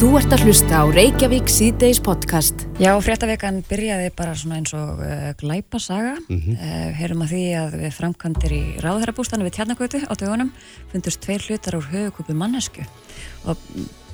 Þú 0.00 0.14
ert 0.16 0.32
að 0.32 0.46
hlusta 0.46 0.78
á 0.80 0.84
Reykjavík 0.88 1.50
síðdeis 1.52 1.98
podcast. 2.00 2.62
Já, 2.80 2.94
fréttavekan 3.04 3.58
byrjaði 3.68 4.06
bara 4.16 4.32
svona 4.32 4.56
eins 4.56 4.72
og 4.72 5.02
uh, 5.04 5.26
glæpasaga. 5.36 6.14
Mm 6.22 6.38
-hmm. 6.40 6.54
uh, 6.56 6.86
Herum 6.96 7.20
að 7.20 7.32
því 7.34 7.42
að 7.60 7.76
við 7.82 7.92
framkantir 7.98 8.54
í 8.56 8.62
ráðherrabústanu 8.80 9.44
við 9.44 9.52
Tjarnagötu 9.58 10.00
á 10.00 10.12
dögunum 10.16 10.54
fundust 10.88 11.20
tveir 11.20 11.44
hlutar 11.44 11.76
úr 11.76 11.84
högukúpu 11.92 12.32
mannesku. 12.32 12.80
Og 13.44 13.56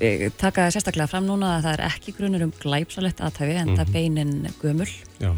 uh, 0.03 0.27
takaði 0.35 0.75
sérstaklega 0.75 1.07
fram 1.07 1.27
núna 1.31 1.55
að 1.55 1.63
það 1.63 1.73
er 1.79 1.87
ekki 1.87 2.19
grunur 2.19 2.43
um 2.43 2.53
glæpsalett 2.59 3.21
aðtæfi 3.21 3.55
en 3.55 3.69
mm 3.69 3.75
-hmm. 3.75 3.79
það 3.79 3.93
beinin 3.93 4.47
gömul. 4.63 4.91
Já, 5.21 5.31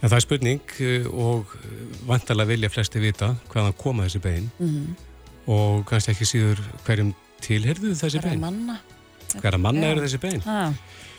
en 0.00 0.08
það 0.08 0.16
er 0.16 0.20
spurning 0.20 0.64
uh, 0.80 1.06
og 1.12 1.44
vantarlega 2.06 2.48
vilja 2.48 2.68
flesti 2.70 2.98
vita 3.00 3.36
hvaðan 3.52 3.76
koma 3.76 4.04
þessi 4.04 4.20
bein 4.20 4.50
mm 4.58 4.68
-hmm. 4.68 5.52
og 5.52 5.84
kannski 5.84 6.12
ekki 6.12 6.24
síður 6.24 6.58
hverjum 6.86 7.14
tilherðu 7.40 7.92
þessi 7.92 8.16
bein. 8.16 8.40
Hverja 8.40 8.40
manna. 8.40 8.78
Hverja 9.36 9.60
manna 9.60 9.92
eru 9.92 10.04
þessi 10.04 10.20
bein? 10.22 10.40
Ha. 10.46 10.72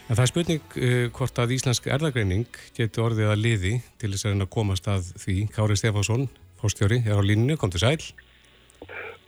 En 0.09 0.17
það 0.17 0.23
er 0.23 0.31
spurning 0.31 0.77
uh, 0.81 1.07
hvort 1.13 1.41
að 1.41 1.53
Íslensk 1.53 1.89
erðagreining 1.93 2.61
getur 2.77 3.09
orðið 3.09 3.29
að 3.29 3.43
liði 3.43 3.73
til 4.01 4.09
þess 4.15 4.29
að 4.31 4.45
komast 4.49 4.89
að 4.89 5.11
því. 5.21 5.35
Kári 5.53 5.77
Stefánsson, 5.77 6.25
fórstjóri, 6.61 7.03
er 7.05 7.21
á 7.21 7.23
líninu, 7.23 7.59
kom 7.61 7.70
til 7.70 7.84
sæl. 7.84 7.99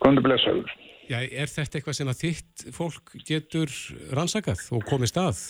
Kom 0.01 0.17
til 0.17 0.25
blessaður. 0.25 0.73
Já, 1.11 1.19
er 1.21 1.49
þetta 1.51 1.77
eitthvað 1.77 1.97
sem 1.97 2.09
að 2.09 2.21
þitt 2.21 2.65
fólk 2.73 3.13
getur 3.27 3.71
rannsakað 4.15 4.63
og 4.73 4.85
komist 4.87 5.17
að? 5.19 5.41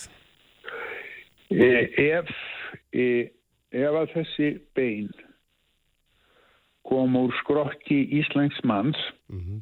E, 1.52 1.68
ef, 2.02 2.30
e, 2.92 3.04
ef 3.72 3.98
að 4.02 4.14
þessi 4.16 4.48
bein 4.76 5.12
kom 6.88 7.14
úr 7.16 7.32
skrokki 7.40 8.00
Íslensk 8.18 8.64
manns, 8.68 8.98
mm 9.30 9.38
-hmm. 9.38 9.60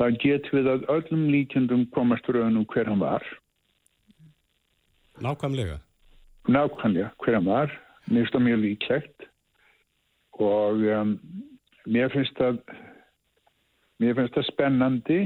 Þá 0.00 0.06
getur 0.22 0.56
við 0.56 0.68
að 0.72 0.86
öllum 0.94 1.26
líkjandum 1.28 1.84
komast 1.94 2.28
raunum 2.32 2.64
hver 2.72 2.88
hann 2.88 3.02
var. 3.02 3.24
Nákvæmlega? 5.20 5.76
Nákvæmlega 6.48 7.10
hver 7.20 7.36
hann 7.36 7.50
var, 7.50 7.74
nýst 8.08 8.34
og 8.34 8.46
mjög 8.46 8.64
líklegt 8.64 9.28
og 10.40 10.80
um, 10.88 11.18
mér 11.84 12.08
finnst 12.14 12.38
það 12.40 12.62
mér 14.00 14.16
finnst 14.16 14.38
það 14.38 14.48
spennandi 14.48 15.20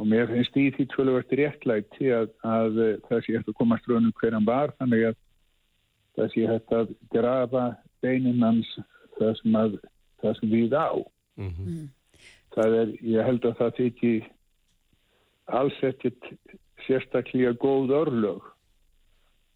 og 0.00 0.08
mér 0.10 0.26
finnst 0.32 0.58
í 0.58 0.66
því 0.74 0.88
tvöluverti 0.90 1.38
réttlæti 1.38 2.10
að, 2.16 2.32
að 2.42 2.80
það 3.06 3.22
sé 3.22 3.36
hægt 3.36 3.52
að 3.52 3.58
komast 3.60 3.86
raunum 3.86 4.14
hver 4.18 4.34
hann 4.34 4.48
var 4.48 4.74
þannig 4.80 5.06
að 5.12 5.20
það 6.18 6.34
sé 6.34 6.50
hægt 6.50 6.76
að 6.80 6.92
grafa 7.14 7.64
beinin 8.02 8.42
hans 8.42 8.74
það 9.20 9.34
sem, 9.38 9.56
að, 9.62 9.78
það 10.24 10.38
sem 10.40 10.54
við 10.56 10.74
á 10.74 10.90
mm 10.90 11.50
-hmm. 11.54 11.80
það 11.86 11.99
er, 12.58 12.94
ég 13.00 13.24
held 13.24 13.44
að 13.44 13.58
það 13.60 13.76
þykir 13.80 14.30
alls 15.60 15.78
ekkert 15.86 16.30
sérstaklega 16.86 17.52
góð 17.60 17.94
örlög 18.00 18.46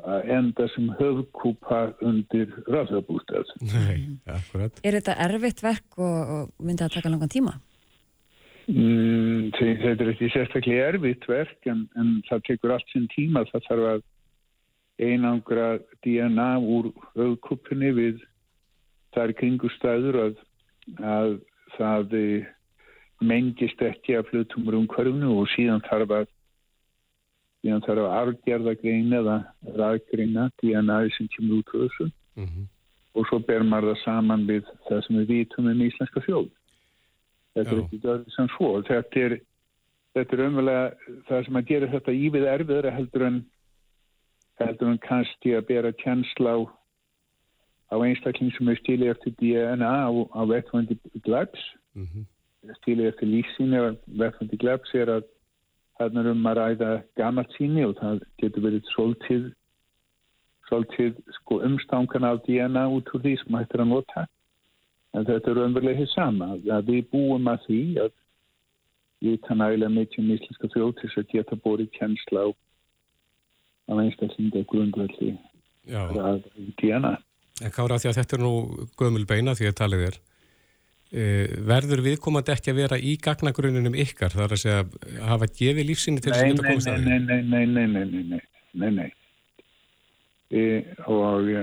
að 0.04 0.30
enda 0.36 0.66
sem 0.74 0.88
höfkúpa 0.98 1.94
undir 2.04 2.50
rafðabústað. 2.68 3.52
Nei, 3.62 4.18
akkurat. 4.28 4.80
Er 4.84 4.98
þetta 4.98 5.14
erfitt 5.24 5.62
verk 5.64 5.96
og, 5.96 6.34
og 6.34 6.66
myndi 6.66 6.84
það 6.84 6.98
taka 6.98 7.12
langan 7.12 7.32
tíma? 7.32 7.54
Mm, 8.64 9.52
þetta 9.56 10.04
er 10.04 10.10
ekki 10.12 10.30
sérstaklega 10.32 10.90
erfitt 10.92 11.24
verk 11.28 11.70
en, 11.70 11.86
en 12.00 12.18
það 12.28 12.44
tekur 12.50 12.74
allt 12.76 12.92
sinn 12.92 13.08
tíma. 13.14 13.46
Það 13.52 13.66
þarf 13.68 13.88
að 13.92 14.04
einangra 15.04 15.68
DNA 16.04 16.50
úr 16.60 16.92
höfkúpunni 17.16 17.90
við 17.96 18.22
þar 19.14 19.32
kringustæður 19.38 20.20
að, 20.26 20.36
að 21.00 21.32
það 21.78 22.18
mengist 23.30 23.82
ekki 23.82 24.16
af 24.18 24.28
flutum 24.30 24.68
úr 24.68 24.78
umhverfunu 24.80 25.34
og 25.40 25.48
síðan 25.54 25.82
þarf 25.88 26.12
að 26.18 26.26
síðan 27.64 27.84
þarf 27.86 28.04
að 28.04 28.14
argerða 28.20 28.74
greina 28.82 29.20
eða 29.22 29.36
ræðgreina 29.80 30.50
DNA 30.60 30.98
sem 31.16 31.30
kemur 31.32 31.62
út 31.62 31.72
úr 31.72 31.86
þessu 31.86 32.06
mm 32.10 32.44
-hmm. 32.44 32.66
og 33.14 33.26
svo 33.28 33.38
ber 33.48 33.64
maður 33.64 33.94
það 33.94 34.04
saman 34.04 34.46
við 34.50 34.68
það 34.88 35.02
sem 35.06 35.16
við 35.16 35.32
vitum 35.32 35.70
um 35.72 35.82
íslenska 35.88 36.20
þjóð. 36.26 36.50
Þetta 37.54 37.70
Já. 37.70 37.76
er 37.76 37.82
ekki 37.84 38.02
dörður 38.02 38.30
sem 38.36 38.48
svo. 38.56 38.70
Þetta 38.82 39.20
er, 39.26 39.32
þetta 40.14 40.36
er 40.36 40.44
umverulega 40.46 41.16
það 41.28 41.44
sem 41.44 41.56
að 41.56 41.68
gera 41.70 41.92
þetta 41.94 42.12
ívið 42.26 42.46
erfiðra 42.54 42.94
heldur 42.98 43.26
en, 43.28 43.38
heldur 44.60 44.88
en 44.90 44.98
kannski 44.98 45.54
að 45.54 45.66
bera 45.70 45.92
kjensla 45.92 46.50
á, 46.58 46.60
á 47.94 47.96
einstakling 48.02 48.52
sem 48.56 48.68
er 48.68 48.80
stílið 48.82 49.14
eftir 49.14 49.36
DNA 49.40 49.92
á, 50.04 50.10
á 50.10 50.40
vettfandi 50.50 50.98
glæps. 51.22 51.62
Mm 51.94 52.06
-hmm. 52.06 52.24
Stílið 52.80 53.10
eftir 53.10 53.28
lífsín 53.28 53.76
eða 53.76 53.94
vettfandi 54.20 54.58
glæps 54.60 54.94
er 54.96 55.12
að 55.18 55.26
þarna 55.98 56.24
er 56.24 56.30
um 56.32 56.48
að 56.50 56.58
ræða 56.58 56.90
gammalt 57.20 57.52
síni 57.58 57.84
og 57.86 57.94
það 58.00 58.22
getur 58.42 58.64
verið 58.66 58.90
svolítið, 58.94 59.44
svolítið 60.68 61.20
sko, 61.38 61.60
umstangan 61.68 62.28
af 62.30 62.42
DNA 62.46 62.84
út 62.96 63.12
úr 63.14 63.24
því 63.24 63.36
sem 63.42 63.58
hættir 63.58 63.84
að 63.84 63.92
nota. 63.92 64.26
En 65.14 65.26
þetta 65.28 65.52
er 65.52 65.62
umverlega 65.62 66.00
hér 66.00 66.10
sama. 66.14 66.54
Að 66.56 66.90
við 66.90 67.08
búum 67.12 67.50
að 67.52 67.66
því 67.68 67.80
að 68.02 68.14
við 69.24 69.40
kann 69.46 69.62
ægilega 69.64 69.94
mikið 69.94 70.24
um 70.24 70.32
íslenska 70.34 70.72
þjóttis 70.74 71.18
að 71.20 71.30
geta 71.32 71.60
borið 71.64 71.92
kjensla 71.94 72.48
á 72.48 72.48
af 73.92 74.00
einstaklinga 74.00 74.64
grundvelli 74.70 75.34
DNA. 76.80 77.14
En 77.62 77.72
kára 77.72 77.98
því 78.00 78.10
að 78.10 78.18
þetta 78.18 78.36
er 78.36 78.42
nú 78.42 78.54
gömul 78.98 79.26
beina 79.28 79.54
því 79.54 79.70
að 79.70 79.78
talið 79.80 80.06
er 80.08 80.16
verður 81.14 82.02
viðkomandi 82.02 82.50
ekki 82.54 82.72
að 82.72 82.78
vera 82.80 82.96
í 82.98 83.12
gagnagruninum 83.22 83.94
ykkar 84.02 84.32
þar 84.34 84.54
að 84.56 84.62
segja 84.64 84.78
að 84.82 85.20
hafa 85.28 85.48
gefið 85.60 85.86
lífsynni 85.90 86.22
til 86.22 86.32
þess 86.32 86.42
að 86.42 86.48
geta 86.50 86.64
komast 86.66 86.90
að 86.90 86.96
því? 86.96 87.04
Nei, 87.04 87.20
nei, 87.20 87.66
nei, 87.66 87.84
nei, 87.86 88.04
nei, 88.04 88.24
nei, 88.32 88.40
nei, 88.82 88.90
nei. 88.96 89.10
E, 90.50 90.64
og 91.06 91.50
e, 91.50 91.62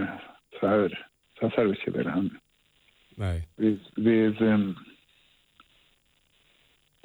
það, 0.60 0.86
er, 0.86 0.96
það 1.42 1.54
þarf 1.58 1.76
ekki 1.76 1.92
að 1.92 1.98
vera 2.00 2.16
hann. 2.16 2.30
Nei. 3.22 3.36
Við, 3.60 3.92
við, 4.08 4.40
um, 4.48 4.66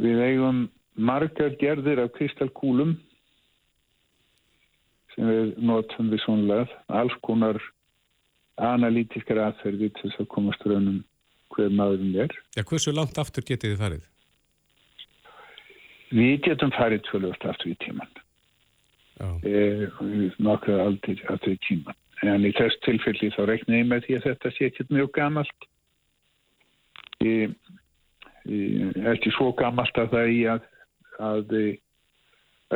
við 0.07 0.23
eigum 0.29 0.63
margar 0.95 1.59
gerðir 1.61 2.05
af 2.05 2.15
kristalkúlum 2.15 2.95
sem 5.17 5.27
við 5.33 5.53
notum 5.67 6.15
við 6.15 6.23
svonlega, 6.23 6.71
alls 6.95 7.19
konar 7.27 7.59
analítiskar 8.63 9.43
aðferði 9.49 9.91
til 9.97 10.07
þess 10.07 10.23
að 10.23 10.33
komast 10.33 10.65
raunum 10.69 11.03
hver 11.57 11.73
maðurinn 11.75 12.21
er. 12.27 12.37
Já, 12.57 12.63
hversu 12.69 12.95
langt 12.95 13.19
aftur 13.21 13.47
getið 13.47 13.75
þið 13.75 13.83
farið? 13.83 14.05
Við 16.17 16.35
getum 16.47 16.73
farið 16.77 17.05
tvöluðast 17.09 17.47
aftur 17.51 17.73
í 17.73 17.79
tíman. 17.83 18.13
Eh, 19.49 19.87
nokkru 20.45 20.77
aldrei 20.83 21.17
aftur 21.33 21.57
í 21.57 21.63
tíman. 21.67 21.97
En 22.25 22.45
í 22.49 22.53
þess 22.57 22.79
tilfelli 22.85 23.33
þá 23.35 23.43
reikna 23.49 23.81
ég 23.81 23.89
með 23.91 24.07
því 24.07 24.19
að 24.19 24.29
þetta 24.31 24.53
sé 24.55 24.69
ekkert 24.71 24.95
mjög 24.95 25.11
gamalt. 25.17 25.67
Ég 27.25 27.57
er 28.47 29.11
ekki 29.17 29.33
svo 29.35 29.51
gamalt 29.57 29.99
að 29.99 30.13
það 30.15 30.33
í 30.33 30.41
að, 30.53 30.69
að 31.19 31.57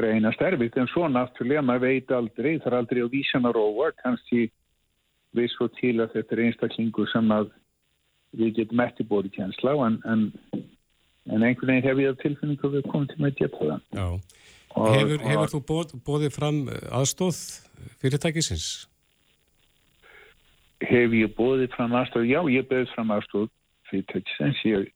reyna 0.01 0.33
sterfitt 0.35 0.77
en 0.79 0.89
svo 0.91 1.09
náttúrulega 1.11 1.63
maður 1.67 1.87
veit 1.87 2.13
aldrei, 2.15 2.53
það 2.59 2.73
er 2.73 2.79
aldrei 2.79 3.01
á 3.03 3.09
vísan 3.13 3.49
að 3.49 3.57
róa, 3.59 3.91
kannski 4.03 4.49
við 5.37 5.51
svo 5.55 5.69
til 5.79 5.97
að 6.03 6.15
þetta 6.17 6.37
er 6.37 6.45
einstaklingur 6.47 7.11
sem 7.11 7.35
að 7.35 7.51
við 8.39 8.53
getum 8.61 8.83
ekki 8.85 9.07
bórið 9.11 9.35
kjensla 9.39 9.75
en, 9.87 9.97
en, 10.07 10.27
en 11.31 11.47
einhvern 11.47 11.73
veginn 11.73 11.89
hef 11.89 12.03
ég 12.03 12.13
að 12.13 12.21
tilfinningu 12.25 12.69
að 12.69 12.77
við 12.77 12.87
komum 12.91 13.09
til 13.11 13.19
með 13.19 13.33
að 13.33 13.41
geta 13.41 13.65
það. 13.65 13.83
Já. 13.99 14.07
Og, 14.71 14.87
hefur, 14.95 15.25
hefur 15.27 15.43
og, 15.43 15.51
þú 15.51 15.61
bóð, 15.67 15.95
bóðið 16.07 16.35
fram 16.37 16.61
aðstóð 16.95 17.41
fyrirtækisins? 18.03 18.69
Hef 20.87 21.17
ég 21.19 21.35
bóðið 21.37 21.75
fram 21.75 21.97
aðstóð? 21.99 22.29
Já, 22.31 22.41
ég 22.55 22.69
bóðið 22.71 22.95
fram 22.95 23.15
aðstóð 23.17 23.49
fyrirtækisins. 23.91 24.63
Ég 24.69 24.91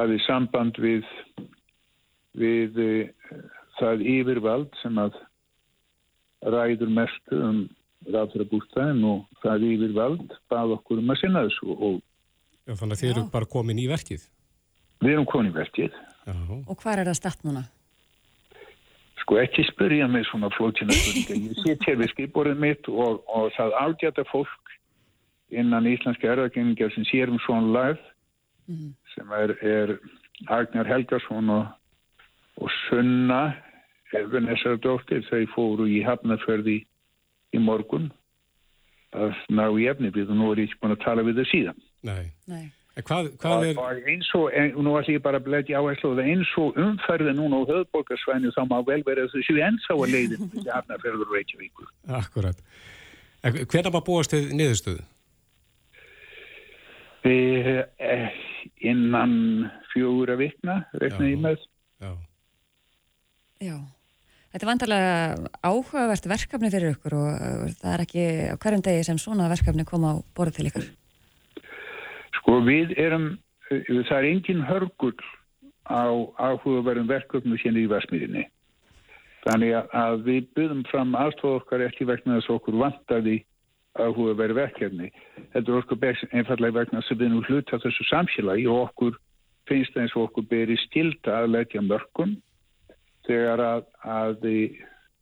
hafið 0.00 0.22
samband 0.24 0.80
við, 0.80 1.04
við 2.40 2.80
uh, 2.80 3.42
það 3.76 4.06
yfirvald 4.14 4.72
sem 4.80 4.96
að 5.00 5.18
ræður 6.40 6.92
mestu 6.96 7.40
um 7.44 7.60
ráðfærabústæðin 8.08 9.02
og 9.04 9.26
það 9.42 9.66
yfirvald 9.74 10.38
bað 10.48 10.78
okkur 10.78 11.02
um 11.02 11.12
að 11.12 11.20
sinna 11.20 11.42
þessu 11.44 11.74
og 11.76 11.98
Já, 12.70 12.76
þannig 12.78 12.94
að 12.94 13.02
þið 13.02 13.10
eru 13.10 13.26
bara 13.32 13.50
komin 13.50 13.82
í 13.82 13.88
verkið. 13.90 14.24
Við 15.02 15.12
erum 15.16 15.26
komin 15.26 15.50
í 15.50 15.56
verkið. 15.56 15.96
Já. 16.28 16.34
Og 16.60 16.76
hvað 16.78 17.02
er 17.02 17.10
það 17.10 17.18
statt 17.18 17.42
núna? 17.46 17.64
Sko 19.24 19.40
ekki 19.42 19.64
spyrja 19.66 20.06
mig 20.10 20.28
svona 20.28 20.52
flótina 20.54 20.94
spurninga. 20.94 21.38
Ég 21.50 21.58
set 21.64 21.82
hér 21.88 21.98
við 21.98 22.12
skiporið 22.14 22.62
mitt 22.62 22.88
og, 22.92 23.24
og 23.26 23.50
það 23.56 23.74
ágjata 23.82 24.24
fólk 24.30 24.74
innan 25.50 25.88
íslenska 25.90 26.30
erðagenningar 26.30 26.94
sem 26.94 27.04
sér 27.10 27.32
um 27.32 27.42
svona 27.42 27.74
lagð 27.74 28.08
mm 28.70 28.94
sem 29.14 29.32
er, 29.34 29.54
er 29.66 29.96
Agnar 30.46 30.86
Helgarsson 30.86 31.50
og, 31.50 31.66
og 32.62 32.70
Sunna 32.86 33.40
Elvinessar 34.16 34.78
dóttir 34.82 35.22
þau 35.28 35.44
fóru 35.54 35.86
í 35.90 36.00
hafnaförði 36.06 36.80
í 37.54 37.62
morgun 37.62 38.08
að 39.14 39.34
ná 39.50 39.66
í 39.74 39.86
efni 39.90 40.10
við 40.14 40.30
og 40.30 40.38
nú 40.38 40.50
er 40.52 40.62
ég 40.62 40.70
ekki 40.70 40.80
búin 40.82 40.94
að 40.94 41.04
tala 41.04 41.26
við 41.26 41.40
þau 41.40 41.50
síðan. 41.50 41.80
Nei. 42.06 42.30
Nei. 42.50 42.66
Hvað, 43.00 43.30
hvað 43.40 43.66
er... 43.68 43.78
Og 43.80 44.08
eins 44.10 44.28
og, 44.36 44.48
nú 44.82 44.96
ætlum 44.98 45.16
ég 45.16 45.22
bara 45.24 45.38
að 45.40 45.46
bledja 45.46 45.80
áherslu 45.80 46.10
og 46.10 46.22
eins 46.24 46.50
og 46.60 46.78
umferði 46.80 47.32
núna 47.36 47.62
á 47.62 47.68
höfðborgarsvæðinu 47.70 48.52
þá 48.56 48.60
má 48.68 48.76
vel 48.88 49.00
vera 49.06 49.28
þessu 49.30 49.56
ensá 49.62 49.92
að 49.94 50.10
leiðin 50.16 50.50
til 50.52 50.66
Hafnarferður 50.66 51.32
Reykjavíkur. 51.36 51.92
Akkurat. 52.18 52.60
Hvernig 53.40 53.94
maður 53.94 54.06
búast 54.10 54.34
þið 54.34 54.50
niðurstöðu? 54.58 55.06
Eh, 57.30 58.28
innan 58.90 59.32
fjóra 59.92 60.36
vikna, 60.40 60.82
rekna 61.00 61.30
ég 61.30 61.40
með. 61.40 61.64
Já. 62.00 62.12
Já. 63.60 63.76
Þetta 64.50 64.64
er 64.64 64.70
vantarlega 64.72 65.50
áhugavert 65.62 66.26
verkefni 66.26 66.72
fyrir 66.72 66.96
ykkur 66.96 67.14
og 67.20 67.74
það 67.78 67.92
er 67.92 68.02
ekki 68.02 68.24
á 68.50 68.54
hverjum 68.58 68.82
degi 68.82 69.04
sem 69.06 69.20
svona 69.20 69.46
verkefni 69.52 69.86
koma 69.86 70.16
á 70.18 70.22
borðu 70.34 70.58
til 70.58 70.70
ykkur. 70.72 70.88
Sko 72.40 72.60
við 72.66 72.96
erum, 73.00 73.34
það 73.68 74.16
er 74.16 74.30
engin 74.30 74.64
hörgull 74.66 75.16
á 75.90 76.08
áhugaverðum 76.38 77.10
verkefnu 77.10 77.58
hérna 77.60 77.84
í 77.84 77.90
Vasmírinni. 77.90 78.46
Þannig 79.46 79.76
að 79.96 80.18
við 80.26 80.50
byggðum 80.56 80.82
fram 80.90 81.14
aðstofa 81.16 81.62
okkar 81.62 81.86
ekki 81.86 82.06
vegna 82.08 82.36
þess 82.38 82.50
að 82.50 82.58
okkur 82.58 82.78
vantaði 82.82 83.36
áhugaverð 83.98 84.58
verkefni. 84.58 85.08
Þetta 85.54 85.72
er 85.72 85.78
okkur 85.80 86.06
einfallega 86.36 86.78
vegna 86.78 87.00
þess 87.00 87.14
að 87.14 87.22
við 87.24 87.32
nú 87.32 87.42
hluta 87.48 87.80
þessu 87.84 88.06
samsélagi 88.10 88.68
og 88.70 88.82
okkur 88.88 89.18
finnst 89.70 89.96
eins 89.96 90.14
og 90.16 90.28
okkur 90.28 90.46
beri 90.50 90.76
stilta 90.86 91.40
að 91.40 91.54
leggja 91.56 91.82
mörgum 91.84 92.36
þegar 93.28 93.62
að, 93.64 93.88
að 94.02 94.46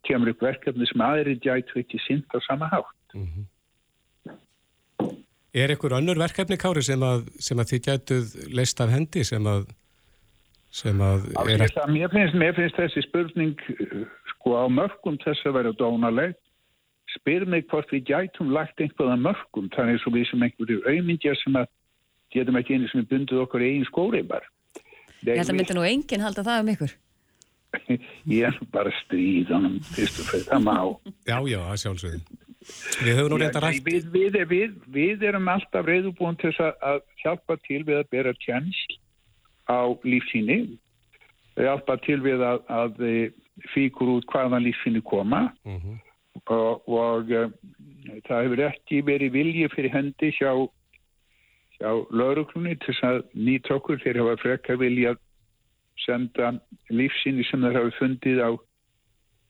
kemur 0.06 0.32
upp 0.32 0.42
verkefni 0.42 0.88
sem 0.88 1.04
aðri 1.04 1.36
gætu 1.42 1.82
ekki 1.82 2.00
sýnt 2.06 2.34
á 2.34 2.38
sama 2.46 2.68
hátt. 2.72 3.14
Mm 3.14 3.26
-hmm. 3.26 3.46
Er 5.56 5.72
einhver 5.72 5.94
önnur 5.96 6.18
verkefni, 6.20 6.58
Kári, 6.60 6.82
sem 6.84 7.02
að, 7.04 7.28
sem 7.40 7.60
að 7.60 7.70
þið 7.72 7.84
gætuð 7.86 8.32
leist 8.52 8.80
af 8.84 8.90
hendi 8.92 9.22
sem 9.24 9.46
að, 9.48 9.70
sem 10.80 11.00
að 11.00 11.30
er 11.44 11.64
ekki... 11.64 11.86
Mér 11.94 12.12
finnst, 12.12 12.36
mér 12.36 12.52
finnst 12.58 12.76
þessi 12.76 13.04
spurning 13.06 13.54
sko 14.34 14.58
á 14.60 14.64
mörgum 14.68 15.16
þess 15.24 15.48
að 15.48 15.56
vera 15.56 15.72
dónaleg. 15.80 16.36
Spyr 17.14 17.46
mig 17.48 17.64
hvort 17.70 17.88
við 17.94 18.10
gætum 18.10 18.52
lagt 18.52 18.80
einhverða 18.84 19.16
mörgum, 19.16 19.70
þannig 19.72 20.02
svo 20.02 20.12
við 20.12 20.28
sem 20.28 20.44
einhverju 20.44 20.82
auðmyndjar 20.84 21.38
sem 21.40 21.56
að 21.56 21.70
getum 22.36 22.60
ekki 22.60 22.76
einu 22.76 22.90
sem 22.92 23.00
er 23.00 23.08
bundið 23.08 23.44
okkur 23.46 23.64
eigin 23.64 23.88
skóriðbar. 23.88 24.44
Ég 25.24 25.40
held 25.40 25.48
að 25.48 25.56
myndi 25.56 25.76
nú 25.78 25.86
enginn 25.88 26.22
halda 26.22 26.44
það 26.46 26.60
um 26.62 26.72
ykkur. 26.74 26.92
Ég 28.28 28.44
er 28.48 28.60
bara 28.72 28.92
stríðanum, 29.02 29.80
fyrst 29.96 30.20
og 30.22 30.28
fyrir 30.28 30.46
það 30.48 30.62
má. 30.64 30.76
Já, 31.28 31.38
já, 31.48 31.58
það 31.64 31.80
sjálfsögðum. 31.82 32.47
Við 32.58 33.14
höfum 33.14 33.32
nú 33.32 33.38
reynda 33.38 33.62
rætt. 33.62 33.84
Við, 33.86 34.08
við, 34.12 34.38
við, 34.50 34.72
við 34.90 35.22
erum 35.28 35.48
alltaf 35.52 35.86
reyðubúin 35.86 36.38
til 36.42 36.50
að 36.58 37.04
hjálpa 37.22 37.56
til 37.68 37.84
við 37.86 38.00
að 38.00 38.10
bera 38.10 38.34
tjensl 38.42 38.98
á 39.70 39.86
lífsíni. 40.02 40.78
Hjálpa 41.58 41.98
til 42.02 42.18
við 42.24 42.42
að, 42.42 42.64
að 42.66 42.98
fíkur 43.74 44.16
út 44.16 44.26
hvaðan 44.30 44.66
lífsíni 44.66 45.02
koma 45.02 45.52
mhm. 45.64 45.78
-huh. 45.78 45.96
og, 46.46 46.88
og 46.88 47.30
uh, 47.30 47.50
það 48.26 48.42
hefur 48.42 48.64
ekki 48.68 49.00
verið 49.06 49.32
vilji 49.32 49.68
fyrir 49.74 49.94
hendi 49.94 50.30
hjá, 50.38 50.52
hjá 51.78 51.90
lauruglunni 52.10 52.76
til 52.84 52.94
að 53.02 53.22
nýta 53.34 53.74
okkur 53.78 54.02
þegar 54.02 54.22
hafa 54.22 54.42
frekka 54.42 54.76
vilja 54.76 55.14
að 55.14 55.18
senda 56.06 56.52
lífsíni 56.90 57.44
sem 57.44 57.60
það 57.60 57.78
hafi 57.80 57.98
fundið 57.98 58.38
á 58.42 58.50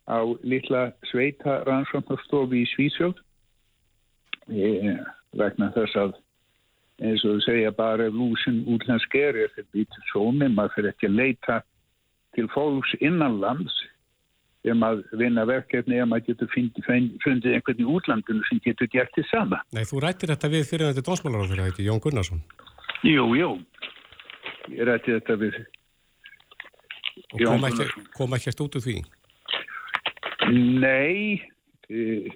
á 0.09 0.19
litla 0.43 0.89
sveita 1.11 1.63
rannsóknarstofi 1.69 2.65
í 2.65 2.71
Svísjóð 2.73 3.21
vegna 5.37 5.69
þess 5.77 6.01
að 6.01 6.17
eins 7.05 7.23
og 7.27 7.37
þú 7.37 7.45
segja 7.45 7.73
bara 7.77 8.09
lúsin 8.11 8.65
útlensk 8.67 9.15
er 9.15 9.37
þetta 9.55 9.69
býtur 9.77 10.09
sóni, 10.11 10.49
maður 10.49 10.75
fyrir 10.75 10.95
ekki 10.95 11.11
að 11.11 11.19
leita 11.21 11.61
til 12.35 12.49
fólks 12.55 12.95
innanlands 12.99 13.77
ef 14.67 14.75
maður 14.75 15.21
vinna 15.21 15.45
verkefni 15.49 16.01
ef 16.01 16.09
maður 16.11 16.33
getur 16.33 16.51
fundið, 16.55 16.89
einhvern 17.55 17.85
í 17.85 17.87
útlandinu 17.87 18.43
sem 18.49 18.61
getur 18.65 18.91
gert 18.91 19.13
því 19.15 19.25
sama. 19.31 19.61
Nei, 19.77 19.85
þú 19.87 20.03
rættir 20.03 20.33
þetta 20.33 20.51
við 20.53 20.67
fyrir 20.73 20.91
þetta 20.91 21.07
dónsmálar 21.07 21.51
fyrir 21.53 21.69
þetta, 21.69 21.87
Jón 21.87 22.03
Gunnarsson? 22.03 22.43
Jú, 23.07 23.29
jú. 23.39 23.53
Ég 24.75 24.89
rætti 24.89 25.15
þetta 25.15 25.39
við 25.45 25.61
Og 27.35 27.43
kom 27.45 27.65
ekki, 27.67 28.51
ekki 28.51 28.65
út 28.65 28.77
úr 28.79 28.85
því? 28.85 28.99
Nei, 30.49 31.43
e, 31.91 32.29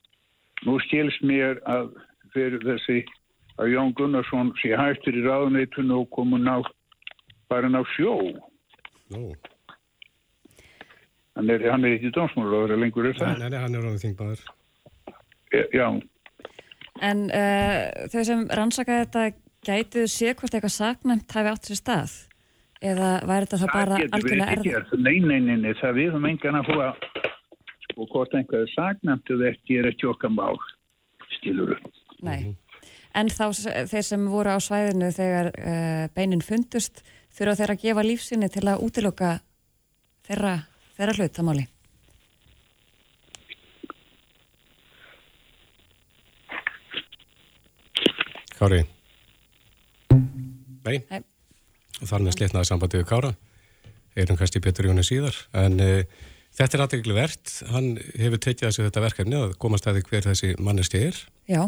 nú 0.67 0.77
skilst 0.87 1.23
mér 1.25 1.61
að 1.69 1.93
fyrir 2.35 2.63
þessi 2.65 3.03
að 3.61 3.73
Jón 3.75 3.93
Gunnarsson 3.97 4.53
sé 4.61 4.73
hættur 4.77 5.17
í 5.17 5.25
ráðneitunum 5.25 6.05
og 6.05 6.11
komun 6.15 6.49
á 6.49 6.61
bara 7.53 7.69
ná 7.73 7.83
sjó. 7.95 8.17
Nú. 9.13 9.33
Hann 11.37 11.49
er, 11.49 11.65
hann 11.73 11.85
er 11.89 11.97
ekki 11.97 12.13
dómsmálaður 12.13 12.81
lengur 12.81 13.09
er 13.09 13.17
það? 13.17 13.39
Nei, 13.41 13.53
nei, 13.53 13.61
hann 13.61 13.77
er 13.77 13.87
ráðið 13.87 14.05
þingmaður. 14.07 14.43
E, 15.53 15.63
já. 15.73 15.87
En 17.03 17.25
uh, 17.33 18.09
þau 18.13 18.21
sem 18.29 18.45
rannsaka 18.53 19.01
þetta 19.05 19.25
gætið 19.65 20.11
sé 20.13 20.35
hvort 20.37 20.53
eitthvað 20.53 20.77
saknæmt 20.77 21.33
hafi 21.33 21.53
átt 21.53 21.71
sér 21.71 21.81
stað? 21.81 22.19
Eða 22.83 23.13
væri 23.31 23.47
þetta 23.47 23.61
þá 23.63 23.67
bara 23.73 24.01
algjörlega 24.03 24.57
erður? 24.57 24.97
Nei, 24.99 25.19
nei, 25.23 25.39
nei, 25.41 25.57
nei, 25.63 25.73
það 25.81 25.99
við 26.01 26.11
höfum 26.11 26.29
engan 26.33 26.59
að 26.59 26.69
fóra 26.69 26.89
og 27.97 28.09
hvort 28.13 28.35
einhverju 28.37 28.71
sagnæmtu 28.75 29.39
þetta 29.41 29.79
er 29.79 29.89
ekki 29.93 30.09
okkar 30.11 30.33
mál, 30.35 30.59
stilur 31.39 31.75
upp. 31.77 31.91
Nei, 32.23 32.55
en 33.19 33.31
þá 33.33 33.45
þeir 33.91 34.07
sem 34.07 34.27
voru 34.31 34.55
á 34.55 34.59
svæðinu 34.63 35.11
þegar 35.15 35.51
uh, 35.53 36.07
beinin 36.15 36.45
fundust, 36.45 37.03
þurfa 37.35 37.59
þeir 37.61 37.75
að 37.75 37.85
gefa 37.85 38.07
lífsinni 38.07 38.51
til 38.53 38.65
að 38.69 38.85
útiloka 38.87 39.37
þeirra, 40.29 40.57
þeirra 40.97 41.17
hlutamáli? 41.19 41.69
Kári? 48.59 48.85
Nei. 50.83 50.99
Nei. 51.11 51.23
Þar 52.03 52.23
með 52.23 52.37
slitnaði 52.37 52.69
sambandið 52.69 53.01
við 53.01 53.09
Kára. 53.11 53.33
Erum 54.19 54.39
kannski 54.39 54.61
betur 54.63 54.87
í 54.87 54.93
húnni 54.93 55.07
síðar, 55.07 55.37
en... 55.57 55.83
Uh, 55.83 56.29
Þetta 56.53 56.77
er 56.77 56.85
aðeigli 56.85 57.17
verðt, 57.17 57.55
hann 57.73 57.89
hefur 58.21 58.43
tekið 58.45 58.67
þessu 58.69 58.85
þetta 58.85 59.05
verkefni 59.07 59.39
að 59.41 59.57
komast 59.63 59.89
að 59.89 59.99
því 59.99 60.05
hver 60.11 60.29
þessi 60.29 60.53
manneski 60.61 61.01
er 61.09 61.23
Já, 61.49 61.63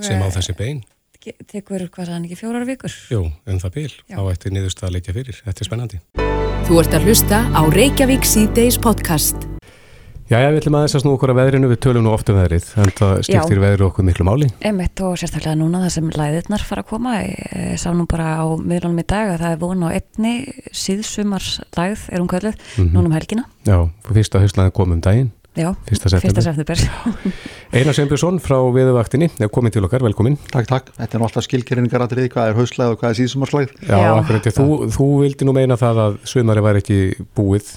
sem 0.00 0.24
á 0.24 0.26
eh, 0.26 0.34
þessi 0.38 0.56
bein. 0.56 0.82
Tekur 1.22 1.84
hvað 1.92 2.08
sann 2.08 2.26
ekki 2.26 2.40
fjórar 2.40 2.66
vikur? 2.66 2.96
Jú, 3.12 3.26
um 3.28 3.62
það 3.62 3.76
bíl, 3.76 3.92
Já. 4.08 4.18
á 4.18 4.22
eftir 4.32 4.56
niðurst 4.56 4.82
að 4.82 4.96
leikja 4.96 5.14
fyrir. 5.20 5.42
Þetta 5.44 5.62
er 5.62 5.70
spennandi. 5.70 6.02
Þú 6.66 6.82
ert 6.82 6.98
að 6.98 7.10
hlusta 7.10 7.44
á 7.52 7.62
Reykjavík 7.76 8.26
C-Days 8.26 8.80
podcast. 8.80 9.51
Já, 10.32 10.38
ég 10.40 10.54
vil 10.54 10.70
maður 10.72 10.86
þess 10.86 10.96
að 10.96 11.02
snú 11.02 11.10
okkur 11.12 11.30
að 11.34 11.38
veðrinu, 11.42 11.68
við 11.68 11.78
tölum 11.84 12.04
nú 12.06 12.12
ofta 12.14 12.32
um 12.32 12.38
veðrið, 12.38 12.68
en 12.80 12.92
það 12.96 13.10
skiptir 13.26 13.58
veðri 13.60 13.84
okkur 13.84 14.06
miklu 14.08 14.24
máli. 14.24 14.46
Emitt 14.64 15.02
og 15.04 15.18
sérstaklega 15.20 15.58
núna 15.60 15.82
það 15.82 15.90
sem 15.92 16.06
læðirnar 16.08 16.62
fara 16.64 16.80
að 16.80 16.88
koma, 16.88 17.18
ég 17.20 17.74
sá 17.82 17.90
nú 17.92 18.06
bara 18.08 18.30
á 18.40 18.44
miðlunum 18.56 19.02
í 19.02 19.04
dag 19.12 19.34
að 19.34 19.42
það 19.42 19.52
er 19.52 19.60
von 19.60 19.84
á 19.84 19.88
einni 19.92 20.32
síðsumars 20.72 21.50
læð 21.76 22.06
er 22.08 22.24
um 22.24 22.30
kvölduð, 22.32 22.56
mm 22.56 22.80
-hmm. 22.80 22.94
núna 22.94 23.10
um 23.10 23.16
helgina. 23.18 23.44
Já, 23.68 23.76
fyrsta 24.08 24.40
höstlaði 24.40 24.72
kom 24.72 24.92
um 24.96 25.02
daginn. 25.04 25.30
Já, 25.52 25.76
fyrsta 25.84 26.08
september. 26.08 26.80
Einar 27.76 27.92
Sembjörnsson 27.92 28.40
frá 28.40 28.56
Viðuvaktinni, 28.72 29.28
er 29.38 29.48
komin 29.48 29.70
til 29.72 29.84
okkar, 29.84 30.00
velkomin. 30.00 30.38
Takk, 30.48 30.66
takk. 30.66 30.88
Þetta 30.96 31.16
er 31.16 31.20
nú 31.20 31.28
alltaf 31.28 31.44
skilgeringar 31.44 32.00
að 32.00 32.16
riði 32.16 32.32
hvað 32.32 32.48
er 32.48 32.56
höstlaði 32.56 32.92
og 32.92 32.98
hvað 33.00 33.10
er 33.10 33.16
síðsumarslæð. 33.20 33.68
Já, 33.84 33.98
Já. 34.00 34.16
akkurat. 34.16 34.48
Þú, 34.48 34.88
þú 34.96 35.20
vildi 35.20 35.44
nú 35.44 35.52
meina 35.52 35.76
það 35.76 35.96
að 36.06 36.18
sumari 36.24 36.60
væri 36.64 36.78
ekki 36.78 37.26
búið 37.36 37.76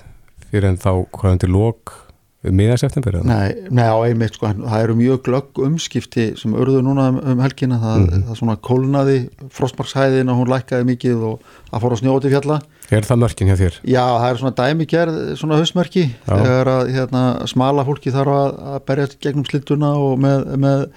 fyrir 0.51 0.69
en 0.69 0.77
þá 0.77 1.03
hvað 1.11 1.31
undir 1.35 1.51
lok 1.51 2.04
miða 2.53 2.77
september? 2.81 3.17
Nei, 3.25 3.55
nei, 3.73 3.85
á 3.85 3.97
einmitt 4.05 4.37
sko, 4.37 4.51
það 4.53 4.83
eru 4.83 4.95
mjög 4.99 5.21
glögg 5.25 5.61
umskipti 5.65 6.27
sem 6.39 6.53
örðu 6.57 6.83
núna 6.85 7.07
um, 7.13 7.19
um 7.33 7.41
helgina 7.43 7.79
það, 7.81 7.97
mm 7.97 8.07
-hmm. 8.09 8.27
það 8.27 8.39
svona 8.41 8.55
kólnaði 8.69 9.17
frostmarkshæðin 9.55 10.31
og 10.31 10.39
hún 10.41 10.51
lækkaði 10.53 10.89
mikið 10.91 11.25
og 11.31 11.39
að 11.71 11.85
fóra 11.85 11.99
snjóti 12.01 12.33
fjalla. 12.33 12.59
Er 12.91 13.07
það 13.07 13.21
mörkin 13.23 13.49
hjá 13.49 13.57
þér? 13.57 13.79
Já, 13.81 14.05
það 14.05 14.29
er 14.29 14.37
svona 14.41 14.57
dæmigerð 14.59 15.17
svona 15.39 15.57
hausmörki, 15.57 16.05
þegar 16.27 16.71
að 16.75 16.93
hérna, 16.93 17.23
smala 17.47 17.85
fólki 17.85 18.13
þarf 18.13 18.35
að, 18.35 18.51
að 18.75 18.79
berja 18.85 19.07
gegnum 19.19 19.45
slittuna 19.45 19.95
og 19.97 20.19
með, 20.21 20.45
með 20.61 20.87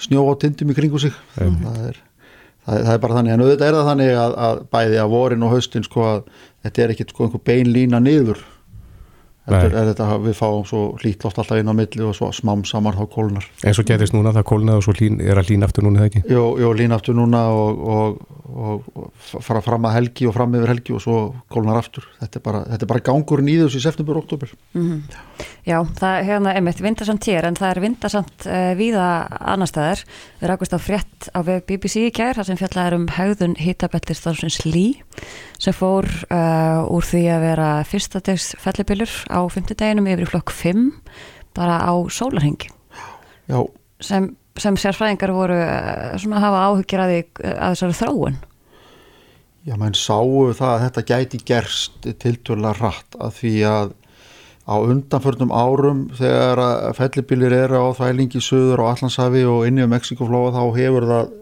snjó 0.00 0.24
á 0.30 0.34
tindum 0.40 0.72
í 0.72 0.76
kringu 0.76 0.98
sig 0.98 1.12
mm. 1.36 1.60
það, 1.66 1.84
er, 1.90 2.00
það, 2.64 2.80
það 2.80 2.94
er 2.94 3.04
bara 3.04 3.18
þannig, 3.18 3.34
en 3.34 3.44
auðvitað 3.44 3.68
er 3.68 3.78
það 3.78 3.88
þannig 3.90 4.16
að, 4.24 4.34
að 4.48 4.64
bæði 4.74 4.98
að 5.02 5.14
vorin 5.14 5.46
og 5.46 5.54
haustin 5.54 5.86
sko 5.86 6.08
að 6.08 6.24
þetta 6.64 6.82
er 6.82 6.94
ekkit 6.94 7.14
sko 7.14 7.28
einhver 7.28 7.44
bein 7.44 7.72
lína 7.74 8.00
niður 8.02 8.42
Þetta 9.44 9.80
er 9.80 9.88
þetta 9.90 10.06
að 10.08 10.22
við 10.24 10.36
fáum 10.38 10.62
svo 10.64 10.82
hlít 11.02 11.24
loft 11.26 11.38
alltaf 11.40 11.58
inn 11.60 11.68
á 11.68 11.74
milli 11.76 12.04
og 12.06 12.14
svo 12.16 12.30
smám 12.32 12.62
samar 12.64 12.96
þá 12.96 13.04
kólunar. 13.12 13.48
En 13.60 13.76
svo 13.76 13.84
gerist 13.84 14.14
núna 14.16 14.32
það 14.32 14.46
kólunað 14.48 14.80
og 14.80 14.86
svo 14.86 14.94
lín, 14.96 15.18
er 15.20 15.40
að 15.40 15.50
lína 15.52 15.68
aftur 15.68 15.84
núna 15.84 16.00
eða 16.00 16.10
ekki? 16.10 16.22
Jú, 16.32 16.44
jú 16.62 16.70
lína 16.78 16.96
aftur 16.96 17.18
núna 17.18 17.42
og, 17.52 17.82
og, 17.94 18.22
og, 18.48 18.86
og 18.96 19.42
fara 19.44 19.60
fram 19.64 19.84
að 19.84 19.98
helgi 19.98 20.30
og 20.30 20.36
fram 20.38 20.56
yfir 20.56 20.72
helgi 20.72 20.96
og 20.96 21.04
svo 21.04 21.18
kólunar 21.52 21.82
aftur. 21.82 22.08
Þetta 22.22 22.40
er 22.40 22.46
bara, 22.48 22.62
þetta 22.70 22.88
er 22.88 22.92
bara 22.94 23.04
gangurinn 23.10 23.52
í 23.52 23.58
þessu 23.60 23.82
í 23.82 23.84
september 23.84 24.16
og 24.16 24.24
oktober. 24.24 24.56
Mm 24.72 24.88
-hmm. 24.88 25.52
Já, 25.64 25.78
það 25.96 26.14
er 26.18 26.26
hérna 26.28 26.52
einmitt 26.58 26.80
vindasamt 26.84 27.24
hér 27.24 27.46
en 27.48 27.56
það 27.56 27.70
er 27.70 27.78
vindasamt 27.80 28.44
uh, 28.52 28.72
víða 28.76 29.04
annar 29.40 29.70
staðar. 29.70 30.02
Við 30.42 30.50
rákust 30.50 30.76
á 30.76 30.80
frétt 30.82 31.28
á 31.32 31.40
BBC 31.40 32.02
í 32.04 32.10
gær 32.12 32.36
þar 32.36 32.48
sem 32.50 32.60
fjallar 32.60 32.96
um 32.98 33.06
haugðun 33.16 33.56
hitabeltir 33.56 34.18
þársins 34.20 34.60
Lí 34.68 34.84
sem 35.56 35.72
fór 35.72 36.04
uh, 36.28 36.84
úr 36.92 37.08
því 37.08 37.24
að 37.32 37.46
vera 37.46 37.70
fyrstadegs 37.88 38.50
fellibillur 38.60 39.16
á 39.32 39.40
fymtudeginum 39.48 40.10
yfir 40.12 40.26
í 40.26 40.30
flokk 40.34 40.52
5 40.52 40.84
bara 41.56 41.80
á 41.80 41.96
sólarhengi. 42.12 42.68
Já. 43.48 43.64
Sem, 44.04 44.34
sem 44.60 44.76
sérfræðingar 44.76 45.32
voru 45.32 45.56
uh, 45.64 46.12
svona 46.20 46.42
að 46.42 46.48
hafa 46.50 46.64
áhugir 46.68 47.06
að, 47.06 47.16
að 47.40 47.72
þessari 47.72 48.00
þróun. 48.02 48.40
Já, 49.64 49.78
menn 49.80 49.96
sáu 49.96 50.52
það 50.52 50.70
að 50.74 50.82
þetta 50.90 51.08
gæti 51.08 51.44
gerst 51.48 52.08
tilturlega 52.20 52.76
rætt 52.82 53.16
að 53.16 53.38
því 53.40 53.58
að 53.64 54.00
á 54.64 54.74
undanförnum 54.80 55.52
árum 55.52 56.06
þegar 56.16 56.94
fellibilir 56.96 57.52
eru 57.52 57.82
á 57.84 57.88
þvælingi 57.98 58.40
söður 58.40 58.80
á 58.88 58.94
Allansafi 58.94 59.44
og 59.44 59.66
inni 59.68 59.84
á 59.84 59.92
Mexikoflóa 59.92 60.54
þá 60.56 60.62
hefur 60.78 61.06
það, 61.10 61.32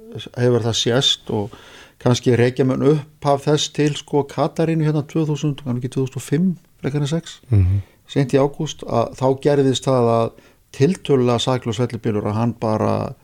hefur 0.42 0.64
það 0.66 0.78
sést 0.80 1.30
og 1.30 1.54
kannski 2.02 2.34
reykja 2.34 2.66
mun 2.66 2.82
upp 2.96 3.28
af 3.30 3.44
þess 3.46 3.70
til 3.76 3.92
sko 3.94 4.24
Katarínu 4.26 4.88
hérna 4.88 5.04
2000, 5.06 5.62
kannski 5.62 5.90
2005 5.94 6.48
frekar 6.82 7.00
en 7.00 7.06
6, 7.06 7.40
mm 7.48 7.58
-hmm. 7.58 7.80
sent 8.06 8.34
í 8.34 8.42
ágúst 8.42 8.82
að 8.82 9.14
þá 9.14 9.26
gerðist 9.42 9.84
það 9.86 10.08
að 10.18 10.30
tiltölulega 10.72 11.38
Sæklos 11.38 11.78
fellibilur 11.78 12.26
að 12.26 12.38
hann 12.40 12.54
bara 12.60 13.14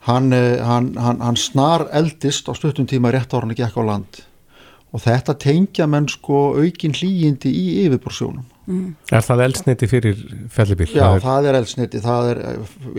hann, 0.00 0.32
eh, 0.32 0.58
hann, 0.58 0.96
hann, 0.96 1.20
hann 1.20 1.36
snar 1.36 1.86
eldist 1.92 2.48
á 2.48 2.52
stuttum 2.54 2.86
tíma 2.86 3.12
rétt 3.12 3.32
ára 3.34 3.40
hann 3.40 3.50
ekki 3.50 3.62
ekki 3.62 3.80
á 3.80 3.84
land. 3.86 4.24
Og 4.92 5.00
þetta 5.00 5.38
tengja 5.38 5.86
menn 5.86 6.08
sko 6.08 6.54
aukin 6.58 6.92
hlýjindi 6.92 7.50
í 7.50 7.86
yfirborsjónum 7.86 8.44
Mm. 8.64 8.94
Er 9.12 9.24
það 9.26 9.42
eldsniti 9.44 9.88
fyrir 9.90 10.20
fellibíl? 10.52 10.88
Já, 10.88 11.02
það 11.04 11.16
er, 11.16 11.24
það 11.24 11.48
er 11.48 11.58
eldsniti, 11.60 12.02
það 12.04 12.28
er 12.30 12.42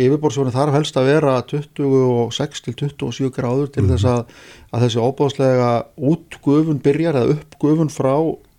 yfirborðsjónu 0.05 0.53
þarf 0.53 0.77
helst 0.77 0.99
að 1.01 1.09
vera 1.09 1.37
26 1.49 2.65
til 2.67 2.75
27 2.77 3.31
gráður 3.33 3.71
til 3.73 3.85
mm. 3.85 3.93
þess 3.93 4.09
að, 4.11 4.35
að 4.71 4.85
þessi 4.85 5.05
óbáðslega 5.07 5.71
útgufun 6.11 6.83
byrjar 6.85 7.21
eða 7.21 7.39
uppgufun 7.39 7.89
frá 7.93 8.13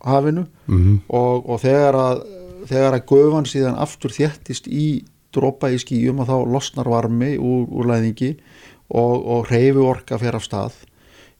hafinu 0.06 0.48
mm. 0.66 0.98
og, 1.06 1.46
og 1.46 1.62
þegar 1.62 2.00
að 2.00 2.24
þegar 2.66 2.96
að 2.96 3.06
gufan 3.10 3.48
síðan 3.48 3.78
aftur 3.78 4.14
þjættist 4.14 4.66
í 4.66 4.86
drópa 5.34 5.70
í 5.72 5.78
skíum 5.80 6.22
og 6.22 6.30
þá 6.30 6.36
losnar 6.50 6.90
varmi 6.90 7.34
úr, 7.36 7.66
úr 7.70 7.90
læðingi 7.90 8.32
og, 8.88 9.14
og 9.20 9.50
reyfi 9.50 9.82
orka 9.82 10.18
fyrir 10.20 10.38
af 10.38 10.46
stað 10.46 10.78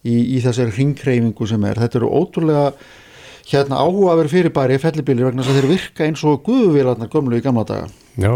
í, 0.07 0.37
í 0.37 0.39
þessari 0.45 0.75
ringreifingu 0.77 1.49
sem 1.49 1.67
er. 1.69 1.81
Þetta 1.81 2.01
eru 2.03 2.13
ótrúlega 2.13 2.67
hérna 3.47 3.81
áhugaverð 3.81 4.33
fyrirbæri 4.33 4.79
fellibilir 4.83 5.29
vegna 5.29 5.45
þess 5.45 5.55
að 5.55 5.59
þeir 5.61 5.73
virka 5.73 6.07
eins 6.07 6.23
og 6.27 6.41
guðvílarnar 6.47 7.11
gömlu 7.13 7.39
í 7.39 7.45
gamla 7.45 7.67
daga 7.69 7.91
Já. 8.19 8.33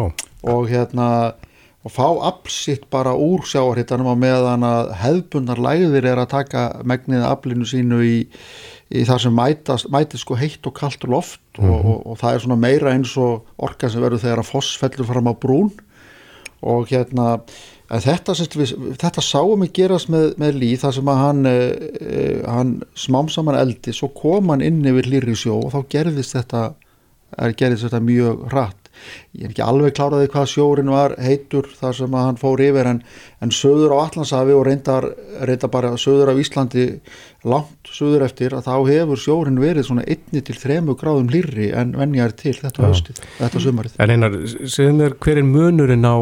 og 0.46 0.68
hérna 0.70 1.06
og 1.80 1.94
fá 1.94 2.06
absitt 2.28 2.84
bara 2.92 3.14
úr 3.16 3.46
sjáarhittanum 3.48 4.12
á 4.12 4.16
meðan 4.20 4.66
að 4.68 4.90
hefðbundar 5.00 5.62
læðir 5.64 6.10
er 6.12 6.20
að 6.20 6.32
taka 6.34 6.64
megnið 6.84 7.24
aflinu 7.24 7.64
sínu 7.66 8.02
í, 8.04 8.16
í 8.92 9.04
það 9.08 9.22
sem 9.24 9.36
mætast, 9.36 9.88
mætist 9.88 10.26
sko 10.26 10.36
heitt 10.36 10.66
og 10.68 10.76
kallt 10.76 11.06
loft 11.08 11.40
mm 11.56 11.64
-hmm. 11.64 11.72
og, 11.72 11.86
og, 11.86 12.06
og 12.06 12.18
það 12.20 12.34
er 12.34 12.44
svona 12.44 12.60
meira 12.60 12.92
eins 12.92 13.16
og 13.16 13.46
orka 13.56 13.88
sem 13.88 14.02
verður 14.02 14.24
þegar 14.24 14.44
að 14.44 14.50
foss 14.52 14.76
fellur 14.76 15.08
fram 15.08 15.32
á 15.32 15.34
brún 15.34 15.72
og 16.60 16.88
hérna 16.92 17.40
en 17.90 18.02
þetta, 18.04 18.36
þetta 19.02 19.24
sáum 19.24 19.64
við 19.64 19.72
gerast 19.80 20.10
með, 20.12 20.34
með 20.40 20.58
Lý 20.62 20.70
þar 20.80 20.96
sem 20.96 21.10
að 21.10 21.22
hann, 21.24 21.46
eh, 21.50 22.42
hann 22.46 22.74
smám 22.94 23.30
saman 23.32 23.58
eldi 23.58 23.94
svo 23.96 24.12
kom 24.14 24.52
hann 24.52 24.64
inn 24.64 24.84
yfir 24.86 25.10
hlýri 25.10 25.36
sjó 25.38 25.58
og 25.64 25.74
þá 25.74 25.80
gerðist 25.96 26.36
þetta, 26.38 26.62
gerðist 27.58 27.88
þetta 27.88 28.02
mjög 28.06 28.46
rætt 28.54 28.79
ég 29.36 29.46
er 29.46 29.52
ekki 29.52 29.64
alveg 29.64 29.94
kláraði 29.96 30.30
hvað 30.32 30.48
sjórin 30.52 30.92
var 30.92 31.16
heitur 31.22 31.68
þar 31.78 31.96
sem 32.00 32.14
að 32.14 32.26
hann 32.28 32.40
fór 32.40 32.62
yfir 32.64 32.90
en, 32.90 33.02
en 33.40 33.52
söður 33.54 33.94
á 33.94 34.02
Allandsafi 34.04 34.56
og 34.56 34.64
reyndar, 34.66 35.06
reyndar 35.46 35.72
bara 35.72 35.92
söður 36.00 36.32
af 36.32 36.40
Íslandi 36.42 36.86
langt 37.48 37.88
söður 37.88 38.26
eftir 38.26 38.54
að 38.56 38.66
þá 38.66 38.74
hefur 38.90 39.20
sjórin 39.20 39.60
verið 39.60 39.86
svona 39.88 40.04
1-3 40.04 40.80
gráðum 41.00 41.30
lirri 41.32 41.70
en 41.76 41.94
venjar 41.96 42.34
til 42.36 42.56
þetta 42.58 42.90
höstið, 42.90 43.22
þetta 43.38 43.62
sumarið. 43.64 43.94
En 44.02 44.12
einar, 44.14 44.36
segðum 44.64 45.00
þér 45.04 45.16
hver 45.24 45.40
er 45.40 45.48
munurinn 45.48 46.04
á 46.04 46.16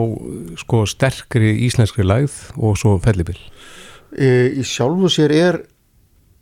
sko 0.63 0.85
sterkri 0.89 1.55
íslenskri 1.67 2.07
lægð 2.07 2.39
og 2.57 2.79
svo 2.79 2.95
fellibill? 3.03 3.41
Í, 4.15 4.61
í 4.61 4.67
sjálfu 4.67 5.11
sér 5.13 5.35
er, 5.35 5.61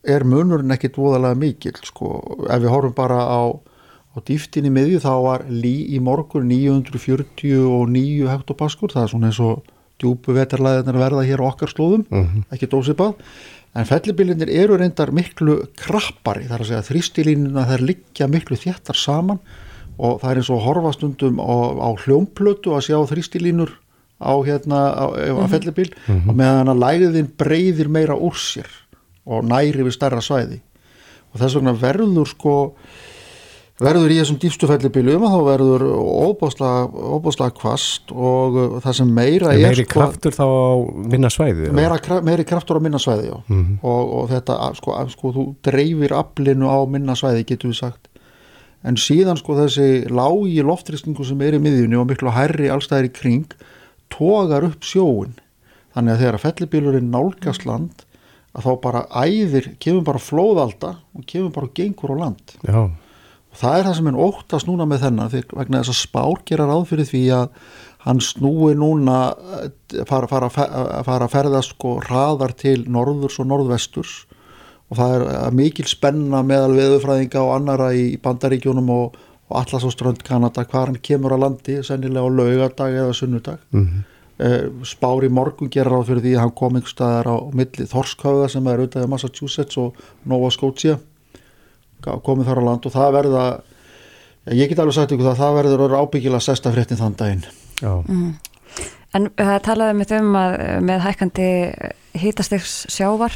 er 0.06 0.26
munurinn 0.28 0.74
ekkit 0.76 1.00
voðalega 1.00 1.40
mikil 1.40 1.74
sko, 1.86 2.18
ef 2.46 2.62
við 2.62 2.72
horfum 2.74 2.96
bara 2.96 3.22
á 3.24 3.40
á 4.16 4.18
dýftinni 4.24 4.70
miðju 4.72 5.02
þá 5.04 5.12
var 5.22 5.44
lí 5.52 5.92
í 5.92 6.00
morgun 6.00 6.48
949 6.48 8.30
hektopaskur, 8.32 8.94
það 8.94 9.02
er 9.02 9.12
svona 9.12 9.30
eins 9.30 9.40
og 9.44 9.66
djúbu 10.00 10.34
vetarlæðinir 10.36 10.98
verða 11.00 11.24
hér 11.28 11.42
á 11.44 11.48
okkar 11.50 11.72
slóðum, 11.72 12.06
uh 12.08 12.18
mhm. 12.18 12.26
-huh. 12.26 12.56
ekki 12.56 12.70
dósipað 12.72 13.14
en 13.76 13.84
fellibilinir 13.84 14.48
eru 14.48 14.76
reyndar 14.80 15.12
miklu 15.12 15.68
krappari, 15.76 16.48
þar 16.48 16.60
að 16.64 16.68
segja 16.70 16.88
þrýstilínuna 16.88 17.66
þær 17.68 17.82
liggja 17.90 18.28
miklu 18.28 18.56
þjættar 18.56 18.96
saman 18.96 19.40
og 19.96 20.20
það 20.20 20.30
er 20.30 20.36
eins 20.40 20.50
og 20.52 20.64
horfastundum 20.64 21.40
á, 21.40 21.56
á 21.76 21.90
hljómplötu 22.04 22.72
að 22.76 22.88
sjá 22.88 22.98
þrýstilínur 23.08 23.72
á 24.16 24.32
hérna 24.44 24.80
á, 24.96 25.04
á 25.12 25.44
mhm. 25.44 25.50
fellibil 25.52 25.92
uh 25.92 26.14
mhm. 26.14 26.20
-huh. 26.20 26.28
og 26.30 26.36
meðan 26.36 26.72
að 26.72 26.80
læðin 26.84 27.32
breyðir 27.36 27.88
meira 27.88 28.16
úr 28.16 28.36
sér 28.36 28.68
og 29.26 29.44
næri 29.44 29.84
við 29.84 29.92
starra 29.92 30.20
svæði 30.20 30.60
og 31.32 31.40
þess 31.40 31.56
vegna 31.58 31.72
verður 31.76 32.28
sko 32.28 32.54
verður 33.82 34.12
í 34.12 34.16
þessum 34.20 34.38
dýfstufællibiljum 34.40 35.24
þá 35.28 35.36
verður 35.44 35.84
óbáslega 35.92 37.52
kvast 37.56 38.12
og 38.14 38.56
uh, 38.56 38.76
það 38.84 38.98
sem 39.00 39.12
meira 39.18 39.52
er 39.52 39.66
meiri 39.66 39.84
sko, 39.84 39.92
kraftur 39.92 40.36
þá 40.36 40.44
á 40.48 40.64
minna 41.12 41.30
svæði 41.32 41.72
meira, 41.76 41.98
meiri 42.24 42.46
kraftur 42.48 42.80
á 42.80 42.84
minna 42.86 43.00
svæði 43.02 43.34
mm 43.34 43.44
-hmm. 43.44 43.78
og, 43.82 44.12
og 44.20 44.30
þetta 44.32 44.58
sko, 44.80 44.96
sko 45.12 45.34
þú 45.36 45.46
dreifir 45.68 46.16
aflinu 46.16 46.72
á 46.72 46.78
minna 46.88 47.16
svæði 47.16 47.44
getur 47.44 47.72
við 47.74 47.80
sagt. 47.82 48.08
En 48.86 48.96
síðan 48.96 49.36
sko 49.36 49.56
þessi 49.58 50.06
lági 50.08 50.62
loftrýstingu 50.62 51.24
sem 51.24 51.40
er 51.42 51.56
í 51.58 51.60
miðjunni 51.60 51.96
og 52.00 52.06
miklu 52.08 52.30
hærri 52.30 52.70
allstæðir 52.70 53.10
í 53.10 53.12
kring 53.12 53.56
tógar 54.08 54.64
upp 54.64 54.84
sjóin 54.84 55.36
þannig 55.92 56.12
að 56.12 56.20
þegar 56.20 56.44
fellibiljurinn 56.44 57.10
nálgast 57.10 57.66
land 57.66 58.06
að 58.56 58.64
þá 58.64 58.80
bara 58.80 59.08
æðir, 59.10 59.74
kemur 59.80 60.04
bara 60.04 60.18
flóðalda 60.22 60.96
og 61.12 61.26
kemur 61.26 61.50
bara 61.52 61.74
gengur 61.74 62.14
á 62.14 62.24
land. 62.24 62.56
Já 62.64 62.88
það 63.56 63.78
er 63.78 63.86
það 63.88 63.98
sem 63.98 64.08
er 64.10 64.22
óttast 64.26 64.68
núna 64.68 64.86
með 64.88 65.02
þennan 65.06 65.34
vegna 65.34 65.82
þess 65.82 65.92
að 65.92 66.00
spár 66.00 66.40
gera 66.48 66.68
ráð 66.68 66.88
fyrir 66.90 67.08
því 67.10 67.22
að 67.36 67.60
hann 68.06 68.22
snúi 68.22 68.74
núna 68.78 69.18
eh, 69.58 70.02
fara, 70.06 70.28
fara, 70.30 70.48
fara 70.50 71.26
að 71.26 71.32
ferðast 71.32 71.74
sko 71.74 71.96
raðar 72.06 72.54
til 72.58 72.84
norðurs 72.86 73.40
og 73.42 73.48
norðvesturs. 73.50 74.16
Og 74.90 75.00
það 75.00 75.14
er 75.16 75.24
eh, 75.32 75.46
mikil 75.58 75.86
spenna 75.90 76.42
meðal 76.46 76.76
veðufræðinga 76.76 77.42
og 77.42 77.54
annara 77.56 77.90
í 77.98 78.12
bandaríkjónum 78.22 78.92
og, 78.94 79.16
og 79.50 79.56
allas 79.62 79.86
á 79.86 79.90
strönd 79.90 80.22
Kanada 80.26 80.66
hvað 80.66 80.92
hann 80.92 81.00
kemur 81.08 81.34
að 81.34 81.42
landi 81.48 81.80
sennilega 81.86 82.30
á 82.30 82.36
laugardag 82.38 83.00
eða 83.02 83.16
sunnudag. 83.16 83.58
Mm 83.74 83.88
-hmm. 83.88 84.12
spár 84.84 85.24
í 85.24 85.28
morgun 85.32 85.70
gera 85.72 85.90
ráð 85.90 86.06
fyrir 86.06 86.22
því 86.22 86.32
að 86.36 86.40
hann 86.40 86.54
kom 86.54 86.74
einhver 86.76 86.92
staðar 86.92 87.26
á 87.32 87.36
milli 87.56 87.86
Þorskáða 87.88 88.48
sem 88.52 88.66
er 88.66 88.78
auðvitað 88.78 89.04
í 89.06 89.08
Massachusetts 89.08 89.76
og 89.78 89.94
Nova 90.24 90.50
Scotia 90.50 90.98
komið 92.26 92.50
þar 92.50 92.60
á 92.62 92.66
land 92.70 92.88
og 92.88 92.94
það 92.94 93.16
verða 93.20 93.44
ég 94.54 94.70
get 94.70 94.82
alveg 94.82 94.96
sagt 94.96 95.14
ykkur 95.14 95.30
það 95.30 95.40
það 95.42 95.56
verður 95.60 95.96
ábyggilega 96.00 96.46
sesta 96.46 96.72
fréttin 96.74 97.00
þann 97.00 97.16
daginn. 97.18 97.46
Mm. 97.82 98.34
En 99.16 99.30
það 99.38 99.62
talaði 99.64 99.96
með 100.00 100.18
um 100.18 100.34
að 100.38 100.58
með 100.86 101.06
hækkandi 101.06 101.48
hýtastegs 102.20 102.74
sjávar 102.92 103.34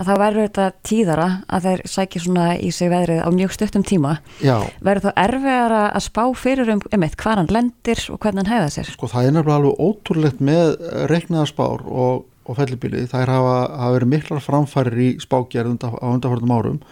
að 0.00 0.08
þá 0.08 0.12
verður 0.22 0.46
þetta 0.46 0.66
tíðara 0.86 1.26
að 1.52 1.66
þeir 1.66 1.82
sækir 1.92 2.24
svona 2.24 2.46
í 2.56 2.70
sig 2.72 2.90
veðrið 2.92 3.20
á 3.20 3.28
mjög 3.36 3.52
stuttum 3.56 3.84
tíma. 3.84 4.14
Já. 4.40 4.56
verður 4.80 5.10
þá 5.10 5.20
erfiðar 5.26 5.74
að 5.82 6.04
spá 6.06 6.22
fyrir 6.40 6.72
um, 6.72 6.80
um 6.80 7.04
eitt 7.04 7.18
hvað 7.20 7.42
hann 7.42 7.52
lendir 7.52 8.02
og 8.08 8.20
hvernig 8.22 8.42
hann 8.42 8.54
hefða 8.54 8.72
sér? 8.76 8.90
Sko 8.94 9.10
það 9.12 9.28
er 9.28 9.36
nefnilega 9.36 9.60
alveg 9.60 9.84
ótrúlegt 9.84 10.42
með 10.44 10.72
reiknaðarspár 11.12 11.84
og, 11.84 12.24
og 12.48 12.58
fellibili 12.58 13.04
þær 13.10 13.34
hafa, 13.36 13.58
hafa 13.82 13.94
verið 13.98 14.12
miklar 14.14 14.44
framfærir 14.44 15.04
í 15.04 15.10
spákjærð 15.20 15.84
á 15.84 16.08
undarförnum 16.14 16.56
árum 16.56 16.82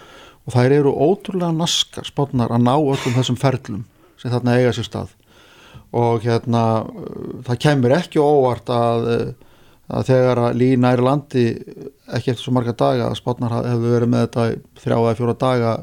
og 0.49 0.55
þær 0.55 0.75
eru 0.79 0.95
ótrúlega 0.97 1.53
naskar 1.53 2.09
spátnar 2.09 2.55
að 2.55 2.65
ná 2.65 2.73
öllum 2.79 3.17
þessum 3.19 3.37
ferlum 3.37 3.85
sem 4.17 4.33
þarna 4.33 4.57
eiga 4.57 4.73
sér 4.73 4.89
stað 4.89 5.13
og 5.99 6.25
hérna 6.25 6.63
það 7.45 7.61
kemur 7.65 7.95
ekki 7.99 8.23
óvart 8.23 8.73
að, 8.73 9.09
að 9.93 10.09
þegar 10.09 10.43
að 10.47 10.59
lína 10.63 10.93
er 10.97 11.05
landi 11.05 11.45
ekki 12.09 12.33
eftir 12.33 12.43
svo 12.47 12.55
marga 12.57 12.73
daga 12.73 13.11
að 13.11 13.19
spátnar 13.21 13.59
hefur 13.59 13.93
verið 13.93 14.13
með 14.15 14.25
þetta 14.27 14.47
þrjá 14.85 14.97
eða 14.99 15.17
fjóra 15.21 15.37
daga 15.45 15.75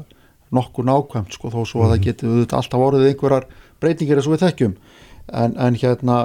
nokkur 0.56 0.86
nákvæmt 0.86 1.38
sko 1.38 1.50
þó 1.54 1.60
svo 1.62 1.84
að 1.84 1.86
mm. 1.86 1.92
það 1.92 1.98
mhm. 1.98 2.06
getur 2.08 2.58
alltaf 2.58 2.86
orðið 2.88 3.08
einhverjar 3.12 3.46
breytingir 3.82 4.18
eins 4.18 4.26
og 4.26 4.34
við 4.34 4.44
þekkjum 4.46 4.74
en, 5.26 5.56
en 5.58 5.78
hérna 5.78 6.18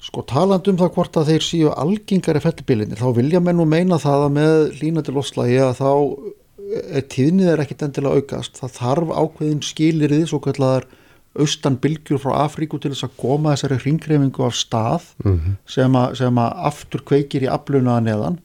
sko 0.00 0.24
talandum 0.28 0.78
það 0.80 0.92
hvort 0.94 1.18
að 1.20 1.32
þeir 1.34 1.44
síu 1.44 1.72
algengari 1.72 2.40
fellbilinni 2.40 3.00
þá 3.00 3.08
vilja 3.16 3.40
menn 3.44 3.60
nú 3.60 3.66
meina 3.68 4.00
það 4.00 4.26
að 4.26 4.36
með 4.36 4.54
lína 4.80 5.04
til 5.04 5.18
oslægi 5.20 5.58
að 5.60 5.74
þá 5.82 5.90
tíðnið 7.10 7.52
er 7.52 7.62
ekkit 7.64 7.84
endilega 7.86 8.20
aukast 8.20 8.60
það 8.60 8.74
þarf 8.78 9.12
ákveðin 9.16 9.62
skilirði 9.66 10.26
svo 10.30 10.40
kallar 10.44 10.86
austan 11.38 11.78
bylgjur 11.78 12.20
frá 12.22 12.34
Afríku 12.44 12.80
til 12.80 12.92
þess 12.92 13.06
að 13.06 13.16
koma 13.20 13.54
þessari 13.54 13.78
hringreifingu 13.84 14.44
af 14.46 14.56
stað 14.58 15.08
mm 15.24 15.32
-hmm. 15.32 15.56
sem, 15.66 15.96
a, 15.96 16.04
sem 16.14 16.38
að 16.38 16.62
aftur 16.70 17.04
kveikir 17.06 17.46
í 17.46 17.50
aflunaða 17.50 18.06
neðan 18.06 18.38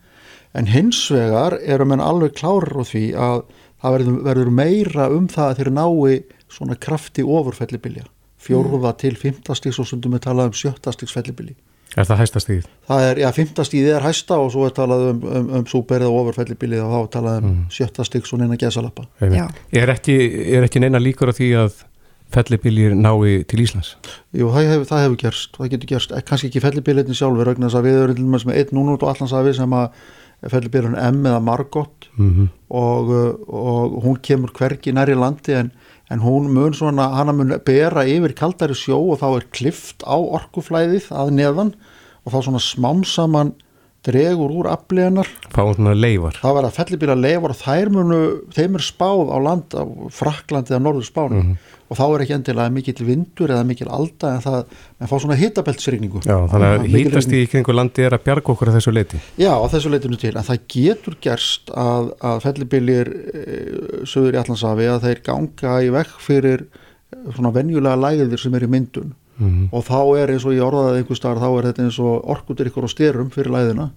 en 0.53 0.67
hins 0.71 0.99
vegar 1.11 1.57
erum 1.61 1.91
en 1.91 2.03
alveg 2.03 2.35
klárir 2.37 2.77
á 2.77 2.83
því 2.85 3.05
að 3.13 3.43
það 3.81 3.95
verður, 3.95 4.19
verður 4.23 4.51
meira 4.51 5.09
um 5.09 5.27
það 5.27 5.49
að 5.49 5.57
þeir 5.57 5.71
nái 5.71 6.23
svona 6.47 6.75
krafti 6.75 7.23
ofurfellibilja 7.23 8.05
fjóruða 8.37 8.93
mm. 8.93 8.99
til 9.01 9.15
fymtastíks 9.17 9.79
og 9.79 9.89
sundum 9.89 10.15
við 10.15 10.25
talað 10.27 10.51
um 10.51 10.59
sjöttastíks 10.59 11.15
fellibili 11.15 11.55
Er 11.95 12.07
það 12.07 12.21
hæstastíð? 12.21 12.67
Það 12.89 13.07
er, 13.09 13.19
já, 13.23 13.27
fymtastíð 13.35 13.89
er 13.95 14.03
hæsta 14.03 14.37
og 14.43 14.49
svo 14.51 14.65
er 14.67 14.73
talað 14.75 15.05
um, 15.13 15.21
um, 15.23 15.49
um 15.59 15.67
súperið 15.69 16.09
og 16.09 16.17
ofurfellibilið 16.25 16.83
og 16.83 16.91
þá 16.91 17.11
talað 17.13 17.37
um 17.41 17.49
mm. 17.51 17.61
sjöttastíks 17.71 18.33
og 18.35 18.41
neina 18.41 18.59
gesalappa 18.59 19.07
Er 19.23 19.93
ekki, 19.93 20.17
er 20.57 20.67
ekki 20.67 20.83
neina 20.83 20.99
líkur 20.99 21.31
á 21.31 21.33
því 21.37 21.51
að 21.63 21.79
fellibiljir 22.35 22.97
nái 22.99 23.45
til 23.47 23.61
Íslands? 23.63 23.95
Jú, 24.35 24.49
það 24.51 24.69
hefur, 24.73 24.85
það 24.91 25.03
hefur 25.05 25.17
gerst, 25.23 25.55
það 25.55 25.71
getur 25.75 25.91
gerst 25.93 26.13
kannski 26.27 26.51
ekki 26.51 26.63
fellibiljirni 26.65 27.15
sjálfur, 27.15 27.51
vegna 27.53 27.69
þess 27.69 27.79
að 27.79 27.87
við 27.87 27.99
erum 28.03 28.35
með 28.35 28.59
einn 28.59 28.75
núnút 28.75 29.05
og 29.05 29.13
allansafi 29.13 29.55
sem 29.55 29.75
að 29.79 29.89
fellibiljirinn 30.51 30.99
M 30.99 31.25
eða 31.29 31.41
Margot 31.41 32.09
mm 32.17 32.31
-hmm. 32.31 32.47
og, 32.69 33.13
og 33.47 33.99
hún 34.03 34.19
kemur 34.21 34.51
hvergi 34.51 34.91
næri 34.91 35.15
landi 35.15 35.53
en 35.53 35.71
en 36.13 36.21
hún 36.21 36.51
mun 36.53 36.75
svona, 36.77 37.09
hana 37.17 37.33
mun 37.33 37.53
bera 37.65 38.05
yfir 38.05 38.35
kaldari 38.37 38.77
sjó 38.77 38.99
og 39.01 39.21
þá 39.21 39.27
er 39.31 39.47
klift 39.55 40.05
á 40.05 40.15
orkuflæðið 40.15 41.09
að 41.15 41.33
neðan 41.39 41.71
og 42.25 42.33
þá 42.33 42.39
svona 42.47 42.61
smámsaman 42.61 43.53
dregur 44.05 44.53
úr 44.53 44.71
afleganar 44.71 45.29
Það 45.51 46.57
verða 46.59 46.73
fellibíla 46.75 47.15
leifar 47.19 47.55
og 47.55 47.61
þær 47.61 47.93
munu, 47.95 48.19
þeim 48.55 48.77
er 48.79 48.85
spáð 48.85 49.31
á 49.33 49.37
land 49.49 49.77
á 49.77 49.83
Fraklandi 50.13 50.75
eða 50.75 50.83
Norður 50.85 51.09
Spánu 51.09 51.41
mm 51.41 51.47
-hmm 51.49 51.73
og 51.85 51.97
þá 51.97 52.05
er 52.05 52.23
ekki 52.23 52.35
endilega 52.35 52.73
mikil 52.73 53.05
vindur 53.05 53.51
eða 53.53 53.65
mikil 53.67 53.87
alda 53.93 54.31
en 54.35 54.43
það 54.43 54.55
en 54.65 55.09
fá 55.11 55.15
svona 55.21 55.37
hitabeltsrygningu 55.37 56.21
Já, 56.25 56.37
þannig 56.51 56.71
að 56.71 56.87
hítast 56.95 57.35
í 57.35 57.41
kringu 57.51 57.75
landi 57.75 58.05
er 58.05 58.15
að 58.17 58.23
bjarga 58.25 58.53
okkur 58.55 58.71
að 58.71 58.79
þessu 58.79 58.93
leiti 58.95 59.21
Já, 59.41 59.51
á 59.53 59.65
þessu 59.73 59.91
leitinu 59.93 60.19
til, 60.21 60.33
en 60.33 60.47
það 60.47 60.63
getur 60.75 61.17
gerst 61.21 61.69
að, 61.69 62.09
að 62.25 62.41
fellibilir 62.47 63.11
e, 63.13 63.43
söður 64.09 64.37
í 64.37 64.41
allansafi 64.41 64.89
að 64.89 65.05
þeir 65.05 65.21
ganga 65.29 65.75
í 65.85 65.93
vekk 65.93 66.17
fyrir 66.25 66.65
svona 67.35 67.53
venjulega 67.53 68.01
lægðir 68.01 68.41
sem 68.41 68.57
er 68.57 68.65
í 68.65 68.71
myndun 68.71 69.13
mm 69.37 69.47
-hmm. 69.47 69.67
og 69.71 69.83
þá 69.83 70.01
er 70.21 70.31
eins 70.31 70.45
og 70.45 70.53
ég 70.53 70.63
orðaði 70.63 70.97
einhver 70.97 71.15
starf, 71.15 71.39
þá 71.39 71.49
er 71.57 71.65
þetta 71.65 71.83
eins 71.83 71.99
og 71.99 72.29
orkutur 72.29 72.67
ykkur 72.67 72.87
á 72.87 72.89
styrum 72.89 73.29
fyrir 73.29 73.51
læðina 73.51 73.89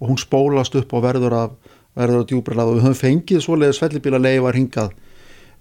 og 0.00 0.08
hún 0.08 0.18
spólast 0.18 0.74
upp 0.74 0.92
og 0.92 1.02
verður 1.02 1.32
af 1.32 1.50
verður 1.96 2.20
af 2.20 2.28
djúbrelað 2.30 2.70
og 2.70 2.76
við 2.76 2.86
höfum 2.86 3.00
fengið 3.00 3.42
svoleiðis 3.44 3.80
fellibíla 3.80 4.20
leifar 4.20 4.54
hingað 4.54 4.90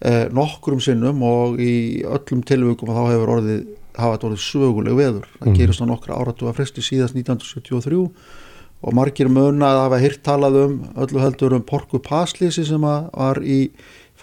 eh, 0.02 0.26
nokkrum 0.36 0.82
sinnum 0.84 1.22
og 1.24 1.60
í 1.60 2.04
öllum 2.04 2.44
tilvökum 2.44 2.92
þá 2.92 3.04
hefur 3.14 3.34
orðið 3.38 3.62
hafa 3.96 4.18
þetta 4.18 4.28
orðið 4.30 4.44
söguleg 4.44 4.98
veður 4.98 5.30
það 5.38 5.48
mm. 5.48 5.60
gerist 5.60 5.84
á 5.84 5.86
nokkra 5.88 6.20
áratu 6.20 6.50
að 6.50 6.58
fresti 6.60 6.84
síðast 6.84 7.16
1973 7.16 8.02
og 8.86 8.94
margir 8.94 9.30
munna 9.32 9.72
að 9.72 9.82
hafa 9.86 10.02
hirt 10.04 10.24
talað 10.26 10.60
um 10.66 10.74
öllu 11.00 11.22
heldur 11.24 11.56
um 11.56 11.64
Porku 11.64 12.02
Paslísi 12.04 12.66
sem 12.68 12.84
var 12.84 13.40
í 13.42 13.70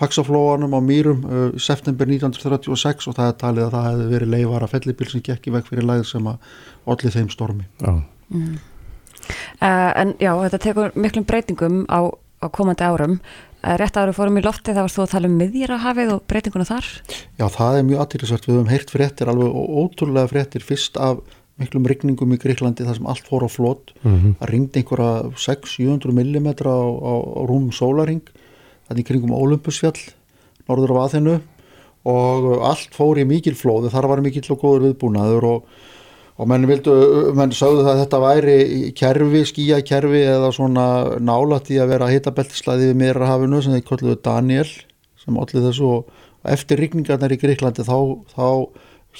faksaflóanum 0.03 0.75
á 0.77 0.81
Mýrum 0.85 1.23
uh, 1.27 1.47
í 1.55 1.63
september 1.63 2.11
1936 2.11 3.09
og 3.11 3.17
það 3.19 3.31
er 3.31 3.39
talið 3.45 3.69
að 3.69 3.77
það 3.77 3.89
hefði 3.91 4.11
verið 4.17 4.35
leifara 4.35 4.73
fellibíl 4.73 5.09
sem 5.13 5.25
gekk 5.29 5.49
í 5.49 5.55
veg 5.57 5.71
fyrir 5.71 5.89
læð 5.89 6.05
sem 6.11 6.29
að 6.33 6.51
allir 6.95 7.17
þeim 7.17 7.31
stormi 7.33 7.69
Já 7.83 7.93
mm. 7.93 8.59
uh, 9.63 9.91
En 10.03 10.15
já, 10.19 10.33
þetta 10.45 10.63
tekur 10.67 10.93
miklum 10.99 11.29
breytingum 11.29 11.83
á, 11.89 12.11
á 12.43 12.47
komandi 12.51 12.87
árum 12.87 13.19
Rétt 13.63 13.95
árið 13.95 14.17
fórum 14.17 14.39
í 14.41 14.43
lofti 14.43 14.73
þá 14.75 14.81
varst 14.81 14.97
þú 14.99 15.05
að 15.05 15.13
tala 15.13 15.29
um 15.31 15.35
miðjirahafið 15.39 16.09
og 16.17 16.25
breytinguna 16.27 16.65
þar? 16.67 16.87
Já, 17.39 17.45
það 17.47 17.77
er 17.79 17.85
mjög 17.87 18.01
aðtýrlisvært. 18.03 18.49
Við 18.49 18.57
höfum 18.57 18.73
heyrt 18.73 18.91
fréttir, 18.91 19.31
alveg 19.31 19.55
ótrúlega 19.55 20.31
fréttir, 20.33 20.65
fyrst 20.67 20.99
af 20.99 21.21
miklum 21.63 21.87
rigningum 21.87 22.35
í 22.35 22.39
Gríklandi 22.43 22.87
þar 22.87 22.99
sem 22.99 23.09
allt 23.13 23.29
fór 23.29 23.47
á 23.47 23.51
flót. 23.53 23.93
Mm 24.03 24.17
-hmm. 24.19 24.35
Það 24.41 24.51
ringdi 24.51 24.83
einhverja 24.83 25.13
600-700 25.37 26.11
mm 26.11 26.49
á, 26.67 26.75
á, 26.75 27.15
á 27.23 27.43
rúm 27.47 27.71
sólaring, 27.71 28.27
þannig 28.93 29.09
kringum 29.09 29.35
Olympusfjall, 29.37 29.99
norður 30.69 30.95
af 30.95 31.07
aðhennu 31.07 31.41
og 32.13 32.47
allt 32.67 32.95
fór 32.97 33.21
í 33.23 33.27
mikil 33.29 33.55
flóði. 33.59 33.91
Þar 33.93 34.11
var 34.11 34.23
mikil 34.25 34.45
og 34.51 34.63
góður 34.63 34.87
viðbúnaður 34.89 35.49
og 35.51 35.73
og 36.41 36.49
menn, 36.51 36.65
vildu, 36.69 36.95
menn 37.37 37.53
sögðu 37.55 37.85
það 37.85 37.93
að 37.93 38.01
þetta 38.03 38.21
væri 38.23 38.55
kerfi, 38.99 39.43
skíakerfi 39.51 40.23
eða 40.33 40.53
svona 40.57 40.87
nálat 41.23 41.69
í 41.73 41.79
að 41.83 41.93
vera 41.93 42.09
hitabeltislæði 42.11 42.89
við 42.91 43.01
Mirahafinu 43.03 43.61
sem 43.63 43.77
þeir 43.77 43.85
kolluðu 43.91 44.17
Daniel 44.25 44.69
sem 45.23 45.39
allir 45.39 45.67
þessu 45.69 45.91
og 45.99 46.49
eftir 46.55 46.81
rigningarnar 46.83 47.35
í 47.35 47.39
Greiklandi 47.39 47.85
þá, 47.87 47.99
þá 48.33 48.49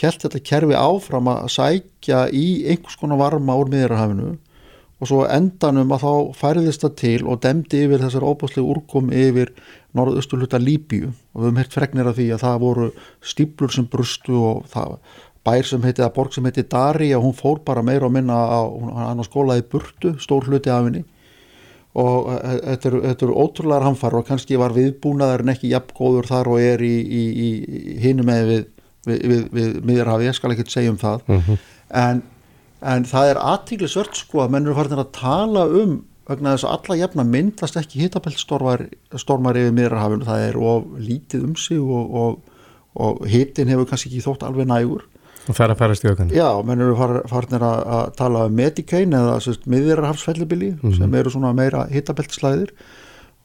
held 0.01 0.25
þetta 0.25 0.43
kerfi 0.49 0.79
áfram 0.79 1.29
að 1.31 1.53
sækja 1.55 2.25
í 2.35 2.47
einhvers 2.73 2.99
konar 2.99 3.21
varma 3.21 3.59
úr 3.61 3.71
Mirahafinu 3.71 4.33
og 5.03 5.11
svo 5.11 5.25
endanum 5.27 5.91
að 5.97 6.05
þá 6.05 6.13
færðist 6.39 6.85
það 6.85 6.93
til 7.01 7.19
og 7.27 7.41
demdi 7.43 7.81
yfir 7.89 8.05
þessar 8.05 8.27
óbúslega 8.29 8.75
úrkom 8.75 9.11
yfir 9.11 9.51
norðausturluta 9.99 10.61
Líbíu 10.63 11.11
og 11.11 11.43
við 11.43 11.49
höfum 11.49 11.59
hert 11.59 11.75
fregnir 11.75 12.11
af 12.11 12.19
því 12.19 12.29
að 12.37 12.45
það 12.45 12.61
voru 12.63 12.89
stíplur 13.33 13.75
sem 13.75 13.89
brustu 13.91 14.37
og 14.39 14.69
það 14.71 14.95
bær 15.43 15.67
sem 15.67 15.83
heiti, 15.83 16.05
eða 16.05 16.13
borg 16.15 16.37
sem 16.37 16.47
heiti 16.47 16.63
Dari 16.71 17.11
og 17.17 17.25
hún 17.27 17.35
fór 17.35 17.65
bara 17.67 17.83
meira 17.83 18.07
og 18.07 18.15
minna 18.15 18.37
á, 18.47 18.63
hann 19.09 19.19
á 19.19 19.25
skólaði 19.27 19.67
burtu, 19.73 20.15
stór 20.23 20.47
hluti 20.47 20.71
af 20.71 20.87
henni 20.87 21.03
og 21.99 22.31
e, 22.33 22.37
e, 22.39 22.53
þetta 22.71 22.89
eru, 22.93 23.01
eru 23.11 23.39
ótrúlegar 23.43 23.89
hamfar 23.89 24.15
og 24.17 24.29
kannski 24.29 24.61
var 24.61 24.73
viðbúnaðar 24.77 25.43
en 25.45 25.53
ekki 25.53 25.73
jafn 25.75 25.97
góður 25.99 26.31
þar 26.31 26.53
og 26.55 26.63
er 26.63 26.85
í, 26.87 26.95
í, 27.03 27.25
í 27.47 27.97
hinu 28.05 28.25
með 28.29 28.53
við, 28.53 28.63
við, 29.09 29.27
við, 29.33 29.43
við 29.59 29.75
miðjarhafi, 29.91 30.31
ég 30.31 30.39
skal 30.39 30.55
ekki 30.55 30.69
segja 30.71 30.95
um 30.95 31.03
það 31.03 31.27
mhm. 31.27 31.43
-huh. 31.49 31.67
en, 32.05 32.23
en 32.83 33.05
það 33.09 33.33
er 33.33 33.43
aðtíkli 33.43 33.91
svört 33.91 34.19
sko 34.19 34.43
að 34.45 34.55
menn 34.55 34.67
eru 34.67 34.75
farin 34.79 35.03
að 35.03 35.13
tala 35.17 35.67
um 35.67 36.01
vegna 36.29 36.55
þess 36.55 36.67
að 36.67 36.75
alla 36.77 36.99
jafna 37.01 37.25
myndast 37.27 37.79
ekki 37.81 38.05
hitabeltstormar 38.05 39.59
yfir 39.59 39.75
miðjarhafinu, 39.77 40.27
það 40.27 40.45
er 40.49 40.59
of 40.59 40.85
lítið 41.03 41.47
um 41.49 41.57
sig 41.59 41.81
og, 41.83 42.15
og, 42.23 42.61
og 42.95 43.25
hitin 43.31 43.73
hefur 43.73 43.89
kannski 43.91 44.13
ekki 44.13 44.25
þótt 44.27 44.47
alveg 44.47 44.71
nægur 44.71 45.09
Og 45.51 45.57
það 45.57 45.65
er 45.65 45.73
að 45.73 45.81
færast 45.81 46.05
í 46.05 46.11
aukan. 46.13 46.29
Já, 46.31 46.49
menn 46.63 46.83
eru 46.85 46.93
farnir 47.27 47.65
að, 47.67 47.81
að 47.97 48.03
tala 48.15 48.45
um 48.47 48.53
Medicaid 48.55 49.15
eða 49.19 49.55
miðjararhafsfellibili 49.75 50.69
mm 50.71 50.83
-hmm. 50.83 50.99
sem 51.01 51.15
eru 51.19 51.33
svona 51.35 51.51
meira 51.53 51.87
hittabeltslæðir 51.91 52.71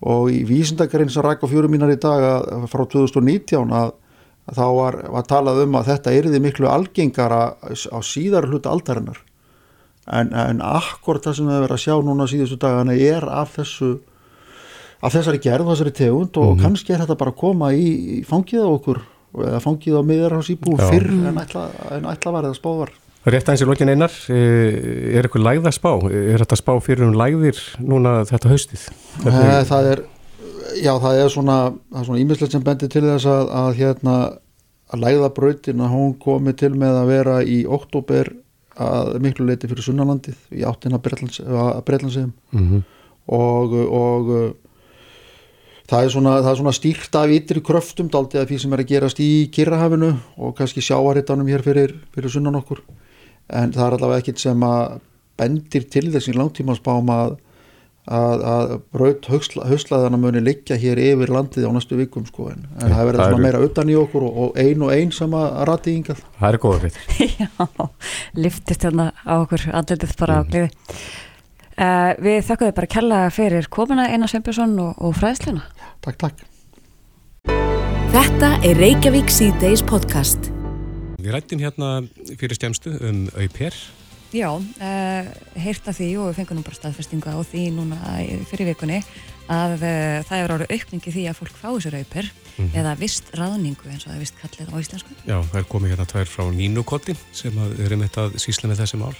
og 0.05 0.29
í 0.29 0.43
vísindakarinn 0.45 1.09
sem 1.09 1.25
ræk 1.25 1.41
á 1.41 1.47
fjórum 1.49 1.73
mínar 1.73 1.89
í 1.89 1.97
dag 1.97 2.21
að, 2.21 2.67
frá 2.69 2.85
2019 2.85 3.73
að, 3.73 3.95
að 4.45 4.59
þá 4.59 4.67
var, 4.77 4.99
var 5.09 5.25
talað 5.25 5.63
um 5.63 5.79
að 5.79 5.89
þetta 5.89 6.13
erði 6.13 6.39
miklu 6.39 6.69
algengara 6.69 7.41
á 7.57 7.99
síðar 8.05 8.45
hluta 8.45 8.69
aldarinnar 8.69 9.17
en, 10.07 10.31
en 10.33 10.61
akkur 10.63 11.19
það 11.23 11.39
sem 11.39 11.49
við 11.49 11.59
verðum 11.63 11.77
að 11.77 11.83
sjá 11.83 11.95
núna 12.05 12.29
síðustu 12.29 12.59
dagana 12.61 12.95
er 12.95 13.27
af 13.29 13.55
þessu 13.57 13.97
af 14.97 15.13
þessari 15.13 15.41
gerð, 15.43 15.67
þessari 15.71 15.93
tegund 15.93 16.37
og 16.37 16.47
mm 16.47 16.53
-hmm. 16.53 16.63
kannski 16.63 16.93
er 16.93 17.03
þetta 17.03 17.17
bara 17.19 17.31
að 17.31 17.41
koma 17.41 17.73
í, 17.73 17.87
í 18.17 18.23
fangiða 18.25 18.69
okkur 18.71 19.01
eða 19.37 19.59
fangið 19.61 19.99
á 19.99 20.03
miðarhás 20.07 20.49
íbú 20.49 20.77
fyrr 20.79 21.11
en 21.29 21.37
ætla, 21.37 21.67
en 21.91 22.07
ætla 22.09 22.31
var 22.33 22.47
eða 22.47 22.57
spá 22.57 22.71
var 22.77 22.93
Rétt 23.27 23.49
aðeins 23.49 23.61
í 23.61 23.67
lokin 23.67 23.89
einar 23.91 24.13
er 24.31 25.25
eitthvað 25.25 25.43
lægða 25.43 25.71
spá? 25.75 25.89
Er 26.07 26.39
þetta 26.39 26.55
spá 26.55 26.71
fyrir 26.79 27.09
um 27.09 27.17
lægðir 27.17 27.57
núna 27.83 28.21
þetta 28.23 28.53
haustið? 28.53 28.85
Hvernig... 29.19 29.67
Það 29.67 29.89
er 29.91 30.03
já 30.79 30.93
það 31.03 31.19
er 31.19 31.33
svona 31.33 32.19
ímislegt 32.21 32.55
sem 32.55 32.63
bendir 32.63 32.91
til 32.91 33.03
þess 33.03 33.27
að, 33.27 33.49
að 33.51 33.69
hérna 33.81 34.15
að 34.87 35.03
lægðabrautin 35.03 35.83
að 35.83 35.93
hún 35.97 36.13
komi 36.21 36.53
til 36.55 36.71
með 36.79 37.01
að 37.01 37.11
vera 37.11 37.37
í 37.43 37.57
oktober 37.67 38.31
að 38.77 39.17
miklu 39.23 39.47
leiti 39.47 39.69
fyrir 39.69 39.85
sunnalandið 39.85 40.37
í 40.53 40.63
áttina 40.67 40.99
Breitlandsegum 41.01 42.33
mm 42.51 42.63
-hmm. 42.69 42.81
og, 43.27 43.73
og 43.73 44.31
það 45.87 46.03
er 46.03 46.13
svona, 46.13 46.55
svona 46.55 46.75
stýrt 46.75 47.15
af 47.15 47.31
ytri 47.31 47.63
kröftum 47.63 48.11
daldið 48.11 48.41
af 48.41 48.49
því 48.49 48.59
sem 48.61 48.73
er 48.73 48.83
að 48.83 48.91
gerast 48.91 49.19
í 49.23 49.49
Kirrahafinu 49.51 50.13
og 50.37 50.55
kannski 50.57 50.81
sjáarittanum 50.81 51.47
hér 51.47 51.63
fyrir, 51.63 51.95
fyrir 52.13 52.29
sunnan 52.29 52.59
okkur 52.59 52.83
en 53.49 53.73
það 53.73 53.85
er 53.87 53.97
allavega 53.97 54.23
ekkit 54.23 54.39
sem 54.39 54.63
að 54.63 54.99
bendir 55.37 55.85
til 55.89 56.11
þessi 56.11 56.33
langtímaspám 56.35 57.09
að 57.13 57.37
að, 58.07 58.43
að 58.47 58.73
braut 58.95 59.29
höstlaðana 59.29 60.19
muni 60.21 60.41
liggja 60.43 60.77
hér 60.79 61.01
yfir 61.03 61.33
landið 61.33 61.67
á 61.67 61.71
næstu 61.75 61.99
vikum 61.99 62.25
sko 62.29 62.49
en, 62.53 62.65
en 62.79 62.93
það 62.95 63.11
verður 63.11 63.23
svona 63.23 63.45
meira 63.45 63.61
utan 63.67 63.91
í 63.91 63.95
okkur 63.99 64.27
og, 64.27 64.41
og 64.43 64.59
ein 64.63 64.83
og 64.87 64.93
ein 64.95 65.13
sem 65.15 65.37
að 65.37 65.61
rati 65.69 65.95
yngað 65.99 66.25
Það 66.39 66.49
er 66.49 66.59
góður 66.65 66.83
fyrir 66.87 67.37
Já, 67.41 67.87
liftist 68.37 68.87
hérna 68.87 69.09
á 69.23 69.33
okkur 69.39 69.69
andletið 69.71 70.17
bara 70.19 70.41
mm. 70.41 70.43
á 70.43 70.49
gliði 70.51 70.69
uh, 71.77 72.11
Við 72.27 72.43
þakkuðum 72.51 72.77
bara 72.81 72.93
kella 72.97 73.23
fyrir 73.33 73.71
komina 73.71 74.11
Einar 74.11 74.31
Sveinbjörnsson 74.31 74.77
og, 74.83 74.93
og 75.01 75.17
fræðsluna 75.19 75.65
Takk, 76.05 76.21
takk. 76.21 76.45
Þetta 78.13 78.49
er 78.63 78.79
Reykjavík 78.79 79.27
C-Days 79.29 79.81
podcast. 79.85 80.47
Við 81.19 81.33
rættum 81.35 81.59
hérna 81.59 81.89
fyrir 82.39 82.55
stjæmstu 82.55 82.93
um 83.03 83.25
auper. 83.35 83.75
Já, 84.35 84.49
uh, 84.57 85.29
heyrta 85.55 85.93
því 85.95 86.09
og 86.19 86.31
við 86.31 86.41
fengum 86.41 86.59
nú 86.59 86.65
bara 86.67 86.75
staðfestinga 86.75 87.31
á 87.31 87.39
því 87.47 87.69
núna 87.77 87.99
fyrir 88.49 88.73
vikunni 88.73 88.99
að 89.47 89.77
uh, 89.79 90.25
það 90.27 90.41
er 90.41 90.53
árið 90.55 90.73
aukningi 90.75 91.13
því 91.15 91.29
að 91.29 91.39
fólk 91.39 91.55
fá 91.55 91.69
sér 91.79 92.01
auper 92.01 92.27
-hmm. 92.57 92.75
eða 92.77 92.93
vist 92.99 93.31
raðningu 93.37 93.89
eins 93.91 94.05
og 94.05 94.11
það 94.11 94.17
er 94.17 94.23
vist 94.23 94.37
kallið 94.41 94.73
á 94.73 94.75
íslensku. 94.81 95.15
Já, 95.27 95.37
það 95.37 95.59
er 95.61 95.67
komið 95.71 95.93
hérna 95.93 96.07
tvær 96.09 96.29
frá 96.31 96.45
Nínukoti 96.53 97.15
sem 97.35 97.57
er 97.57 97.95
um 97.95 98.05
þetta 98.05 98.27
sísla 98.41 98.71
með 98.71 98.83
þessi 98.83 99.01
mál. 99.01 99.15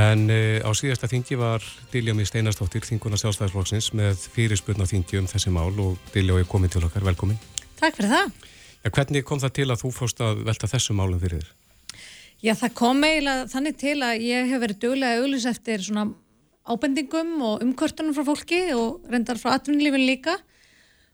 En 0.00 0.26
uh, 0.30 0.58
á 0.62 0.70
síðasta 0.78 1.10
þingi 1.10 1.38
var 1.38 1.64
Diljami 1.92 2.26
Steinarstóttir, 2.26 2.84
þinguna 2.86 3.18
sjálfstæðisflokksins, 3.18 3.90
með 3.98 4.28
fyrirspurna 4.36 4.86
þingi 4.86 5.18
um 5.18 5.30
þessi 5.30 5.50
mál 5.54 5.72
og 5.82 5.98
Diljami 6.14 6.44
er 6.44 6.50
komið 6.50 6.76
til 6.76 6.84
okkar. 6.86 7.06
Velkomin. 7.10 7.40
Takk 7.80 7.98
fyrir 7.98 8.14
það. 8.14 8.36
Ja, 8.84 8.92
hvernig 8.94 9.26
kom 9.26 9.42
það 9.42 9.56
til 9.58 9.66
að 9.68 9.82
þú 9.82 9.90
fórst 9.92 10.22
að 10.24 10.44
velta 10.46 10.70
þessu 10.70 10.94
málum 10.96 11.20
fyrir 11.20 11.42
þér? 11.42 11.50
Já, 12.40 12.54
það 12.56 12.76
kom 12.78 13.02
eiginlega 13.04 13.48
þannig 13.52 13.74
til 13.80 13.96
að 14.00 14.22
ég 14.24 14.46
hef 14.48 14.62
verið 14.62 14.78
dögulega 14.80 15.20
auðlis 15.20 15.46
eftir 15.50 15.82
svona 15.84 16.06
ábendingum 16.64 17.34
og 17.44 17.64
umkvörtunum 17.64 18.14
frá 18.16 18.24
fólki 18.24 18.60
og 18.72 19.04
reyndar 19.12 19.40
frá 19.40 19.58
atvinnlífin 19.58 20.06
líka 20.08 20.38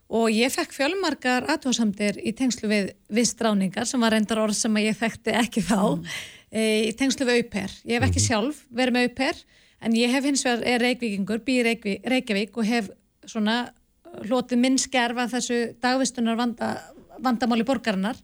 og 0.07 0.31
ég 0.31 0.53
fekk 0.53 0.71
fjölmarkar 0.71 1.49
aðtóðsamdir 1.51 2.21
í 2.23 2.31
tengslu 2.35 2.69
við 2.71 2.93
vistráningar 3.11 3.89
sem 3.89 3.99
var 3.99 4.15
reyndar 4.15 4.39
orð 4.45 4.55
sem 4.55 4.79
ég 4.79 4.95
þekkti 4.95 5.35
ekki 5.35 5.65
þá 5.67 5.81
mm. 5.81 6.05
e, 6.51 6.61
í 6.87 6.93
tengslu 6.95 7.27
við 7.27 7.41
auper. 7.41 7.75
Ég 7.83 7.97
hef 7.99 8.07
ekki 8.07 8.21
-hmm. 8.21 8.27
sjálf 8.29 8.63
verið 8.71 8.95
með 8.95 9.09
auper 9.09 9.43
en 9.81 9.99
ég 9.99 10.15
hef 10.15 10.23
hins 10.23 10.45
vegar, 10.47 10.63
er 10.63 10.81
reykvíkingur, 10.81 11.43
býr 11.43 11.73
Reykjavík 12.07 12.55
og 12.57 12.65
hef 12.65 12.89
svona 13.27 13.73
hlotið 14.23 14.63
minn 14.63 14.79
skerfa 14.79 15.27
þessu 15.27 15.75
dagvistunar 15.83 16.37
vanda, 16.39 16.77
vandamáli 17.19 17.67
borgarinnar 17.67 18.15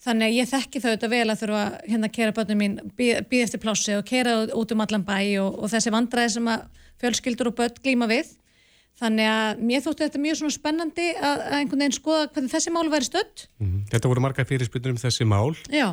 Þannig 0.00 0.30
að 0.30 0.36
ég 0.38 0.48
þekki 0.48 0.80
þau 0.80 0.90
auðvitað 0.90 1.12
vel 1.12 1.24
að 1.28 1.40
þurfa 1.42 1.62
hérna 1.84 2.08
að 2.08 2.14
kera 2.16 2.34
börnum 2.36 2.60
mín, 2.62 2.76
býð 2.96 3.42
eftir 3.42 3.60
plássi 3.60 3.96
og 3.98 4.06
kera 4.08 4.36
út 4.56 4.70
um 4.72 4.80
allan 4.80 5.04
bæ 5.04 5.16
og, 5.42 5.58
og 5.60 5.72
þessi 5.74 5.92
vandræði 5.92 6.36
sem 6.38 6.48
að 6.48 6.62
fjölskyldur 7.02 7.50
og 7.50 7.58
börn 7.58 7.82
glýma 7.84 8.08
við. 8.08 8.30
Þannig 9.00 9.28
að 9.32 9.60
mér 9.64 9.82
þóttu 9.84 10.04
þetta 10.04 10.20
mjög 10.20 10.38
svona 10.40 10.54
spennandi 10.56 11.06
að, 11.16 11.42
að 11.44 11.58
einhvern 11.58 11.84
veginn 11.84 11.96
skoða 11.96 12.30
hvernig 12.34 12.52
þessi 12.52 12.72
mál 12.74 12.88
væri 12.92 13.08
stödd. 13.08 13.44
Mm 13.60 13.68
-hmm. 13.68 13.84
Þetta 13.92 14.10
voru 14.12 14.24
marga 14.24 14.44
fyrirspilnur 14.48 14.94
um 14.96 15.00
þessi 15.00 15.28
mál. 15.28 15.52
Já. 15.72 15.88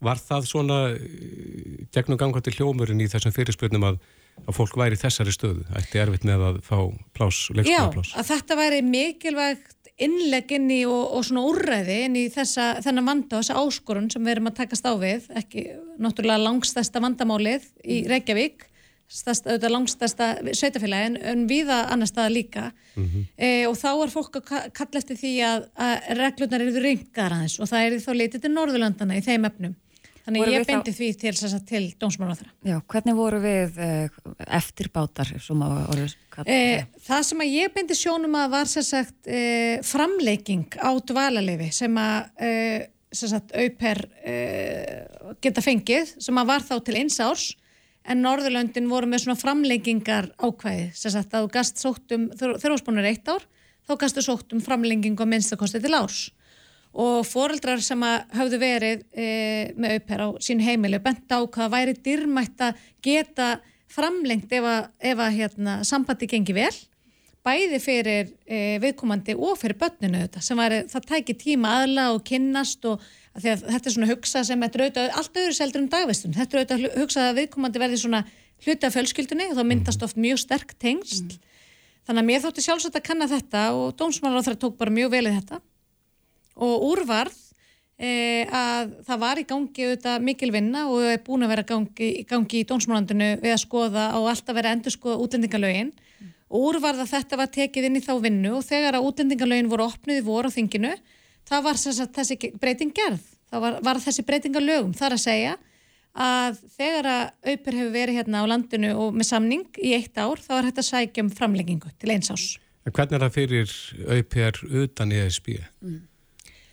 Var 0.00 0.22
það 0.30 0.48
svona 0.48 0.78
eh, 0.94 1.84
gegnum 1.92 2.18
ganga 2.18 2.40
til 2.40 2.54
hljómurinn 2.56 3.02
í 3.04 3.10
þessum 3.10 3.34
fyrirspilnum 3.36 3.84
að, 3.90 4.00
að 4.46 4.56
fólk 4.56 4.78
væri 4.80 4.98
þessari 4.98 5.34
stöðu? 5.34 5.66
Ætti 5.76 6.00
erfitt 6.00 6.24
með 6.24 6.46
að 6.48 6.60
fá 6.66 6.78
plás, 7.14 7.50
leikskólaplás? 7.52 8.14
Já, 8.14 8.18
að 8.22 8.30
þetta 8.32 8.58
væri 8.62 8.80
mikilvægt 8.86 9.79
innlegg 10.04 10.54
inn 10.56 10.70
í 10.72 10.80
og, 10.88 11.12
og 11.16 11.26
svona 11.26 11.44
úrræði 11.48 11.98
inn 12.06 12.16
í 12.18 12.24
þessa, 12.32 12.72
þennan 12.84 13.08
vanda 13.10 13.38
og 13.38 13.44
þessa 13.44 13.60
áskorun 13.60 14.10
sem 14.12 14.24
við 14.24 14.36
erum 14.36 14.50
að 14.50 14.58
takast 14.62 14.88
á 14.88 14.92
við, 15.00 15.28
ekki 15.36 15.66
náttúrulega 16.00 16.44
langstæsta 16.46 17.02
vandamálið 17.04 17.66
í 17.84 18.00
mm. 18.00 18.10
Reykjavík, 18.12 18.66
stærst, 19.10 19.48
auðvitað 19.48 19.74
langstæsta 19.74 20.28
sveitafélagin, 20.54 21.18
en 21.32 21.44
viða 21.50 21.82
annar 21.90 22.08
staða 22.08 22.30
líka 22.30 22.64
mm 22.94 23.04
-hmm. 23.04 23.24
e, 23.36 23.66
og 23.66 23.76
þá 23.76 23.90
er 23.90 24.12
fólk 24.14 24.36
að 24.38 24.70
kalla 24.72 25.02
eftir 25.02 25.16
því 25.18 25.32
að, 25.42 25.68
að 25.74 25.94
reglunar 26.20 26.66
eru 26.66 26.82
ringar 26.84 27.34
aðeins 27.34 27.58
og 27.58 27.68
það 27.68 27.86
er 27.86 27.98
þá 28.06 28.12
litið 28.14 28.42
til 28.42 28.52
Norðurlandana 28.54 29.18
í 29.18 29.24
þeim 29.26 29.44
efnum. 29.50 29.74
Þannig 30.26 30.42
voru 30.44 30.54
ég 30.54 30.66
beindi 30.68 30.92
þá... 30.92 30.98
því 30.98 31.08
til, 31.20 31.32
til 31.70 31.82
dómsmálaþara. 32.00 32.52
Já, 32.68 32.76
hvernig 32.92 33.16
voru 33.18 33.40
við 33.42 33.80
uh, 33.80 34.22
eftirbátar? 34.60 35.32
Eh, 36.44 36.86
það 37.06 37.26
sem 37.30 37.44
að 37.44 37.52
ég 37.54 37.74
beindi 37.74 37.96
sjónum 37.98 38.36
að 38.38 38.54
var 38.54 38.70
sagt, 38.70 39.18
eh, 39.26 39.80
framleiking 39.86 40.76
á 40.76 40.90
dvalalefi 41.00 41.70
sem 41.74 42.00
að 42.00 42.46
eh, 42.46 42.88
sagt, 43.12 43.54
auper 43.56 44.04
eh, 44.22 45.06
geta 45.42 45.64
fengið 45.64 46.14
sem 46.22 46.38
að 46.38 46.52
var 46.52 46.66
þá 46.66 46.74
til 46.84 46.98
eins 47.00 47.18
árs 47.22 47.46
en 48.10 48.22
Norðurlöndin 48.24 48.88
voru 48.90 49.08
með 49.10 49.24
svona 49.24 49.40
framleikingar 49.40 50.30
ákvæði 50.40 50.90
sem 50.96 51.14
sagt 51.14 51.34
að 51.34 51.46
þú 51.46 51.54
gast 51.56 51.80
sóttum, 51.82 52.28
þegar 52.36 52.60
þú 52.62 52.78
spónir 52.80 53.08
eitt 53.10 53.28
ár, 53.28 53.44
þá 53.88 53.96
gastu 54.00 54.24
sóttum 54.24 54.62
framlegging 54.64 55.18
á 55.20 55.26
minnstakosti 55.28 55.82
til 55.82 55.96
árs 55.98 56.28
og 56.90 57.24
foreldrar 57.28 57.82
sem 57.84 58.02
hafðu 58.02 58.58
verið 58.60 59.04
e, 59.14 59.26
með 59.78 59.98
auper 59.98 60.24
á 60.26 60.28
sín 60.42 60.62
heimili 60.64 60.98
bent 61.02 61.30
á 61.30 61.38
hvað 61.44 61.74
væri 61.74 61.96
dyrmætt 62.02 62.64
að 62.66 62.80
geta 63.04 63.50
framlengt 63.90 64.52
ef 64.52 64.66
að, 64.66 64.88
ef 65.12 65.22
að 65.22 65.36
hérna, 65.38 65.76
sambandi 65.86 66.28
gengi 66.30 66.54
vel. 66.54 66.74
Bæði 67.46 67.78
fyrir 67.80 68.34
e, 68.44 68.76
viðkomandi 68.82 69.34
og 69.38 69.56
fyrir 69.58 69.78
börninu 69.80 70.26
þetta 70.26 70.42
sem 70.44 70.58
væri, 70.60 70.82
það 70.90 71.08
tæki 71.08 71.38
tíma 71.40 71.78
aðla 71.80 72.10
og 72.16 72.20
kynnast 72.26 72.84
og 72.90 73.00
að 73.00 73.46
að 73.54 73.64
þetta 73.70 73.88
er 73.88 73.94
svona 73.94 74.10
hugsa 74.10 74.42
sem 74.44 74.62
er 74.66 74.74
auðvitað, 74.74 75.10
allt 75.14 75.40
öðru 75.40 75.56
seldur 75.56 75.84
um 75.84 75.88
dagvistun. 75.90 76.34
Þetta 76.36 76.56
er 76.56 76.60
auðvitað 76.60 77.00
hugsa 77.00 77.26
að 77.28 77.38
viðkomandi 77.38 77.82
verði 77.82 78.00
svona 78.02 78.24
hluti 78.64 78.86
af 78.86 78.96
fjölskyldunni 78.96 79.48
og 79.50 79.58
þá 79.58 79.64
myndast 79.66 80.04
oft 80.04 80.20
mjög 80.20 80.42
sterk 80.42 80.74
tengst 80.82 81.36
mm. 81.36 81.50
þannig 82.08 82.22
að 82.22 82.28
mér 82.30 82.44
þótti 82.44 82.64
sjálfsagt 82.64 82.98
að 82.98 83.06
kanna 83.06 83.28
þetta 83.30 83.64
og 83.76 83.94
dómsmálar 83.98 84.44
á 84.44 84.46
það 84.48 84.58
tók 84.64 84.78
bara 84.80 84.94
mjög 84.94 85.14
velið 85.14 85.38
þetta 85.40 85.60
og 86.60 86.84
úrvarð 86.90 87.38
e, 88.00 88.10
að 88.46 88.94
það 89.08 89.22
var 89.24 89.40
í 89.40 89.46
gangi 89.48 89.86
auðvitað 89.86 90.26
mikil 90.26 90.50
vinna 90.54 90.86
og 90.90 91.06
er 91.12 91.22
búin 91.26 91.46
að 91.46 91.54
vera 91.54 91.66
gangi, 91.68 92.10
gangi 92.28 92.62
í 92.62 92.68
dónsmálandinu 92.68 93.32
við 93.42 93.56
að 93.56 93.62
skoða 93.64 94.10
og 94.18 94.28
alltaf 94.32 94.56
vera 94.56 94.74
endur 94.76 94.94
skoða 94.94 95.20
útlendingalögin 95.24 95.90
mm. 95.92 96.34
og 96.50 96.68
úrvarð 96.70 97.04
að 97.04 97.14
þetta 97.14 97.40
var 97.40 97.50
tekið 97.56 97.88
inn 97.88 97.98
í 98.00 98.04
þá 98.04 98.14
vinnu 98.24 98.54
og 98.58 98.68
þegar 98.68 98.98
að 98.98 99.08
útlendingalögin 99.10 99.72
voru 99.72 99.88
opnið 99.88 100.22
í 100.22 100.28
voru 100.28 100.52
á 100.52 100.56
þinginu 100.56 100.94
það 101.50 101.66
var 101.66 101.80
sagt, 101.82 102.14
þessi 102.16 102.54
breyting 102.60 102.94
gerð 102.94 103.26
það 103.50 103.66
var, 103.66 103.82
var 103.84 104.00
þessi 104.04 104.26
breytingalögum 104.28 104.94
þar 104.96 105.16
að 105.16 105.24
segja 105.24 105.58
að 106.10 106.58
þegar 106.74 107.06
að 107.06 107.52
auper 107.52 107.76
hefur 107.78 107.92
verið 107.94 108.18
hérna 108.18 108.42
á 108.42 108.50
landinu 108.50 108.90
og 108.98 109.14
með 109.14 109.28
samning 109.30 109.66
í 109.78 109.94
eitt 109.94 110.18
ár 110.18 110.42
þá 110.42 110.52
er 110.58 110.68
þetta 110.70 110.86
sækjum 110.88 111.30
framleggingu 111.34 111.92
til 111.98 112.10
eins 112.10 112.32
ás. 112.34 112.46
Hvernig 112.90 113.18
er 113.18 113.24
það 113.26 113.36
fyrir 113.36 113.74
auper 114.16 114.60
utan 114.82 115.12
ESB? 115.14 115.52
Mm. 115.84 116.00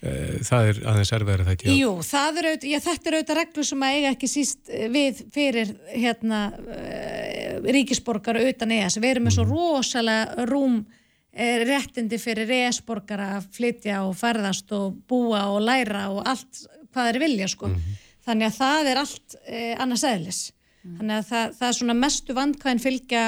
Eh, 0.06 0.38
það 0.46 0.68
er 0.70 0.80
aðeins 0.92 1.12
erfiðar 1.16 1.42
að 1.42 1.48
það 1.48 1.56
ekki. 1.56 1.76
Jú, 1.80 1.92
er 2.38 2.48
auð, 2.52 2.66
já, 2.70 2.78
þetta 2.86 3.10
er 3.10 3.16
auðvitað 3.18 3.38
reglur 3.40 3.66
sem 3.66 3.86
að 3.86 3.96
eiga 3.96 4.10
ekki 4.14 4.28
síst 4.30 4.70
eh, 4.70 4.86
við 4.94 5.22
fyrir 5.34 5.72
hérna, 5.90 6.42
uh, 6.54 7.56
ríkisborgara 7.66 8.44
utan 8.46 8.74
ES. 8.76 9.00
Við 9.02 9.16
erum 9.16 9.26
með 9.26 9.38
svo 9.40 9.46
mhm. 9.48 9.56
rosalega 9.56 10.46
rúm 10.52 10.76
uh, 10.84 11.56
réttindi 11.66 12.20
fyrir 12.22 12.52
ES-borgara 12.60 13.32
að 13.40 13.48
flytja 13.58 14.04
og 14.06 14.14
ferðast 14.20 14.76
og 14.78 15.00
búa 15.10 15.48
og 15.50 15.64
læra 15.66 16.04
og 16.14 16.22
allt 16.30 16.68
hvað 16.92 17.10
þeir 17.10 17.20
vilja 17.24 17.48
sko. 17.56 17.72
Mm 17.72 17.80
-hmm. 17.80 18.04
Þannig 18.28 18.48
að 18.52 18.60
það 18.60 18.92
er 18.92 19.02
allt 19.02 19.36
uh, 19.40 19.74
annars 19.82 20.04
eðlis. 20.04 20.42
Mm 20.52 20.92
-hmm. 20.92 20.98
Þannig 21.00 21.18
að 21.18 21.26
það, 21.32 21.56
það 21.58 21.68
er 21.68 21.80
svona 21.80 21.94
mestu 21.94 22.34
vandkvæðin 22.38 22.86
fylgja 22.86 23.24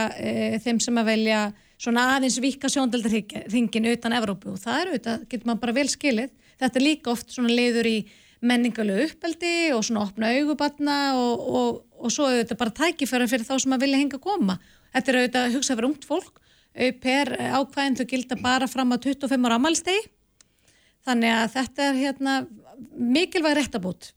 þeim 0.61 0.79
sem 0.79 0.97
að 0.97 1.05
velja 1.05 1.39
svona 1.79 2.15
aðeins 2.15 2.37
vika 2.41 2.69
sjóndaldarhingin 2.69 3.89
utan 3.89 4.13
Evrópu 4.13 4.53
og 4.53 4.59
það 4.59 4.81
er 4.81 4.87
auðvitað, 4.87 5.25
getur 5.29 5.47
maður 5.47 5.61
bara 5.63 5.73
vel 5.79 5.89
skilið 5.89 6.29
þetta 6.59 6.79
er 6.79 6.85
líka 6.85 7.13
oft 7.13 7.31
svona 7.33 7.53
leiður 7.53 7.89
í 7.89 7.97
menningalegu 8.39 9.07
uppeldi 9.09 9.71
og 9.75 9.83
svona 9.83 10.05
opna 10.05 10.29
augubatna 10.37 10.99
og, 11.19 11.47
og, 11.59 11.81
og 11.99 12.13
svo 12.13 12.29
þetta 12.31 12.59
bara 12.59 12.75
tækifæra 12.77 13.27
fyrir 13.31 13.47
þá 13.47 13.55
sem 13.63 13.75
að 13.75 13.83
vilja 13.85 13.99
henga 13.99 14.19
að 14.19 14.25
koma. 14.27 14.59
Þetta 14.93 15.11
er 15.11 15.19
auðvitað 15.19 15.47
að 15.47 15.57
hugsa 15.57 15.75
fyrir 15.75 15.89
ungt 15.89 16.07
fólk, 16.07 16.39
per 17.03 17.33
ákvæðin 17.35 17.99
þau 17.99 18.07
gilda 18.13 18.37
bara 18.39 18.69
fram 18.71 18.95
að 18.95 19.09
25 19.09 19.49
ára 19.49 19.59
amalstegi, 19.59 20.07
þannig 21.07 21.35
að 21.35 21.51
þetta 21.57 21.85
er 21.89 21.99
hérna 21.99 22.37
mikilvæg 22.95 23.57
réttabút, 23.59 24.13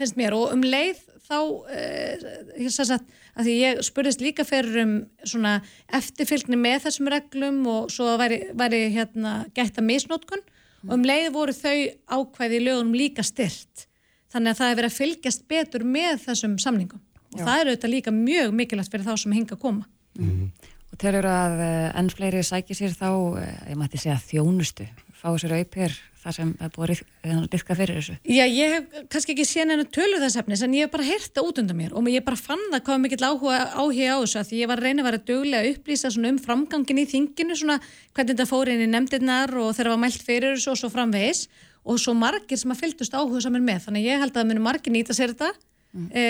finnst 0.00 0.18
mér, 0.18 0.34
og 0.36 0.54
um 0.56 0.64
leið 0.64 1.04
þá, 1.30 1.38
eh, 1.70 2.68
sagði 2.72 2.96
að, 2.96 3.18
að 3.36 3.48
því 3.48 3.56
ég 3.60 3.82
spurðist 3.86 4.24
líka 4.24 4.46
fyrir 4.48 4.80
um 4.82 4.94
svona 5.22 5.60
eftirfylgni 5.96 6.58
með 6.58 6.86
þessum 6.88 7.10
reglum 7.12 7.60
og 7.70 7.92
svo 7.94 8.16
væri, 8.20 8.42
væri 8.58 8.88
hérna 8.96 9.44
gætta 9.54 9.84
misnótkun 9.84 10.42
og 10.86 10.96
um 10.96 11.06
leið 11.06 11.30
voru 11.34 11.54
þau 11.56 11.76
ákvæði 12.08 12.58
í 12.58 12.64
lögunum 12.64 12.96
líka 12.96 13.24
styrt 13.26 13.86
þannig 14.32 14.52
að 14.52 14.60
það 14.60 14.70
er 14.70 14.78
verið 14.80 14.90
að 14.90 14.98
fylgjast 14.98 15.46
betur 15.50 15.84
með 15.84 16.20
þessum 16.24 16.58
samningum 16.62 17.00
og 17.00 17.40
Já. 17.40 17.44
það 17.44 17.60
eru 17.60 17.72
auðvitað 17.72 17.94
líka 17.94 18.14
mjög 18.14 18.54
mikilvægt 18.58 18.92
fyrir 18.94 19.06
þá 19.06 19.14
sem 19.22 19.32
hinga 19.36 19.56
að 19.56 19.64
koma 19.64 19.84
mm 20.18 20.30
-hmm. 20.30 20.76
Og 20.90 20.98
þegar 20.98 21.26
að 21.30 21.60
eh, 21.62 21.98
enn 21.98 22.10
fleiri 22.10 22.42
sækir 22.42 22.76
sér 22.76 22.94
þá, 22.98 23.38
eh, 23.38 23.70
ég 23.70 23.76
mætti 23.78 23.98
segja 23.98 24.18
þjónustu, 24.18 24.88
fá 25.14 25.30
sér 25.38 25.54
auper 25.60 25.94
það 26.30 26.36
sem 26.38 26.50
er 26.56 26.72
búið 26.74 26.92
að 27.26 27.46
dyrka 27.52 27.76
fyrir 27.76 27.98
þessu? 27.98 28.16
Já, 28.24 28.44
ég 28.46 28.74
hef 28.74 28.98
kannski 29.12 29.34
ekki 29.34 29.46
séð 29.48 29.72
hennu 29.74 29.86
tölu 29.92 30.20
þess 30.22 30.38
efnis 30.40 30.62
en 30.64 30.76
ég 30.76 30.86
hef 30.86 30.92
bara 30.94 31.06
heyrta 31.08 31.44
út 31.44 31.60
undan 31.62 31.78
mér 31.78 31.96
og 31.98 32.10
ég 32.10 32.24
bara 32.26 32.38
fann 32.38 32.62
það 32.70 32.84
hvað 32.86 33.02
mikill 33.04 33.26
áhuga 33.26 33.58
áhuga 33.74 34.14
á 34.14 34.18
þessu 34.22 34.40
að 34.40 34.52
ég 34.60 34.70
var 34.70 34.80
að 34.80 34.86
reyna 34.88 35.04
að 35.04 35.08
vera 35.10 35.22
dögulega 35.30 35.62
að 35.64 35.72
upplýsa 35.74 36.12
um 36.30 36.38
framgangin 36.40 37.02
í 37.02 37.06
þinginu 37.10 37.58
svona 37.58 37.80
hvernig 38.14 38.34
þetta 38.34 38.48
fór 38.50 38.70
inn 38.70 38.84
í 38.84 38.90
nefndirnar 38.90 39.54
og 39.58 39.74
þeirra 39.76 39.96
var 39.96 40.02
mælt 40.06 40.24
fyrir 40.24 40.56
þessu 40.56 40.74
og 40.74 40.80
svo 40.80 40.92
framvegis 40.92 41.46
og 41.84 42.00
svo 42.00 42.14
margir 42.16 42.60
sem 42.60 42.72
að 42.72 42.84
fylgdust 42.84 43.16
áhuga 43.16 43.42
saman 43.44 43.64
með 43.66 43.86
þannig 43.88 44.06
ég 44.06 44.20
held 44.20 44.34
að 44.34 44.42
það 44.42 44.50
munu 44.52 44.64
margir 44.64 44.94
nýta 44.94 45.16
sér 45.16 45.32
þetta 45.34 45.52
mm. 45.96 46.08
e, 46.12 46.24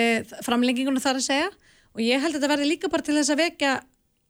framlenginguna 0.47 1.03
þar 1.03 1.19
að 1.19 1.27
segja 1.27 1.49
og 1.91 2.03
ég 2.03 2.23
held 2.23 2.35
að 2.35 2.39
þetta 2.39 2.51
verði 2.53 2.69
líka 2.69 2.91
bara 2.91 3.05
til 3.05 3.17
þess 3.17 3.33
að 3.33 3.41
vekja 3.43 3.73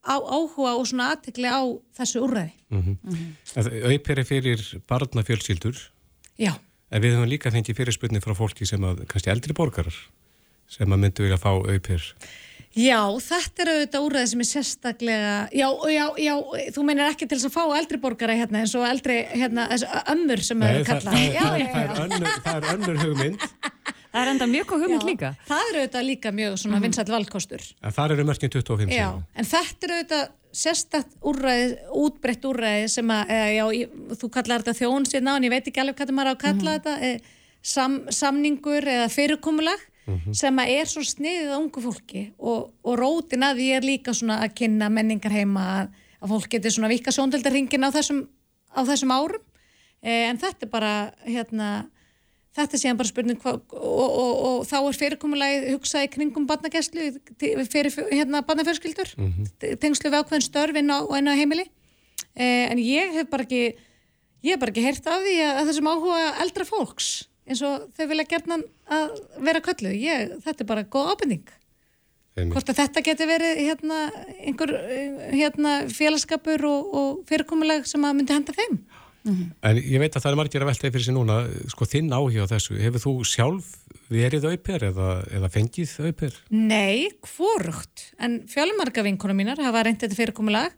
á 0.01 0.15
áhuga 0.17 0.73
og 0.77 0.87
svona 0.89 1.11
aðtekli 1.13 1.47
á 1.49 1.61
þessu 1.97 2.23
úrræði. 2.25 2.51
Mm 2.69 2.81
-hmm. 2.81 2.97
mm 3.03 3.15
-hmm. 3.15 3.85
Auðperi 3.85 4.23
fyrir 4.25 4.61
barnafjölsýldur. 4.87 5.77
Já. 6.37 6.53
En 6.91 7.01
við 7.01 7.15
höfum 7.15 7.29
líka 7.29 7.51
fengið 7.51 7.75
fyrirspunni 7.75 8.19
frá 8.19 8.33
fólki 8.35 8.65
sem 8.65 8.81
að 8.81 9.05
kannski 9.05 9.29
eldri 9.29 9.53
borgarar 9.53 9.95
sem 10.67 10.91
að 10.91 10.97
myndu 10.97 11.23
vilja 11.23 11.37
fá 11.37 11.51
auðper. 11.51 12.15
Já, 12.71 12.99
þetta 13.19 13.63
er 13.63 13.69
auðvitað 13.73 14.05
úrræði 14.05 14.27
sem 14.31 14.41
er 14.43 14.47
sérstaklega, 14.47 15.31
já, 15.51 15.65
já, 15.91 16.03
já, 16.23 16.33
þú 16.71 16.83
meinir 16.87 17.09
ekki 17.09 17.27
til 17.27 17.35
þess 17.35 17.49
að 17.49 17.55
fá 17.57 17.63
eldri 17.75 17.99
borgara 17.99 18.35
hérna 18.39 18.61
eins 18.61 18.75
og 18.79 18.85
eldri, 18.87 19.17
hérna, 19.27 19.65
þessu 19.73 19.89
ömmur 20.13 20.43
sem 20.47 20.63
eru 20.69 20.85
kallað. 20.87 21.17
Það, 21.35 21.65
það, 21.75 22.13
það, 22.13 22.37
það 22.45 22.53
er 22.55 22.69
önnur 22.75 23.01
hugmynd. 23.01 23.49
Það 24.11 24.21
er 24.21 24.31
enda 24.33 24.47
mjög 24.51 24.69
góð 24.69 24.85
hugmynd 24.85 25.03
já, 25.03 25.07
líka. 25.07 25.33
Það 25.47 25.65
er 25.65 25.79
auðvitað 25.81 26.07
líka 26.07 26.31
mjög 26.35 26.55
svona 26.63 26.77
mm. 26.77 26.85
vinsall 26.87 27.11
valkostur. 27.11 27.67
En 27.79 27.95
það 27.95 28.15
eru 28.15 28.27
mörgin 28.27 28.53
25 28.55 28.95
Já, 28.95 29.05
sem. 29.07 29.27
en 29.35 29.51
þetta 29.51 29.87
er 29.87 29.93
auðvitað 29.97 30.25
sérstakt 30.61 31.13
úrræði, 31.31 31.69
útbreytt 32.01 32.47
úrræði 32.47 32.89
sem 32.91 33.13
að, 33.15 33.35
eða, 33.35 33.51
já, 33.55 33.85
þú 34.19 34.31
kallar 34.35 34.65
þetta 34.65 34.79
þjón 34.81 35.07
síðan 35.07 35.31
á 35.31 35.33
en 35.35 35.47
ég 35.47 35.53
veit 35.53 35.69
ekki 35.71 35.83
alveg 35.83 35.99
hvað 35.99 36.11
það 36.11 36.27
á 36.27 36.31
að 36.31 36.41
kalla 36.43 36.73
mm. 36.73 36.73
þetta, 36.75 36.95
e, 37.07 37.61
sam, 37.71 37.95
samningur 38.11 38.91
eða 38.95 39.07
fyrirkomulag 39.11 39.87
mm 40.07 40.17
-hmm. 40.17 40.33
sem 40.33 40.59
að 40.59 40.73
er 40.79 40.85
svo 40.89 41.03
sniðið 41.03 41.53
á 41.53 41.57
ungu 41.57 41.81
fólki 41.81 42.23
og, 42.37 42.71
og 42.83 42.99
rótin 42.99 43.43
að 43.43 43.57
því 43.61 43.67
er 43.75 43.87
líka 43.87 44.13
svona 44.13 44.41
að 44.43 44.55
kynna 44.55 44.89
menningar 44.89 45.31
heima 45.31 45.63
að, 45.81 45.87
að 46.21 46.29
fólk 46.29 46.49
getur 46.49 46.71
svona 46.71 46.91
vika 46.91 47.11
sjóndöldarringin 47.11 47.87
á 47.87 47.89
þessum, 47.91 48.27
á 48.75 48.81
þessum 48.83 49.11
árum 49.11 49.43
e, 50.01 50.11
en 50.29 50.37
þetta 50.37 50.65
er 50.65 50.69
bara 50.69 51.13
hérna 51.25 51.89
Þetta 52.51 52.77
sé 52.77 52.89
hann 52.89 52.97
bara 52.99 53.07
spurning 53.07 53.39
og, 53.47 53.61
og, 53.71 54.31
og 54.43 54.55
þá 54.67 54.77
er 54.81 54.97
fyrirkomulagið 54.99 55.67
hugsaði 55.71 56.09
kringum 56.11 56.47
barnagæslu 56.49 57.05
fyrir 57.39 57.93
hérna, 58.11 58.41
barnafjörskildur, 58.43 59.13
mm 59.15 59.29
-hmm. 59.31 59.77
tengslu 59.79 60.11
við 60.11 60.19
ákveðin 60.19 60.43
störf 60.43 60.75
inn 60.75 60.91
á, 60.91 60.99
inn 61.15 61.31
á 61.31 61.39
heimili. 61.39 61.63
Eh, 62.35 62.67
en 62.67 62.77
ég 62.77 63.15
hef 63.15 63.29
bara 63.31 63.47
ekki, 63.47 63.77
ég 64.43 64.51
hef 64.51 64.59
bara 64.59 64.71
ekki 64.71 64.83
heyrt 64.83 65.07
af 65.07 65.23
því 65.23 65.37
að, 65.39 65.53
að 65.61 65.71
þessum 65.71 65.91
áhuga 65.93 66.27
eldra 66.43 66.67
fólks 66.67 67.07
eins 67.51 67.63
og 67.67 67.89
þau 67.97 68.05
vilja 68.11 68.27
gerna 68.29 68.59
að 68.91 69.17
vera 69.47 69.63
köllu. 69.65 69.91
Ég, 69.95 70.37
þetta 70.45 70.63
er 70.63 70.69
bara 70.71 70.87
góð 70.87 71.11
ábyrning. 71.15 71.51
Hvort 72.31 72.71
að 72.71 72.79
þetta 72.79 73.03
geti 73.03 73.27
verið 73.27 73.59
hérna, 73.59 73.99
einhver 74.39 74.71
hérna, 75.35 75.73
félagskapur 75.91 76.63
og, 76.69 76.91
og 76.95 77.23
fyrirkomulag 77.29 77.87
sem 77.89 78.07
að 78.07 78.17
myndi 78.17 78.37
henda 78.37 78.55
þeim. 78.55 78.77
Mm 79.21 79.33
-hmm. 79.35 79.49
En 79.61 79.77
ég 79.77 79.99
veit 79.99 80.15
að 80.15 80.23
það 80.23 80.31
er 80.31 80.37
margir 80.39 80.63
að 80.63 80.69
velta 80.71 80.91
fyrir 80.91 81.05
sig 81.05 81.13
núna, 81.13 81.35
sko 81.69 81.85
þinn 81.85 82.09
áhjóð 82.09 82.53
þessu, 82.55 82.77
hefur 82.81 83.03
þú 83.03 83.13
sjálf 83.27 83.67
verið 84.09 84.47
auper 84.49 84.83
eða, 84.89 85.09
eða 85.29 85.49
fengið 85.49 85.91
auper? 86.07 86.39
Nei, 86.49 87.11
hvorugt, 87.21 88.13
en 88.17 88.47
fjölumarga 88.47 89.03
vinkunum 89.03 89.37
mínar 89.37 89.61
hafa 89.61 89.83
reyndið 89.83 90.07
þetta 90.07 90.19
fyrirkomulag 90.23 90.71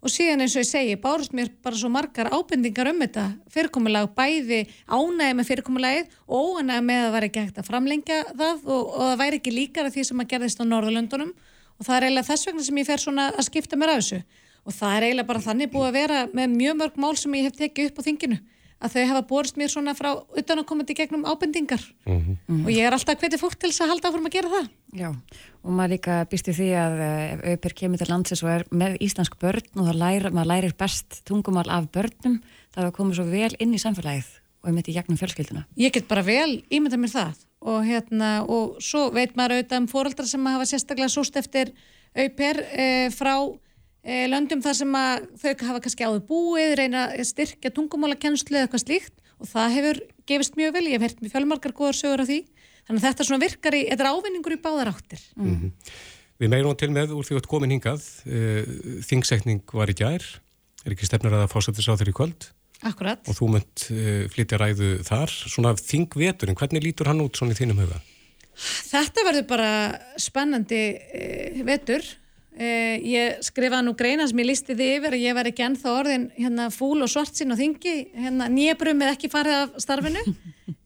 og 0.00 0.12
síðan 0.12 0.44
eins 0.44 0.56
og 0.56 0.62
ég 0.64 0.68
segi, 0.68 0.96
bárst 1.00 1.34
mér 1.36 1.50
bara 1.62 1.76
svo 1.76 1.90
margar 1.92 2.30
ábendingar 2.32 2.88
um 2.90 3.00
þetta 3.02 3.26
fyrirkomulag, 3.52 4.10
bæði 4.16 4.60
ánæði 4.88 5.36
með 5.36 5.48
fyrirkomulagið 5.50 6.14
og 6.26 6.54
óanæði 6.56 6.84
með 6.88 7.00
að 7.00 7.06
það 7.06 7.16
væri 7.16 7.30
ekki 7.30 7.44
hægt 7.44 7.60
að 7.60 7.68
framlengja 7.68 8.20
það 8.30 8.62
og, 8.64 8.78
og 8.80 9.02
það 9.02 9.18
væri 9.22 9.40
ekki 9.40 9.56
líkara 9.56 9.92
því 9.92 10.06
sem 10.08 10.22
að 10.22 10.30
gerðist 10.32 10.62
á 10.62 10.64
Norðurlöndunum. 10.70 11.34
Og 11.80 11.86
það 11.88 11.96
er 11.96 12.06
eiginlega 12.06 12.28
þess 12.28 12.48
vegna 12.48 12.64
sem 12.64 12.80
ég 12.80 12.88
fer 12.88 13.00
svona 13.00 13.26
að 13.32 13.46
skipta 13.48 13.76
mér 13.80 13.92
af 13.94 14.00
þessu. 14.00 14.22
Og 14.68 14.76
það 14.76 14.96
er 14.96 15.06
eiginlega 15.06 15.30
bara 15.30 15.44
þannig 15.44 15.70
búið 15.72 15.88
að 15.90 15.96
vera 15.96 16.24
með 16.36 16.56
mjög 16.56 16.80
mörg 16.80 16.98
mál 17.00 17.14
sem 17.16 17.36
ég 17.38 17.48
hef 17.48 17.60
tekið 17.60 17.92
upp 17.92 18.00
á 18.00 18.06
þinginu 18.08 18.40
að 18.80 18.94
þau 18.94 19.04
hafa 19.10 19.22
borist 19.28 19.58
mér 19.60 19.70
svona 19.72 19.94
frá 19.96 20.10
utan 20.16 20.62
að 20.62 20.66
koma 20.68 20.86
til 20.88 20.96
gegnum 20.96 21.26
ábendingar 21.28 21.82
mm 22.06 22.20
-hmm. 22.20 22.64
og 22.64 22.70
ég 22.72 22.86
er 22.86 22.96
alltaf 22.96 23.20
hvetið 23.20 23.42
fólk 23.42 23.58
til 23.58 23.70
þess 23.70 23.84
að 23.84 23.90
halda 23.92 24.08
áfram 24.08 24.26
að 24.26 24.36
gera 24.36 24.48
það. 24.48 24.68
Já, 24.92 25.08
og 25.62 25.70
maður 25.70 25.92
líka 25.94 26.24
býst 26.30 26.48
í 26.48 26.56
því 26.56 26.70
að 26.84 26.94
eh, 27.00 27.32
ef 27.32 27.40
auper 27.50 27.72
kemur 27.74 27.98
til 27.98 28.10
landsins 28.10 28.42
og 28.42 28.50
er 28.50 28.64
með 28.70 28.96
íslensk 29.00 29.36
börn 29.38 29.68
og 29.76 29.86
það 29.86 30.00
læra, 30.02 30.30
maður 30.30 30.52
lærir 30.52 30.74
best 30.78 31.22
tungumál 31.24 31.68
af 31.68 31.90
börnum, 31.92 32.40
það 32.72 32.82
er 32.82 32.88
að 32.88 32.96
koma 32.96 33.14
svo 33.14 33.24
vel 33.24 33.54
inn 33.60 33.74
í 33.74 33.78
samfélagið 33.84 34.28
og 34.62 34.68
um 34.70 34.76
þetta 34.76 34.90
í 34.90 34.96
gegnum 34.96 35.20
fjölskylduna. 35.20 35.64
Ég 35.76 35.92
get 35.92 36.08
bara 36.08 36.22
vel 36.22 36.62
ímynda 36.70 36.96
mér 36.96 37.12
það 37.12 37.46
og 37.60 37.84
hérna 37.84 38.44
og 38.48 38.80
svo 38.80 39.10
veit 39.12 39.36
maður 39.36 39.60
auðvitað 39.60 39.80
um 39.82 39.88
fóröldra 39.88 40.26
sem 40.26 40.46
hafa 40.46 40.64
sérstaklega 40.64 41.12
súst 41.12 41.36
eftir 41.36 41.74
auper 42.16 42.64
eh, 42.72 43.08
frá 43.12 43.36
löndum 44.04 44.62
þar 44.64 44.76
sem 44.78 44.94
að 44.96 45.26
þau 45.42 45.50
hafa 45.68 45.80
kannski 45.84 46.06
áður 46.06 46.22
búið, 46.28 46.76
reyna 46.78 47.08
að 47.12 47.26
styrkja 47.28 47.72
tungumálakennslu 47.76 48.56
eða 48.56 48.68
eitthvað 48.68 48.84
slíkt 48.86 49.20
og 49.40 49.48
það 49.50 49.74
hefur 49.76 50.00
gefist 50.28 50.56
mjög 50.56 50.76
vel, 50.76 50.86
ég 50.88 50.96
hef 50.96 51.06
hert 51.06 51.20
mjög 51.24 51.34
fjölmarkar 51.34 51.74
góðar 51.76 51.98
sögur 51.98 52.22
af 52.24 52.30
því, 52.30 52.38
þannig 52.86 53.00
að 53.00 53.06
þetta 53.08 53.26
svona 53.28 53.42
virkar 53.44 53.76
í, 53.76 53.82
þetta 53.90 54.06
er 54.06 54.10
ávinningur 54.14 54.56
í 54.56 54.60
báðar 54.62 54.92
áttir 54.92 55.24
mm. 55.36 55.44
Mm 55.44 55.58
-hmm. 55.58 55.98
Við 56.40 56.48
meirum 56.48 56.76
til 56.76 56.88
með 56.88 57.12
úr 57.12 57.26
því 57.28 57.36
að 57.36 57.50
komin 57.52 57.74
hingað 57.74 58.04
e, 58.24 58.64
þingsekning 59.04 59.74
var 59.76 59.90
í 59.92 59.96
gær 59.96 60.24
er 60.84 60.94
ekki 60.94 61.04
stefnur 61.04 61.34
að 61.36 61.44
það 61.44 61.52
fórsættis 61.52 61.88
á 61.92 61.98
þeirri 62.00 62.16
kvöld 62.16 62.48
Akkurat. 62.80 63.20
og 63.28 63.36
þú 63.36 63.48
munt 63.52 63.84
e, 63.92 64.28
flytja 64.32 64.56
ræðu 64.56 65.04
þar, 65.04 65.28
svona 65.28 65.74
þingveturinn 65.76 66.56
hvernig 66.56 66.82
lítur 66.84 67.12
hann 67.12 67.20
út 67.20 67.36
svona 67.36 67.52
í 67.52 67.60
þínum 67.60 67.84
huga? 67.84 68.00
Þetta 68.60 69.24
verður 69.24 69.46
bara 69.48 69.72
spennandi 70.16 70.80
vetur 71.64 72.04
Uh, 72.50 72.96
ég 73.06 73.38
skrifaði 73.46 73.86
nú 73.86 73.94
greina 73.96 74.26
sem 74.26 74.40
ég 74.42 74.48
listi 74.48 74.74
þið 74.74 74.94
yfir 74.96 75.16
að 75.16 75.22
ég 75.22 75.36
var 75.38 75.48
ekki 75.48 75.64
ennþá 75.68 75.92
orðin 75.94 76.24
hérna, 76.34 76.66
fúl 76.74 76.98
og 77.04 77.10
svart 77.12 77.38
sín 77.38 77.54
og 77.54 77.60
þingi 77.60 77.94
hérna, 78.18 78.48
nýjabrumið 78.50 79.12
ekki 79.14 79.30
farið 79.32 79.58
af 79.60 79.78
starfinu. 79.84 80.24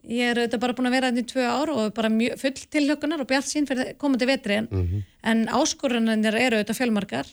Ég 0.05 0.35
er 0.35 0.43
auðvitað 0.43 0.61
bara 0.61 0.77
búin 0.77 0.91
að 0.91 0.95
vera 0.99 1.09
þetta 1.09 1.25
í 1.25 1.31
tvö 1.31 1.47
ár 1.49 1.71
og 1.73 1.95
bara 1.97 2.11
mjög, 2.13 2.37
full 2.43 2.67
tilhökunar 2.77 3.23
og 3.25 3.31
bjart 3.31 3.49
sín 3.49 3.65
fyrir 3.65 3.95
komandi 3.97 4.29
vetri 4.29 4.61
en, 4.61 4.69
mm 4.69 4.85
-hmm. 4.85 5.07
en 5.33 5.47
áskorunanir 5.49 6.37
eru 6.37 6.59
auðvitað 6.61 6.81
fjölmarkar 6.83 7.33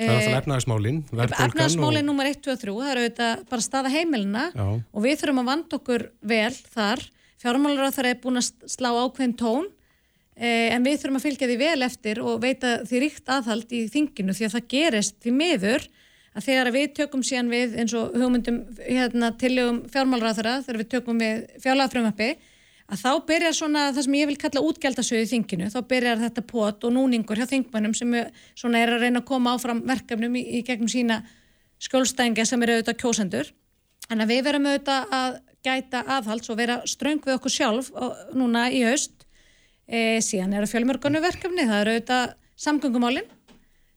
Það 0.00 0.14
er 0.14 0.20
alltaf 0.20 0.36
efnaðismálin 0.40 1.00
Efnaðismálin 1.12 2.04
og... 2.04 2.06
nummer 2.08 2.28
1, 2.30 2.38
2 2.46 2.52
og 2.54 2.60
3 2.62 2.74
það 2.76 2.92
eru 2.92 3.02
auðvitað 3.02 3.42
bara 3.50 3.66
staða 3.66 3.92
heimilina 3.92 4.44
Já. 4.54 4.66
og 4.80 5.04
við 5.04 5.18
þurfum 5.20 5.42
að 5.42 5.50
vanda 5.50 5.78
okkur 5.80 6.06
vel 6.32 6.54
þar. 6.76 7.04
Fjármálur 7.40 7.88
á 7.88 7.90
það 7.96 8.08
er 8.10 8.20
búin 8.22 8.40
að 8.40 8.48
slá 8.70 8.90
ákveðin 8.92 9.36
tón. 9.40 9.66
Eh, 9.66 9.79
en 10.40 10.84
við 10.86 11.00
þurfum 11.00 11.18
að 11.18 11.24
fylgja 11.26 11.48
því 11.50 11.56
vel 11.60 11.82
eftir 11.84 12.20
og 12.24 12.38
veita 12.40 12.78
því 12.88 13.00
ríkt 13.02 13.32
aðhald 13.32 13.72
í 13.76 13.82
þinginu 13.92 14.36
því 14.36 14.46
að 14.46 14.54
það 14.54 14.70
gerist 14.72 15.18
því 15.20 15.34
miður 15.36 15.88
að 16.30 16.46
þegar 16.46 16.70
við 16.76 16.86
tökum 16.96 17.24
síðan 17.26 17.50
við 17.50 17.74
eins 17.82 17.94
og 17.98 18.14
hugmyndum 18.14 18.62
hérna, 18.78 19.32
tilögum 19.40 19.82
fjármálræðara 19.92 20.60
þegar 20.64 20.80
við 20.80 20.90
tökum 20.94 21.20
við 21.20 21.42
fjárlæðafrömmappi 21.64 22.30
að 22.90 23.02
þá 23.02 23.10
byrjar 23.26 23.54
svona 23.54 23.84
það 23.94 24.06
sem 24.06 24.16
ég 24.18 24.30
vil 24.30 24.38
kalla 24.40 24.62
útgjaldasöðu 24.66 25.26
í 25.26 25.30
þinginu, 25.30 25.68
þá 25.70 25.80
byrjar 25.90 26.22
þetta 26.24 26.46
pot 26.46 26.86
og 26.86 26.94
núningur 26.94 27.38
hjá 27.38 27.46
þingmannum 27.50 27.94
sem 27.94 28.16
er, 28.16 28.32
að 28.64 29.04
reyna 29.04 29.22
að 29.22 29.28
koma 29.28 29.54
áfram 29.54 29.84
verkefnum 29.86 30.34
í, 30.40 30.42
í 30.58 30.62
gegnum 30.66 30.90
sína 30.90 31.20
skjólstænga 31.80 32.44
sem 32.48 32.62
eru 32.64 32.78
auðvitað 32.78 32.98
kjósendur. 33.00 33.52
En 34.10 34.24
að 34.24 34.34
við 34.34 34.42
verum 34.48 34.66
auðvitað 34.66 35.14
að 35.20 35.38
gæta 35.64 36.02
aðhalds 36.16 36.50
og 36.50 36.58
vera 36.58 36.80
ströng 36.88 37.22
við 37.24 37.36
okkur 37.36 37.54
sjálf 37.54 37.92
núna 38.34 38.66
í 38.74 38.82
haust 38.88 39.19
E, 39.90 40.20
síðan 40.22 40.54
eru 40.54 40.68
fjölmörgunu 40.70 41.20
verkefni, 41.22 41.66
það 41.66 41.80
eru 41.82 41.94
auðvitað 41.96 42.34
samgöngumálinn, 42.62 43.30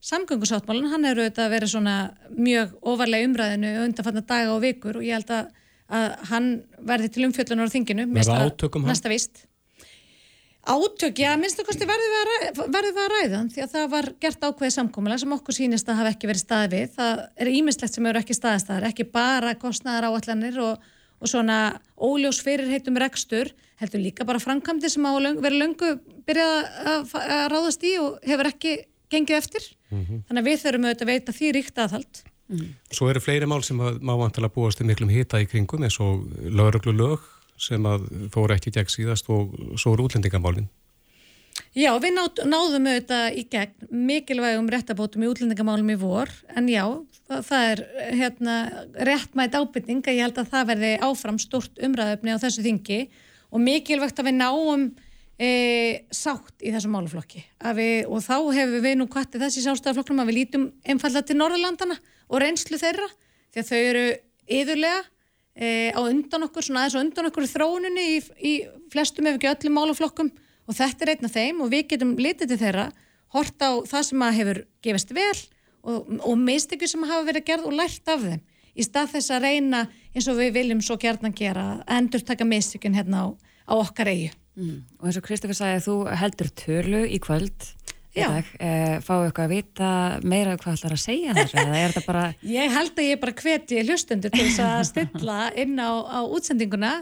samgöngusáttmálinn, 0.03 0.89
hann 0.89 1.05
eru 1.05 1.23
auðvitað 1.23 1.45
að 1.45 1.53
vera 1.53 1.69
svona 1.69 1.95
mjög 2.33 2.73
ofarlega 2.81 3.29
umræðinu 3.29 3.73
undanfanna 3.83 4.23
daga 4.25 4.55
og 4.55 4.63
vikur 4.63 4.97
og 4.99 5.05
ég 5.05 5.19
held 5.19 5.33
að, 5.37 5.51
að 5.93 6.07
hann 6.31 6.47
verði 6.91 7.11
til 7.13 7.27
umfjöllunar 7.27 7.69
á 7.69 7.73
þinginu, 7.75 8.07
næsta 8.09 9.11
vist. 9.11 9.45
Átök, 10.63 11.19
já, 11.19 11.33
minnstu 11.35 11.65
kosti 11.67 11.85
verður 11.85 12.59
við 12.63 12.99
að 13.03 13.09
ræða 13.11 13.39
því 13.51 13.63
að 13.65 13.71
það 13.73 13.87
var 13.91 14.05
gert 14.23 14.45
ákveðið 14.47 14.75
samkómulega 14.77 15.21
sem 15.25 15.33
okkur 15.35 15.57
sínist 15.57 15.89
að 15.91 15.97
hafa 15.99 16.13
ekki 16.15 16.29
verið 16.29 16.43
staðið 16.45 16.75
við. 16.77 16.91
Það 16.95 17.23
er 17.35 17.49
ímislegt 17.51 17.97
sem 17.97 18.07
eru 18.07 18.21
ekki 18.21 18.37
staðistæðar, 18.37 18.85
ekki 18.87 19.05
bara 19.11 19.57
kostnæðar 19.59 20.07
áallanir 20.07 20.61
og 20.63 20.85
og 21.23 21.31
svona 21.31 21.79
óljós 21.95 22.41
fyrirheitum 22.43 22.99
rekstur 22.99 23.53
heldur 23.83 24.03
líka 24.03 24.27
bara 24.27 24.41
framkvæmdi 24.41 24.91
sem 24.91 25.05
á 25.05 25.13
löng, 25.19 25.39
verið 25.43 25.63
löngu 25.63 25.93
byrjað 26.27 26.53
að, 26.93 27.15
að 27.23 27.45
ráðast 27.53 27.87
í 27.87 27.93
og 28.01 28.19
hefur 28.27 28.49
ekki 28.49 28.75
gengið 29.13 29.39
eftir 29.39 29.65
mm 29.89 30.03
-hmm. 30.03 30.21
þannig 30.27 30.41
að 30.41 30.49
við 30.49 30.61
þurfum 30.63 30.87
auðvitað 30.87 31.07
að 31.07 31.13
veita 31.13 31.37
því 31.37 31.51
ríkt 31.57 31.81
aðhald 31.83 32.23
mm. 32.49 32.67
Svo 32.91 33.09
eru 33.09 33.23
fleiri 33.23 33.49
mál 33.49 33.63
sem 33.63 33.77
má 33.77 34.13
vantilega 34.17 34.53
búast 34.53 34.81
í 34.81 34.87
miklum 34.87 35.09
hita 35.09 35.41
í 35.41 35.49
kringum 35.49 35.83
eins 35.83 35.99
og 35.99 36.25
lauruglu 36.49 36.93
lög 36.93 37.19
sem 37.57 37.83
að 37.85 38.07
fóru 38.33 38.55
ekki 38.55 38.73
gegn 38.73 38.89
síðast 38.89 39.29
og 39.29 39.53
svo 39.77 39.93
eru 39.93 40.07
útlendingamálinn 40.07 40.69
Já, 41.73 41.89
við 42.01 42.13
náð, 42.13 42.39
náðum 42.49 42.87
auðvitað 42.89 43.35
í 43.37 43.43
gegn 43.49 43.89
mikilvægum 44.09 44.69
réttabótum 44.69 45.23
í 45.25 45.29
útlendingamálum 45.29 45.89
í 45.89 45.97
vor, 45.97 46.29
en 46.53 46.69
já, 46.69 46.85
það, 47.29 47.39
það 47.49 47.69
er 47.71 47.81
hérna, 48.19 48.55
réttmætt 49.09 49.57
ábyrning 49.57 50.05
að 50.05 50.17
ég 50.17 50.27
held 50.27 50.41
að 50.41 50.51
það 50.53 50.69
verði 50.69 50.91
áfram 51.09 51.39
stort 51.41 51.81
umræðöfni 51.81 52.33
á 52.33 52.43
þessu 52.43 52.65
þingi 52.65 52.99
og 53.01 53.17
mikilvægt 53.61 54.19
að 54.19 54.29
við 54.29 54.37
náum 54.39 54.85
e, 55.37 55.49
sátt 56.13 56.63
í 56.63 56.73
þessu 56.73 56.91
máluflokki. 56.93 57.43
Við, 57.77 57.95
og 58.09 58.23
þá 58.25 58.35
hefur 58.57 58.85
við 58.85 58.99
nú 58.99 59.07
kvartið 59.11 59.45
þessi 59.47 59.65
sástæðaflokklum 59.65 60.23
að 60.23 60.31
við 60.31 60.39
lítum 60.39 60.67
einfalla 60.87 61.23
til 61.25 61.37
Norðurlandana 61.39 61.97
og 62.29 62.41
reynslu 62.41 62.79
þeirra, 62.81 63.09
því 63.53 63.63
að 63.63 63.69
þau 63.69 63.79
eru 63.79 64.05
yðurlega 64.57 65.01
e, 65.55 65.67
á 65.93 65.99
undan 66.01 66.47
okkur, 66.47 66.65
svona 66.65 66.83
aðeins 66.85 66.97
á 66.97 67.03
undan 67.03 67.29
okkur 67.29 67.49
þróuninni 67.49 68.05
í, 68.15 68.19
í 68.41 68.53
flestum 68.93 69.29
ef 69.29 69.37
ekki 69.37 69.51
öllum 69.51 69.77
máluflokkum 69.79 70.31
og 70.63 70.77
þetta 70.77 71.05
er 71.05 71.13
einn 71.13 71.27
af 71.27 71.35
þeim 71.35 71.61
og 71.63 71.73
við 71.73 71.89
getum 71.93 72.15
litið 72.19 72.53
til 72.53 72.61
þeirra 72.61 72.87
hort 73.35 73.65
á 73.65 73.71
það 73.89 74.07
sem 74.09 74.23
að 74.23 74.37
hefur 74.39 74.61
gefist 74.85 75.13
vel 75.15 75.39
og, 75.83 76.09
og 76.23 76.35
mistökju 76.39 76.89
sem 76.89 77.05
hafa 77.07 77.27
verið 77.27 77.47
gerð 77.49 77.69
og 77.69 77.77
lært 77.77 78.11
af 78.11 78.23
þeim 78.23 78.41
í 78.73 78.85
stað 78.85 79.15
þess 79.15 79.33
að 79.35 79.47
reyna 79.47 79.83
eins 80.13 80.29
og 80.29 80.39
við 80.39 80.55
viljum 80.57 80.81
svo 80.85 80.97
gerðan 81.01 81.35
gera 81.37 81.65
að 81.73 81.83
endur 81.97 82.25
taka 82.25 82.47
mistökjun 82.47 82.97
hérna 82.97 83.25
á, 83.25 83.27
á 83.69 83.73
okkar 83.77 84.11
eigu 84.13 84.33
mm. 84.59 84.77
og 84.99 85.07
eins 85.09 85.19
og 85.19 85.25
Kristoffer 85.27 85.57
sagði 85.57 85.79
að 85.79 85.87
þú 85.87 85.97
heldur 86.23 86.51
tölu 86.63 87.03
í 87.07 87.21
kvöld 87.23 87.71
í 88.13 88.21
dag. 88.21 88.49
Uh, 88.61 88.97
fáu 89.01 89.23
eitthvað 89.23 89.47
að 89.47 89.53
vita 89.55 89.89
meira 90.21 90.57
hvað 90.59 90.77
ætlar 90.77 90.95
að 90.95 91.01
segja 91.01 91.33
er 91.33 91.47
þetta 91.49 92.03
bara... 92.05 92.25
Ég 92.59 92.73
held 92.73 92.93
að 92.93 93.09
ég 93.09 93.21
bara 93.21 93.35
hveti 93.39 93.81
hlustundur 93.87 94.33
til 94.33 94.45
þess 94.45 94.61
að 94.67 94.83
stilla 94.91 95.39
inn 95.57 95.79
á, 95.81 95.89
á 95.89 96.19
útsendinguna. 96.21 96.93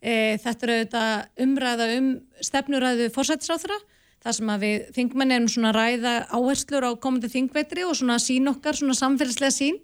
Uh, 0.00 0.36
þetta 0.40 0.66
eru 0.66 0.76
auðvitað 0.76 1.44
umræða 1.46 1.88
um 1.96 2.10
stefnuræðu 2.44 3.08
fórsættisráþra 3.14 3.78
þar 4.20 4.36
sem 4.36 4.52
að 4.52 4.64
við 4.66 4.88
þingmenn 4.96 5.34
erum 5.36 5.48
svona 5.48 5.72
ræða 5.76 6.14
áherslur 6.28 6.86
á 6.88 6.92
komandi 7.00 7.30
þingvetri 7.32 7.86
og 7.88 7.96
svona 7.96 8.18
sín 8.20 8.48
okkar, 8.52 8.76
svona 8.76 8.96
samfélagslega 8.96 9.56
sín 9.56 9.80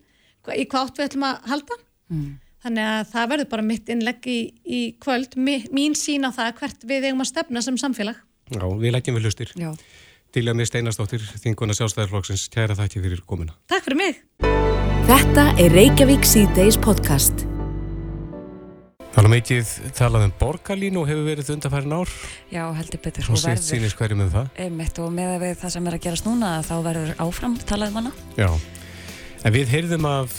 í 0.55 0.67
hvað 0.71 0.87
átt 0.87 1.01
við 1.01 1.09
ætlum 1.09 1.27
að 1.29 1.51
halda. 1.51 1.79
Mm. 2.13 2.29
Þannig 2.67 2.89
að 2.91 3.11
það 3.13 3.29
verður 3.33 3.51
bara 3.53 3.67
mitt 3.67 3.91
innlegg 3.95 4.27
í, 4.31 4.39
í 4.67 4.81
kvöld, 5.03 5.37
mín 5.39 5.95
sín 5.99 6.27
á 6.27 6.31
það 6.35 6.55
hvert 6.61 6.87
við 6.89 7.09
eigum 7.09 7.23
að 7.23 7.31
stefna 7.31 7.63
sem 7.63 7.79
samfélag. 7.79 8.23
Já, 8.51 8.63
við 8.63 8.95
leggjum 8.95 9.19
við 9.19 9.29
hlustir. 9.29 9.53
Já. 9.59 9.71
Dilja 10.35 10.53
mig 10.55 10.69
Steinastóttir, 10.69 11.23
þinguna 11.41 11.75
sjálfstæðarflokksins, 11.79 12.49
kæra 12.53 12.77
þakki 12.77 13.03
fyrir 13.05 13.23
komuna. 13.27 13.55
Takk 13.71 13.87
fyrir 13.87 14.01
mig. 14.03 14.23
Þetta 15.07 15.51
er 15.63 15.77
Reykjavík 15.77 16.27
C-Days 16.27 16.79
podcast. 16.83 17.47
Þannig 19.17 19.33
mikið 19.33 19.71
talað 19.97 20.27
um 20.27 20.33
borgarlínu 20.37 21.01
og 21.01 21.07
hefur 21.09 21.29
verið 21.31 21.53
undarfærin 21.55 21.95
ár. 21.97 22.11
Já, 22.53 22.65
heldur 22.77 23.01
betur. 23.01 23.31
Og 23.33 23.41
sitt 23.41 23.65
sínist 23.65 23.97
hverju 23.97 24.19
með 24.19 24.35
það. 24.35 24.51
Einmitt 24.67 24.99
og 25.01 25.15
með 25.15 25.39
við 25.41 25.55
það 25.63 25.73
sem 25.73 25.87
er 25.89 25.97
að 25.97 26.03
gerast 26.05 26.27
núna 26.29 26.51
þá 26.67 26.75
verður 26.85 27.15
áfram 27.25 27.55
talað 27.63 27.95
um 27.95 27.97
hana. 28.03 28.13
Já, 28.37 28.51
en 29.45 29.55
við 29.55 29.73
heyrðum 29.73 30.09
af 30.11 30.37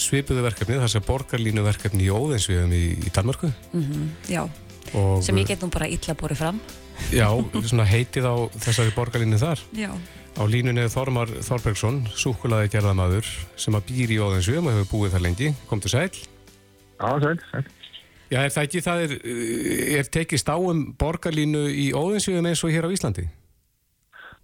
svipuðu 0.00 0.44
verkefni, 0.44 0.78
þess 0.80 1.00
að 1.00 1.08
borgarlínu 1.08 1.64
verkefni 1.66 2.06
í 2.06 2.12
Óðinsviðum 2.14 2.72
í, 2.76 2.84
í 3.04 3.12
Danmarku. 3.14 3.50
Mm 3.72 3.82
-hmm, 3.82 4.06
já, 4.30 4.42
og, 4.94 5.22
sem 5.24 5.36
ég 5.42 5.50
get 5.50 5.64
nú 5.64 5.70
bara 5.72 5.88
illa 5.88 6.14
búið 6.14 6.38
fram. 6.40 6.60
Já, 7.12 7.28
svona 7.64 7.88
heitið 7.88 8.28
á 8.28 8.34
þessari 8.60 8.94
borgarlínu 8.96 9.40
þar. 9.40 9.60
Já. 9.76 9.90
Á 10.38 10.42
línunni 10.46 10.86
Þormar 10.88 11.28
Þorbergsson, 11.42 12.04
súkulaði 12.14 12.70
gerðamadur 12.70 13.26
sem 13.56 13.74
að 13.74 13.86
býr 13.90 14.14
í 14.14 14.20
Óðinsviðum 14.22 14.68
og 14.70 14.76
hefur 14.76 14.92
búið 14.92 15.16
þar 15.16 15.26
lengi. 15.26 15.54
Kom 15.68 15.80
til 15.80 15.90
sæl. 15.90 16.10
Já, 17.00 17.10
sæl, 17.20 17.36
sæl. 17.50 17.64
Já, 18.30 18.44
er 18.44 18.52
það 18.54 18.66
ekki, 18.68 18.80
það 18.84 19.00
er, 19.04 19.12
er 19.98 20.08
tekist 20.14 20.50
á 20.52 20.54
um 20.54 20.84
borgarlínu 20.98 21.64
í 21.66 21.88
óðinsvíðum 21.90 22.46
eins 22.46 22.62
og 22.62 22.70
hér 22.70 22.86
á 22.86 22.94
Íslandi? 22.94 23.24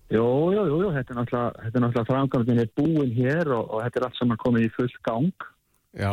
Jú, 0.06 0.22
jú, 0.54 0.64
jú, 0.70 0.88
þetta 0.94 1.12
er 1.12 1.18
náttúrulega, 1.18 1.70
náttúrulega 1.74 2.06
framkvæmdinn 2.06 2.62
er 2.62 2.68
búin 2.78 3.14
hér 3.16 3.48
og, 3.56 3.72
og 3.74 3.80
þetta 3.82 3.98
er 3.98 4.04
allt 4.06 4.20
saman 4.20 4.38
komið 4.38 4.68
í 4.68 4.72
full 4.76 4.92
gang. 5.08 5.46
Já, 5.98 6.12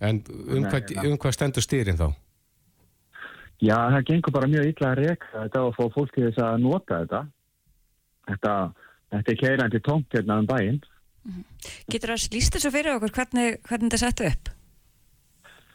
en 0.00 0.22
um, 0.32 0.64
hvað, 0.70 0.94
um 1.04 1.18
hvað 1.20 1.36
stendur 1.36 1.66
styrinn 1.66 2.00
þá? 2.00 2.08
Já, 3.60 3.76
það 3.76 4.08
gengur 4.08 4.34
bara 4.34 4.48
mjög 4.48 4.70
illa 4.70 4.90
að 4.94 5.02
reyka 5.02 5.28
þetta 5.34 5.66
og 5.66 5.76
fá 5.76 5.84
fólki 5.92 6.24
þess 6.24 6.42
að 6.46 6.64
nota 6.64 7.02
þetta. 7.04 7.22
Þetta, 8.30 8.56
þetta 9.12 9.32
er 9.34 9.40
keirandi 9.44 9.84
tómt 9.84 10.16
hérna 10.16 10.40
um 10.40 10.48
bæinn. 10.48 10.82
Mhm. 11.28 11.44
Getur 11.92 12.14
það 12.14 12.18
að 12.18 12.26
slýsta 12.26 12.60
svo 12.60 12.72
fyrir 12.72 12.96
okkur 12.96 13.16
hvernig, 13.18 13.60
hvernig 13.68 13.92
þetta 13.92 14.04
settu 14.06 14.28
upp? 14.32 14.52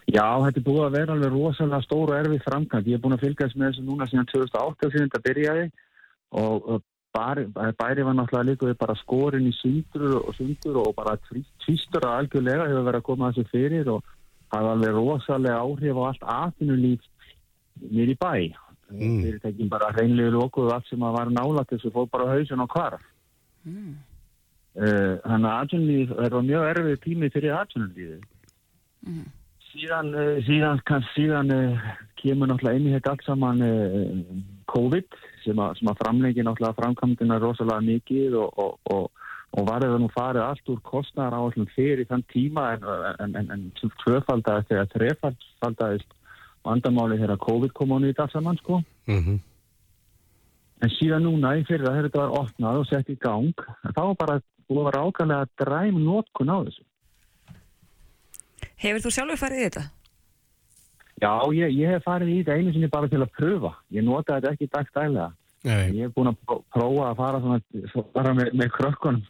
Já, 0.10 0.26
þetta 0.42 0.58
er 0.58 0.66
búið 0.66 0.86
að 0.88 0.96
vera 0.98 1.14
alveg 1.14 1.34
rosalega 1.36 1.86
stór 1.86 2.10
og 2.10 2.18
erfið 2.18 2.46
framkvæmt. 2.50 2.88
Ég 2.90 2.98
er 2.98 3.02
búin 3.04 3.14
að 3.14 3.28
fylgjast 3.28 3.58
með 3.58 3.76
þessu 3.76 3.84
núna 3.86 4.08
síðan 4.10 4.30
2008 4.32 4.90
síðan 4.90 5.12
þetta 5.12 5.28
byrjaði 5.28 5.66
og 6.40 6.70
bæri, 7.16 7.46
bæri 7.80 8.06
var 8.06 8.16
náttúrulega 8.18 8.48
líka 8.50 8.70
við 8.70 8.80
bara 8.80 8.96
skorin 9.00 9.50
í 9.50 9.54
sundur 9.58 10.18
og 10.20 10.34
sundur 10.38 10.82
og 10.84 10.96
bara 10.98 11.18
tvistur 11.28 12.06
að 12.06 12.18
algjörlega 12.18 12.68
hefur 12.70 12.88
verið 12.88 13.02
að 13.02 13.08
koma 13.10 13.32
þessu 13.32 13.52
fyrir 13.54 13.92
og 13.96 14.04
það 14.52 14.66
var 14.66 14.76
alveg 14.76 14.98
rosalega 14.98 15.62
áhrif 15.64 16.02
á 16.02 16.04
allt 16.10 16.28
aðfinulíf 16.36 17.08
nýri 17.90 18.18
bæ. 18.20 18.34
Mm. 18.90 19.18
Þeir 19.24 19.42
tekjum 19.46 19.72
bara 19.72 19.92
reynlegu 19.94 20.36
lókuðu 20.36 20.74
allt 20.74 20.88
sem 20.90 21.04
að 21.06 21.18
var 21.18 21.34
nálat 21.34 21.74
þessu 21.74 21.94
fór 21.94 22.08
bara 22.12 22.30
hausin 22.34 22.64
og 22.66 22.72
hvarf. 22.74 23.10
Mm. 23.64 23.98
Uh, 24.80 25.18
þannig 25.26 25.50
að 25.50 25.58
aðfinulíf 25.58 26.16
er 26.26 26.40
mjög 26.52 26.70
erfið 26.74 27.04
tími 27.06 27.34
fyrir 27.34 27.58
aðfinulífið. 27.58 28.24
Mm 29.08 29.28
síðan, 29.74 30.14
eh, 30.18 30.40
síðan, 30.48 30.82
síðan 31.14 31.52
eh, 31.54 31.90
kemur 32.20 32.50
náttúrulega 32.50 32.80
inn 32.80 32.90
í 32.90 32.94
þetta 32.96 33.14
allt 33.14 33.26
saman 33.28 33.64
eh, 33.66 34.22
COVID 34.72 35.20
sem 35.44 35.60
að, 35.60 35.82
að 35.86 36.00
framlengi 36.04 36.46
náttúrulega 36.46 36.78
framkvæmdina 36.80 37.40
rosalega 37.42 37.86
mikið 37.88 38.38
og, 38.42 38.62
og, 38.64 38.78
og, 38.94 39.28
og 39.58 39.68
varðið 39.68 39.96
að 39.96 40.04
nú 40.04 40.10
farið 40.14 40.46
allt 40.46 40.72
úr 40.74 40.82
kostnæðar 40.88 41.38
á 41.38 41.40
allum 41.42 41.70
fyrir 41.76 42.08
þann 42.10 42.26
tíma 42.34 42.66
en, 42.76 42.88
en, 43.26 43.36
en, 43.42 43.52
en 43.56 43.92
tvöfaldast 44.04 44.74
eða 44.74 44.88
trefaldast 44.94 46.18
vandamáli 46.68 47.20
þegar 47.22 47.42
COVID 47.46 47.74
kom 47.78 47.96
á 47.96 47.98
nýtt 48.04 48.20
allt 48.20 48.36
saman 48.36 48.60
sko. 48.60 48.82
Mm 49.08 49.22
-hmm. 49.24 49.40
En 50.82 50.90
síðan 50.96 51.26
núna 51.28 51.58
í 51.60 51.66
fyrir 51.68 51.90
að 51.90 52.04
þetta 52.04 52.20
var 52.20 52.36
opnað 52.40 52.80
og 52.80 52.88
sett 52.88 53.10
í 53.10 53.18
gang, 53.20 53.56
þá 53.96 54.02
var 54.02 54.16
bara 54.16 54.36
að 54.40 54.84
vera 54.86 55.04
ákvæmlega 55.04 55.46
dræm 55.60 55.98
nótkun 56.04 56.54
á 56.56 56.58
þessu. 56.64 56.84
Hefur 58.80 59.02
þú 59.04 59.12
sjálfur 59.12 59.42
farið 59.42 59.60
í 59.60 59.66
þetta? 59.68 59.84
Já, 61.20 61.34
ég, 61.56 61.74
ég 61.76 61.92
hef 61.96 62.06
farið 62.08 62.32
í 62.32 62.38
þetta 62.40 62.56
einu 62.56 62.74
sinni 62.74 62.90
bara 62.92 63.10
til 63.12 63.20
að 63.24 63.34
pröfa. 63.36 63.74
Ég 63.92 64.06
nota 64.08 64.38
þetta 64.38 64.54
ekki 64.56 64.70
dagstælega. 64.72 65.30
Ég 65.68 66.06
hef 66.06 66.16
búin 66.16 66.32
að 66.32 66.40
prófa 66.72 67.10
að 67.10 67.20
fara 67.20 67.42
svona, 67.44 67.60
bara 68.16 68.32
með, 68.38 68.54
með 68.56 68.72
krökkunum 68.78 69.26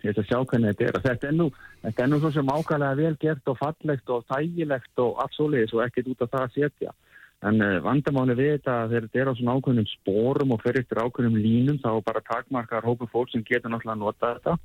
til 0.00 0.12
þess 0.12 0.22
að 0.22 0.28
sjá 0.30 0.38
hvernig 0.50 0.72
þetta 0.72 0.86
er. 0.86 1.00
Þetta 1.04 1.28
er 1.28 1.36
nú, 1.36 1.48
þetta 1.82 2.04
er 2.04 2.10
nú 2.10 2.20
svo 2.22 2.30
sem 2.32 2.52
ákvæmlega 2.54 3.00
vel 3.00 3.16
gert 3.20 3.50
og 3.52 3.58
fallegt 3.60 4.12
og 4.14 4.24
þægilegt 4.32 5.02
og 5.04 5.20
allt 5.20 5.36
svoleiðis 5.36 5.74
og 5.76 5.82
ekkert 5.84 6.12
út 6.12 6.24
af 6.24 6.32
það 6.32 6.46
að 6.46 6.56
setja. 6.58 6.94
En 7.44 7.60
uh, 7.60 7.80
vandamáli 7.84 8.36
við 8.38 8.52
þetta 8.54 8.76
þegar 8.88 9.06
þetta 9.06 9.20
er 9.20 9.28
á 9.28 9.32
svona 9.36 9.56
ákveðnum 9.58 9.88
spórum 9.90 10.54
og 10.54 10.62
fyrir 10.64 10.84
eftir 10.84 11.00
ákveðnum 11.02 11.40
línum 11.44 11.80
þá 11.82 11.90
bara 12.06 12.24
takmarkar 12.24 12.86
hópu 12.88 13.08
fólk 13.12 13.32
sem 13.32 13.44
getur 13.44 13.72
náttúrulega 13.72 13.98
að 13.98 14.04
nota 14.04 14.30
þetta. 14.38 14.56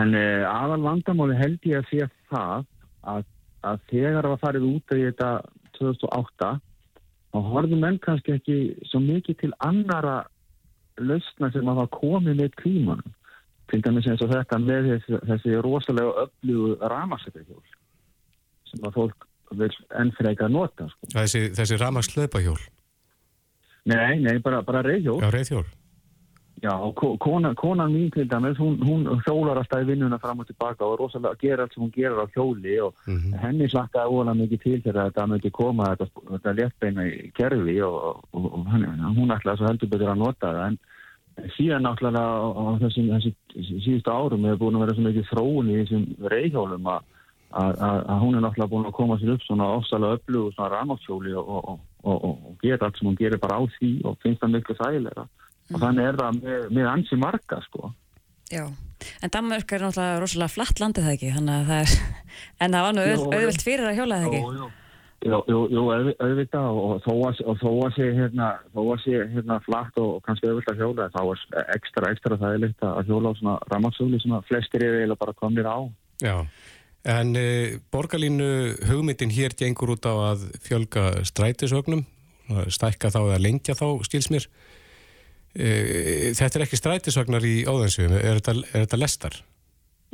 En 0.00 0.16
uh, 0.18 0.44
aðal 0.50 0.82
vandamáli 0.84 1.38
held 1.40 1.70
ég 1.70 1.80
að 1.80 1.88
sé 1.92 2.10
það 2.28 2.68
að, 3.14 3.24
að 3.64 3.82
þegar 3.90 4.28
það 4.28 4.40
farið 4.44 4.68
út 4.70 4.94
í 4.94 5.02
þetta 5.06 5.30
2008 5.78 6.52
þá 7.34 7.38
horfum 7.50 7.82
menn 7.82 7.98
kannski 8.02 8.36
ekki 8.36 8.58
svo 8.90 9.00
mikið 9.02 9.40
til 9.42 9.52
annara 9.66 10.22
lausna 11.02 11.50
sem 11.50 11.68
að 11.68 11.80
það 11.82 11.92
komi 11.98 12.34
með 12.38 12.56
klímanum 12.60 13.14
til 13.72 13.80
dæmis 13.82 14.06
eins 14.10 14.22
og 14.22 14.30
þetta 14.30 14.58
með 14.62 14.90
þessi, 14.92 15.20
þessi 15.30 15.54
rosalega 15.64 16.26
öflugu 16.26 16.74
ramarsleipahjól 16.92 17.62
sem 18.70 18.84
að 18.86 18.98
fólk 18.98 19.26
vil 19.54 19.70
ennfrega 20.00 20.48
nota 20.50 20.88
sko. 20.90 21.08
Þessi, 21.14 21.42
þessi 21.54 21.78
ramarsleipahjól? 21.80 22.60
Nei, 23.90 24.20
nei, 24.22 24.38
bara, 24.44 24.62
bara 24.66 24.84
reyðhjól 24.86 25.20
Já, 25.22 25.30
reyðhjól 25.34 25.66
Já, 26.64 26.92
konan, 27.18 27.54
konan 27.54 27.92
mín 27.92 28.10
til 28.10 28.30
dæmis, 28.30 28.58
hún, 28.58 28.78
hún 28.80 29.04
hjólar 29.26 29.58
alltaf 29.60 29.82
í 29.82 29.88
vinnuna 29.90 30.16
fram 30.18 30.38
og 30.40 30.46
tilbaka 30.48 30.86
og 30.86 30.96
rosalega 31.00 31.36
gerir 31.42 31.60
allt 31.60 31.74
sem 31.74 31.82
hún 31.84 31.92
gerir 31.92 32.16
á 32.16 32.26
hjóli 32.32 32.78
og 32.80 32.94
mm 33.06 33.16
-hmm. 33.16 33.38
henni 33.42 33.68
slakkaði 33.68 34.08
óalega 34.08 34.40
mikið 34.40 34.60
til 34.62 34.82
þegar 34.84 35.10
þetta 35.10 35.26
mötti 35.26 35.50
koma 35.50 35.84
þetta, 35.90 36.06
þetta 36.30 36.56
léttbeina 36.58 37.02
í 37.04 37.30
kerfi 37.38 37.76
og, 37.82 37.94
og, 38.32 38.44
og 38.54 38.66
hún 39.18 39.34
ætlaði 39.36 39.56
svo 39.56 39.66
heldur 39.66 39.88
betur 39.88 40.12
að 40.12 40.22
nota 40.24 40.52
það 40.56 40.66
en 40.66 40.78
síðan 41.56 41.84
náttúrulega 41.84 42.24
á 42.60 42.64
þessum 42.82 43.06
síðustu 43.84 44.10
árum 44.10 44.44
hefur 44.44 44.60
búin 44.62 44.76
að 44.76 44.82
vera 44.84 44.94
svo 44.94 45.04
mikið 45.04 45.30
þróun 45.32 45.70
í 45.70 45.78
þessum 45.80 46.04
reyðhjólum 46.32 46.86
að, 46.94 47.00
að, 47.60 47.72
að 48.12 48.18
hún 48.24 48.34
er 48.34 48.40
náttúrulega 48.40 48.72
búin 48.72 48.86
að 48.88 48.98
koma 49.00 49.18
sér 49.18 49.34
upp 49.34 49.42
svona 49.42 49.72
ofsalega 49.76 50.16
öllu 50.16 50.46
og 50.46 50.52
svona 50.54 50.72
ránáttshjóli 50.74 51.32
og, 51.34 51.78
og 52.02 52.56
gera 52.62 52.86
allt 52.86 52.96
sem 52.98 53.08
hún 53.08 53.20
gerir 53.20 53.38
bara 53.38 53.60
á 53.60 53.62
því 53.76 53.92
og 54.04 54.16
finnst 54.22 54.40
það 54.40 54.54
miklu 54.54 54.74
sælega 54.80 55.28
og 55.72 55.80
þannig 55.80 56.08
er 56.10 56.20
það 56.20 56.40
með, 56.40 56.70
með 56.76 56.88
ansi 56.92 57.18
marga 57.20 57.60
sko. 57.68 57.90
Já, 58.52 58.64
en 59.24 59.32
Danmark 59.32 59.72
er 59.72 59.84
náttúrulega 59.86 60.22
rosalega 60.22 60.52
flatt 60.52 60.80
landið 60.82 61.06
það 61.06 61.16
ekki, 61.16 61.34
þannig 61.38 61.54
að 61.58 61.68
það 61.70 61.84
er, 61.84 62.24
en 62.64 62.76
það 62.76 62.86
var 62.86 62.96
nú 62.96 63.04
auðvilt 63.34 63.68
fyrir 63.68 63.90
að 63.90 64.00
hjóla 64.00 64.18
það 64.22 64.26
ekki. 64.30 64.42
Jú, 64.42 64.56
jú. 64.62 64.72
Jú, 65.24 65.38
jú, 65.72 65.82
auðvitað 66.20 66.66
og 66.76 66.98
þó 67.00 67.12
að, 67.30 67.38
og 67.48 67.54
þó 67.62 67.68
að 67.86 67.94
sé 67.96 68.08
hérna, 68.12 68.48
þó 68.74 68.80
að 68.82 68.98
sé 69.06 69.22
hérna 69.32 69.56
flatt 69.64 70.00
og 70.02 70.18
kannski 70.26 70.50
auðvilt 70.50 70.68
að 70.68 70.82
hjóla 70.82 71.06
þá 71.14 71.20
er 71.22 71.70
ekstra, 71.78 72.10
ekstra 72.12 72.38
þægilegt 72.42 72.84
að 72.84 73.08
hjóla 73.08 73.32
á 73.32 73.38
svona 73.38 73.54
ramagsöfli 73.72 74.20
sem 74.20 74.34
að 74.36 74.50
flestir 74.50 74.84
er 74.84 74.98
eiginlega 74.98 75.22
bara 75.22 75.36
komnir 75.38 75.70
á. 75.70 75.78
Já, 76.20 76.34
en 77.14 77.32
e, 77.40 77.46
borgarlínu 77.94 78.50
hugmyndin 78.90 79.32
hér 79.32 79.56
gengur 79.56 79.94
út 79.96 80.04
á 80.04 80.12
að 80.12 80.44
fjölga 80.66 81.06
strætisögnum, 81.24 82.04
stækka 82.68 83.08
þá 83.16 83.20
eða 83.22 83.42
lengja 83.46 83.78
þá 83.80 83.86
skilsmér. 84.04 84.44
Eh, 84.44 84.73
þetta 85.54 86.58
er 86.58 86.66
ekki 86.66 86.78
strætisvagnar 86.80 87.44
í 87.46 87.56
óðansvíðum, 87.70 88.16
er, 88.18 88.38
er 88.42 88.84
þetta 88.84 89.00
lestar? 89.00 89.40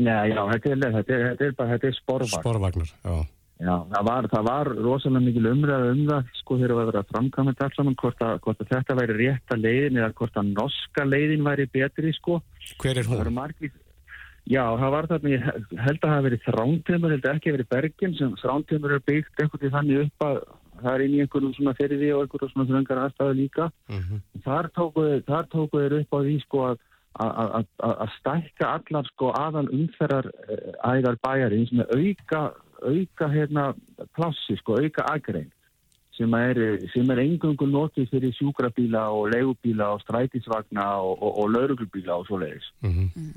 Nei, 0.00 0.32
já, 0.32 0.40
þetta 0.54 0.72
er, 0.72 0.80
þetta 0.96 1.14
er, 1.14 1.26
þetta 1.32 1.46
er 1.46 1.54
bara, 1.58 1.74
þetta 1.74 1.88
er 1.90 1.96
sporvagn. 1.98 2.40
Sporvagnar, 2.40 2.90
já. 3.04 3.20
Já, 3.60 3.74
það 3.92 4.06
var, 4.06 4.26
það 4.32 4.46
var 4.46 4.68
rosalega 4.72 5.20
mikil 5.26 5.48
umræða 5.50 5.88
um 5.92 5.98
það, 6.08 6.28
sko, 6.38 6.56
þegar 6.56 6.72
það 6.72 6.86
var 6.88 6.98
að 7.00 7.10
framkvæmja 7.10 7.52
þetta 7.52 7.66
alls 7.66 7.76
saman, 7.76 7.96
hvort 8.00 8.22
að, 8.24 8.38
hvort 8.46 8.62
að 8.64 8.70
þetta 8.70 8.96
væri 8.96 9.16
rétta 9.18 9.58
leiðin 9.60 9.98
eða 10.00 10.14
hvort 10.16 10.38
að 10.40 10.52
norska 10.54 11.04
leiðin 11.04 11.44
væri 11.44 11.66
betri, 11.74 12.12
sko. 12.16 12.38
Hver 12.80 13.02
er 13.02 13.10
hún? 13.10 13.20
Það 13.20 13.32
margir, 13.36 13.74
já, 14.48 14.62
það 14.80 14.94
var 14.96 15.10
þarna, 15.10 15.34
ég 15.34 15.44
held 15.50 15.98
að 15.98 16.06
það 16.06 16.14
hafi 16.14 16.26
verið 16.30 16.46
þrántömmur, 16.46 17.14
held 17.16 17.28
að 17.28 17.36
ekki 17.36 17.54
verið 17.58 17.70
bergin, 17.76 18.16
sem 18.16 18.32
þrántömmur 18.40 18.96
er 18.96 19.04
byggt 19.12 19.44
eitthvað 19.44 19.66
til 19.66 19.72
þannig 19.76 20.02
upp 20.06 20.26
að 20.30 20.40
það 20.82 20.94
er 20.94 21.04
inn 21.04 21.16
í 21.16 21.20
einhverjum 21.24 21.56
svona 21.56 21.74
ferði 21.78 22.12
og 22.14 22.22
einhverjum 22.24 22.52
svona 22.52 22.68
þröngar 22.70 23.02
aðstæðu 23.04 23.34
líka. 23.38 23.70
Mm 23.88 24.00
-hmm. 24.04 24.22
Þar 24.44 24.70
tóku 25.50 25.78
þeir 25.80 25.98
upp 26.00 26.16
á 26.16 26.18
því 26.20 26.38
sko 26.44 26.62
að 26.70 26.78
að 27.18 28.10
stækka 28.18 28.66
allar 28.78 29.06
sko 29.10 29.32
aðal 29.34 29.66
umferðar 29.74 30.28
eh, 30.48 30.74
ægar 30.86 31.16
bæjarins 31.24 31.72
með 31.72 31.90
auka, 31.96 32.42
auka 32.86 33.28
hérna 33.28 33.64
plassi 34.14 34.56
sko, 34.60 34.78
auka 34.78 35.02
agrein 35.10 35.50
sem 36.16 36.34
er, 36.34 36.58
sem 36.92 37.10
er 37.10 37.22
engungu 37.22 37.66
notið 37.66 38.10
fyrir 38.12 38.34
sjúkrabíla 38.36 39.06
og 39.16 39.30
legubíla 39.32 39.94
og 39.94 40.02
strætisvagna 40.04 40.84
og, 41.00 41.16
og, 41.22 41.38
og 41.42 41.54
lauruglubíla 41.54 42.18
og 42.20 42.26
svoleiðis. 42.28 42.72
Mm 42.82 42.90
-hmm. 42.90 43.30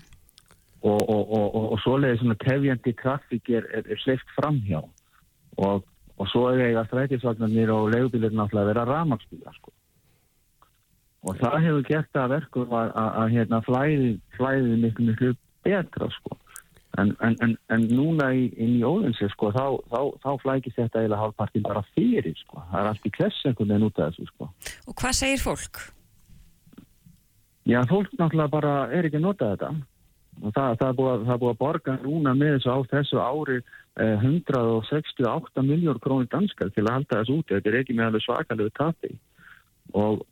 Og, 0.84 1.72
og 1.72 1.80
svoleiðis 1.80 2.20
svona 2.20 2.36
tefjandi 2.36 2.92
trafík 2.92 3.50
er, 3.50 3.64
er, 3.74 3.84
er 3.90 3.98
sleift 3.98 4.28
framhjá 4.38 4.82
og 5.58 5.84
og 6.24 6.30
svo 6.32 6.44
er 6.52 6.70
eiga 6.70 6.86
strætisvagnarnir 6.88 7.72
og 7.74 7.90
legubilir 7.92 8.32
náttúrulega 8.32 8.64
að 8.64 8.70
vera 8.72 8.86
ramagsbílar 8.88 9.58
sko. 9.58 9.74
og 11.24 11.36
það 11.40 11.58
hefur 11.66 11.84
gert 11.88 12.20
að 12.20 12.32
verkum 12.36 12.74
að, 12.76 13.28
hérna, 13.32 13.60
flæði, 13.64 14.10
flæði 14.38 14.80
miklu 14.86 15.10
miklu 15.10 15.34
betra 15.68 16.10
sko. 16.18 16.38
en, 17.02 17.16
en, 17.26 17.36
en, 17.44 17.58
en 17.76 17.88
núna 17.92 18.30
í, 18.38 18.46
inn 18.56 18.78
í 18.80 18.84
óðinsi 18.88 19.28
sko, 19.34 19.52
þá, 19.52 19.66
þá, 19.92 20.00
þá 20.24 20.30
flækist 20.46 20.80
þetta 20.80 21.02
eiginlega 21.02 21.24
hálfpartin 21.24 21.68
bara 21.68 21.84
fyrir 21.92 22.38
sko. 22.46 22.64
það 22.72 22.80
er 22.80 22.92
allt 22.94 23.10
í 23.10 23.16
kless 23.18 23.44
einhvern 23.50 23.74
veginn 23.74 23.90
út 23.90 24.00
af 24.00 24.14
þessu 24.14 24.30
sko. 24.32 24.52
Og 24.88 24.96
hvað 25.02 25.20
segir 25.20 25.44
fólk? 25.44 25.82
Já, 27.68 27.80
fólk 27.88 28.16
náttúrulega 28.20 28.52
bara 28.52 28.76
er 28.92 29.08
ekki 29.08 29.20
að 29.20 29.28
nota 29.28 29.56
þetta 29.56 29.74
það, 30.42 30.78
það, 30.80 30.88
er 30.88 30.98
búið, 31.00 31.26
það 31.28 31.34
er 31.36 31.42
búið 31.44 31.54
að 31.54 31.62
borga 31.62 31.98
núna 32.04 32.36
með 32.38 32.56
þessu 32.58 32.74
á 32.74 32.80
þessu 32.94 33.22
ári 33.24 33.58
168 33.94 35.64
miljór 35.68 36.00
krónir 36.02 36.30
danskar 36.32 36.72
til 36.74 36.88
að 36.88 36.96
halda 36.98 37.20
þessu 37.20 37.38
úti. 37.40 37.54
Þetta 37.54 37.70
er 37.70 37.80
ekki 37.82 37.98
með 37.98 38.10
alveg 38.10 38.26
svakalegu 38.26 38.74
tati 38.80 39.12
og, 39.94 40.24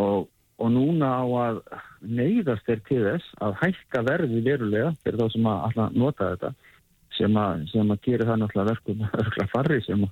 og, 0.00 0.28
og 0.56 0.72
núna 0.72 1.10
á 1.20 1.24
að 1.42 1.60
neyðast 2.00 2.70
er 2.72 2.80
til 2.88 3.02
þess 3.04 3.34
að 3.44 3.58
hækka 3.62 4.04
verði 4.06 4.40
verulega 4.46 4.94
fyrir 5.02 5.20
þá 5.20 5.34
sem 5.34 5.50
að 5.52 5.82
nota 5.96 6.30
þetta 6.32 6.54
sem 7.16 7.38
að, 7.40 7.66
sem 7.72 7.92
að 7.92 8.02
gera 8.04 8.28
það 8.30 8.40
náttúrulega 8.42 8.72
verkum 8.72 9.04
örgla 9.20 9.48
farri 9.52 9.78
sem 9.84 10.08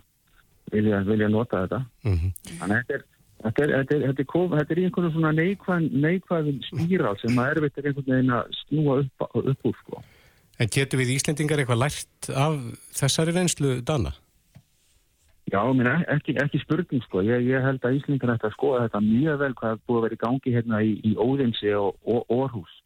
vilja, 0.73 1.03
vilja 1.09 1.29
nota 1.33 1.65
þetta. 1.65 1.81
Mm 2.05 2.17
-hmm. 2.19 2.37
Þannig 2.61 2.77
að 2.77 2.81
þetta 2.81 2.99
er 2.99 3.11
Þetta 3.45 3.61
er, 3.61 3.71
þetta, 3.75 3.95
er, 3.95 4.03
þetta, 4.09 4.25
er, 4.25 4.53
þetta 4.59 4.73
er 4.73 4.79
einhvern 4.81 5.11
svona 5.13 5.31
neikvæðin 5.37 5.89
neikvæð 6.01 6.47
spíral 6.65 7.17
sem 7.21 7.41
að 7.41 7.51
erfitt 7.53 7.81
er 7.81 7.89
einhvern 7.91 8.07
veginn 8.15 8.37
að 8.39 8.55
snúa 8.63 8.95
upp, 9.03 9.27
upp 9.41 9.69
úr 9.69 9.81
sko. 9.83 10.01
En 10.63 10.71
getur 10.73 11.01
við 11.03 11.17
Íslendingar 11.19 11.61
eitthvað 11.61 11.83
lært 11.83 12.29
af 12.31 12.57
þessari 12.97 13.35
reynslu 13.35 13.75
dana? 13.85 14.15
Já, 15.53 15.61
mér 15.77 16.07
ekki, 16.15 16.39
ekki 16.41 16.63
spurning 16.63 17.05
sko. 17.05 17.21
Ég, 17.27 17.45
ég 17.51 17.67
held 17.67 17.85
að 17.85 17.99
Íslendingar 17.99 18.33
ætti 18.39 18.49
að 18.49 18.57
skoða 18.57 18.87
þetta 18.87 19.05
mjög 19.05 19.41
vel 19.43 19.53
hvað 19.61 19.75
er 19.75 19.83
búið 19.85 19.99
að 19.99 20.07
vera 20.07 20.17
í 20.17 20.23
gangi 20.25 20.55
hérna 20.55 20.81
í, 20.81 20.95
í 21.05 21.13
Óðinsi 21.21 21.75
og, 21.77 21.99
og 22.09 22.33
Orhus. 22.33 22.79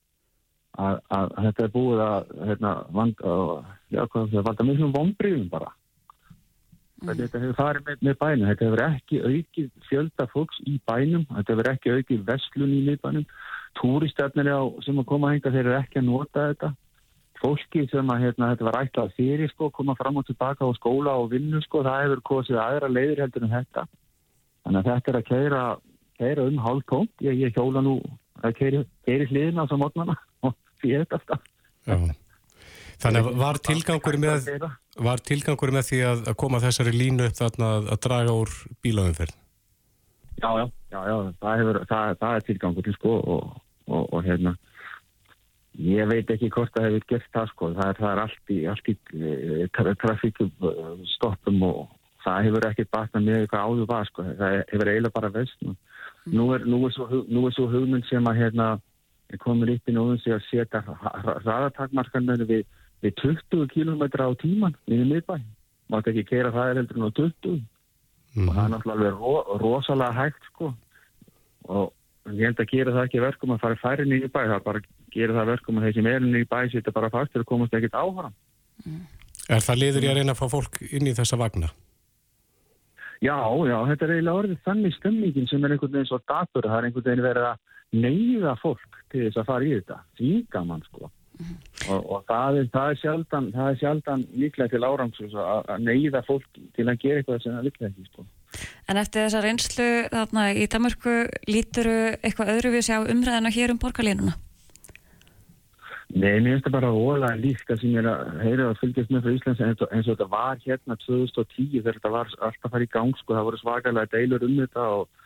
Að, 0.78 0.98
að 1.14 1.36
þetta 1.44 1.66
er 1.68 1.74
búið 1.74 2.02
að 2.02 2.32
hérna, 2.48 2.72
vanda, 2.98 3.36
já, 3.94 4.02
hvað, 4.10 4.34
vanda 4.50 4.66
mjög 4.66 4.90
vonbriðum 4.98 5.46
bara. 5.54 5.70
Mm. 6.98 7.14
Þetta 7.14 7.40
hefur 7.44 7.58
farið 7.58 7.86
með, 7.86 8.00
með 8.06 8.18
bænum. 8.18 8.48
Þetta 8.48 8.66
hefur 8.66 8.82
ekki 8.88 9.20
aukið 9.22 9.70
fjölda 9.86 10.26
fólks 10.32 10.60
í 10.66 10.74
bænum. 10.88 11.24
Þetta 11.30 11.54
hefur 11.54 11.70
ekki 11.72 11.94
aukið 11.94 12.26
vestlun 12.26 12.74
í 12.74 12.82
miðbænum. 12.88 13.26
Túristöfnir 13.78 14.50
sem 14.82 14.98
að 14.98 15.08
koma 15.12 15.28
að 15.28 15.36
henga 15.36 15.54
þeir 15.54 15.64
eru 15.64 15.78
ekki 15.78 16.00
að 16.00 16.08
nota 16.08 16.46
þetta 16.50 16.72
fólki 17.38 17.84
sem 17.90 18.10
að 18.10 18.24
hérna, 18.24 18.52
þetta 18.52 18.66
var 18.66 18.78
ætlað 18.82 19.12
fyrir 19.16 19.50
sko, 19.52 19.70
koma 19.74 19.94
fram 19.98 20.18
og 20.18 20.26
tilbaka 20.26 20.66
á 20.66 20.70
skóla 20.74 21.14
og 21.20 21.30
vinnu 21.32 21.60
sko, 21.62 21.84
það 21.86 22.00
hefur 22.04 22.22
kosið 22.32 22.60
aðra 22.62 22.90
leiðir 22.90 23.22
heldur 23.24 23.46
en 23.46 23.54
þetta. 23.54 23.84
Þannig 24.64 24.80
að 24.80 24.88
þetta 24.88 25.12
er 25.12 25.18
að 25.18 25.28
keira, 25.28 25.64
keira 26.18 26.46
um 26.50 26.62
hálf 26.64 26.88
tónt. 26.90 27.12
Ég, 27.24 27.38
ég 27.44 27.54
hjóla 27.54 27.82
nú 27.84 27.98
að 28.42 28.56
keira, 28.58 28.82
hliðina 29.06 29.66
á 29.66 29.68
svo 29.70 29.78
mótnana 29.80 30.18
og 30.46 30.56
fyrir 30.82 31.06
þetta 31.06 31.20
alltaf. 31.20 32.16
Þannig 32.98 33.28
að 33.30 33.36
var 33.38 33.60
tilgangur 33.62 34.16
með, 34.18 34.48
var 35.04 35.22
tilgangur 35.24 35.72
með 35.74 35.90
því 35.90 36.00
að 36.12 36.32
koma 36.40 36.62
þessari 36.62 36.94
línu 36.94 37.28
upp 37.28 37.36
þarna 37.38 37.68
að 37.80 38.00
draga 38.06 38.34
úr 38.34 38.54
bílaðumferð? 38.84 39.36
Já, 40.38 40.50
já, 40.54 40.66
já, 40.94 41.00
já, 41.10 41.16
það, 41.42 41.60
hefur, 41.60 41.80
það, 41.90 42.16
það 42.22 42.34
er 42.34 42.48
tilgangur 42.48 42.90
sko 42.94 43.14
og, 43.18 43.52
og, 43.90 44.02
og 44.14 44.26
hérna 44.26 44.54
Ég 45.78 46.08
veit 46.10 46.30
ekki 46.34 46.48
hvort 46.50 46.72
það 46.74 46.88
hefur 46.88 47.04
gert 47.12 47.28
það 47.36 47.50
sko, 47.52 47.68
það 47.76 47.90
er, 47.90 47.98
það 48.00 48.10
er 48.10 48.20
allt 48.24 48.50
í, 48.50 48.56
allt 48.66 48.88
í 48.90 48.94
uh, 48.98 49.90
trafíkstoppum 50.02 51.60
og 51.68 51.84
það 52.24 52.48
hefur 52.48 52.66
ekki 52.66 52.86
batnað 52.90 53.28
með 53.28 53.36
eitthvað 53.42 53.68
áður 53.68 53.90
var 53.92 54.08
sko, 54.08 54.24
það 54.40 54.56
hefur 54.72 54.90
eiginlega 54.90 55.14
bara 55.14 55.30
vest. 55.36 55.62
Mm. 55.62 55.76
Nú 56.34 56.48
er, 56.56 56.66
nú, 56.66 56.80
er 56.88 56.96
svo, 56.96 57.22
nú 57.30 57.44
er 57.46 57.54
svo 57.54 57.68
hugmynd 57.70 58.08
sem 58.08 58.26
að 58.26 58.40
hérna 58.42 58.68
komur 59.44 59.70
upp 59.70 59.92
í 59.92 59.94
nóðum 59.94 60.18
sig 60.24 60.34
að 60.34 60.48
setja 60.48 60.82
raðatakmarkanir 61.46 62.42
við, 62.48 62.66
við 63.04 63.14
20 63.22 63.68
km 63.72 64.02
á 64.04 64.30
tíman 64.40 64.76
í 64.88 65.00
miðbæ. 65.02 65.38
Mátt 65.88 66.10
ekki 66.10 66.26
keira 66.28 66.52
það 66.52 66.70
er 66.70 66.80
heldur 66.82 66.98
en 66.98 67.08
á 67.08 67.10
20 67.16 67.54
mm. 67.54 68.48
og 68.48 68.54
það 68.54 68.64
er 68.64 68.72
náttúrulega 68.74 69.14
ro, 69.16 69.34
rosalega 69.62 70.18
hægt 70.18 70.50
sko 70.50 70.72
og 71.68 71.92
ég 72.34 72.48
held 72.48 72.60
að 72.60 72.72
gera 72.72 72.94
það 72.96 73.06
ekki 73.08 73.24
verkum 73.24 73.54
að 73.54 73.62
fara 73.64 73.80
færi 73.80 74.06
nýju 74.08 74.30
bæ, 74.32 74.40
það 74.52 74.64
bara 74.66 74.82
gera 75.14 75.36
það 75.38 75.50
verkum 75.54 75.78
að 75.78 75.86
þeir 75.86 75.98
sem 75.98 76.10
er 76.10 76.24
nýju 76.24 76.48
bæ 76.50 76.58
setja 76.72 76.94
bara 76.96 77.12
fast 77.12 77.32
til 77.32 77.42
að 77.42 77.48
komast 77.48 77.76
ekkert 77.76 77.96
áhra. 77.98 78.32
Mm. 78.84 79.04
Er 79.48 79.64
það 79.64 79.80
liður 79.80 80.04
ég 80.04 80.12
að 80.12 80.18
reyna 80.20 80.34
að 80.34 80.40
fá 80.42 80.48
fólk 80.52 80.82
inn 80.84 81.08
í 81.08 81.14
þessa 81.16 81.38
vagna? 81.40 81.70
Já, 83.18 83.34
já, 83.66 83.78
þetta 83.88 84.04
er 84.04 84.12
eiginlega 84.14 84.40
orðið 84.42 84.58
þannig 84.66 84.94
stömmingin 84.94 85.48
sem 85.50 85.64
er 85.64 85.74
einhvern 85.74 85.94
veginn 85.96 86.10
svo 86.10 86.20
datur, 86.22 86.68
það 86.68 86.76
er 86.76 86.86
einhvern 86.88 87.06
veginn 87.08 87.24
verið 87.24 87.46
að 87.48 87.62
neyða 88.04 88.52
fólk 88.60 88.98
til 89.10 89.24
þess 89.24 89.40
að 89.40 89.48
fara 89.48 89.66
í 89.66 89.72
þetta, 89.72 89.96
þýnga 90.20 90.62
mann 90.68 90.84
sko. 90.86 91.10
Mm. 91.38 91.54
Og, 91.94 92.00
og 92.16 92.24
það, 92.26 92.58
er, 92.60 92.66
það 92.74 92.90
er 92.90 92.98
sjaldan, 93.02 93.46
sjaldan 93.78 94.24
líklega 94.34 94.72
til 94.72 94.82
árangs 94.82 95.20
að 95.22 95.86
neyða 95.86 96.24
fólk 96.26 96.48
til 96.74 96.88
að 96.88 96.98
gera 97.04 97.22
eitthvað 97.22 97.44
sem 97.44 97.54
það 97.54 97.68
líklega 97.68 97.92
ekki 97.92 98.08
sko. 98.10 98.26
En 98.88 98.98
eftir 98.98 99.26
þessa 99.26 99.44
reynslu 99.44 99.88
þarna 100.10 100.44
í 100.56 100.66
Danmarku 100.72 101.16
lítur 101.46 101.88
eitthvað 102.18 102.52
öðruvísi 102.56 102.96
á 102.96 103.00
umræðina 103.04 103.54
hér 103.54 103.74
um 103.74 103.80
borgarlínuna? 103.82 104.34
Nei, 106.08 106.38
mér 106.40 106.54
finnst 106.54 106.66
það 106.66 106.74
bara 106.78 106.90
ólega 106.96 107.36
líka 107.36 107.76
sem 107.76 107.92
ég 107.92 108.00
er 108.00 108.06
að 108.08 108.38
heyra 108.40 108.68
að 108.70 108.78
fylgjast 108.80 109.10
með 109.12 109.26
frá 109.26 109.34
Íslands 109.34 109.58
eins 109.66 109.82
og, 109.84 109.90
eins 109.92 110.06
og 110.06 110.14
þetta 110.14 110.28
var 110.32 110.62
hérna 110.64 110.96
2010 111.04 111.66
þegar 111.74 111.98
þetta 111.98 112.12
var 112.14 112.30
alltaf 112.46 112.72
farið 112.72 112.88
í 112.88 112.92
gang 112.94 113.18
sko, 113.18 113.34
það 113.36 113.48
voru 113.48 113.60
svakalega 113.60 114.12
deilur 114.14 114.46
um 114.46 114.54
þetta 114.56 114.86
og, 114.96 115.18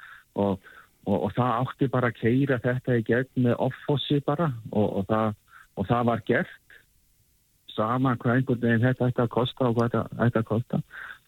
og, 0.42 0.66
og 1.06 1.28
það 1.36 1.52
átti 1.60 1.88
bara 1.92 2.10
að 2.10 2.18
keira 2.18 2.58
þetta 2.66 2.98
í 2.98 3.04
gegn 3.06 3.46
með 3.46 3.62
offossi 3.68 4.18
bara 4.26 4.50
og 4.74 5.06
það, 5.12 5.38
það 5.78 6.04
var 6.10 6.22
gert 6.28 6.76
sama 7.72 8.16
hvað 8.20 8.36
einhvern 8.36 8.60
veginn 8.60 8.84
þetta 8.84 9.08
ætti 9.08 9.24
að 9.24 9.32
kosta 9.32 9.68
og 9.68 9.78
hvað 9.78 9.94
þetta 9.94 10.26
ætti 10.26 10.42
að 10.42 10.48
kosta 10.50 10.82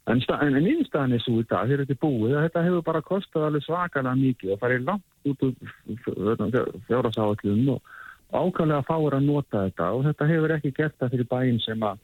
En, 0.04 0.20
en 0.20 0.56
nýðinstæðan 0.60 1.16
er 1.16 1.20
svo 1.24 1.38
í 1.40 1.46
dag, 1.48 1.64
þegar 1.64 1.80
þetta 1.86 1.94
er 1.94 2.00
búið, 2.02 2.32
þetta 2.44 2.62
hefur 2.66 2.82
bara 2.84 3.00
kostið 3.08 3.44
alveg 3.46 3.62
svakalega 3.64 4.18
mikið 4.20 4.50
og 4.52 4.58
farið 4.60 4.82
langt 4.90 5.30
út 5.30 5.44
úr 5.46 6.74
fjórasáallum 6.90 7.70
og 7.72 7.94
ákvæmlega 8.34 8.84
fáur 8.84 9.16
að 9.16 9.30
nota 9.30 9.62
þetta 9.64 9.86
og 9.96 10.04
þetta 10.04 10.28
hefur 10.28 10.54
ekki 10.58 10.72
gert 10.76 10.98
það 11.00 11.14
fyrir 11.14 11.30
bæinn 11.30 11.62
sem 11.64 11.86
að 11.88 12.02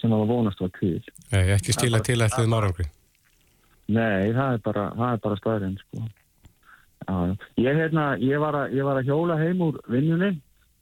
sem 0.00 0.12
að 0.12 0.24
vonast 0.28 0.60
var 0.60 0.72
til. 0.78 0.94
Nei, 1.32 1.42
ekki 1.56 1.76
stila 1.76 2.00
til 2.04 2.18
ætlið 2.24 2.48
márangri. 2.52 2.88
Nei, 3.92 4.32
það 4.36 4.56
er 4.56 4.64
bara, 4.64 4.86
bara 4.96 5.38
staðurinn, 5.40 5.76
sko. 5.84 6.08
Ég, 7.60 7.70
hérna, 7.76 8.06
ég, 8.20 8.40
var 8.40 8.62
að, 8.62 8.74
ég 8.76 8.88
var 8.88 9.00
að 9.00 9.12
hjóla 9.12 9.36
heim 9.40 9.60
úr 9.68 9.76
vinnunni 9.92 10.32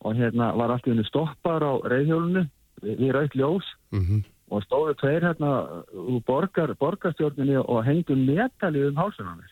og 0.01 0.15
hérna 0.19 0.53
var 0.57 0.75
alltaf 0.75 0.91
henni 0.91 1.05
stoppar 1.09 1.63
á 1.63 1.73
reyðhjólunni 1.87 2.49
við 2.83 3.11
rauðt 3.15 3.37
ljós. 3.39 3.75
Mhm. 3.93 4.03
Mm 4.03 4.25
og 4.53 4.63
stóðu 4.67 4.95
tveir 5.01 5.25
hérna 5.25 5.51
úr 5.97 6.21
borgar, 6.27 6.75
borgarstjórninni 6.81 7.57
og 7.63 7.83
hengdu 7.87 8.17
metali 8.19 8.85
um 8.89 9.01
hálsunanir. 9.01 9.51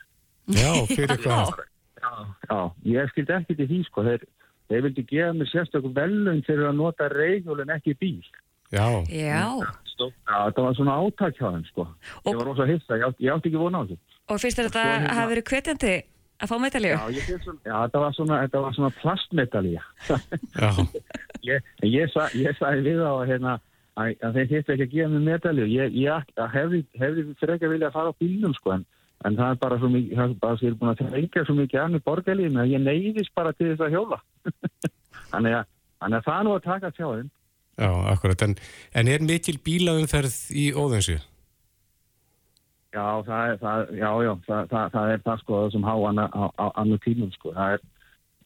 Já, 0.53 0.72
fyrir 0.90 1.18
hvað? 1.22 1.64
Já, 2.03 2.12
já, 2.51 2.59
ég 2.93 3.12
skildi 3.12 3.36
ekki 3.38 3.57
til 3.59 3.68
því 3.70 3.80
sko, 3.88 4.05
þeir, 4.07 4.24
þeir 4.70 4.86
vildi 4.86 5.05
gefa 5.11 5.34
mér 5.38 5.51
sérstaklega 5.53 5.95
velun 6.01 6.43
fyrir 6.47 6.70
að 6.70 6.78
nota 6.80 7.09
reyðjólun 7.12 7.74
ekki 7.76 7.97
bíl. 8.01 8.22
Já. 8.72 8.86
Já. 9.12 9.43
Stó, 9.93 10.09
já, 10.11 10.38
það 10.51 10.62
var 10.66 10.78
svona 10.78 10.99
þeim 11.20 11.66
sko. 11.70 11.86
Og, 12.24 12.32
ég 12.32 12.40
var 12.40 12.49
rosa 12.51 12.68
hissa, 12.68 12.99
ég, 12.99 13.18
ég 13.22 13.34
átti 13.34 13.53
ekki 13.53 13.61
vona 13.61 13.84
á 13.84 13.88
því. 13.88 13.99
Og 14.32 14.40
finnst 14.40 14.61
þetta 14.61 14.82
að 14.82 15.09
hafa 15.12 15.28
verið 15.32 15.49
kvetjandi 15.51 15.95
að 16.43 16.51
fá 16.51 16.57
metalíu? 16.62 16.95
Já, 16.99 17.36
svona, 17.43 17.61
já, 17.64 17.74
þetta 17.74 18.03
var 18.03 18.16
svona, 18.16 18.38
þetta 18.45 18.62
var 18.64 18.78
svona 18.78 18.95
plastmetalíu. 18.99 19.82
já. 20.11 20.70
ég, 21.51 21.68
ég, 21.86 22.16
ég 22.38 22.59
sagði 22.59 22.82
við 22.86 23.05
á 23.07 23.14
hérna 23.28 23.59
að 24.01 24.36
þeir 24.36 24.49
þýttu 24.51 24.72
ekki 24.72 24.86
að 24.86 24.95
gefa 24.95 25.11
mig 25.12 25.24
medalju 25.26 25.66
ég, 25.68 25.97
ég 26.01 26.30
hefði, 26.55 26.80
hefði 26.97 27.24
fyrir 27.40 27.55
ekki 27.57 27.68
að 27.68 27.74
vilja 27.74 27.90
að 27.90 27.97
fara 27.97 28.12
á 28.12 28.20
bílnum 28.22 28.55
sko 28.57 28.72
en, 28.76 28.86
en 29.28 29.36
það 29.36 29.53
er 29.53 29.61
bara 29.64 29.78
svo 29.82 29.90
mikið 29.93 30.16
það 30.16 30.24
er 30.30 30.38
bara 30.45 30.61
svo 30.61 30.72
búin 30.80 30.93
að 30.93 31.03
trengja 31.03 31.45
svo 31.45 31.57
mikið 31.59 31.82
annir 31.82 32.05
borgarlíðin 32.07 32.62
að 32.62 32.72
ég 32.72 32.84
neyðist 32.86 33.34
bara 33.36 33.53
til 33.59 33.68
þess 33.72 33.84
að 33.84 33.97
hjóla 33.97 34.20
þannig 35.32 35.59
að, 35.59 35.68
að 36.09 36.16
það 36.24 36.38
er 36.38 36.49
nú 36.49 36.55
að 36.57 36.66
taka 36.70 36.93
tjáðin 36.97 37.30
Já, 37.72 37.88
akkurat, 38.12 38.43
en, 38.45 38.57
en 39.01 39.09
er 39.09 39.22
mikil 39.24 39.57
bílaumferð 39.64 40.34
í 40.57 40.70
óðansu? 40.76 41.18
Já, 42.93 43.24
það 43.24 43.51
er 43.51 43.59
það, 43.62 43.82
já, 43.97 44.09
já, 44.26 44.32
það, 44.47 44.64
það, 44.68 44.88
það 44.93 45.11
er 45.12 45.20
það 45.24 45.43
sko 45.43 45.59
sem 45.72 45.84
há 45.88 45.95
annu 46.82 46.99
tímum 47.01 47.30
sko. 47.32 47.53
Það 47.57 47.76
er 47.76 47.84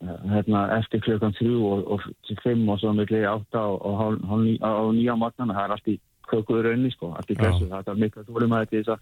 uh, 0.06 0.20
hérna, 0.30 0.60
eftir 0.76 1.02
klukkan 1.02 1.34
þrjú 1.34 1.62
og, 1.66 1.80
og 1.96 2.34
fimm 2.44 2.68
og 2.70 2.78
svo 2.82 2.92
miklu 2.94 3.24
átta 3.26 3.64
og, 3.72 3.82
og 3.82 4.44
á 4.62 4.70
nýja 4.94 5.16
matnana. 5.18 5.56
Það 5.56 5.64
er 5.64 5.74
allt 5.76 5.90
í 5.90 5.96
kökuður 6.30 6.70
önni 6.74 6.92
sko, 6.94 7.10
allt 7.18 7.32
í 7.34 7.38
þessu. 7.40 7.66
Það 7.72 7.90
er 7.90 8.02
miklu 8.04 8.26
þólum 8.28 8.54
að 8.54 8.68
þetta 8.76 8.98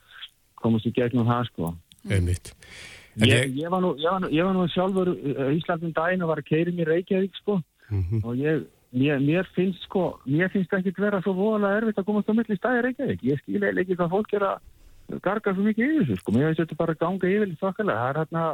komast 0.63 0.89
í 0.89 0.95
gegnum 0.97 1.29
það 1.29 1.51
sko. 1.51 1.73
Einmitt. 2.09 2.55
Ég, 3.21 3.53
ég, 3.55 3.69
var 3.71 3.85
nú, 3.85 3.93
ég, 4.01 4.09
var 4.11 4.23
nú, 4.25 4.31
ég 4.33 4.49
var 4.49 4.57
nú 4.57 4.65
sjálfur 4.73 5.13
Íslandin 5.55 5.93
daginn 5.95 6.25
og 6.25 6.33
var 6.33 6.41
að 6.41 6.49
keira 6.49 6.73
mér 6.75 6.89
Reykjavík 6.91 7.37
sko 7.39 7.61
mm 7.61 8.01
-hmm. 8.01 8.25
og 8.25 8.35
ég, 8.37 8.65
mér, 8.91 9.21
mér 9.23 9.47
finnst 9.55 9.85
sko, 9.87 10.19
mér 10.27 10.51
finnst 10.51 10.73
ekki 10.73 10.93
vera 10.99 11.21
svo 11.23 11.33
voðalega 11.33 11.77
erfitt 11.77 11.99
að 11.99 12.05
komast 12.09 12.29
á 12.29 12.35
milli 12.35 12.57
stæði 12.57 12.83
Reykjavík. 12.83 13.23
Ég 13.23 13.39
skil 13.39 13.63
ekki 13.63 13.95
hvað 13.95 14.11
fólk 14.11 14.33
er 14.33 14.43
að 14.43 14.59
gargar 15.25 15.55
svo 15.55 15.65
mikið 15.65 15.85
yfir 15.85 16.07
þessu 16.07 16.21
sko, 16.21 16.33
mér 16.35 16.49
finnst 16.49 16.63
þetta 16.63 16.81
bara 16.81 16.97
ganga 17.01 17.31
yfir 17.31 17.55
þokkalega, 17.61 18.01
það 18.01 18.11
er 18.11 18.19
hérna 18.21 18.45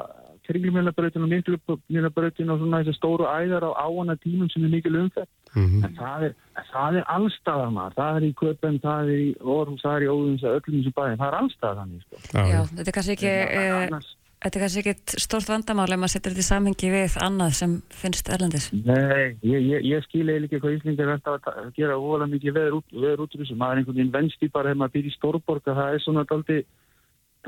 kringlumjölabröðin 0.49 1.27
og 1.27 1.31
myndlumjölabröðin 1.31 2.53
og 2.53 2.63
svona 2.63 2.81
þessi 2.83 2.97
stóru 2.97 3.29
æðar 3.29 3.67
á 3.69 3.71
áana 3.85 4.17
tímum 4.23 4.51
sem 4.51 4.65
er 4.67 4.73
mikil 4.75 4.97
umfett, 5.03 5.29
mm 5.55 5.67
-hmm. 5.67 5.85
en 5.85 5.99
það 5.99 6.25
er, 6.29 6.35
er 6.57 7.05
allstaðar 7.17 7.75
maður, 7.77 7.99
það 8.01 8.17
er 8.17 8.29
í 8.29 8.33
köpum, 8.41 8.81
það 8.87 9.03
er 9.03 9.21
í 9.21 9.29
orðum, 9.41 9.79
það 9.83 9.97
er 9.97 10.03
í 10.03 10.11
óðum, 10.15 10.39
það 10.41 10.51
er 10.51 10.59
öllum 10.61 10.81
þessu 10.81 10.97
bæðin, 10.99 11.21
það 11.21 11.29
er 11.29 11.39
allstaðar 11.43 11.81
þannig 11.81 12.03
sko. 12.03 12.17
Já, 12.35 12.61
þetta 12.75 12.91
er 12.91 12.99
kannski 12.99 13.17
ekki... 13.19 14.19
Þetta 14.41 14.57
er 14.57 14.63
kannski 14.65 14.81
ekkit 14.81 15.13
stórt 15.21 15.51
vandamál 15.51 15.85
ef 15.93 15.99
maður 16.01 16.13
setur 16.15 16.33
þetta 16.33 16.41
í 16.41 16.47
samhengi 16.47 16.91
við 16.95 17.17
annað 17.21 17.57
sem 17.59 17.73
finnst 17.93 18.29
erlendis. 18.33 18.71
Nei, 18.73 19.35
ég, 19.45 19.67
ég, 19.69 19.83
ég 19.85 20.07
skil 20.07 20.23
eða 20.25 20.47
ekki 20.47 20.61
hvað 20.63 20.77
Íslingar 20.79 21.11
er 21.11 21.19
alltaf 21.19 21.51
að 21.51 21.67
gera 21.77 21.99
óvala 22.01 22.29
mikið 22.31 22.55
veður 22.57 22.79
út, 22.79 22.95
veður 22.95 23.25
út 23.27 23.37
úr 23.37 23.43
þessu. 23.43 23.57
Maður 23.61 23.75
er 23.75 23.83
einhvern 23.83 23.99
veginn 23.99 24.15
venst 24.15 24.41
í 24.41 24.49
bara 24.49 24.71
þegar 24.71 24.79
maður 24.81 24.95
býr 24.95 25.11
í 25.11 25.13
Stórborg 25.19 25.69
að 25.69 25.81
það 25.81 25.93
er 25.93 26.05
svona 26.07 26.25
daldi, 26.31 26.57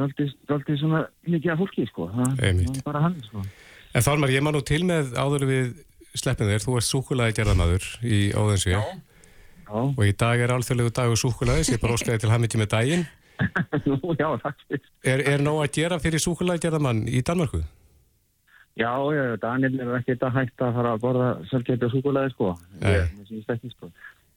daldi, 0.00 0.26
daldi 0.52 0.76
svona 0.82 1.00
mikið 1.32 1.54
af 1.54 1.62
fólki, 1.62 1.86
sko. 1.88 2.10
Það 2.12 2.44
er 2.50 2.84
bara 2.90 3.04
hann, 3.06 3.16
sko. 3.30 3.46
En 3.92 4.04
Þálmar, 4.04 4.34
ég 4.36 4.44
man 4.44 4.56
nú 4.58 4.62
til 4.68 4.82
með 4.92 5.16
áður 5.16 5.48
við 5.48 5.72
sleppin 6.12 6.52
þér. 6.52 6.62
Þú 6.66 6.76
ert 6.76 6.88
súkulæði 6.90 7.38
gerðamadur 7.40 7.88
í. 8.04 8.20
Já. 8.68 8.84
Og 9.72 10.04
í 10.04 10.12
dag 10.12 10.44
er 10.44 10.52
alþjóðlegu 10.52 10.92
dagur 10.92 11.16
súkulæði, 11.16 11.64
sem 11.64 11.78
ég 11.78 11.80
bara 11.80 11.96
óskæði 11.96 12.20
til 12.20 12.32
hafmyndi 12.36 12.60
með 12.60 12.72
daginn. 12.76 13.08
Nú, 13.88 14.16
já, 14.18 14.28
takk 14.42 14.66
fyrir. 14.68 14.88
Er, 15.04 15.22
er 15.34 15.44
nóg 15.44 15.62
að 15.64 15.78
gera 15.78 15.98
fyrir 16.02 16.22
súkulæðgerðamann 16.22 17.04
í 17.10 17.22
Danmarku? 17.26 17.62
Já, 18.78 18.92
já, 19.12 19.36
Daniel 19.36 19.80
er 19.84 19.92
ekki 19.98 20.14
þetta 20.14 20.30
hægt 20.32 20.62
að 20.64 20.76
fara 20.78 20.94
að 20.96 21.02
borða 21.02 21.28
sölgeti 21.50 21.84
og 21.86 21.92
súkulæði, 21.92 22.32
sko. 22.32 22.52
Ég, 22.80 23.10
sko. 23.74 23.90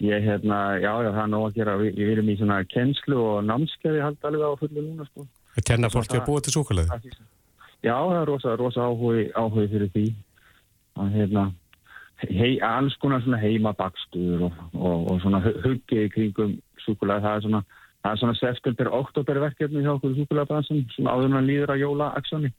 Ég, 0.03 0.25
hérna, 0.25 0.59
já, 0.83 0.91
já, 1.05 1.09
það 1.13 1.21
er 1.23 1.31
nóg 1.31 1.45
að 1.47 1.59
gera. 1.59 1.75
Við 1.79 2.11
erum 2.17 2.31
í 2.33 2.35
svona 2.41 2.57
kennslu 2.67 3.21
og 3.21 3.37
námskeiði 3.47 4.03
hald 4.03 4.27
alveg 4.27 4.43
á 4.51 4.59
fullu 4.59 4.83
núna, 4.83 5.07
sko. 5.13 5.27
Að 5.55 5.67
kenna 5.69 5.91
fólki 5.93 6.19
að 6.19 6.25
búa 6.27 6.43
til 6.43 6.55
súkulæði? 6.57 7.13
Já, 7.85 7.95
það 7.95 8.17
er 8.19 8.27
rosa, 8.27 8.57
rosa 8.59 8.89
áhugi, 8.89 9.29
áhugi 9.39 9.71
fyrir 9.71 9.93
því. 9.93 10.05
Að, 10.99 11.15
hérna, 11.15 11.45
hei, 12.25 12.51
alls 12.65 12.99
konar 12.99 13.23
svona 13.23 13.39
heimabakstur 13.39 14.45
og, 14.49 14.61
og, 14.73 15.09
og 15.13 15.23
svona 15.23 15.41
huggið 15.47 16.11
kringum 16.11 16.57
súkulæði, 16.83 17.23
það 17.23 17.39
er 17.39 17.47
svona 17.47 17.63
Það 18.05 18.11
er 18.13 18.19
svona 18.21 18.37
september-oktober 18.37 19.37
verkefni 19.41 19.81
hjá 19.81 19.95
okkur 19.95 20.11
súkulæðabransin, 20.13 20.83
svona 20.93 21.13
áður 21.15 21.31
með 21.33 21.47
líður 21.47 21.71
á 21.73 21.75
jóla-aksjóni. 21.81 22.51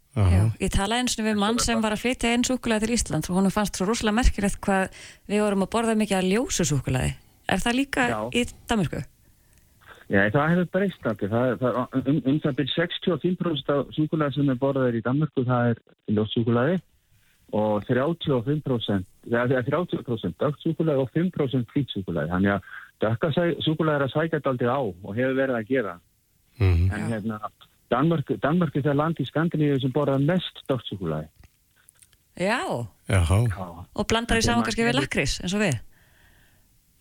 Ég 0.59 0.72
talaði 0.74 1.05
eins 1.05 1.14
og 1.20 1.28
við 1.28 1.36
mann 1.38 1.61
sem 1.62 1.84
var 1.84 1.94
að 1.94 2.01
flytja 2.03 2.32
einn 2.34 2.42
súkulæði 2.49 2.88
til 2.88 2.97
Ísland 2.97 3.28
og 3.30 3.36
hún 3.38 3.53
fannst 3.55 3.78
svo 3.78 3.86
rúslega 3.86 4.16
merkilegt 4.16 4.59
hvað 4.66 4.97
við 5.30 5.44
vorum 5.44 5.62
að 5.62 5.70
borða 5.76 5.94
mikið 6.01 6.18
að 6.18 6.30
ljósu 6.32 6.66
súkulæði. 6.66 7.12
Er 7.47 7.62
það 7.62 7.78
líka 7.78 8.09
Já. 8.11 8.18
í 8.34 8.42
Danmarku? 8.66 9.05
Já, 10.11 10.20
það 10.34 10.51
hefur 10.51 10.68
breyst 10.74 11.07
alltaf. 11.07 11.30
Það, 11.30 11.55
það, 11.62 11.78
um, 12.01 12.20
um 12.32 12.42
það 12.42 12.59
byrj 12.59 12.74
65% 12.74 13.72
af 13.76 13.94
súkulæði 13.94 14.38
sem 14.40 14.51
er 14.51 14.61
borðaðir 14.66 14.99
í 14.99 15.07
Danmarku, 15.07 15.47
það 15.47 15.70
er 15.70 15.80
ljóssúkulæði 16.18 16.82
og 17.55 17.86
35%, 17.86 19.07
það 19.30 19.53
er 19.55 19.66
30% 19.70 20.38
döggsúkulæði 20.42 21.03
og 21.05 21.11
5% 21.14 21.74
hvitsúkulæði. 21.74 22.32
Þannig 22.34 22.55
að 22.57 22.70
Dökka 23.03 23.30
súkulega 23.61 23.97
er 23.99 24.05
að 24.07 24.12
sækja 24.14 24.38
þetta 24.38 24.53
aldrei 24.53 24.68
á 24.72 24.80
og 24.80 25.16
hefur 25.16 25.36
verið 25.36 25.57
að 25.57 25.68
gera. 25.68 25.97
Mm 26.59 26.74
-hmm. 26.74 26.94
En 26.94 27.12
hérna, 27.12 27.40
Danmark, 27.90 28.30
Danmark 28.42 28.76
er 28.76 28.82
það 28.82 29.01
land 29.01 29.20
í 29.20 29.26
Skandinavíu 29.26 29.80
sem 29.80 29.92
borðar 29.92 30.18
mest 30.18 30.62
dökt 30.68 30.86
súkulega. 30.86 31.28
Já. 32.36 32.86
Já. 33.09 33.22
Og 33.94 34.07
blandar 34.07 34.36
því 34.36 34.42
saman 34.42 34.64
kannski 34.64 34.84
við 34.84 34.99
lakris 34.99 35.40
eins 35.40 35.55
og 35.55 35.61
við? 35.61 35.78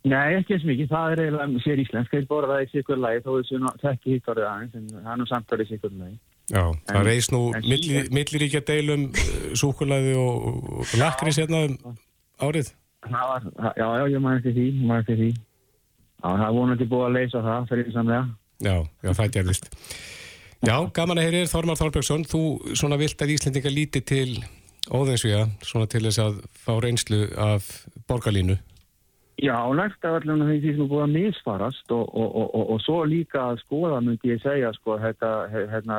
Nei, 0.05 0.37
ekki 0.37 0.53
eins 0.53 0.65
mikið. 0.67 0.87
Það 0.91 1.11
er 1.11 1.21
eiginlega 1.23 1.63
sér 1.63 1.81
íslensk. 1.81 2.11
Þeir 2.13 2.27
borða 2.29 2.53
það 2.53 2.63
í 2.65 2.69
sikur 2.71 3.01
lagi 3.01 3.23
þó 3.25 3.31
þessu 3.39 3.89
ekki 3.91 4.13
hýttarið 4.13 4.47
aðeins 4.51 4.75
en 4.75 4.87
það 4.93 5.11
er 5.11 5.17
nú 5.17 5.27
samt 5.31 5.45
að 5.45 5.49
það 5.49 5.57
er 5.57 5.65
í 5.65 5.69
sikur 5.71 5.93
lagi. 5.97 6.17
Já, 6.45 6.61
það 6.85 6.99
en, 6.99 7.07
reys 7.07 7.27
nú 7.33 7.41
milliríkja 8.13 8.61
deilum 8.67 9.07
uh, 9.09 9.47
súkulæði 9.57 10.13
og, 10.21 10.43
og 10.77 10.91
lakris 11.01 11.39
hérna 11.41 11.63
um 11.65 11.95
árið. 12.45 12.69
Var, 13.09 13.47
já, 13.65 13.85
já, 13.85 14.03
ég 14.13 14.21
maður 14.21 14.43
eftir 14.43 14.53
því, 14.53 14.67
maður 14.85 15.01
eftir 15.01 15.19
því. 15.21 15.29
Það 16.26 16.45
er 16.49 16.57
vonandi 16.57 16.89
búið 16.91 17.07
að 17.07 17.15
leysa 17.19 17.45
það 17.45 17.71
fyrir 17.71 17.95
samlega. 17.95 18.26
Já, 18.65 18.76
já, 19.03 19.09
það 19.13 19.34
gerðist. 19.38 19.71
Já, 20.65 20.78
gaman 20.95 21.19
að 21.21 21.28
heyrir 21.28 21.49
Þormar 21.51 21.78
Þorbjörgsson, 21.78 22.23
þú 22.30 22.43
svona 22.73 22.97
vilt 22.97 23.21
að 23.21 23.36
Íslendinga 23.36 23.73
líti 23.73 24.01
til 24.01 24.30
óðinsvíða, 24.93 25.49
svona 25.65 25.89
til 25.89 26.05
þess 26.07 26.21
að 26.23 26.39
fá 26.61 26.71
reynslu 26.82 27.28
af 27.41 27.67
borgarlínu. 28.09 28.57
Já, 29.43 29.57
nægt 29.76 30.05
af 30.07 30.15
allir 30.15 30.45
því 30.47 30.59
sem 30.63 30.82
er 30.86 30.88
búið 30.88 31.01
að 31.03 31.11
misfarast 31.11 31.91
og, 31.91 32.05
og, 32.07 32.36
og, 32.55 32.69
og 32.71 32.78
svo 32.86 33.01
líka 33.03 33.41
að 33.49 33.59
skoða 33.65 33.97
myndi 34.05 34.32
ég 34.32 34.39
segja 34.39 34.69
sko 34.78 34.95
hérna, 35.01 35.32
hérna 35.51 35.97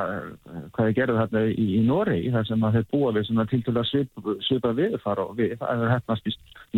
hvað 0.73 0.89
ég 0.89 0.97
gerði 0.97 1.19
hérna 1.19 1.43
í, 1.45 1.67
í 1.77 1.83
Nóri 1.85 2.17
þar 2.33 2.47
sem 2.49 2.65
að 2.65 2.79
þeir 2.79 2.87
búa 2.95 3.13
við 3.13 3.27
svona 3.27 3.45
til 3.51 3.61
til 3.67 3.75
að 3.77 3.91
svipa, 4.47 4.73
viðfara 4.79 5.27
og 5.29 5.37
við, 5.37 5.53
það 5.61 5.85
er 5.85 5.93
hérna 5.93 6.17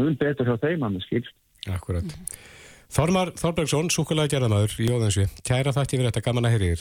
mjög 0.02 0.18
betur 0.20 0.52
hjá 0.52 0.58
þeim 0.66 0.84
að 0.84 0.98
með 0.98 1.06
skilst. 1.08 1.38
Akkurat. 1.78 2.12
Mm. 2.20 2.59
Þormar 2.90 3.30
Þorbergsson, 3.38 3.92
súkulega 3.94 4.32
gerðamæður 4.32 4.72
í 4.82 4.88
Óðinsvi. 4.90 5.28
Kæra 5.46 5.70
þakki 5.76 6.00
fyrir 6.00 6.08
þetta, 6.10 6.24
gaman 6.26 6.48
að 6.50 6.54
heyri 6.56 6.70
þér. 6.72 6.80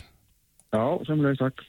Já, 0.73 0.85
semlega, 1.05 1.37
takk. 1.43 1.65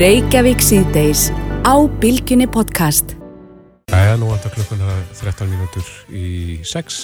Reykjavík 0.00 0.64
síðdeis 0.64 1.26
á 1.68 1.76
Bilginni 2.00 2.46
podcast. 2.48 3.12
Það 3.92 4.08
er 4.08 4.16
nú 4.22 4.30
alltaf 4.32 4.54
klukkuna 4.56 4.94
13 5.18 5.52
mínútur 5.52 5.92
í 6.08 6.24
6. 6.64 7.02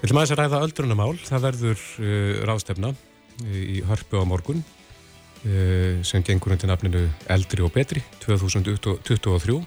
Við 0.00 0.08
ætlum 0.08 0.18
aðeins 0.18 0.34
að 0.34 0.42
ræða 0.42 0.62
öldrunamál. 0.66 1.14
Það 1.28 1.46
verður 1.46 1.86
uh, 2.02 2.42
ráðstefna 2.50 2.90
uh, 2.90 3.62
í 3.62 3.84
Hörpu 3.86 4.18
á 4.18 4.26
morgun 4.26 4.64
uh, 4.66 6.02
sem 6.02 6.26
gengur 6.26 6.56
undir 6.56 6.72
nafninu 6.72 7.04
Eldri 7.30 7.62
og 7.62 7.70
Betri 7.76 8.02
2023 8.26 9.60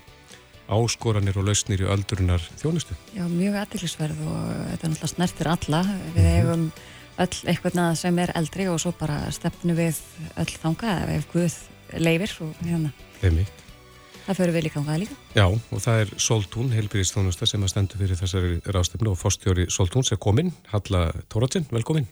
áskoranir 0.71 1.37
og 1.39 1.47
lausnir 1.49 1.83
í 1.83 1.89
öldrunar 1.89 2.43
þjónustu. 2.61 2.97
Já, 3.15 3.25
mjög 3.29 3.59
aðeinsverð 3.61 4.21
og 4.25 4.39
þetta 4.71 4.87
er 4.87 4.93
náttúrulega 4.93 5.11
snertir 5.13 5.51
alla. 5.51 5.81
Við 6.15 6.23
mhm. 6.23 6.31
hefum 6.39 6.65
öll 7.25 7.51
eitthvað 7.51 7.83
sem 7.99 8.23
er 8.23 8.33
eldri 8.35 8.65
og 8.71 8.81
svo 8.83 8.95
bara 8.97 9.19
stefnu 9.35 9.75
við 9.77 10.01
öll 10.41 10.49
þanga 10.55 10.97
ef 11.15 11.29
Guð 11.33 11.59
leifir 12.01 12.33
og 12.43 12.65
hérna. 12.65 12.91
Leimitt. 13.21 13.61
Það 14.25 14.39
fyrir 14.39 14.55
við 14.55 14.63
líka 14.65 14.81
á 14.81 14.87
það 14.87 15.01
líka. 15.03 15.15
Já, 15.35 15.45
og 15.45 15.81
það 15.83 15.99
er 16.01 16.11
Soltún, 16.25 16.71
heilbyrðisþjónusta 16.73 17.45
sem 17.45 17.61
að 17.61 17.71
stendu 17.75 17.99
fyrir 17.99 18.17
þessari 18.17 18.55
rástefnu 18.73 19.11
og 19.11 19.19
fórstjóri 19.21 19.67
Soltún 19.69 20.05
sem 20.07 20.17
kominn. 20.17 20.49
Halla 20.71 21.11
Tóratsin, 21.29 21.67
velkomin. 21.69 22.07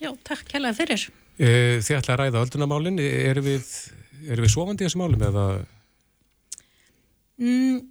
Já, 0.00 0.08
takk 0.24 0.48
hella 0.56 0.72
fyrir. 0.72 1.04
E, 1.36 1.50
þið 1.84 1.98
ætla 1.98 2.14
að 2.14 2.22
ræða 2.22 2.44
öldrunamálinn. 2.46 3.02
Er 3.04 3.42
við, 3.44 3.68
er 4.32 4.40
við 4.40 4.54
svofandi 4.54 4.86
í 4.86 4.88
þessu 4.88 5.02
málum 5.02 5.26
eða? 5.28 5.44
Mm, 7.36 7.82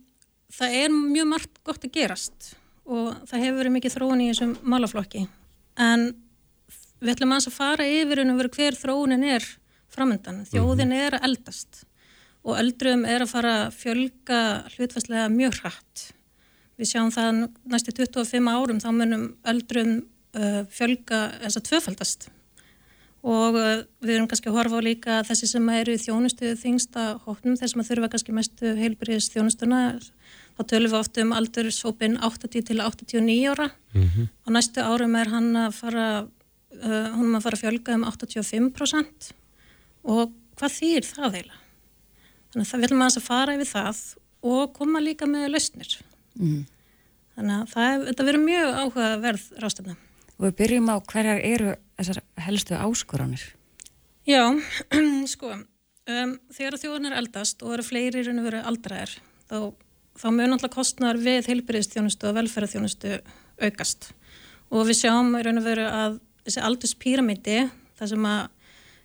það 0.53 0.79
er 0.83 0.95
mjög 0.95 1.29
margt 1.33 1.59
gott 1.67 1.83
að 1.83 1.93
gerast 1.97 2.53
og 2.87 3.11
það 3.27 3.43
hefur 3.43 3.59
verið 3.61 3.75
mikið 3.75 3.95
þróun 3.97 4.23
í 4.23 4.29
þessum 4.31 4.55
málaflokki 4.63 5.25
en 5.83 6.09
við 7.01 7.13
ætlum 7.13 7.35
að 7.35 7.49
fara 7.53 7.87
yfir 7.87 8.23
um 8.23 8.37
hver 8.39 8.77
þróunin 8.77 9.25
er 9.27 9.45
framöndan. 9.93 10.43
Þjóðin 10.49 10.91
mhm. 10.91 11.05
er 11.05 11.17
að 11.17 11.27
eldast 11.29 11.83
og 12.47 12.59
eldrum 12.59 13.03
er 13.09 13.25
að 13.25 13.33
fara 13.33 13.53
að 13.65 13.75
fjölga 13.81 14.41
hlutfæslega 14.75 15.27
mjög 15.33 15.59
hratt. 15.61 16.03
Við 16.77 16.91
sjáum 16.91 17.11
það 17.11 17.41
næstu 17.67 17.93
25 17.97 18.51
árum 18.53 18.79
þá 18.83 18.89
munum 18.93 19.25
eldrum 19.49 19.93
uh, 20.37 20.63
fjölga 20.71 21.21
þess 21.41 21.59
að 21.59 21.67
tvöfaldast 21.71 22.27
og 23.27 23.57
uh, 23.59 23.83
við 24.03 24.13
erum 24.15 24.27
kannski 24.31 24.51
að 24.51 24.57
horfa 24.61 24.79
á 24.79 24.87
líka 24.87 25.19
þessi 25.27 25.49
sem 25.51 25.69
eru 25.73 25.95
í 25.95 26.01
þjónustu 26.01 26.53
þingsta 26.59 27.05
hóknum, 27.25 27.57
þeir 27.59 27.73
sem 27.73 27.83
að 27.83 27.89
þurfa 27.91 28.11
kannski 28.13 28.35
mestu 28.35 28.73
heilbyrjus 28.77 29.29
þjónustuna 29.33 29.81
þá 30.57 30.61
tölum 30.71 30.93
við 30.93 30.99
oft 31.01 31.19
um 31.21 31.33
aldursópin 31.35 32.17
80 32.23 32.65
til 32.69 32.79
89 32.81 33.51
ára 33.51 33.69
mm 33.93 34.03
-hmm. 34.03 34.29
og 34.45 34.53
næstu 34.55 34.81
árum 34.81 35.15
er 35.15 35.29
hann 35.33 35.55
að 35.55 35.71
fara 35.75 36.07
uh, 36.23 37.07
hann 37.17 37.35
að 37.35 37.43
fara 37.43 37.57
að 37.57 37.63
fjölga 37.65 37.97
um 37.97 38.05
85% 38.07 39.31
og 40.03 40.31
hvað 40.57 40.77
þýr 40.79 41.03
það 41.05 41.37
eiginlega? 41.37 41.63
Þannig 42.47 42.65
að 42.65 42.71
það 42.71 42.81
vil 42.81 42.97
maður 42.97 43.19
að 43.19 43.27
fara 43.27 43.55
yfir 43.57 43.71
það 43.71 44.01
og 44.47 44.73
koma 44.73 44.99
líka 45.03 45.27
með 45.27 45.49
lausnir 45.51 45.97
mm. 46.39 46.65
þannig 47.35 47.55
að 47.57 47.73
það, 47.73 48.05
þetta 48.07 48.27
verður 48.29 48.45
mjög 48.45 48.69
áhugaverð 48.81 49.45
rástefna. 49.61 49.97
Og 50.37 50.45
við 50.45 50.57
byrjum 50.61 50.89
á 50.93 50.95
hverjar 51.01 51.43
eru 51.43 51.75
þessar 51.97 52.21
helstu 52.45 52.77
áskoranir? 52.77 53.43
Já, 54.27 54.43
sko, 55.33 55.53
um, 55.55 56.37
þegar 56.53 56.79
þjóðunar 56.81 57.17
eldast 57.21 57.63
og 57.63 57.77
eru 57.77 57.85
fleiri 57.87 58.25
raun 58.25 58.41
og 58.41 58.49
veru 58.49 58.63
aldraðir, 58.71 59.17
þá, 59.49 59.57
þá 60.19 60.27
mun 60.35 60.57
alltaf 60.57 60.73
kostnar 60.75 61.19
við 61.21 61.49
heilbyrðistjónustu 61.51 62.29
og 62.29 62.37
velferðarþjónustu 62.41 63.17
aukast 63.63 64.11
og 64.67 64.89
við 64.89 65.01
sjáum 65.01 65.31
raun 65.35 65.61
og 65.61 65.65
veru 65.65 65.87
að 65.87 66.19
þessi 66.47 66.63
aldurspíramidi, 66.63 67.59
það 67.99 68.13
sem 68.13 68.27
að 68.27 68.41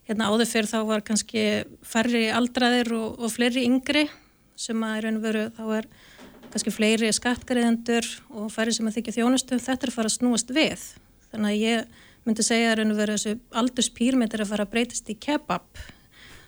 hérna 0.09 0.29
áður 0.31 0.51
fyrir 0.51 0.71
þá 0.71 0.79
var 0.89 1.05
kannski 1.07 1.45
færri 1.87 2.25
aldraðir 2.35 2.91
og, 2.97 3.21
og 3.23 3.31
fleiri 3.31 3.65
yngri 3.69 4.09
sem 4.59 4.83
að 4.85 5.05
raun 5.07 5.21
og 5.21 5.27
veru 5.27 5.45
þá 5.55 5.63
er 5.79 5.89
kannski 6.53 6.75
fleiri 6.75 7.11
skattgreðendur 7.15 8.09
og 8.37 8.51
færri 8.53 8.75
sem 8.77 8.89
að 8.89 8.99
þykja 8.99 9.21
þjónustu, 9.21 9.59
þetta 9.63 9.87
er 9.87 9.93
að 9.93 9.97
fara 9.97 10.11
að 10.11 10.17
snúast 10.19 10.51
við. 10.53 10.83
Þannig 11.33 11.49
að 11.49 11.63
ég 11.63 12.01
myndi 12.27 12.45
segja 12.47 12.77
raun 12.79 12.95
og 12.95 13.01
veru 13.01 13.17
þessu 13.17 13.37
aldurspíramidi 13.59 14.39
er 14.39 14.45
að 14.45 14.53
fara 14.53 14.67
að 14.67 14.73
breytast 14.75 15.11
í 15.11 15.19
kebab. 15.19 15.67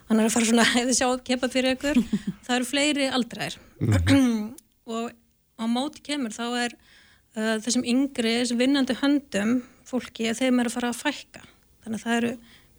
Hann 0.09 0.21
er 0.21 0.29
að 0.29 0.35
fara 0.37 0.49
svona, 0.51 0.67
hefði 0.77 0.97
sjá 0.99 1.09
kebab 1.27 1.55
fyrir 1.55 1.77
ykkur 1.77 2.01
það 2.47 2.57
eru 2.57 2.69
fleiri 2.69 3.09
aldraðir. 3.11 3.59
Mm. 3.81 4.53
og 4.95 5.15
á 5.59 5.65
móti 5.71 6.05
kemur 6.05 6.35
þá 6.35 6.45
er 6.65 6.77
uh, 6.77 7.57
þessum 7.65 7.87
yngri, 7.87 8.37
þessum 8.43 8.61
vinnandi 8.63 8.99
höndum 9.01 9.57
fólki, 9.89 10.31
þeim 10.35 10.63
er 10.63 10.71
að 10.71 10.77
fara 10.79 10.93
að 10.93 11.03
fækka. 11.03 11.45
Þannig 11.85 12.01
að 12.01 12.07
það 12.07 12.21
eru 12.21 12.35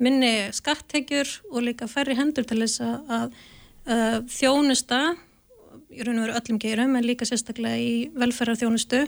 minni 0.05 0.33
skattegjur 0.55 1.29
og 1.51 1.63
líka 1.63 1.87
færri 1.87 2.17
hendur 2.17 2.47
til 2.47 2.59
þess 2.63 2.81
að 2.83 3.29
uh, 3.87 4.19
þjónusta 4.31 5.01
í 5.95 6.03
raun 6.03 6.19
og 6.19 6.25
veru 6.25 6.39
öllum 6.39 6.59
geirum 6.59 6.97
en 6.97 7.05
líka 7.07 7.27
sérstaklega 7.27 7.79
í 7.79 7.93
velferðarþjónustu 8.17 9.05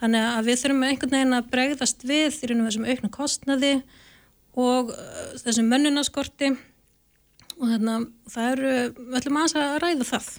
þannig 0.00 0.26
að 0.30 0.48
við 0.48 0.62
þurfum 0.62 0.86
einhvern 0.86 1.14
veginn 1.16 1.38
að 1.38 1.52
bregðast 1.52 2.06
við 2.06 2.40
í 2.42 2.50
raun 2.50 2.62
og 2.62 2.68
veru 2.68 2.76
sem 2.78 2.88
aukna 2.90 3.12
kostnaði 3.12 3.74
og 4.56 4.90
uh, 4.92 5.28
þessum 5.42 5.70
mönnunaskorti 5.72 6.50
og 7.56 7.70
þarna 7.70 8.00
það 8.28 8.50
eru, 8.52 8.74
við 8.96 9.20
ætlum 9.20 9.40
að 9.42 9.78
ræða 9.82 10.08
það 10.10 10.32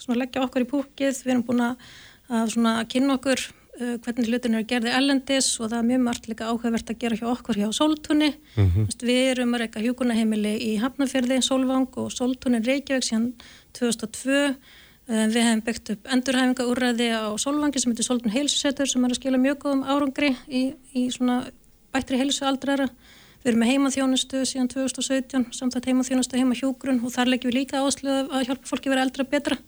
svona 0.00 0.20
leggja 0.22 0.44
okkur 0.44 0.64
í 0.64 0.68
púkið, 0.70 1.24
við 1.24 1.32
erum 1.34 1.46
búin 1.46 1.64
að 1.64 2.84
kynna 2.92 3.16
okkur 3.18 3.42
uh, 3.80 3.96
hvernig 4.04 4.28
hlutin 4.30 4.56
eru 4.58 4.68
gerði 4.70 4.92
ellendis 4.96 5.50
og 5.58 5.70
það 5.70 5.78
er 5.80 5.88
mjög 5.90 6.02
margt 6.06 6.28
líka 6.30 6.50
áhugavert 6.50 6.92
að 6.92 7.00
gera 7.02 7.18
hjá 7.20 7.26
okkur 7.32 7.60
hjá 7.60 7.68
Soltunni. 7.76 8.30
Mm 8.56 8.68
-hmm. 8.70 8.86
Við 9.02 9.22
erum 9.32 9.54
að 9.54 9.64
reyka 9.64 9.84
hjúkunaheimili 9.84 10.54
í 10.70 10.76
Hafnarferði, 10.80 11.42
Solvang 11.42 11.90
og 11.96 12.12
Soltunni 12.12 12.62
Reykjavík 12.62 13.04
síðan 13.04 13.32
2002. 13.72 14.56
Uh, 15.10 15.24
við 15.26 15.42
hefum 15.42 15.62
byggt 15.66 15.90
upp 15.96 16.10
endurhæfingaúræði 16.14 17.08
á 17.18 17.34
Solvangi 17.42 17.80
sem 17.82 17.90
heitir 17.90 18.06
Soltun 18.06 18.30
heilsusetur 18.30 18.86
sem 18.86 19.02
er 19.02 19.10
að 19.10 19.18
skila 19.18 19.40
mjög 19.42 19.64
góðum 19.64 19.80
árangri 19.82 20.28
í, 20.46 20.60
í 20.94 21.08
svona 21.10 21.40
bættri 21.90 22.20
heilsualdrara. 22.20 22.86
Við 23.40 23.50
erum 23.50 23.64
með 23.64 23.72
heimaþjónustu 23.72 24.44
síðan 24.46 24.68
2017, 24.70 25.48
samt 25.56 25.74
að 25.74 25.88
heimaþjónustu 25.90 26.38
heima 26.38 26.54
hjúgrun 26.58 27.00
og 27.02 27.14
þar 27.14 27.32
leggjum 27.32 27.50
við 27.50 27.58
líka 27.58 27.80
áslöðu 27.82 28.28
að 28.36 28.46
hjálpa 28.50 28.70
fólki 28.70 28.92
vera 28.92 29.06
eldra 29.06 29.26
betra. 29.26 29.58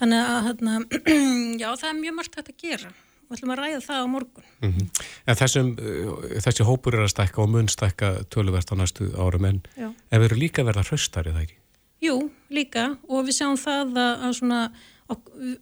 Þannig 0.00 0.32
að 0.32 0.48
hérna, 0.48 0.80
já, 1.62 1.68
það 1.76 1.88
er 1.92 1.96
mjög 2.00 2.18
margt 2.18 2.40
hægt 2.40 2.52
að 2.54 2.60
gera 2.64 2.92
við 3.30 3.38
ætlum 3.38 3.52
að 3.54 3.60
ræða 3.60 3.80
það 3.84 4.02
á 4.02 4.06
morgun. 4.10 4.46
Mm 4.58 4.72
-hmm. 4.72 5.04
En 5.26 5.36
þessum, 5.38 5.68
uh, 5.78 6.40
þessi 6.42 6.66
hópur 6.66 6.96
er 6.98 7.04
að 7.06 7.12
stækka 7.14 7.42
og 7.44 7.50
mun 7.52 7.68
stækka 7.68 8.08
töluvert 8.26 8.72
á 8.72 8.74
næstu 8.74 9.12
árum 9.14 9.44
en 9.44 9.62
ef 10.10 10.18
við 10.18 10.24
eru 10.24 10.36
líka 10.36 10.66
verða 10.66 10.82
hraustar 10.82 11.26
er 11.26 11.36
það 11.36 11.42
ekki? 11.46 11.59
Jú, 12.00 12.16
líka 12.48 12.94
og 13.08 13.26
við 13.28 13.36
sjáum 13.36 13.58
það 13.60 13.98
að, 14.00 14.12
að 14.26 14.36
svona, 14.38 14.60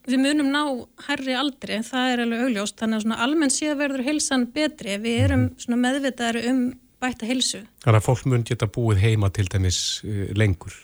við 0.06 0.20
munum 0.22 0.50
ná 0.54 0.62
herri 1.08 1.34
aldri, 1.34 1.80
það 1.86 2.12
er 2.12 2.22
alveg 2.24 2.44
augljóst 2.46 2.78
þannig 2.78 3.00
að 3.00 3.06
svona 3.06 3.22
almenn 3.24 3.54
sé 3.54 3.72
að 3.72 3.80
verður 3.82 4.04
hilsan 4.06 4.46
betri, 4.54 4.98
við 5.02 5.24
erum 5.24 5.48
-hmm. 5.48 5.80
meðvitaðari 5.84 6.44
um 6.52 6.62
bæta 6.98 7.26
hilsu. 7.26 7.64
Þannig 7.82 8.00
að 8.00 8.06
fólk 8.06 8.26
mun 8.26 8.44
geta 8.46 8.66
búið 8.66 9.02
heima 9.02 9.30
til 9.30 9.46
dæmis 9.50 10.02
uh, 10.04 10.30
lengur? 10.34 10.74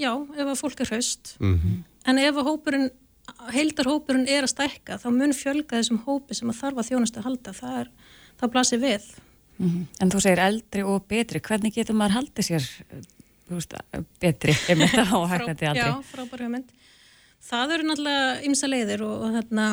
Já, 0.00 0.14
ef 0.36 0.46
að 0.46 0.58
fólk 0.58 0.80
er 0.80 0.90
hraust 0.90 1.36
mm 1.40 1.54
-hmm. 1.54 1.82
en 2.06 2.18
ef 2.18 2.34
að 2.36 2.48
hópurinn 2.48 2.90
heildarhópurinn 3.54 4.28
er 4.28 4.46
að 4.46 4.54
stækka 4.54 4.98
þá 4.98 5.08
mun 5.14 5.34
fjölga 5.36 5.78
þessum 5.78 6.02
hópi 6.06 6.34
sem 6.34 6.50
að 6.50 6.60
þarf 6.62 6.78
að 6.78 6.88
þjónustu 6.90 7.20
að 7.20 7.26
halda, 7.28 7.52
það, 7.52 7.80
er, 7.80 7.90
það 8.40 8.52
blasir 8.54 8.80
við 8.80 9.04
mm 9.58 9.68
-hmm. 9.68 9.86
En 10.00 10.10
þú 10.10 10.20
segir 10.20 10.38
eldri 10.38 10.82
og 10.82 11.06
betri, 11.08 11.40
hvernig 11.40 11.74
getur 11.74 11.94
maður 11.94 12.16
haldið 12.18 12.44
sér 12.44 12.64
veist, 13.58 13.74
betri 14.22 14.54
þetta 14.54 15.06
á 15.10 15.18
hægnandi 15.32 15.70
aldri? 15.70 15.88
Já, 15.88 15.96
frábæri 16.12 16.46
hugmynd. 16.46 16.70
Það 17.50 17.74
eru 17.76 17.88
náttúrulega 17.88 18.30
ymsa 18.46 18.70
leiðir 18.70 19.04
og, 19.06 19.26
og, 19.26 19.36
þarna, 19.38 19.66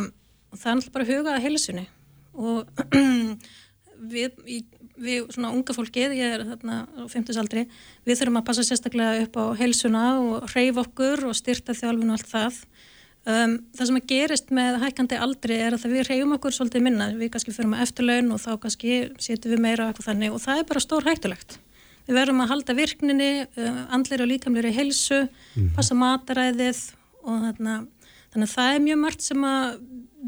og 0.51 0.59
það 0.61 0.71
er 0.71 0.77
náttúrulega 0.79 0.97
bara 0.97 1.07
að 1.07 1.13
huga 1.13 1.35
að 1.35 1.45
heilusunni 1.45 1.85
og 2.37 2.83
við, 4.13 4.37
við 4.97 5.31
svona 5.33 5.53
unga 5.55 5.75
fólkið, 5.75 6.15
ég 6.17 6.35
er 6.37 6.45
þarna 6.51 6.83
á 6.85 7.03
50 7.11 7.41
aldri, 7.41 7.65
við 8.07 8.21
þurfum 8.21 8.41
að 8.41 8.47
passa 8.49 8.65
sérstaklega 8.67 9.25
upp 9.25 9.39
á 9.41 9.45
heilsuna 9.59 10.05
og 10.21 10.47
hreyf 10.53 10.81
okkur 10.85 11.27
og 11.29 11.37
styrta 11.37 11.75
þjálfun 11.77 12.13
og 12.13 12.17
allt 12.17 12.31
það. 12.31 12.61
Um, 13.27 13.57
það 13.75 13.89
sem 13.89 13.97
að 13.99 14.05
gerist 14.07 14.51
með 14.55 14.77
hækandi 14.85 15.17
aldri 15.19 15.57
er 15.59 15.75
að 15.75 15.89
við 15.91 16.05
reyjum 16.07 16.35
okkur 16.37 16.53
svolítið 16.55 16.85
minna, 16.85 17.09
við 17.17 17.33
kannski 17.33 17.51
fyrir 17.51 17.73
með 17.73 17.81
eftirlaun 17.83 18.29
og 18.31 18.39
þá 18.39 18.51
kannski 18.63 18.99
setjum 19.19 19.57
við 19.57 19.63
meira 19.65 19.89
eitthvað 19.89 20.13
þannig. 20.13 20.35
Og 20.37 20.43
það 20.45 20.61
er 20.61 20.69
bara 20.69 20.83
stór 20.85 21.09
hættulegt. 21.09 21.57
Við 22.07 22.15
verðum 22.15 22.43
að 22.43 22.51
halda 22.53 22.75
virkninni, 22.77 23.31
uh, 23.45 23.81
andlir 23.95 24.23
og 24.23 24.31
líkamlir 24.31 24.69
í 24.69 24.75
helsu, 24.75 25.25
mm. 25.55 25.73
passa 25.75 25.97
mataræðið 25.97 26.79
og 27.27 27.41
þarna, 27.43 27.75
þannig 28.31 28.47
að 28.47 28.53
það 28.53 28.75
er 28.75 28.85
mjög 28.85 29.01
margt 29.03 29.25
sem 29.25 29.43
að 29.49 29.67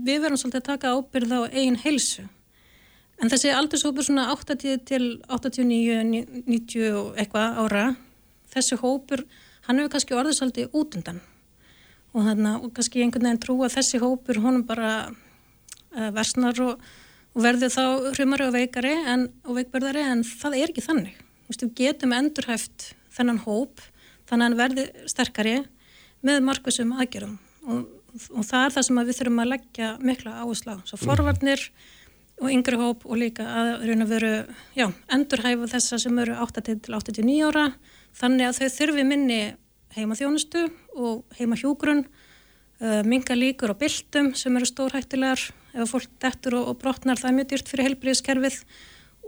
við 0.09 0.21
verðum 0.25 0.41
svolítið 0.41 0.61
að 0.61 0.67
taka 0.69 0.93
ábyrð 0.95 1.33
á 1.35 1.41
eigin 1.55 1.79
helsu. 1.79 2.27
En 3.19 3.31
þessi 3.31 3.51
aldurshópur 3.51 4.05
svona 4.07 4.29
80 4.31 4.85
til 4.87 5.03
89, 5.27 6.45
90 6.47 7.19
eitthvað 7.19 7.59
ára, 7.63 7.87
þessi 8.53 8.79
hópur, 8.79 9.25
hann 9.67 9.79
hefur 9.79 9.95
kannski 9.95 10.15
orðið 10.15 10.39
svolítið 10.39 10.79
út 10.79 10.95
undan 10.99 11.19
og 12.15 12.25
þannig 12.25 12.49
að 12.49 12.69
kannski 12.77 13.03
einhvern 13.03 13.27
veginn 13.27 13.41
trú 13.43 13.55
að 13.65 13.75
þessi 13.77 14.01
hópur 14.01 14.41
honum 14.41 14.65
bara 14.67 14.91
uh, 15.09 16.09
versnar 16.15 16.57
og, 16.65 16.85
og 17.35 17.43
verður 17.45 17.73
þá 17.75 17.83
hrumari 18.17 18.47
og 18.47 18.55
veikari 18.55 18.93
en, 19.13 19.27
og 19.45 19.59
veikbörðari 19.59 20.05
en 20.15 20.23
það 20.25 20.57
er 20.57 20.73
ekki 20.73 20.85
þannig. 20.85 21.19
Við 21.49 21.69
getum 21.77 22.13
endurhæft 22.13 22.91
þennan 23.15 23.41
hóp 23.45 23.81
þannig 24.29 24.43
að 24.43 24.45
hann 24.45 24.59
verður 24.59 25.07
sterkari 25.09 25.55
með 26.25 26.43
markvisum 26.45 26.91
aðgjörum 26.93 27.37
og, 27.65 27.87
og 28.35 28.43
það 28.45 28.65
er 28.65 28.75
það 28.75 28.85
sem 28.87 28.99
við 28.99 29.17
þurfum 29.19 29.41
að 29.43 29.51
leggja 29.53 29.93
mikla 30.03 30.35
áherslu 30.43 30.75
á. 30.75 30.77
Svo 30.85 30.99
mhm. 30.99 31.07
forvarnir 31.09 31.65
og 32.39 32.51
yngri 32.53 32.79
hóp 32.79 33.03
og 33.07 33.19
líka 33.19 33.43
að 33.43 33.71
raun 33.89 34.05
að 34.05 34.13
veru 34.13 34.33
já, 34.77 34.85
endurhæfa 35.11 35.71
þessa 35.73 35.99
sem 35.99 36.21
eru 36.23 36.37
8-89 36.39 37.39
ára 37.49 37.65
þannig 38.19 38.47
að 38.47 38.59
þau 38.59 38.69
þurfi 38.77 39.05
minni 39.07 39.39
heimaþjónustu 39.95 40.67
og 40.99 41.37
heimahjúgrun, 41.39 42.05
uh, 42.05 43.01
minga 43.07 43.35
líkur 43.35 43.73
á 43.73 43.81
byltum 43.81 44.31
sem 44.37 44.55
eru 44.55 44.69
stórhættilegar 44.69 45.49
ef 45.73 45.91
fólk 45.91 46.13
dettur 46.21 46.59
og, 46.61 46.71
og 46.71 46.79
brotnar 46.81 47.19
það 47.19 47.31
er 47.31 47.37
mjög 47.39 47.51
dýrt 47.51 47.71
fyrir 47.71 47.89
helbriðskerfið 47.89 48.61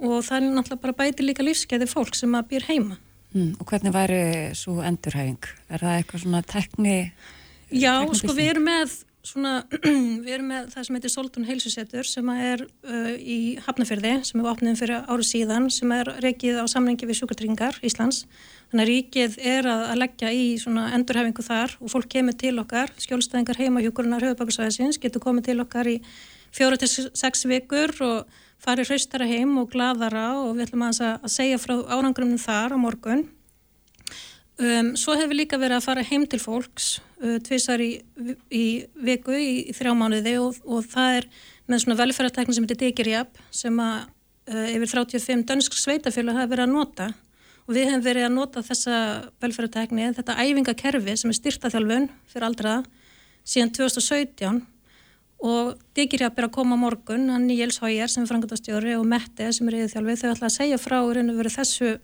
og 0.01 0.17
það 0.25 0.37
er 0.37 0.49
náttúrulega 0.49 0.83
bara 0.87 0.97
bæti 1.03 1.25
líka 1.25 1.45
lífskeiði 1.45 1.87
fólk 1.89 2.17
sem 2.17 2.33
að 2.37 2.49
býr 2.53 2.67
heima. 2.69 2.97
Mm, 3.31 3.53
og 3.61 3.69
hvernig 3.69 3.93
væri 3.95 4.23
svo 4.59 4.81
endurhæfing? 4.83 5.47
Er 5.71 5.85
það 5.85 5.97
eitthvað 5.99 6.25
svona 6.25 6.43
tekni? 6.43 6.97
Já, 7.71 7.93
sko 8.19 8.35
við 8.35 8.51
erum 8.51 8.67
með 8.67 8.95
svona, 9.23 9.53
við 10.25 10.31
erum 10.35 10.49
með 10.51 10.71
það 10.73 10.87
sem 10.87 10.97
heitir 10.97 11.13
Soltun 11.13 11.47
heilsusettur 11.47 12.09
sem 12.09 12.31
er 12.33 12.65
uh, 12.65 13.13
í 13.15 13.39
Hafnafjörði 13.63 14.17
sem 14.27 14.41
er 14.41 14.49
opnið 14.51 14.81
fyrir 14.81 15.05
áru 15.05 15.27
síðan 15.27 15.69
sem 15.71 15.93
er 15.95 16.11
rekið 16.25 16.59
á 16.59 16.65
samlengi 16.71 17.07
við 17.07 17.21
sjúkartryggingar 17.21 17.79
Íslands 17.85 18.25
Þannig 18.71 18.85
að 18.85 18.89
ríkið 18.89 19.33
er 19.51 19.67
að, 19.67 19.81
að 19.91 19.97
leggja 19.99 20.29
í 20.31 20.43
svona 20.61 20.85
endurhefingu 20.95 21.43
þar 21.43 21.73
og 21.83 21.91
fólk 21.91 22.05
kemur 22.13 22.37
til 22.39 22.53
okkar, 22.61 22.93
skjólstæðingar 23.03 23.59
heimahjúkurunar 23.59 24.23
höfubakarsvæðisins 24.23 24.99
getur 25.03 25.23
komið 25.25 25.49
til 25.49 25.55
okkar 25.65 25.89
í 25.91 25.97
fjóra 26.55 26.79
til 26.79 26.87
sex 26.87 27.43
vikur 27.51 27.91
og 28.07 28.39
farið 28.61 28.91
hraustara 28.91 29.27
heim 29.29 29.55
og 29.61 29.71
gladara 29.73 30.27
og 30.39 30.55
við 30.55 30.67
ætlum 30.67 30.87
að, 30.87 31.01
að 31.17 31.33
segja 31.33 31.61
frá 31.61 31.75
árangrunum 31.95 32.41
þar 32.41 32.75
á 32.75 32.77
morgun. 32.81 33.23
Um, 34.61 34.91
svo 34.99 35.15
hefur 35.17 35.33
líka 35.33 35.57
verið 35.57 35.79
að 35.79 35.85
fara 35.87 36.05
heim 36.05 36.27
til 36.29 36.37
fólks 36.41 36.99
uh, 37.23 37.39
tvísar 37.41 37.81
í, 37.81 37.95
í 38.53 38.65
viku 39.01 39.33
í, 39.33 39.71
í 39.71 39.73
þrjá 39.73 39.95
mánuði 39.97 40.35
og, 40.37 40.59
og 40.67 40.85
það 40.91 41.21
er 41.21 41.27
með 41.71 41.81
svona 41.81 41.97
velferðartekni 42.03 42.53
sem 42.53 42.67
heitir 42.67 42.81
Digirjab 42.83 43.39
sem 43.55 43.79
að 43.81 44.03
uh, 44.51 44.67
yfir 44.75 44.91
35 44.91 45.47
dönsk 45.49 45.77
sveitafjölu 45.79 46.35
hafa 46.35 46.51
verið 46.51 46.67
að 46.67 46.75
nota 46.75 47.07
og 47.65 47.73
við 47.73 47.87
hefum 47.87 48.05
verið 48.05 48.27
að 48.27 48.35
nota 48.35 48.63
þessa 48.67 48.99
velferðartekni, 49.41 50.11
þetta 50.19 50.37
æfingakerfi 50.43 51.17
sem 51.17 51.33
er 51.33 51.39
styrtaþjálfun 51.39 52.09
fyrir 52.29 52.47
aldraða 52.51 52.83
síðan 53.47 53.73
2017 53.79 54.61
og 55.41 55.77
Digirjab 55.97 56.37
er 56.37 56.47
að 56.47 56.53
koma 56.53 56.77
morgun, 56.77 57.29
hann 57.33 57.47
Níels 57.49 57.79
Hójar 57.81 58.11
sem 58.11 58.23
er 58.23 58.29
frangandastjóri 58.29 58.93
og 58.97 59.05
Mette 59.09 59.49
sem 59.55 59.69
er 59.69 59.79
yfirþjálfi, 59.79 60.17
þau 60.21 60.33
ætla 60.35 60.49
að 60.49 60.57
segja 60.57 60.81
frá 60.81 60.97
þessu 61.57 61.95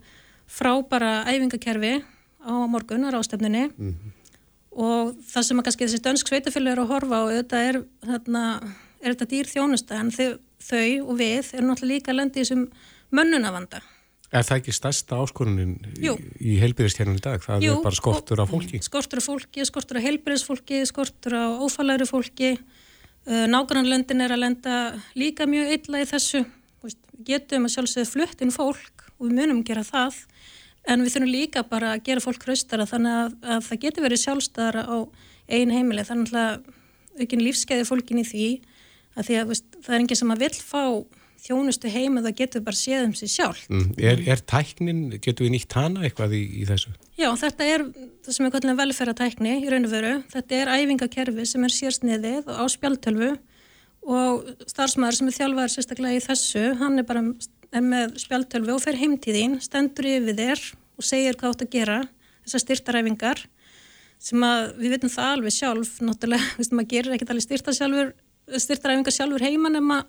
frábara 0.47 1.25
æfingakerfi 1.27 1.99
á 2.41 2.53
morgun 2.71 3.05
á 3.05 3.11
rástefninni 3.11 3.67
mm 3.67 3.91
-hmm. 3.93 4.11
og 4.71 5.15
það 5.31 5.43
sem 5.43 5.59
að 5.59 5.63
kannski 5.63 5.85
þessi 5.85 6.05
dönsk 6.05 6.27
sveitafjölu 6.27 6.71
er 6.71 6.79
að 6.79 6.91
horfa 6.91 7.23
og 7.25 7.31
þetta 7.31 7.57
er, 7.69 7.83
þarna, 8.05 8.43
er 9.01 9.13
þetta 9.13 9.31
dýr 9.31 9.47
þjónusta 9.53 9.99
en 9.99 10.11
þau, 10.11 10.39
þau 10.59 10.91
og 11.09 11.13
við 11.19 11.53
erum 11.53 11.69
náttúrulega 11.69 11.93
líka 11.93 12.11
að 12.11 12.17
lendi 12.17 12.39
í 12.39 12.43
þessum 12.43 12.69
mönnunavanda 13.11 13.81
Er 14.27 14.43
það 14.43 14.57
ekki 14.59 14.73
stærsta 14.75 15.17
áskorunin 15.23 15.77
í, 15.95 16.09
í 16.43 16.57
heilbyrðistjernum 16.59 17.15
í 17.15 17.21
dag? 17.23 17.39
Það 17.39 17.63
Jú, 17.63 17.77
er 17.77 17.83
bara 17.85 17.95
skortur 17.95 18.41
af 18.43 18.49
fólki? 18.51 18.81
Skortur 18.83 19.21
af 19.21 19.27
fólki, 19.29 19.63
skortur 19.63 19.99
af 19.99 20.03
heilbyrðisfólki, 20.03 20.81
skortur 20.89 21.35
af 21.39 21.63
ófælæri 21.63 22.07
fólki. 22.09 22.49
Uh, 23.27 23.43
Nágrannlöndin 23.51 24.23
er 24.23 24.31
að 24.31 24.39
lenda 24.45 24.75
líka 25.19 25.43
mjög 25.49 25.73
illa 25.75 25.99
í 25.99 26.07
þessu. 26.07 26.45
Við 26.79 26.93
getum 27.27 27.65
að 27.67 27.73
sjálfsögðu 27.73 28.11
flutt 28.13 28.43
inn 28.45 28.53
fólk 28.55 29.03
og 29.17 29.25
við 29.25 29.33
munum 29.41 29.65
gera 29.67 29.83
það. 29.83 30.21
En 30.87 31.03
við 31.03 31.17
þurfum 31.17 31.33
líka 31.33 31.65
bara 31.67 31.89
að 31.97 32.05
gera 32.07 32.23
fólk 32.23 32.45
hraustara 32.47 32.85
þannig 32.87 33.17
að, 33.19 33.35
að 33.43 33.65
það 33.67 33.81
getur 33.83 34.05
verið 34.07 34.21
sjálfstæðara 34.21 34.85
á 34.87 34.97
einn 35.57 35.73
heimili. 35.75 36.07
Þannig 36.07 36.37
að 36.39 36.69
aukinn 37.19 37.43
lífskeiði 37.43 37.89
fólkin 37.89 38.23
í 38.23 38.25
því 38.29 38.47
að 39.17 39.27
því 39.27 39.39
að 39.41 39.51
veist, 39.51 39.67
það 39.81 39.95
er 39.97 40.03
enginn 40.05 40.21
sem 40.21 40.33
að 40.33 40.43
vil 40.45 40.53
fá 40.55 40.83
þjónustu 41.47 41.91
heim 41.91 42.19
að 42.19 42.29
það 42.29 42.37
getur 42.41 42.63
bara 42.65 42.79
séð 42.79 43.05
um 43.07 43.13
sig 43.17 43.31
sjálf. 43.31 43.65
Mm. 43.71 43.89
Er, 43.97 44.23
er 44.35 44.41
tæknin, 44.51 45.03
getur 45.23 45.47
við 45.47 45.53
nýtt 45.55 45.75
hana 45.77 46.03
eitthvað 46.07 46.35
í, 46.37 46.43
í 46.61 46.67
þessu? 46.67 46.93
Já, 47.17 47.29
þetta 47.39 47.67
er 47.73 47.85
það 48.25 48.35
sem 48.35 48.47
er 48.47 48.53
kallinlega 48.53 48.81
velferðatækni 48.83 49.53
í 49.63 49.69
raun 49.71 49.87
og 49.87 49.93
veru. 49.93 50.15
Þetta 50.33 50.59
er 50.59 50.73
æfingakerfi 50.75 51.47
sem 51.49 51.67
er 51.67 51.75
sérsniðið 51.75 52.51
á 52.51 52.63
spjaltölfu 52.71 53.31
og 54.07 54.51
starfsmæður 54.69 55.19
sem 55.19 55.29
er 55.31 55.37
þjálfaður 55.37 55.73
sérstaklega 55.73 56.19
í 56.19 56.23
þessu, 56.23 56.65
hann 56.79 57.01
er 57.01 57.07
bara 57.07 57.23
er 57.75 57.83
með 57.83 58.15
spjaltölfu 58.23 58.75
og 58.77 58.83
fer 58.83 58.99
heimtíðín, 58.99 59.57
stendur 59.63 60.07
yfir 60.07 60.37
þér 60.37 60.63
og 60.97 61.07
segir 61.07 61.35
hvað 61.39 61.55
átt 61.55 61.65
að 61.65 61.73
gera, 61.73 61.97
þessar 62.45 62.63
styrtaræfingar 62.63 63.43
sem 64.27 64.45
að 64.47 64.69
við 64.79 64.95
veitum 64.95 65.11
það 65.13 65.33
alveg 65.35 65.55
sjálf, 65.57 65.91
náttúrulega, 66.01 66.47
við 66.55 66.63
veistum 66.63 66.81
að 66.83 66.89
gerir 66.93 67.17
ekkert 67.17 67.33
alveg 67.35 68.15
styrtaræfingar 68.63 69.15
sjálfur 69.17 69.43
heima 69.43 69.73
nema 69.73 69.99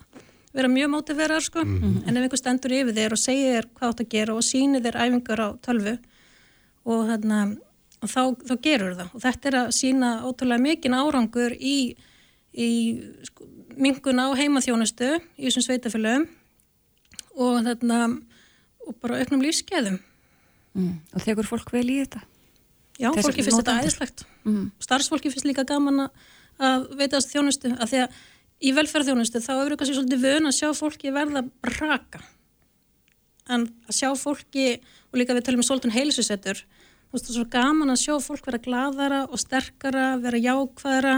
vera 0.53 0.69
mjög 0.71 0.89
mótiverar 0.89 1.41
sko 1.41 1.63
mm 1.63 1.79
-hmm. 1.79 2.07
en 2.07 2.17
ef 2.17 2.23
einhver 2.23 2.37
stendur 2.37 2.71
yfir 2.71 2.93
þér 2.93 3.11
og 3.11 3.17
segir 3.17 3.53
þér 3.53 3.67
hvað 3.73 3.89
átt 3.89 4.01
að 4.01 4.09
gera 4.09 4.33
og 4.33 4.43
sýnir 4.43 4.81
þér 4.81 4.97
æfingar 5.05 5.39
á 5.39 5.49
tölvu 5.61 5.97
og, 6.85 7.07
þarna, 7.09 7.57
og 8.01 8.09
þá, 8.09 8.21
þá 8.47 8.55
gerur 8.61 8.95
það 8.95 9.09
og 9.13 9.21
þetta 9.21 9.47
er 9.47 9.55
að 9.55 9.71
sína 9.71 10.09
ótrúlega 10.25 10.61
mikinn 10.61 10.93
árangur 10.93 11.53
í, 11.53 11.95
í 12.53 12.69
sko, 13.23 13.45
mingun 13.77 14.19
á 14.19 14.27
heimaþjónustu 14.33 15.19
í 15.37 15.45
þessum 15.45 15.65
sveitafélögum 15.67 16.27
og 17.35 17.63
þarna 17.63 17.99
og 18.87 18.95
bara 19.01 19.19
auknum 19.21 19.41
lífskeiðum 19.41 19.99
mm. 20.73 20.93
Og 21.13 21.21
þegar 21.21 21.45
fólk 21.45 21.71
vel 21.71 21.89
í 21.89 21.99
þetta? 22.01 22.21
Já, 22.99 23.11
Þessi 23.13 23.23
fólki 23.27 23.43
finnst 23.43 23.61
þetta 23.61 23.77
æðislegt 23.79 24.25
mm. 24.43 24.65
starfsfólki 24.79 25.31
finnst 25.31 25.47
líka 25.47 25.63
gaman 25.63 26.09
að 26.59 26.89
veita 26.97 27.19
þessu 27.19 27.35
þjónustu 27.35 27.71
að 27.77 27.93
því 27.93 28.01
að 28.03 28.17
í 28.59 28.73
velferðþjónustu 28.75 29.41
þá 29.43 29.53
eru 29.57 29.77
kannski 29.79 29.97
svolítið 29.97 30.25
vön 30.25 30.49
að 30.49 30.57
sjá 30.57 30.69
fólki 30.75 31.13
verða 31.15 31.45
braka 31.63 32.23
en 33.49 33.69
að 33.87 33.95
sjá 33.95 34.09
fólki 34.19 34.67
og 35.09 35.21
líka 35.21 35.35
við 35.37 35.47
talum 35.47 35.63
um 35.63 35.69
svolítið 35.69 35.95
heilsusettur 35.95 36.59
þú 37.09 37.15
veist 37.15 37.25
það 37.25 37.31
er 37.31 37.39
svo 37.39 37.47
gaman 37.55 37.93
að 37.93 38.03
sjá 38.03 38.15
fólk 38.21 38.49
vera 38.49 38.61
gladara 38.61 39.21
og 39.25 39.41
sterkara, 39.41 40.09
vera 40.21 40.41
jákvæðara 40.43 41.15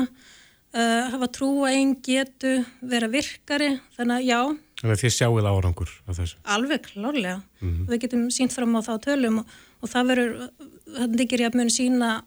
uh, 0.76 1.10
hafa 1.12 1.30
trú 1.36 1.50
að 1.66 1.78
einn 1.80 1.96
getu, 2.06 2.54
vera 2.94 3.10
virkari. 3.12 3.74
Þannig 3.98 4.16
að 4.16 4.30
já. 4.30 4.39
Þannig 4.82 4.96
að 4.96 5.04
þið 5.04 5.16
sjáuð 5.18 5.50
árangur 5.50 5.92
af 6.08 6.22
þessu. 6.22 6.39
Alveg 6.56 6.88
klárlega, 6.88 7.42
mm 7.60 7.68
-hmm. 7.68 7.89
við 7.89 8.02
getum 8.06 8.24
sínt 8.32 8.56
fram 8.56 8.76
á 8.80 8.82
það 8.82 9.04
tölum 9.08 9.42
og, 9.42 9.52
og 9.82 9.89
það 9.89 10.08
verður 10.14 10.32
það 10.96 11.18
digir 11.18 11.42
ég 11.42 11.52
að 11.52 11.60
muni 11.60 11.76
sína 11.76 12.24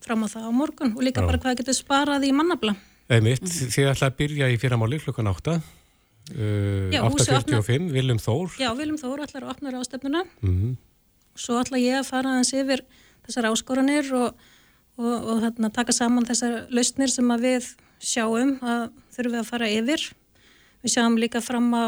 fram 0.00 0.24
á 0.24 0.28
það 0.28 0.50
á 0.50 0.52
morgun. 0.52 0.92
Og 0.96 1.02
líka 1.02 1.22
já. 1.22 1.26
bara 1.26 1.38
hvað 1.38 1.58
getur 1.62 1.74
sparað 1.74 2.26
í 2.26 2.32
mannabla 2.32 2.76
Einmitt, 3.06 3.42
mm 3.42 3.48
-hmm. 3.48 3.70
þið 3.74 3.88
ætlaði 3.92 4.10
að 4.10 4.16
byrja 4.18 4.48
í 4.50 4.58
fyrramáli 4.58 4.98
klukkan 4.98 5.30
8 5.30 5.54
uh, 5.54 6.90
8.45, 6.90 7.90
Viljum 7.94 8.18
Þór 8.18 8.58
Já, 8.58 8.70
Viljum 8.74 8.98
Þór 8.98 9.22
ætlaði 9.22 9.44
að 9.44 9.52
opna 9.54 9.70
ráðstefnuna 9.70 10.22
mm 10.40 10.54
-hmm. 10.54 10.76
Svo 11.36 11.60
ætlaði 11.60 11.86
ég 11.86 12.00
að 12.00 12.08
fara 12.10 12.32
aðeins 12.32 12.52
yfir 12.52 12.82
þessar 13.26 13.50
áskoranir 13.50 14.12
og, 14.14 14.34
og, 14.96 15.16
og 15.30 15.42
þarna, 15.44 15.70
taka 15.70 15.92
saman 15.92 16.26
þessar 16.26 16.66
lausnir 16.70 17.10
sem 17.10 17.28
við 17.40 17.76
sjáum 18.00 18.58
að 18.62 18.90
þurfum 19.14 19.32
við 19.32 19.40
að 19.40 19.50
fara 19.50 19.68
yfir 19.70 20.12
Við 20.82 20.90
sjáum 20.92 21.18
líka 21.18 21.40
fram 21.40 21.74
á 21.74 21.86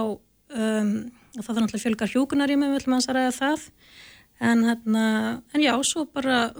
um, 0.54 1.10
að 1.36 1.44
það 1.44 1.54
þannig 1.54 1.74
að 1.74 1.82
fjölgar 1.82 2.12
hjúkunar 2.12 2.50
í 2.50 2.56
mig, 2.56 2.70
við 2.70 2.80
ætlum 2.80 2.96
að 2.96 3.10
ræða 3.14 3.34
það 3.36 3.60
en, 4.40 4.64
þarna, 4.64 5.04
en 5.54 5.62
já, 5.62 5.74
svo 5.82 6.04
bara 6.06 6.54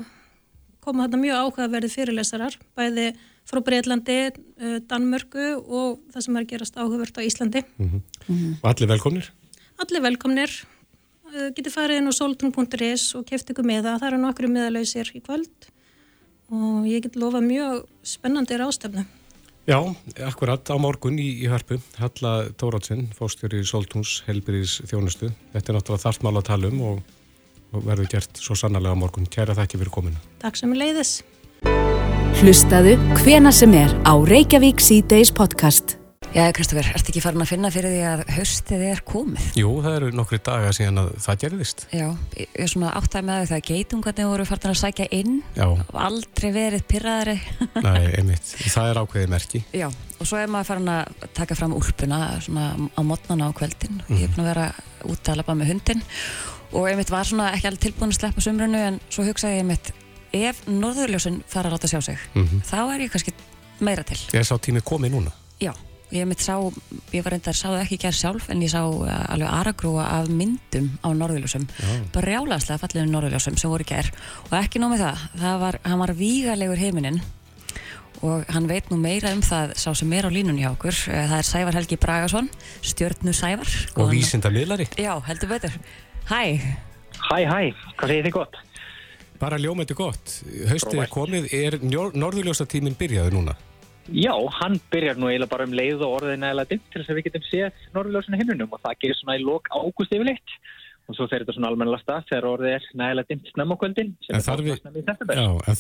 koma 0.83 1.07
þarna 1.07 1.23
mjög 1.23 1.41
áhugaverði 1.43 1.91
fyrirlesarar, 1.93 2.59
bæði 2.79 3.13
frá 3.49 3.63
Breitlandi, 3.65 4.19
uh, 4.61 4.79
Danmörku 4.89 5.47
og 5.65 6.03
það 6.13 6.27
sem 6.27 6.37
er 6.37 6.45
að 6.47 6.51
gerast 6.53 6.79
áhugavert 6.79 7.21
á 7.21 7.23
Íslandi. 7.25 7.65
Mm 7.79 7.89
-hmm. 7.89 8.03
Mm 8.29 8.37
-hmm. 8.37 8.55
Og 8.63 8.71
allir 8.71 8.89
velkomnir? 8.89 9.33
Allir 9.79 10.03
velkomnir. 10.03 10.51
Uh, 11.29 11.49
Getið 11.57 11.73
farið 11.73 11.99
inn 11.99 12.11
á 12.11 12.13
soltun.is 12.13 13.15
og 13.15 13.27
keft 13.27 13.51
ykkur 13.51 13.65
með 13.65 13.83
það. 13.85 13.99
Það 14.01 14.09
eru 14.09 14.19
nokkru 14.19 14.49
meðalausir 14.49 15.11
í 15.15 15.21
kvöld 15.21 15.69
og 16.51 16.87
ég 16.89 17.03
get 17.03 17.17
lofa 17.17 17.41
mjög 17.41 17.85
spennandi 18.03 18.57
rástefnu. 18.57 19.05
Já, 19.69 19.85
akkurat 20.25 20.65
á 20.73 20.77
morgun 20.81 21.19
í, 21.21 21.45
í 21.45 21.47
hörpu. 21.53 21.77
Halla 22.01 22.49
Tóratsson, 22.57 23.11
fóstjóri 23.13 23.61
Soltúns, 23.69 24.23
helbriðis 24.25 24.79
þjónustu. 24.89 25.29
Þetta 25.53 25.73
er 25.73 25.77
náttúrulega 25.77 26.05
þarft 26.07 26.25
mál 26.25 26.41
að 26.41 26.49
tala 26.49 26.73
um 26.73 26.81
og, 26.81 27.03
og 27.77 27.85
verður 27.85 28.09
gert 28.17 28.41
svo 28.41 28.57
sannarlega 28.57 28.97
á 28.97 29.03
morgun. 29.05 29.29
Kæra 29.29 29.59
þakki 29.59 29.83
fyrir 29.85 29.93
kominu. 29.93 30.27
Takk 30.41 30.57
sem 30.57 30.73
er 30.73 30.85
leiðis. 30.87 31.19
Hlustaðu 32.39 32.93
hvena 33.19 33.51
sem 33.51 33.73
er 33.75 33.91
á 34.07 34.15
Reykjavík 34.15 34.79
C-Days 34.79 35.33
podcast. 35.35 35.97
Já, 36.31 36.45
Kristoffer, 36.55 36.87
ert 36.95 37.09
ekki 37.11 37.19
farin 37.25 37.43
að 37.43 37.51
finna 37.51 37.71
fyrir 37.75 37.91
því 37.91 38.05
að 38.07 38.23
höstið 38.37 38.85
er 38.93 39.03
komið? 39.03 39.49
Jú, 39.59 39.73
það 39.83 39.97
eru 39.97 40.11
nokkri 40.15 40.39
dagar 40.47 40.77
síðan 40.77 41.03
að 41.03 41.09
það 41.25 41.41
gerðist. 41.43 41.83
Já, 41.91 42.07
ég 42.39 42.55
er 42.55 42.71
svona 42.71 42.95
áttæð 42.95 43.27
með 43.27 43.43
það 43.51 43.57
að 43.59 43.67
geitungarnir 43.73 44.31
voru 44.31 44.49
farin 44.53 44.71
að 44.71 44.79
sækja 44.85 45.09
inn 45.19 45.35
og 45.67 45.83
aldrei 46.07 46.49
verið 46.55 46.89
pyrraðari. 46.95 47.37
Nei, 47.89 48.07
einmitt. 48.21 48.55
Það 48.71 48.93
er 48.93 49.03
ákveðið 49.03 49.35
merki. 49.35 49.67
Já, 49.75 49.89
og 49.91 50.31
svo 50.31 50.39
er 50.39 50.55
maður 50.55 50.71
farin 50.71 50.95
að 50.95 51.29
taka 51.43 51.59
fram 51.59 51.75
úlpuna 51.75 52.25
svona 52.47 52.71
á 52.79 53.01
mótnana 53.03 53.51
á 53.51 53.59
kveldin. 53.59 53.99
Mm. 54.07 54.15
Ég 54.15 54.29
er 54.29 54.37
búin 54.37 54.47
að 54.47 54.53
vera 54.55 54.69
út 55.11 55.33
að 55.33 55.43
lafa 55.43 55.59
með 55.59 55.75
hundin 55.75 56.07
og 56.71 56.85
einmitt 56.87 57.11
var 57.11 57.27
svona 57.27 57.51
ekki 57.57 57.73
alveg 57.73 57.89
tilbúin 57.89 58.15
að 58.15 58.21
sleppa 58.21 58.45
sumrunu 58.45 58.85
en 58.93 59.03
svo 59.09 59.27
hugsaði 59.27 59.59
ég 59.59 59.67
einmitt 59.67 59.97
ef 60.33 60.65
norðurljósun 60.67 61.43
fara 61.49 61.71
að 61.71 61.79
láta 61.79 61.91
sjá 61.91 62.01
sig 62.03 62.19
mm 62.35 62.47
-hmm. 62.47 62.63
þá 62.63 62.95
er 62.95 63.01
ég 63.01 63.11
kannski 63.13 63.33
meira 63.81 64.03
til. 64.03 64.19
Ég 64.33 64.47
sá 64.47 64.59
tímið 64.59 64.85
komið 64.85 65.15
núna. 65.15 65.33
Já, 65.61 65.73
ég 66.11 66.27
mitt 66.27 66.41
sá, 66.41 66.57
ég 67.13 67.25
var 67.25 67.33
reyndar, 67.33 67.55
sáðu 67.55 67.81
ekki 67.83 67.99
gerð 67.99 68.17
sjálf 68.17 68.51
en 68.51 68.63
ég 68.63 68.71
sá 68.73 68.83
uh, 68.83 69.33
alveg 69.33 69.49
aragrúa 69.49 70.05
af 70.19 70.29
myndum 70.29 70.91
á 71.05 71.09
norðurljósum. 71.13 71.67
Brjálagslega 72.13 72.79
falliðum 72.79 73.13
norðurljósum 73.13 73.59
sem 73.59 73.71
voru 73.71 73.85
gerð 73.85 74.11
og 74.51 74.55
ekki 74.59 74.79
nómið 74.79 75.05
það, 75.05 75.27
það 75.43 75.59
var, 75.61 75.81
hann 75.85 75.99
var 75.99 76.15
vígalegur 76.15 76.81
heiminin 76.81 77.23
og 78.23 78.45
hann 78.51 78.67
veit 78.67 78.89
nú 78.91 78.97
meira 78.99 79.31
um 79.33 79.43
það 79.43 79.77
sá 79.79 79.95
sem 79.95 80.13
er 80.13 80.27
á 80.27 80.31
línunni 80.31 80.65
hjá 80.65 80.73
okkur 80.73 80.95
uh, 80.95 81.25
það 81.31 81.39
er 81.39 81.49
Sævar 81.53 81.79
Helgi 81.79 81.97
Bragason 81.97 82.51
stjórnu 82.83 83.33
Sævar. 83.33 83.69
Og 83.97 84.11
vísinda 84.11 84.51
miðlari 84.51 84.89
Já, 84.99 85.15
heldur 85.29 85.49
betur. 85.49 85.79
Hæ. 86.29 86.59
Hæ, 87.19 87.39
hæ, 87.51 87.61
hvað 87.99 88.09
segir 88.09 88.27
þið 88.29 88.35
gott? 88.35 88.59
Bara 89.39 89.59
ljómættu 89.61 89.95
gott. 89.99 90.41
Haustið 90.69 91.03
er 91.05 91.11
komið. 91.13 91.49
Er 91.55 91.79
norðurljósatíminn 91.85 92.99
byrjaði 92.99 93.35
núna? 93.37 93.55
Já, 94.09 94.33
hann 94.63 94.79
byrjar 94.91 95.19
nú 95.21 95.29
eiginlega 95.29 95.53
bara 95.53 95.67
um 95.69 95.75
leið 95.77 96.03
og 96.07 96.15
orðið 96.19 96.39
nægilega 96.41 96.71
dimt 96.73 96.87
til 96.89 97.03
þess 97.03 97.13
að 97.13 97.19
við 97.19 97.27
getum 97.29 97.47
séð 97.47 97.83
norðurljósinu 97.97 98.39
hinnunum 98.41 98.73
og 98.73 98.81
það 98.85 99.01
gerir 99.03 99.19
svona 99.19 99.37
í 99.37 99.43
lok 99.45 99.69
ágúst 99.69 100.15
yfirleitt 100.17 100.55
og 101.09 101.17
svo 101.17 101.27
fer 101.29 101.45
þetta 101.45 101.57
svona 101.57 101.73
almenna 101.73 101.99
stað 102.01 102.25
þegar 102.31 102.47
orðið 102.49 102.77
er 102.79 102.87
nægilega 103.03 103.31
dimt 103.33 103.51
snömmakvöldin 103.53 104.15
en 104.33 104.47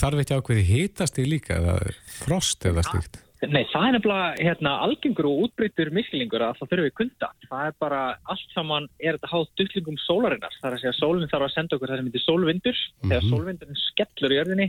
þarf 0.02 0.20
ekki 0.24 0.36
ákveði 0.36 0.66
hitast 0.68 1.20
í 1.20 1.24
líka 1.28 1.56
eða 1.56 1.78
frost 2.20 2.68
eða 2.68 2.84
slíkt? 2.84 3.22
Nei, 3.46 3.62
það 3.70 3.84
er 3.86 3.94
nefnilega 3.94 4.46
hérna, 4.48 4.72
algengur 4.82 5.28
og 5.30 5.42
útbreytur 5.44 5.92
misklingur 5.94 6.42
að 6.42 6.56
það 6.58 6.70
þurfum 6.72 6.86
við 6.88 6.94
kulda. 6.98 7.28
Það 7.46 7.68
er 7.68 7.76
bara 7.84 8.00
allt 8.34 8.54
saman 8.54 8.88
er 8.98 9.18
þetta 9.18 9.30
hátt 9.30 9.52
duttlingum 9.60 9.98
sólarinnar. 10.02 10.56
Það 10.58 10.68
er 10.68 10.76
að 10.76 10.82
segja 10.82 10.94
að 10.94 10.98
sólinn 10.98 11.30
þarf 11.30 11.46
að 11.46 11.54
senda 11.54 11.76
okkur 11.76 11.92
það 11.92 12.00
sem 12.00 12.08
heitir 12.08 12.24
sólvindur. 12.24 12.78
Mm 12.78 12.98
-hmm. 12.98 13.12
Þegar 13.12 13.28
sólvindurinn 13.30 13.82
skellur 13.84 14.34
í 14.34 14.40
örðinni 14.42 14.68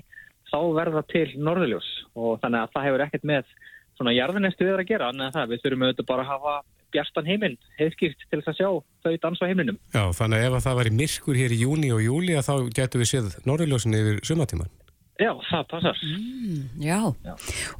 þá 0.49 0.59
verða 0.77 1.03
til 1.09 1.27
norðuljós 1.37 1.89
og 2.15 2.41
þannig 2.43 2.61
að 2.61 2.73
það 2.73 2.85
hefur 2.87 3.05
ekkert 3.05 3.29
með 3.31 3.55
svona 3.97 4.15
jarðinestu 4.15 4.67
við 4.67 4.77
að 4.77 4.89
gera 4.89 5.09
en 5.09 5.25
það 5.33 5.49
við 5.51 5.63
þurfum 5.63 5.85
auðvitað 5.85 6.09
bara 6.11 6.25
að 6.25 6.31
hafa 6.33 6.53
bjarstan 6.93 7.27
heiminn 7.29 7.57
heiðskýrt 7.77 8.23
til 8.29 8.41
þess 8.41 8.51
að 8.53 8.59
sjá 8.59 8.69
þau 9.05 9.17
dansa 9.21 9.45
á 9.45 9.49
heiminum. 9.49 9.77
Já, 9.93 10.03
þannig 10.17 10.45
að 10.45 10.57
ef 10.57 10.65
það 10.65 10.79
væri 10.79 10.93
myrkur 11.01 11.39
hér 11.41 11.53
í 11.53 11.61
júni 11.63 11.91
og 11.93 12.01
júli 12.05 12.37
þá 12.41 12.53
getur 12.73 13.03
við 13.03 13.11
séð 13.11 13.35
norðuljósin 13.45 13.99
yfir 13.99 14.21
sumatíman. 14.25 14.71
Já, 15.19 15.33
það 15.49 15.65
passar. 15.73 15.99
Mm, 15.99 16.61
já. 16.79 16.99
já, 17.25 17.33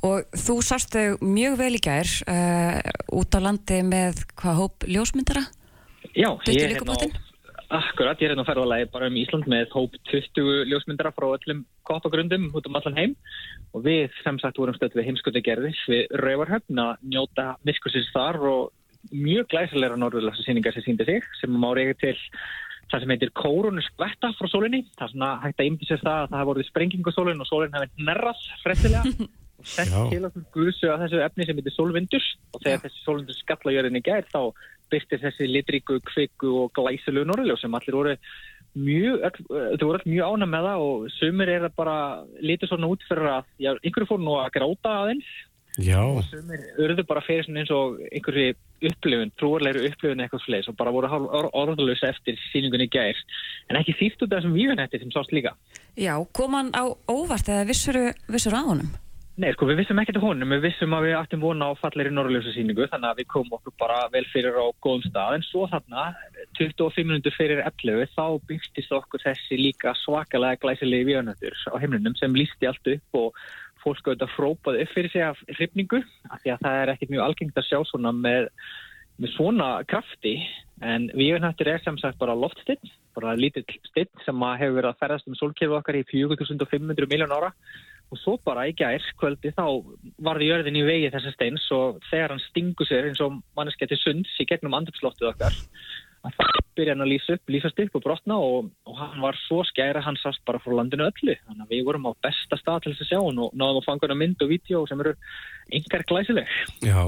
og 0.04 0.36
þú 0.36 0.56
sást 0.66 0.92
þau 0.92 1.22
mjög 1.24 1.56
vel 1.62 1.72
í 1.78 1.82
gær 1.86 2.12
uh, 2.28 2.80
út 3.16 3.32
á 3.32 3.40
landi 3.40 3.80
með 3.88 4.26
hvað 4.40 4.60
hóp 4.60 4.88
ljósmyndara? 4.90 5.46
Já, 6.12 6.30
ég 6.50 6.60
er 6.66 6.74
hérna 6.76 6.98
á, 7.00 7.08
akkurat, 7.80 8.20
ég 8.20 8.28
er 8.28 8.34
hérna 8.34 8.44
á 8.44 8.50
ferðalagi 8.50 8.90
bara 8.92 9.08
um 9.08 9.18
Ísland 9.22 9.48
með 9.52 9.72
hóp 9.78 9.96
20 10.12 10.68
ljósmyndara 10.68 11.14
frá 11.16 11.30
öllum 11.30 11.64
koppagrundum 11.88 12.50
út 12.52 12.68
um 12.68 12.76
allan 12.80 12.98
heim 12.98 13.16
og 13.72 13.86
við 13.88 14.12
sem 14.24 14.40
sagt 14.42 14.60
vorum 14.60 14.76
stöðt 14.76 14.98
við 15.00 15.08
heimskuti 15.10 15.44
gerðis 15.46 15.80
við 15.88 16.12
Rauvarhöfn 16.20 16.82
að 16.82 17.08
njóta 17.14 17.54
miskursins 17.68 18.10
þar 18.12 18.42
og 18.52 19.14
mjög 19.16 19.48
glæsilega 19.54 19.96
norðurlega 19.96 20.44
síningar 20.44 20.76
sem 20.76 20.86
síndi 20.90 21.08
sig 21.08 21.28
sem 21.40 21.54
má 21.56 21.70
reyja 21.78 21.96
til 22.02 22.18
það 22.90 23.04
sem 23.04 23.14
heitir 23.14 23.34
kórunskvetta 23.38 24.32
frá 24.38 24.50
sólinni. 24.50 24.82
Það 24.98 25.06
er 25.06 25.14
svona 25.14 25.30
hægt 25.44 25.62
að 25.62 25.70
ymdi 25.70 25.90
sér 25.90 26.02
það 26.02 26.18
að 26.24 26.32
það 26.32 26.40
hefur 26.40 26.52
vorið 26.52 26.70
sprenging 26.70 27.10
á 27.10 27.12
sólinn 27.16 27.44
og 27.44 27.50
sólinn 27.50 27.78
hefur 27.78 28.08
nerrast 28.10 28.52
fressilega 28.64 29.30
og 29.60 29.68
sett 29.68 29.92
Já. 29.92 30.02
til 30.12 30.26
okkur 30.30 30.46
guðsu 30.56 30.92
að 30.92 31.02
þessu 31.06 31.24
efni 31.26 31.48
sem 31.48 31.58
heitir 31.60 31.76
sólvindur 31.76 32.28
og 32.54 32.62
þegar 32.64 32.84
þessi 32.86 33.02
sólvindur 33.04 33.40
skalla 33.40 33.76
jörðinni 33.76 34.04
gær 34.06 34.30
þá 34.32 34.42
byrstir 34.90 35.22
þessi 35.22 35.50
litríku, 35.50 36.00
kviku 36.08 36.54
og 36.64 36.72
glæsilegu 36.78 37.28
norðljós 37.28 37.62
sem 37.62 37.76
allir 37.78 37.98
voru 37.98 38.16
mjög, 38.80 39.20
öll, 39.28 39.46
uh, 39.50 39.68
þau 39.76 39.86
voru 39.90 40.00
öll 40.00 40.12
mjög 40.14 40.34
ánæg 40.34 40.52
með 40.54 40.68
það 40.70 40.86
og 40.86 41.06
sumir 41.18 41.52
er 41.52 41.68
að 41.68 41.76
bara 41.78 41.98
litur 42.46 42.72
svona 42.72 42.90
út 42.94 43.06
fyrir 43.10 43.30
að, 43.34 43.52
já, 43.62 43.72
einhverju 43.76 44.10
fór 44.10 44.24
nú 44.24 44.36
að 44.40 44.52
gráta 44.56 44.96
aðeins 45.04 45.30
Já, 45.80 46.02
sumir 46.28 46.64
urðu 46.82 47.06
bara 47.08 47.24
fyrir 47.24 47.48
eins 47.48 47.72
og 47.72 48.00
einhverju 48.12 48.54
upplifun, 48.90 49.32
trúarlegri 49.40 49.90
upplifun 49.90 50.24
eitthvað 50.24 50.46
sliðis 50.46 50.72
og 50.72 50.78
bara 50.80 50.94
voru 50.96 51.12
hálf 51.12 51.36
or- 51.40 51.52
orðalösa 51.62 52.12
eftir 52.12 52.40
síningunni 52.52 52.90
í 52.90 52.94
gær, 52.94 53.20
en 53.70 53.80
ekki 53.80 53.96
þýtt 54.00 54.26
út 54.26 54.32
af 54.34 54.40
þessum 54.40 54.56
víganætti 54.58 55.00
sem 55.00 55.12
sást 55.16 55.36
líka. 55.36 55.56
Já, 55.96 56.16
kom 56.34 56.58
hann 56.58 56.72
á 56.76 56.84
óvart 57.08 57.48
eða 57.48 57.68
vissuru, 57.70 58.10
vissuru 58.28 58.60
á 58.60 58.64
honum? 58.64 58.92
Nei, 59.40 59.54
sko, 59.56 59.70
við 59.70 59.78
vissum 59.80 60.00
ekkert 60.02 60.20
á 60.20 60.28
honum, 60.28 60.52
við 60.52 60.66
vissum 60.68 60.94
að 60.98 61.06
við 61.06 61.14
ættum 61.16 61.44
vona 61.46 61.70
á 61.72 61.80
fallegri 61.80 62.12
norðlösa 62.12 62.52
síningu, 62.52 62.90
þannig 62.92 63.08
að 63.08 63.20
við 63.22 63.28
komum 63.32 63.56
okkur 63.56 63.76
bara 63.80 64.00
vel 64.12 64.26
fyrir 64.34 64.58
á 64.60 64.68
góðum 64.84 65.06
stað, 65.06 65.38
en 65.38 65.46
svo 65.48 65.64
þarna, 65.72 66.10
25 66.60 67.08
minútur 67.08 67.36
fyrir 67.38 67.62
11, 67.64 68.12
þá 68.18 68.26
byrstist 68.50 68.92
okkur 68.92 69.24
þessi 69.24 69.62
líka 69.62 69.94
svakalega 69.96 70.60
glæsilegi 70.60 71.08
víganættur 71.08 71.56
á 71.72 71.76
himnunum 71.80 72.20
sem 72.20 72.36
lísti 72.36 72.68
allt 72.68 72.92
upp 72.98 73.22
og 73.22 73.40
fólk 73.84 74.08
auðvitað 74.08 74.36
frópaði 74.36 74.84
upp 74.84 74.94
fyrir 74.96 75.14
sig 75.14 75.26
af 75.26 75.42
hrifningu, 75.58 76.02
af 76.30 76.42
því 76.44 76.54
að 76.54 76.64
það 76.66 76.80
er 76.80 76.94
ekkert 76.94 77.14
mjög 77.14 77.26
algengt 77.26 77.60
að 77.60 77.68
sjá 77.68 77.80
svona 77.88 78.14
með, 78.16 78.50
með 79.20 79.36
svona 79.36 79.70
krafti, 79.90 80.34
en 80.86 81.10
víganættur 81.18 81.72
er 81.74 81.84
sem 81.84 82.00
sagt 82.02 82.20
bara 82.22 82.38
loftstinn, 82.38 82.92
bara 83.18 83.38
lítill 83.40 83.66
stinn 83.90 84.12
sem 84.26 84.44
hefur 84.62 84.78
verið 84.80 84.92
að 84.92 85.00
ferðast 85.04 85.30
um 85.30 85.38
sólkerfi 85.40 85.80
okkar 85.80 86.00
í 86.00 86.06
4500 86.12 87.10
miljón 87.12 87.36
ára. 87.36 87.54
Og 88.10 88.18
svo 88.18 88.40
bara 88.42 88.64
í 88.66 88.72
gær 88.74 89.04
kvöldi 89.22 89.52
þá 89.54 89.66
varði 90.26 90.48
jörðin 90.48 90.80
í 90.80 90.86
vegi 90.88 91.12
þessa 91.14 91.34
steins 91.36 91.68
og 91.76 92.00
þegar 92.08 92.34
hann 92.34 92.42
stingur 92.48 92.88
sér 92.90 93.10
eins 93.12 93.22
og 93.22 93.36
manneskja 93.60 93.92
til 93.92 94.00
sunds 94.02 94.32
í 94.42 94.48
gegnum 94.50 94.74
andrupslóttið 94.80 95.30
okkar 95.30 95.60
að 96.26 96.36
það 96.40 96.58
byrja 96.80 96.96
hann 96.96 97.06
að 97.06 97.12
lýsa 97.14 97.36
upp, 97.38 97.54
lýsast 97.54 97.82
upp 97.84 97.96
og 97.98 98.04
brotna 98.04 98.40
og, 98.44 98.70
og 98.88 99.00
hann 99.00 99.24
var 99.24 99.40
svo 99.46 99.62
skæra 99.68 100.04
hann 100.04 100.20
sást 100.20 100.44
bara 100.48 100.62
frá 100.64 100.76
landinu 100.76 101.08
öllu 101.08 101.36
þannig 101.38 101.64
að 101.66 101.72
við 101.74 101.86
vorum 101.88 102.10
á 102.10 102.12
besta 102.26 102.60
stað 102.60 102.84
til 102.84 102.94
þess 102.94 103.06
að 103.06 103.12
sjá 103.12 103.20
hann 103.22 103.42
og 103.46 103.56
náðum 103.56 103.82
að 103.82 103.88
fanga 103.88 104.12
hann 104.12 104.22
mynd 104.22 104.44
og 104.44 104.52
vídeo 104.52 104.84
sem 104.90 105.02
eru 105.04 105.16
engar 105.80 106.06
glæsileg 106.12 106.60
já. 106.84 107.02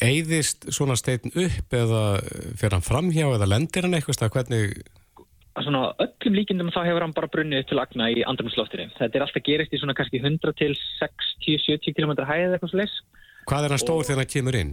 Eyðist 0.00 0.70
svona 0.72 0.96
steinn 0.96 1.28
upp 1.28 1.74
eða 1.76 2.02
fer 2.56 2.72
hann 2.72 2.86
framhjá 2.86 3.26
eða 3.34 3.50
lendir 3.50 3.84
hann 3.84 3.98
eitthvað 3.98 4.16
stað? 4.16 4.32
Hvernig, 4.32 4.78
að 5.58 5.66
svona 5.66 5.82
öllum 6.04 6.38
líkindum 6.38 6.70
þá 6.72 6.80
hefur 6.86 7.04
hann 7.04 7.16
bara 7.16 7.30
brunnið 7.32 7.64
upp 7.64 7.72
til 7.72 7.80
agna 7.82 8.10
í 8.12 8.22
andrumsloftinu 8.32 8.88
þetta 8.96 9.18
er 9.18 9.26
alltaf 9.26 9.46
gerist 9.46 9.74
í 9.74 9.80
svona 9.80 9.96
kannski 9.98 10.22
100 10.22 10.56
til 10.60 10.72
60-70 11.00 11.96
km 11.98 12.14
hæðið 12.22 12.56
eitthvað 12.56 12.78
leys 12.80 12.94
hvað 13.50 13.66
er 13.66 13.74
hann 13.74 13.82
stór 13.82 14.06
þegar 14.06 14.22
hann 14.22 14.32
kemur 14.36 14.60
inn? 14.60 14.72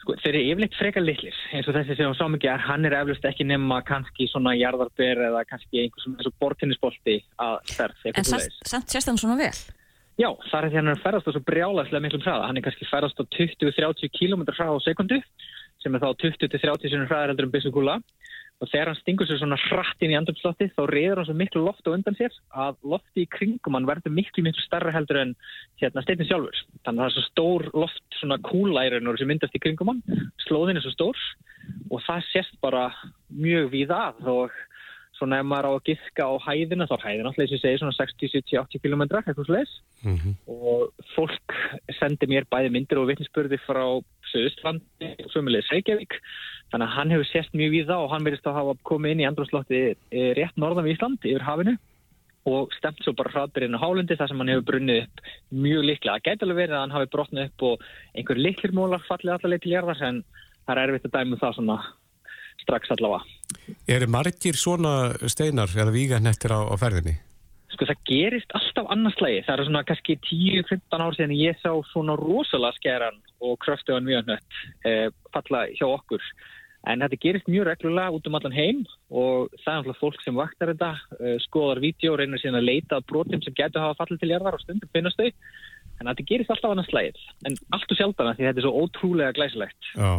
Sko, 0.00 0.14
þeir 0.22 0.30
eru 0.38 0.44
yfirleitt 0.54 0.76
frekar 0.78 1.04
litlir, 1.04 1.36
eins 1.52 1.66
og 1.68 1.76
þessi 1.76 1.96
sem 1.98 2.08
við 2.08 2.16
sáum 2.16 2.36
ekki 2.38 2.48
að 2.48 2.62
hann 2.64 2.88
er 2.88 2.96
eflust 2.96 3.26
ekki 3.28 3.44
nema 3.44 3.82
kannski 3.84 4.30
svona 4.30 4.54
jarðarber 4.56 5.20
eða 5.26 5.42
kannski 5.48 5.82
einhver 5.82 6.04
sem 6.04 6.14
þessu 6.16 6.32
bortinnisbolti 6.40 7.18
að 7.44 7.58
ferð, 7.74 8.06
En 8.14 8.28
samt, 8.30 8.88
sérst 8.88 9.10
hann 9.10 9.20
svona 9.20 9.36
vel? 9.42 9.52
Já, 10.20 10.30
það 10.48 10.56
er 10.62 10.70
því 10.70 10.78
hann 10.80 10.92
er 10.92 11.02
ferðast 11.04 11.28
á 11.28 11.32
svo 11.32 11.42
brjálæslega 11.44 12.04
miklum 12.06 12.24
hraða, 12.24 12.48
hann 12.48 12.60
er 12.60 12.64
kannski 12.64 12.88
ferðast 12.88 13.20
á 13.20 13.24
20-30 13.36 14.12
km 14.16 14.46
hraða 14.48 14.80
á 14.80 14.86
sekundu, 14.88 15.20
sem 15.84 15.94
er 15.94 16.02
þá 16.02 16.10
20-30 16.24 16.92
sinni 16.94 17.08
hraðar 17.08 17.34
heldur 17.34 17.50
um 17.50 17.54
byssukúla 17.54 18.00
og 18.60 18.68
þegar 18.68 18.90
hann 18.90 18.98
stingur 19.00 19.28
sér 19.28 19.40
svona 19.40 19.56
hratt 19.62 20.04
inn 20.04 20.12
í 20.12 20.16
andrumsloftið 20.18 20.74
þá 20.76 20.82
reyður 20.90 21.20
hann 21.20 21.28
svo 21.30 21.36
miklu 21.40 21.62
loft 21.64 21.86
á 21.88 21.94
undan 21.94 22.16
sér 22.18 22.34
að 22.52 22.80
lofti 22.92 23.24
í 23.24 23.30
kringum 23.32 23.76
hann 23.78 23.88
verður 23.88 24.12
miklu 24.12 24.44
miklu 24.44 24.64
starra 24.64 24.92
heldur 24.92 25.20
en 25.22 25.34
hérna 25.80 26.04
steinni 26.04 26.28
sjálfur. 26.28 26.58
Þannig 26.84 27.00
að 27.00 27.06
það 27.06 27.08
er 27.08 27.16
svo 27.16 27.26
stór 27.30 27.68
loft 27.72 28.18
svona 28.20 28.40
kúlærunur 28.44 29.20
sem 29.20 29.30
myndast 29.32 29.56
í 29.56 29.62
kringum 29.64 29.94
hann, 29.94 30.02
slóðin 30.44 30.80
er 30.80 30.84
svo 30.84 30.92
stór 30.92 31.22
og 31.88 32.04
það 32.04 32.26
sést 32.34 32.60
bara 32.60 32.90
mjög 33.32 33.70
víða 33.72 34.02
að 34.10 34.34
og 34.34 34.58
svona 35.20 35.40
ef 35.40 35.48
maður 35.48 35.68
á 35.68 35.72
að 35.74 35.86
giska 35.90 36.26
á 36.28 36.32
hæðina 36.46 36.88
þá 36.88 36.94
er 36.96 37.04
hæðina 37.04 37.30
alltaf 37.30 37.44
eins 37.44 37.52
og 37.52 37.56
ég 37.58 37.62
segi 37.64 37.80
svona 37.80 37.96
60, 37.96 38.30
70, 38.34 38.60
80 38.60 38.84
km 38.84 39.02
eitthvað 39.08 39.48
slags 39.48 39.78
Mm 40.00 40.36
og 40.48 40.94
fólk 41.12 41.52
sendi 41.98 42.26
mér 42.30 42.46
bæði 42.48 42.70
myndir 42.72 42.98
og 43.02 43.10
vitnisspurði 43.10 43.58
frá 43.60 43.82
Suðustlandi 44.30 45.12
og 45.24 45.30
sömulegis 45.34 45.70
Reykjavík 45.74 46.18
þannig 46.70 46.86
að 46.86 46.96
hann 46.96 47.14
hefur 47.14 47.30
sést 47.30 47.54
mjög 47.56 47.76
við 47.76 47.86
það 47.90 48.04
og 48.04 48.12
hann 48.14 48.26
verðist 48.26 48.50
að 48.50 48.58
hafa 48.60 48.74
komið 48.90 49.14
inn 49.14 49.22
í 49.22 49.28
andrúrslotti 49.28 49.80
rétt 50.38 50.60
norðan 50.60 50.86
við 50.86 50.96
Ísland 50.96 51.26
yfir 51.26 51.46
hafinu 51.46 51.76
og 52.48 52.72
stemt 52.72 53.02
svo 53.04 53.12
bara 53.16 53.32
hraðbyrðinu 53.34 53.76
á 53.76 53.82
hálundi 53.84 54.16
þar 54.16 54.30
sem 54.30 54.40
hann 54.40 54.52
hefur 54.52 54.68
brunnið 54.70 55.02
upp 55.04 55.24
mjög 55.52 55.86
líklega. 55.90 56.14
Það 56.16 56.26
gæti 56.28 56.46
alveg 56.46 56.60
verið 56.60 56.76
að 56.76 56.84
hann 56.84 56.94
hafi 56.96 57.10
brotnið 57.14 57.48
upp 57.50 57.64
og 57.68 57.84
einhver 58.16 58.40
liklir 58.40 58.76
mólar 58.76 59.04
fallið 59.08 59.34
allaveg 59.36 59.64
til 59.64 59.74
jarðar 59.74 60.04
en 60.08 60.22
það 60.64 60.72
er 60.74 60.82
erfitt 60.84 61.08
að 61.10 61.16
dæmu 61.18 61.40
það 61.40 61.56
svona 61.58 61.78
strax 62.62 62.94
allavega. 62.96 63.36
Eru 63.90 64.08
margir 64.10 64.56
svona 64.56 64.94
steinar 65.28 65.74
eða 65.76 65.92
víganettir 65.94 66.54
á, 66.56 66.60
á 66.64 66.74
ferðinni? 66.80 67.18
Sko 67.70 67.86
það 67.86 68.04
gerist 68.08 68.54
alltaf 68.58 68.88
annars 68.90 69.16
slagi. 69.18 69.42
Það 69.46 69.54
eru 69.54 69.66
svona 69.68 69.84
kannski 69.86 70.16
10-15 70.26 71.04
ár 71.04 71.16
síðan 71.16 71.36
ég 71.38 71.58
sá 71.62 71.70
svona 71.92 72.16
rosalega 72.18 72.78
skeran 72.78 73.20
og 73.40 73.58
kröftuðan 73.62 74.08
mjög 74.08 74.32
nött 74.32 74.62
eh, 74.88 75.08
falla 75.34 75.66
hjá 75.76 75.86
okkur. 75.86 76.24
En 76.88 77.04
þetta 77.04 77.18
gerist 77.20 77.48
mjög 77.50 77.68
reglulega 77.68 78.14
út 78.16 78.28
um 78.28 78.36
allan 78.38 78.56
heim 78.56 78.78
og 79.12 79.50
það 79.60 79.72
er 79.72 79.80
alltaf 79.82 79.98
fólk 80.00 80.22
sem 80.24 80.38
vaktar 80.38 80.72
þetta, 80.72 80.94
eh, 81.20 81.36
skoðar 81.44 81.82
vídeo 81.84 82.14
og 82.14 82.22
reynir 82.22 82.40
síðan 82.40 82.62
að 82.62 82.70
leita 82.70 82.98
að 82.98 83.08
brotum 83.12 83.42
sem 83.44 83.56
getur 83.56 83.84
hafa 83.84 84.00
fallið 84.00 84.22
til 84.22 84.32
jarðar 84.32 84.56
og 84.56 84.64
stundum 84.64 84.92
finnast 84.94 85.20
þau. 85.20 85.28
En 86.00 86.08
þetta 86.08 86.24
gerist 86.30 86.52
alltaf 86.54 86.72
annars 86.72 86.88
slagið. 86.88 87.18
En 87.44 87.58
allt 87.76 87.92
og 87.92 87.98
sjálfdana 87.98 88.32
því 88.36 88.46
þetta 88.46 88.62
er 88.62 88.66
svo 88.66 88.84
ótrúlega 88.84 89.36
glæsilegt. 89.36 89.90
Já. 89.92 90.12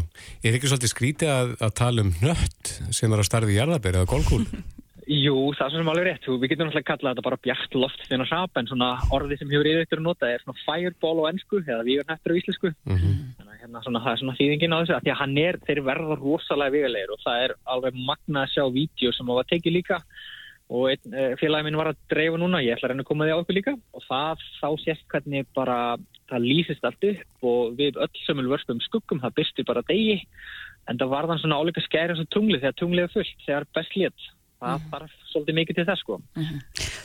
Er 0.45 0.57
ekki 0.57 0.69
svolítið 0.69 0.93
skrítið 0.93 1.33
að, 1.33 1.55
að 1.65 1.73
tala 1.81 2.05
um 2.05 2.13
nött 2.21 2.75
sem 2.93 3.09
er 3.09 3.23
á 3.25 3.25
starfi 3.25 3.57
jarðaberi 3.57 4.03
eða 4.03 4.11
golkúl? 4.13 4.45
Jú, 5.11 5.49
það 5.57 5.65
er 5.65 5.71
svo 5.73 5.79
sem 5.81 5.89
alveg 5.91 6.05
rétt. 6.07 6.27
Við 6.39 6.51
getum 6.53 6.67
náttúrulega 6.69 6.87
kallað 6.87 7.11
þetta 7.11 7.23
bara 7.25 7.37
bjart 7.43 7.73
loft 7.75 8.03
þegar 8.07 8.29
hrap 8.29 8.59
en 8.61 8.67
svona 8.69 8.91
orði 9.11 9.37
sem 9.41 9.49
hefur 9.51 9.67
yfir 9.67 9.83
ykkur 9.83 9.99
að 9.99 10.05
nota 10.05 10.29
er 10.31 10.43
svona 10.45 10.61
fireball 10.61 11.17
á 11.19 11.23
ennsku 11.33 11.59
eða 11.65 11.83
vígarnættur 11.83 12.31
á 12.31 12.39
íslensku. 12.39 12.71
Þannig 12.87 13.49
að 13.49 13.57
hérna, 13.65 13.81
svona, 13.83 14.03
það 14.05 14.13
er 14.13 14.21
svona 14.21 14.35
þýðingin 14.39 14.71
á 14.71 14.79
þessu 14.79 14.95
að 14.95 15.03
því 15.03 15.11
að 15.11 15.19
hann 15.19 15.35
er, 15.43 15.59
þeir 15.67 15.83
verða 15.89 16.17
rosalega 16.21 16.75
vigalegir 16.77 17.11
og 17.11 17.21
það 17.25 17.43
er 17.43 17.55
alveg 17.75 17.99
magna 18.07 18.45
að 18.45 18.53
sjá 18.53 18.63
vídeo 18.77 19.13
sem 19.17 19.35
var 19.35 19.51
tekið 19.51 19.77
líka. 19.81 20.01
Og 20.71 20.87
einn 20.93 21.19
uh, 21.19 21.29
félagi 21.43 21.67
minn 21.67 21.81
var 21.81 21.91
að 21.91 22.01
dreifa 22.13 22.39
núna, 22.39 22.63
ég 22.63 22.77
ætla 22.77 22.87
að 22.87 22.95
reyna 22.95 23.03
að 23.03 23.11
koma 23.11 23.27
því 23.27 23.35
á 23.35 23.41
okkur 23.43 23.59
líka. 23.59 23.77
Og 23.91 24.07
það 24.07 24.49
þá 24.63 24.67
sést 24.87 25.07
hvernig 25.11 25.53
bara 25.57 25.79
það 26.31 26.45
lýsist 26.47 26.87
allt 26.87 27.09
upp 27.11 27.49
og 27.51 27.73
við 27.75 27.99
öll 27.99 28.21
sömul 28.23 28.47
vörpum 28.53 28.79
skuggum, 28.87 29.19
það 29.19 29.41
byrsti 29.41 29.67
bara 29.67 29.83
degi. 29.91 30.21
En 30.87 30.95
það 30.95 31.11
var 31.11 31.27
þann 31.27 31.41
svona 31.43 31.59
áleika 31.59 31.83
skæri 31.83 32.15
eins 32.15 32.23
og 32.23 32.31
tunglið 32.31 32.63
þegar 32.63 32.77
tunglið 32.79 33.09
er 33.09 33.11
fullt, 33.17 33.41
þegar 33.43 33.67
best 33.75 33.99
lét 33.99 34.31
það 34.61 34.85
þarf 34.91 35.15
svolítið 35.31 35.57
mikið 35.59 35.79
til 35.79 35.87
þess 35.89 36.03
sko 36.05 36.19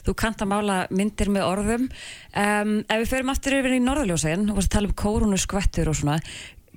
Þú 0.06 0.14
kannt 0.20 0.42
að 0.44 0.50
mála 0.52 0.74
myndir 0.94 1.30
með 1.34 1.46
orðum. 1.48 1.86
Um, 2.30 2.76
ef 2.86 3.00
við 3.00 3.08
förum 3.10 3.32
aftur 3.32 3.56
yfir 3.56 3.74
í 3.74 3.80
norðurljósin 3.82 4.44
og 4.52 4.60
að 4.60 4.68
tala 4.76 4.90
um 4.90 4.94
kórunu 5.02 5.38
skvettur 5.40 5.90
og 5.90 5.96
svona, 5.98 6.20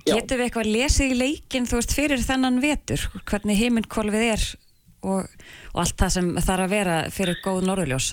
Já. 0.02 0.16
getum 0.16 0.40
við 0.40 0.48
eitthvað 0.48 0.72
lesið 0.74 1.12
í 1.12 1.18
leikin, 1.20 1.68
þú 1.70 1.78
veist, 1.78 1.94
fyrir 1.94 2.24
þennan 2.24 2.58
vetur, 2.64 3.04
hvernig 3.30 3.60
heiminnkolfið 3.60 4.26
er 4.32 4.48
og, 5.06 5.30
og 5.70 5.78
allt 5.84 6.00
það 6.00 6.14
sem 6.16 6.32
þarf 6.40 6.66
að 6.66 6.74
vera 6.74 6.98
fyrir 7.14 7.38
góð 7.44 7.68
norðurljós? 7.68 8.10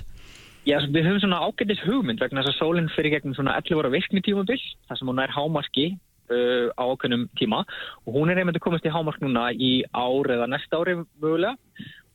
Já, 0.67 0.77
svo 0.83 0.91
við 0.91 1.07
höfum 1.07 1.21
svona 1.23 1.41
ágætis 1.47 1.81
hugmynd 1.87 2.21
vegna 2.21 2.43
þess 2.43 2.53
að 2.53 2.59
sólinn 2.59 2.91
fyrir 2.93 3.15
gegnum 3.15 3.37
svona 3.37 3.55
11 3.57 3.81
ára 3.81 3.93
virkni 3.93 4.21
tímabil, 4.21 4.59
þar 4.89 4.99
sem 4.99 5.09
hún 5.09 5.23
er 5.23 5.33
hámarki 5.33 5.85
uh, 5.95 6.67
á 6.75 6.83
ákveðnum 6.91 7.27
tíma 7.39 7.63
og 8.05 8.17
hún 8.17 8.31
er 8.31 8.41
einmitt 8.41 8.59
að 8.59 8.65
komast 8.67 8.87
í 8.87 8.91
hámark 8.91 9.21
núna 9.23 9.49
í 9.53 9.79
ár 9.95 10.27
eða 10.35 10.49
næsta 10.51 10.81
ári 10.81 10.97
mögulega 10.99 11.55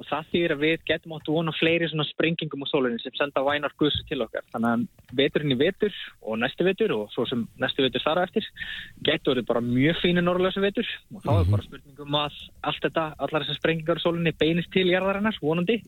og 0.02 0.08
það 0.08 0.30
þýðir 0.32 0.54
að 0.56 0.64
við 0.64 0.84
getum 0.90 1.14
átt 1.16 1.30
vona 1.30 1.54
fleiri 1.54 1.88
svona 1.90 2.06
sprengingum 2.08 2.64
á 2.66 2.70
sólinni 2.70 3.02
sem 3.02 3.14
senda 3.18 3.44
vænar 3.46 3.74
guðs 3.78 4.00
til 4.08 4.20
okkar. 4.24 4.44
Þannig 4.54 4.72
að 4.72 5.14
veturinn 5.20 5.54
í 5.54 5.58
vetur 5.60 5.94
og 6.20 6.40
næstu 6.42 6.66
vetur 6.66 6.96
og 6.96 7.06
svo 7.14 7.26
sem 7.30 7.46
næstu 7.62 7.86
vetur 7.86 8.04
þar 8.04 8.24
eftir 8.24 8.48
getur 9.06 9.36
verið 9.36 9.48
bara 9.52 9.64
mjög 9.64 10.02
fínu 10.02 10.26
norðlösa 10.26 10.64
vetur 10.64 10.90
og 11.14 11.24
þá 11.24 11.32
er 11.36 11.48
bara 11.54 11.68
spurningum 11.68 12.20
að 12.20 12.42
allt 12.70 12.84
þetta, 12.88 13.06
allar 13.22 13.46
þessar 13.46 13.60
sprengingar 13.60 14.02
á 14.02 14.04
sólinni 14.04 14.34
beinist 14.42 14.72
til 14.74 14.88
jarðarinnar, 14.90 15.38
vonandi 15.42 15.78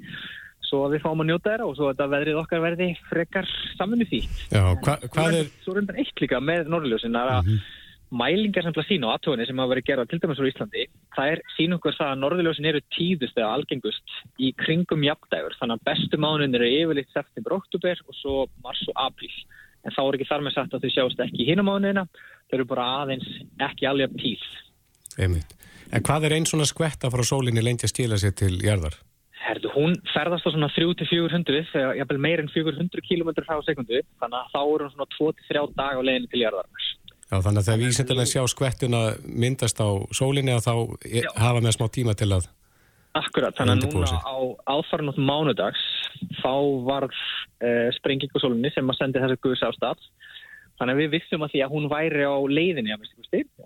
svo 0.65 0.85
að 0.87 0.97
við 0.97 1.05
fáum 1.05 1.23
að 1.23 1.31
njóta 1.31 1.51
þeirra 1.51 1.69
og 1.69 1.77
svo 1.77 1.89
að 1.89 1.95
þetta 1.95 2.11
veðrið 2.15 2.39
okkar 2.41 2.63
verði 2.65 2.91
frekar 3.11 3.49
samvinni 3.79 4.07
því. 4.09 4.21
Já, 4.55 4.63
hva, 4.81 4.95
hvað 5.13 5.39
er... 5.41 5.51
Svo 5.65 5.75
reyndar 5.77 5.99
eitt 6.01 6.23
líka 6.23 6.41
með 6.41 6.71
norðljósin 6.73 7.19
að 7.21 7.33
mm 7.35 7.51
-hmm. 7.51 7.73
Mælingar 8.15 8.65
sem 8.65 8.75
til 8.75 8.83
að 8.83 8.89
sína 8.89 9.11
á 9.11 9.15
aðtóðinni 9.15 9.47
sem 9.49 9.61
hafa 9.61 9.73
verið 9.73 9.87
gerað 9.89 10.11
til 10.11 10.21
dæmis 10.23 10.41
á 10.41 10.51
Íslandi, 10.51 10.85
það 11.17 11.33
er 11.33 11.43
sín 11.57 11.77
okkur 11.77 11.97
það 11.99 12.13
að 12.13 12.21
norðljósin 12.23 12.69
eru 12.71 12.83
tíðust 12.95 13.41
eða 13.41 13.53
algengust 13.59 14.17
í 14.39 14.53
kringum 14.61 15.07
jafndægur, 15.07 15.57
þannig 15.61 15.81
að 15.81 15.87
bestu 15.91 16.21
mánuðin 16.23 16.59
eru 16.59 16.71
yfirleitt 16.71 17.15
september, 17.15 17.57
oktober 17.59 18.05
og 18.07 18.19
svo 18.21 18.37
mars 18.65 18.83
og 18.93 19.01
apríl. 19.07 19.33
En 19.85 19.93
þá 19.93 20.03
er 20.05 20.19
ekki 20.19 20.29
þar 20.31 20.45
með 20.47 20.57
sagt 20.57 20.77
að 20.77 20.87
þau 20.87 20.95
sjást 20.95 21.25
ekki 21.27 21.43
í 21.45 21.49
hinum 21.51 21.69
mánuðina, 21.69 22.07
þau 22.49 22.57
eru 22.59 22.69
bara 22.71 22.91
aðeins 23.03 23.27
ekki 23.69 23.89
alveg 23.91 24.15
tíð. 24.21 24.47
Einmitt. 25.21 25.59
En 25.95 26.03
hvað 26.05 26.29
er 26.29 26.39
einn 26.39 26.49
svona 26.49 26.67
skvetta 26.69 27.11
frá 27.13 27.23
sólinni 27.27 27.63
lengi 27.63 27.87
að 27.87 27.93
skila 27.93 28.19
sér 28.21 28.33
til 28.39 28.57
jarðar? 28.65 28.97
Herðu, 29.45 29.69
hún 29.75 29.99
ferðast 30.09 30.47
á 30.49 30.55
svona 30.55 30.71
3-400, 30.73 31.67
þegar 31.69 31.99
jafnvel 31.99 32.21
meir 32.25 32.41
en 32.41 32.49
400 32.49 33.05
km 33.05 33.35
frá 33.45 33.59
sekundu, 33.67 34.01
þannig 34.23 34.39
að 34.41 34.53
þá 34.55 34.61
er 34.63 34.85
hún 34.85 34.93
svona 34.95 35.09
2-3 35.19 35.65
dag 35.77 36.01
á 36.01 36.03
leiðinu 36.07 36.31
til 36.33 36.41
jarðarmars. 36.47 36.87
Já, 37.35 37.41
þannig 37.43 37.61
að 37.65 37.69
þegar 37.69 37.81
vísendarlega 37.83 38.31
sjá 38.31 38.43
skvettuna 38.53 38.99
myndast 39.27 39.81
á 39.83 39.91
sólinni 40.15 40.53
að 40.55 40.67
þá 40.69 40.75
Já. 41.11 41.31
hafa 41.43 41.63
með 41.65 41.73
smá 41.75 41.87
tíma 41.91 42.15
til 42.15 42.31
að 42.37 42.47
Akkurat, 43.15 43.55
þannig 43.55 43.85
að 43.87 43.95
núna 43.95 44.19
á 44.27 44.37
aðfarnótt 44.75 45.19
mánudags 45.23 45.83
þá 46.41 46.55
var 46.87 47.07
uh, 47.07 47.91
sprenging 47.95 48.31
á 48.35 48.39
sólinni 48.43 48.71
sem 48.75 48.91
að 48.91 48.99
sendi 48.99 49.23
þessa 49.23 49.39
guðs 49.43 49.63
á 49.63 49.71
stað. 49.75 50.07
Þannig 50.79 50.95
að 50.95 51.01
við 51.03 51.13
vissum 51.13 51.45
að 51.47 51.53
því 51.53 51.63
að 51.63 51.75
hún 51.75 51.91
væri 51.91 52.25
á 52.27 52.35
leiðinni 52.51 52.97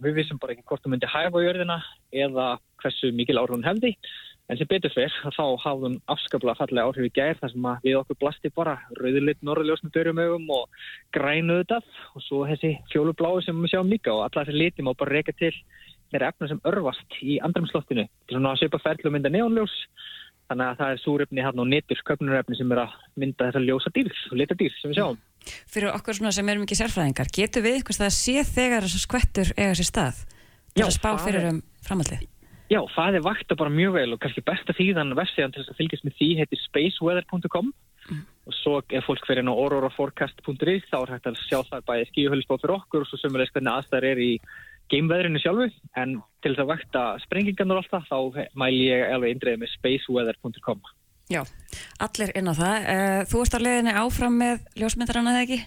við 0.05 0.19
vissum 0.21 0.41
bara 0.41 0.53
ekki 0.53 0.67
hvort 0.69 0.85
hún 0.85 0.93
myndi 0.93 1.09
hæfa 1.09 1.41
á 1.41 1.45
jörðina 1.45 1.79
eða 2.13 2.49
hversu 2.83 3.13
mikil 3.17 3.41
ára 3.41 3.57
hún 3.57 3.65
hefði 3.65 3.95
En 4.49 4.57
sem 4.57 4.69
betur 4.69 4.93
fyrr, 4.95 5.13
þá 5.37 5.45
hafðum 5.61 5.99
afskaplega 6.09 6.57
fallega 6.57 6.89
áhrif 6.89 7.05
í 7.05 7.13
gær 7.13 7.37
þar 7.37 7.51
sem 7.53 7.67
við 7.83 7.99
okkur 7.99 8.19
blasti 8.23 8.51
bara 8.57 8.79
rauðurleitt 8.97 9.43
norðurljós 9.45 9.83
með 9.85 9.93
börjumögum 9.99 10.47
og 10.57 10.79
grænuðu 11.13 11.67
þetta 11.67 11.81
og 12.15 12.25
svo 12.25 12.47
þessi 12.49 12.71
fjólubláu 12.93 13.43
sem 13.45 13.59
við 13.61 13.75
sjáum 13.75 13.93
líka 13.93 14.15
og 14.15 14.25
alla 14.25 14.47
þessi 14.47 14.57
liti 14.63 14.87
má 14.87 14.95
bara 14.95 15.19
reyka 15.19 15.35
til 15.37 15.53
þeirra 16.09 16.31
efna 16.33 16.49
sem 16.49 16.63
örfast 16.71 17.19
í 17.21 17.37
andramslottinu. 17.45 18.07
Svona 18.31 18.55
að 18.55 18.63
söpa 18.63 18.81
ferðlu 18.87 19.13
mynda 19.13 19.33
neónljós 19.35 19.77
þannig 20.49 20.71
að 20.71 20.81
það 20.81 20.95
er 20.95 21.03
súrefni 21.03 21.45
hérna 21.45 21.65
og 21.67 21.71
netur 21.75 22.03
köpnurefni 22.09 22.57
sem 22.57 22.73
er 22.73 22.83
að 22.87 22.97
mynda 23.21 23.51
þessa 23.51 23.65
ljósa 23.67 23.93
dýrs 23.93 24.25
og 24.31 24.41
leta 24.41 24.57
dýrs 24.57 24.81
sem 24.81 24.95
við 24.95 25.03
sjáum. 25.03 25.21
Fyrir 25.69 25.93
okkur 25.93 26.23
sem 26.33 26.49
erum 26.49 26.65
ekki 26.65 26.81
sérfræðingar, 26.81 27.29
getur 27.37 27.69
við 27.69 27.79
eitthvað 27.83 28.09
að 28.09 28.17
sé 28.17 28.49
þegar 28.49 28.89
þessar 28.89 29.05
skvettur 29.05 29.53
eiga 29.59 29.77
sér 29.77 29.91
stað? 29.93 30.25
Já, 30.73 30.87
að 30.89 30.97
spá 30.97 31.11
fyrir 31.21 31.53
um 31.53 31.63
framhaldið? 31.85 32.38
Já, 32.69 32.83
það 32.93 33.17
er 33.17 33.25
vakta 33.25 33.57
bara 33.57 33.73
mjög 33.73 33.95
vel 33.97 34.09
og 34.13 34.21
kannski 34.21 34.45
besta 34.45 34.75
þýðan 34.77 35.17
vefsíðan 35.17 35.55
til 35.55 35.63
þess 35.63 35.73
að 35.73 35.79
fylgjast 35.81 36.05
með 36.05 36.17
því 36.19 36.29
heitir 36.41 36.61
spaceweather.com 36.67 37.71
mm. 37.73 38.23
og 38.45 38.57
svo 38.59 38.75
er 38.93 39.07
fólk 39.07 39.25
fyrir 39.29 39.47
ná 39.47 39.53
auroraforecast.is 39.55 40.89
þá 40.91 40.99
er 41.01 41.15
hægt 41.15 41.31
að 41.31 41.41
sjá 41.47 41.63
það 41.71 41.87
bæði 41.89 42.09
skíuhölusbóð 42.11 42.63
fyrir 42.65 42.77
okkur 42.77 43.07
og 43.07 43.09
svo 43.09 43.21
sömulegst 43.23 43.57
hvernig 43.57 43.73
aðstæðar 43.73 44.09
er 44.11 44.21
í 44.21 44.31
geimveðrinu 44.93 45.41
sjálfu 45.41 45.71
en 46.01 46.19
til 46.45 46.53
þess 46.53 46.65
að 46.65 46.71
vakta 46.75 47.07
sprengingarnar 47.25 47.81
alltaf 47.81 48.09
þá 48.09 48.45
mæl 48.61 48.75
ég 48.77 49.09
alveg 49.17 49.37
indreið 49.37 49.63
með 49.65 49.75
spaceweather.com 49.79 50.85
Já, 51.29 51.43
allir 52.01 52.31
inn 52.41 52.49
á 52.49 52.55
það. 52.57 52.77
Eh, 52.89 53.23
þú 53.29 53.41
ert 53.45 53.57
á 53.57 53.61
leðinni 53.61 53.93
áfram 54.01 54.39
með 54.41 54.63
ljósmyndarana 54.81 55.35
eða 55.35 55.43
ekki? 55.45 55.59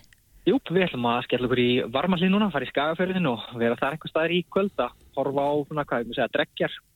Jú, 0.49 0.55
við 0.73 0.85
ætlum 0.87 1.05
að 1.05 1.19
skella 1.27 1.45
okkur 1.45 1.61
í 1.61 1.71
varmallin 1.93 2.33
núna, 2.33 2.47
fara 2.49 2.65
í 2.65 2.71
skagafjörðin 2.71 3.29
og 3.29 3.43
vera 3.61 3.77
þar 3.77 3.93
eitthvað 3.93 4.13
staðir 4.15 4.33
í 4.39 4.39
kvöld 4.49 4.81
að 4.81 4.95
horfa 5.19 5.43
á 5.45 5.53
hvað 5.61 5.99
ég 6.01 6.07
myndi 6.07 6.17
segja, 6.17 6.31
dreggjar 6.33 6.73
eh, 6.73 6.90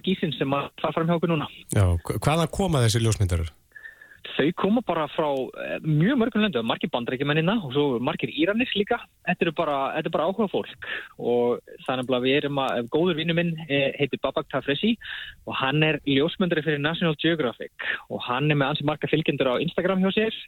skísin 0.00 0.34
sem 0.34 0.54
að 0.56 0.70
fara 0.82 0.96
fram 0.96 1.08
hjá 1.08 1.16
okkur 1.18 1.32
núna. 1.34 1.48
Já, 1.74 1.84
hvaða 2.18 2.48
koma 2.50 2.82
þessi 2.84 3.04
ljósmyndarar? 3.04 3.52
Þau 4.38 4.48
koma 4.58 4.82
bara 4.86 5.06
frá 5.10 5.26
eh, 5.64 5.78
mjög 5.82 6.18
mörgum 6.20 6.44
löndu, 6.44 6.60
margir 6.66 6.90
bandrækjumennina 6.92 7.56
og 7.64 7.72
svo 7.74 7.84
margir 8.02 8.30
íranis 8.30 8.70
líka. 8.78 9.00
Þetta 9.26 9.46
er 9.46 9.52
bara, 9.58 9.78
bara 10.14 10.28
áhuga 10.28 10.48
fólk 10.52 10.88
og 11.18 11.62
þannig 11.86 12.12
að 12.14 12.26
við 12.26 12.36
erum 12.40 12.60
að, 12.62 12.90
góður 12.94 13.18
vinnu 13.18 13.34
minn 13.38 13.54
eh, 13.66 13.90
heitir 13.98 14.22
Babak 14.22 14.46
Tafresi 14.52 14.94
og 15.46 15.56
hann 15.58 15.82
er 15.86 16.00
ljósmyndari 16.06 16.64
fyrir 16.66 16.82
National 16.82 17.18
Geographic 17.18 17.88
og 18.08 18.22
hann 18.28 18.50
er 18.50 18.58
með 18.58 18.74
ansi 18.74 18.88
marga 18.88 19.10
fylgjendur 19.10 19.54
á 19.58 19.62
Instagram 19.64 20.06
hjá 20.06 20.12
sér 20.20 20.42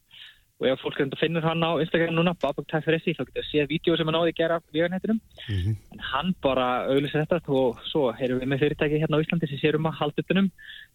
og 0.61 0.67
ef 0.69 0.83
fólk 0.85 0.99
finnur 1.17 1.45
hann 1.45 1.65
á 1.65 1.81
Instagram 1.81 2.15
núna, 2.19 2.35
Babak 2.37 2.67
Tafressi, 2.69 3.15
þá 3.17 3.25
getur 3.25 3.41
það 3.41 3.49
séð 3.49 3.71
vídeo 3.71 3.97
sem 3.97 4.09
hann 4.11 4.19
áði 4.21 4.33
að 4.35 4.41
gera 4.41 4.59
á 4.61 4.65
veganhættinum. 4.75 5.21
Mm 5.49 5.57
-hmm. 5.57 5.77
En 5.93 6.01
hann 6.13 6.35
bara 6.43 6.67
auðvitað 6.91 7.25
þetta 7.33 7.53
og 7.61 7.81
svo 7.89 8.03
erum 8.13 8.41
við 8.41 8.51
með 8.53 8.61
fyrirtæki 8.63 9.01
hérna 9.01 9.17
á 9.17 9.23
Íslandi 9.25 9.49
sem 9.49 9.61
sérum 9.63 9.89
að 9.89 9.99
halda 10.01 10.21
utanum 10.21 10.51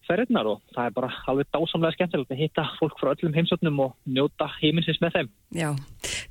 ferðirnar 0.05 0.45
og 0.45 0.61
það 0.75 0.85
er 0.85 0.93
bara 0.93 1.09
alveg 1.27 1.47
dásamlega 1.49 1.95
skemmtilegt 1.95 2.31
að 2.31 2.41
hitta 2.43 2.63
fólk 2.79 2.99
frá 2.99 3.09
öllum 3.15 3.33
heimsotnum 3.33 3.79
og 3.79 3.95
njóta 4.05 4.47
heiminsins 4.61 5.01
með 5.01 5.11
þeim. 5.17 5.29
Já, 5.55 5.69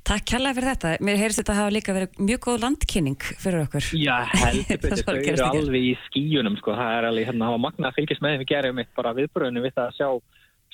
takk 0.07 0.23
kærlega 0.31 0.55
fyrir 0.55 0.71
þetta. 0.71 0.89
Mér 1.03 1.19
heyrst 1.19 1.39
þetta 1.41 1.51
að 1.51 1.59
hafa 1.59 1.75
líka 1.75 1.95
verið 1.97 2.09
mjög 2.19 2.39
góð 2.47 2.61
landkynning 2.63 3.21
fyrir 3.43 3.65
okkur. 3.65 3.83
Já, 3.99 4.17
heldur 4.31 4.79
betur, 4.79 5.03
þau 5.07 5.19
eru 5.19 5.45
alveg 5.51 5.83
í 5.83 5.93
skíunum 6.07 6.55
sko, 6.61 6.71
það 6.71 6.95
er 6.97 7.09
alveg 7.09 7.27
hérna 7.27 7.45
að 7.45 7.51
hafa 7.51 7.65
magna 7.67 7.91
að 7.91 7.99
fylgjast 7.99 8.23
með 8.23 8.31
þeim 8.31 8.43
við 8.45 8.51
gerum 8.53 8.79
eitt 8.79 8.95
bara 8.95 9.15
viðbröðinu 9.19 9.65
við 9.65 9.75
það 9.75 9.91
að 9.91 9.95
sjá 9.99 10.09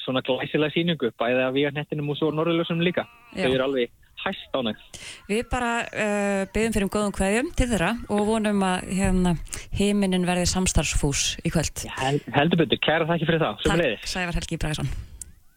svona 0.06 0.24
glæsilega 0.26 0.76
síningu, 0.76 1.12
bæðið 1.20 1.44
af 1.48 1.56
Víarnettinum 1.56 2.12
og 2.14 2.20
svo 2.20 2.32
Norðurljósum 2.36 2.82
líka. 2.84 3.08
Já. 3.36 3.46
Þau 3.46 3.54
eru 3.54 3.66
alveg 3.68 3.94
hægt 4.22 4.58
ánægt. 4.58 5.00
Við 5.30 5.46
bara 5.52 5.72
uh, 5.86 6.42
byggjum 6.54 6.76
fyrir 6.76 6.88
um 6.88 6.92
góðum 6.94 7.16
hverjum 7.18 7.54
til 7.58 7.70
þeirra 7.72 7.92
og 8.14 8.26
vonum 8.30 8.66
að 8.68 8.92
hérna, 9.00 9.36
heiminin 9.78 10.28
verði 10.28 10.50
samstarfsfús 10.52 11.24
í 11.46 11.54
kvöld. 11.54 11.86
Já, 11.88 11.94
held, 12.02 12.28
heldur 12.36 12.62
betur, 12.64 12.82
kæra 12.86 13.08
þakki 13.10 13.30
fyrir 13.30 13.44
það. 13.46 13.66
Takk, 13.70 14.12
Sævar 14.14 14.38
Helgi 14.40 14.60
Bræðsson. 14.62 14.92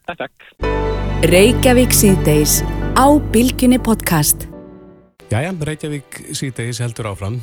Takk, 0.08 0.24
takk. 0.24 0.48
Reykjavík 1.32 1.94
síðdeis 1.96 2.60
á 2.96 3.06
Bilginni 3.32 3.80
podcast. 3.80 4.48
Jæja, 5.32 5.52
Reykjavík 5.56 6.24
síðdeis 6.36 6.82
heldur 6.84 7.12
áfram. 7.14 7.40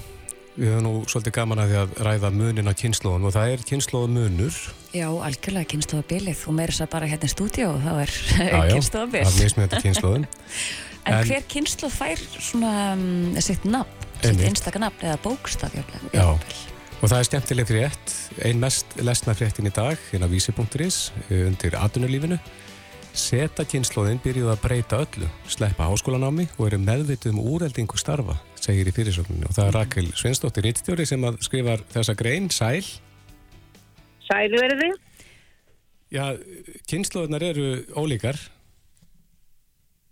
Við 0.51 0.67
höfum 0.67 0.83
nú 0.83 0.91
svolítið 1.07 1.33
gaman 1.37 1.61
að 1.63 1.69
því 1.69 1.77
að 1.79 1.91
ræða 2.05 2.29
munin 2.35 2.67
á 2.67 2.73
kynnslóðum 2.75 3.27
og 3.29 3.33
það 3.37 3.51
er 3.53 3.61
kynnslóða 3.69 4.07
munur. 4.11 4.57
Já, 4.91 5.05
algjörlega 5.07 5.69
kynnslóða 5.71 6.07
bilið 6.09 6.41
og 6.43 6.57
meira 6.57 6.73
þess 6.73 6.83
að 6.83 6.89
bara 6.91 7.07
hérna 7.07 7.29
í 7.29 7.31
stúdíu 7.31 7.67
og 7.69 7.77
þá 7.85 7.91
er 7.93 8.11
kynnslóða 8.73 9.05
bil. 9.13 9.21
Já, 9.21 9.29
já, 9.29 9.29
það 9.29 9.37
er 9.37 9.45
mismjöndi 9.45 9.81
kynnslóðum. 9.85 10.25
en, 11.05 11.13
en 11.13 11.31
hver 11.31 11.47
kynnslóð 11.55 11.95
fær 11.95 12.25
svona 12.35 12.73
um, 12.97 13.39
sitt 13.47 13.69
nafn, 13.77 14.11
sitt 14.19 14.43
einstakar 14.49 14.83
nafn 14.83 15.07
eða 15.07 15.21
bókstaf? 15.23 15.79
Já, 16.11 16.27
og 16.27 17.07
það 17.07 17.17
er 17.21 17.31
skemmtileg 17.31 17.71
frétt, 17.71 18.19
ein 18.43 18.59
mest 18.59 18.99
lesna 18.99 19.37
fréttin 19.39 19.71
í 19.71 19.75
dag, 19.79 19.95
hérna 20.11 20.27
vísi.is, 20.31 21.01
eh, 21.29 21.47
undir 21.47 21.79
aðunulífinu. 21.79 22.41
Seta 23.15 23.63
kynnslóðin 23.67 24.19
byrjuð 24.23 24.51
að 24.51 24.63
breyta 24.67 25.03
öllu, 25.07 25.31
sleppa 25.47 25.87
háskólanámi 25.87 26.51
og 26.57 26.67
eru 26.67 26.83
meðvitið 26.83 27.37
um 27.37 27.45
úreldingu 27.55 27.99
starfa 27.99 28.35
segir 28.61 28.89
í 28.89 28.93
fyrirsögninu 28.95 29.49
og 29.49 29.55
það 29.57 29.69
er 29.69 29.77
Rakel 29.79 30.09
Svensdóttir 30.17 30.67
Rittstjóri 30.67 31.07
sem 31.09 31.25
skrifar 31.41 31.83
þessa 31.93 32.15
grein, 32.17 32.49
Sæl 32.53 32.83
Sælu 34.27 34.61
verður 34.61 34.83
þið? 34.85 34.97
Já, 36.11 36.25
kynnslóðunar 36.91 37.45
eru 37.51 37.67
ólíkar 37.97 38.39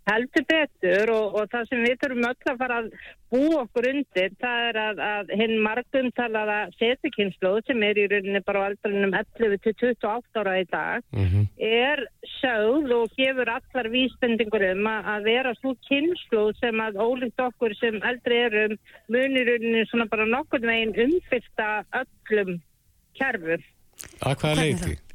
heldur 0.10 0.45
betur 0.49 1.12
og, 1.14 1.39
og 1.39 1.49
það 1.53 1.70
sem 1.70 1.86
við 1.86 1.97
þurfum 2.03 2.28
öll 2.30 2.51
að 2.51 2.62
fara 2.64 2.78
að 2.82 2.91
bú 3.30 3.41
okkur 3.60 3.88
undir 3.91 4.36
það 4.41 4.64
er 4.68 4.80
að, 4.84 5.01
að 5.05 5.34
hinn 5.39 5.55
margumtalaða 5.66 6.60
setukynnslóð 6.80 7.60
sem 7.68 7.84
er 7.86 7.99
í 8.01 8.05
rauninni 8.12 8.41
bara 8.45 8.64
á 8.66 8.68
aldrinum 8.70 9.18
11 9.20 9.60
til 9.66 9.76
28 9.80 10.41
ára 10.41 10.55
í 10.60 10.66
dag 10.72 11.03
mm 11.14 11.26
-hmm. 11.26 11.45
er 11.57 12.05
sögð 12.39 12.95
og 12.99 13.18
gefur 13.18 13.53
allar 13.57 13.91
vísbendingur 13.95 14.66
um 14.72 14.88
að 14.88 15.28
vera 15.32 15.53
svo 15.60 15.76
kynnslóð 15.89 16.53
sem 16.60 16.80
að 16.88 17.01
ólíkt 17.05 17.45
okkur 17.49 17.76
sem 17.82 18.01
eldri 18.03 18.41
erum 18.47 18.78
munir 19.07 19.45
rauninni 19.51 19.86
svona 19.86 20.05
bara 20.05 20.26
nokkur 20.26 20.62
veginn 20.62 20.95
umfyrsta 21.05 21.86
öllum 22.01 22.62
kerfur. 23.20 23.62
Að 24.24 24.36
hvaða 24.41 24.55
leiti? 24.62 25.09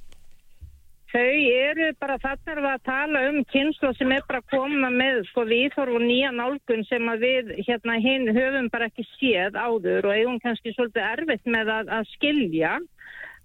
Þau 1.15 1.35
eru 1.47 1.93
bara 2.03 2.17
þarna 2.19 2.71
að 2.75 2.81
tala 2.89 3.21
um 3.29 3.37
kynslu 3.53 3.93
sem 3.95 4.11
er 4.17 4.25
bara 4.27 4.41
koma 4.51 4.89
með 4.91 5.21
sko 5.29 5.45
viðhorf 5.47 5.95
og 5.95 6.03
nýja 6.03 6.33
nálgun 6.35 6.83
sem 6.89 7.07
að 7.13 7.23
við 7.23 7.53
hérna 7.69 8.01
hinn 8.03 8.33
höfum 8.35 8.67
bara 8.73 8.89
ekki 8.91 9.05
séð 9.13 9.55
áður 9.55 10.09
og 10.11 10.17
eigum 10.17 10.41
kannski 10.43 10.73
svolítið 10.75 11.07
erfitt 11.13 11.47
með 11.55 11.71
að, 11.77 11.93
að 12.01 12.11
skilja 12.17 12.73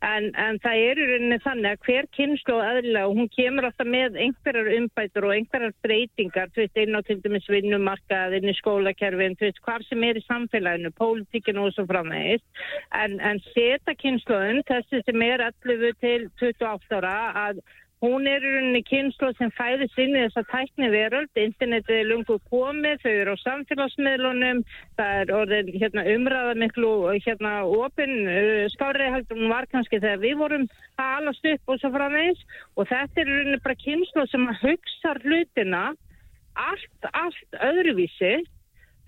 En, 0.05 0.29
en 0.39 0.55
það 0.63 0.81
er 0.89 0.99
í 1.01 1.05
rauninni 1.09 1.37
þannig 1.43 1.73
að 1.75 1.81
hver 1.87 2.05
kynslu 2.15 2.53
og 2.55 2.61
aðla 2.63 3.01
og 3.09 3.17
hún 3.17 3.27
kemur 3.33 3.67
alltaf 3.67 3.89
með 3.91 4.15
einhverjar 4.23 4.69
umbætur 4.77 5.27
og 5.27 5.33
einhverjar 5.35 5.73
breytingar 5.83 6.53
þú 6.55 6.63
veist, 6.63 6.79
einn 6.79 6.95
á 6.95 7.01
til 7.03 7.17
dæmis 7.25 7.49
vinnumarkað 7.51 8.37
inn 8.37 8.47
í 8.47 8.55
skólakerfin, 8.61 9.35
þú 9.35 9.49
veist, 9.49 9.59
hvað 9.65 9.83
sem 9.89 10.05
er 10.07 10.21
í 10.21 10.23
samfélaginu, 10.23 10.93
pólitíkinu 10.95 11.65
og 11.65 11.75
svo 11.75 11.83
framvegist 11.89 12.63
en, 12.95 13.19
en 13.19 13.43
seta 13.51 13.97
kynsluðun 13.99 14.63
þessi 14.71 15.03
sem 15.03 15.27
er 15.27 15.43
11 15.49 15.99
til 15.99 16.29
28 16.39 17.01
ára 17.01 17.17
að 17.49 17.63
Hún 17.99 18.27
er 18.31 18.39
í 18.39 18.51
rauninni 18.53 18.79
kynslu 18.87 19.33
sem 19.35 19.49
fæðist 19.57 19.97
inn 19.99 20.13
í 20.15 20.21
þessa 20.21 20.45
tækni 20.47 20.87
veröld, 20.93 21.31
internetið 21.35 21.97
er 21.97 22.05
lungu 22.07 22.37
komið, 22.47 23.01
þau 23.03 23.11
eru 23.11 23.33
á 23.35 23.43
samfélagsmiðlunum, 23.43 24.61
það 24.95 25.15
er 25.23 25.33
orðin 25.35 25.71
hérna, 25.81 26.05
umræða 26.13 26.53
miklu 26.61 26.93
hérna, 27.25 27.51
opinn, 27.67 28.15
uh, 28.23 28.63
skárið 28.71 29.11
heldur 29.17 29.41
hún 29.41 29.51
var 29.51 29.67
kannski 29.73 29.99
þegar 29.99 30.23
við 30.23 30.37
vorum 30.39 30.65
að 30.95 31.17
alast 31.17 31.51
upp 31.51 31.73
og 31.75 31.81
svo 31.81 31.91
framvegs 31.97 32.47
og 32.77 32.87
þetta 32.93 33.19
er 33.19 33.33
í 33.33 33.35
rauninni 33.35 33.61
bara 33.67 33.81
kynslu 33.83 34.27
sem 34.31 34.47
að 34.47 34.63
hugsa 34.63 35.15
hlutina 35.19 35.83
allt, 36.69 37.11
allt 37.11 37.61
öðruvísi 37.67 38.33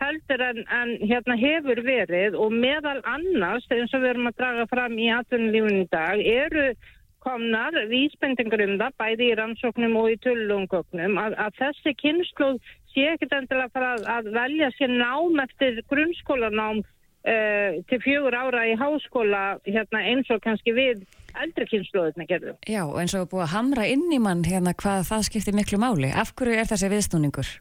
heldur 0.02 0.42
en, 0.44 0.64
en 0.68 0.98
hérna 1.00 1.38
hefur 1.40 1.80
verið. 1.86 2.36
Og 2.36 2.52
meðal 2.52 3.00
annars, 3.08 3.68
eins 3.72 3.94
og 3.96 4.04
við 4.04 4.16
erum 4.16 4.32
að 4.32 4.40
draga 4.42 4.66
fram 4.72 4.98
í 5.00 5.12
atvinnulífunum 5.16 5.86
í 5.86 5.92
dag, 5.94 6.24
eru 6.26 6.74
komnar 7.22 7.76
vísbendingur 7.92 8.64
um 8.66 8.78
það, 8.82 8.96
bæði 9.02 9.28
í 9.30 9.36
rannsóknum 9.40 9.98
og 10.02 10.10
í 10.14 10.18
tullungögnum, 10.24 11.20
að, 11.22 11.38
að 11.46 11.60
þessi 11.60 11.94
kynnslóð 12.02 12.58
sé 12.92 13.08
ekkert 13.14 13.36
endilega 13.38 13.70
að 13.70 13.76
fara 13.76 13.92
að, 13.96 14.08
að 14.16 14.30
velja 14.36 14.72
sér 14.78 14.94
nám 14.96 15.44
eftir 15.46 15.82
grunnskólanám 15.92 16.82
uh, 16.82 17.80
til 17.90 18.00
fjögur 18.04 18.38
ára 18.38 18.68
í 18.68 18.78
háskóla 18.80 19.44
hérna, 19.68 20.04
eins 20.12 20.32
og 20.34 20.42
kannski 20.44 20.76
við 20.76 21.04
eldri 21.42 21.68
kynnslóðina 21.70 22.28
gerðu. 22.28 22.56
Já, 22.68 22.84
eins 23.00 23.16
og 23.16 23.30
búið 23.32 23.46
að 23.48 23.54
hamra 23.56 23.88
inn 23.88 24.08
í 24.12 24.20
mann 24.22 24.44
hérna 24.48 24.74
hvað 24.78 25.06
það 25.12 25.28
skiptir 25.30 25.58
miklu 25.58 25.80
máli. 25.82 26.12
Af 26.12 26.34
hverju 26.36 26.58
er 26.60 26.72
þessi 26.72 26.92
viðsnúningur 26.92 27.54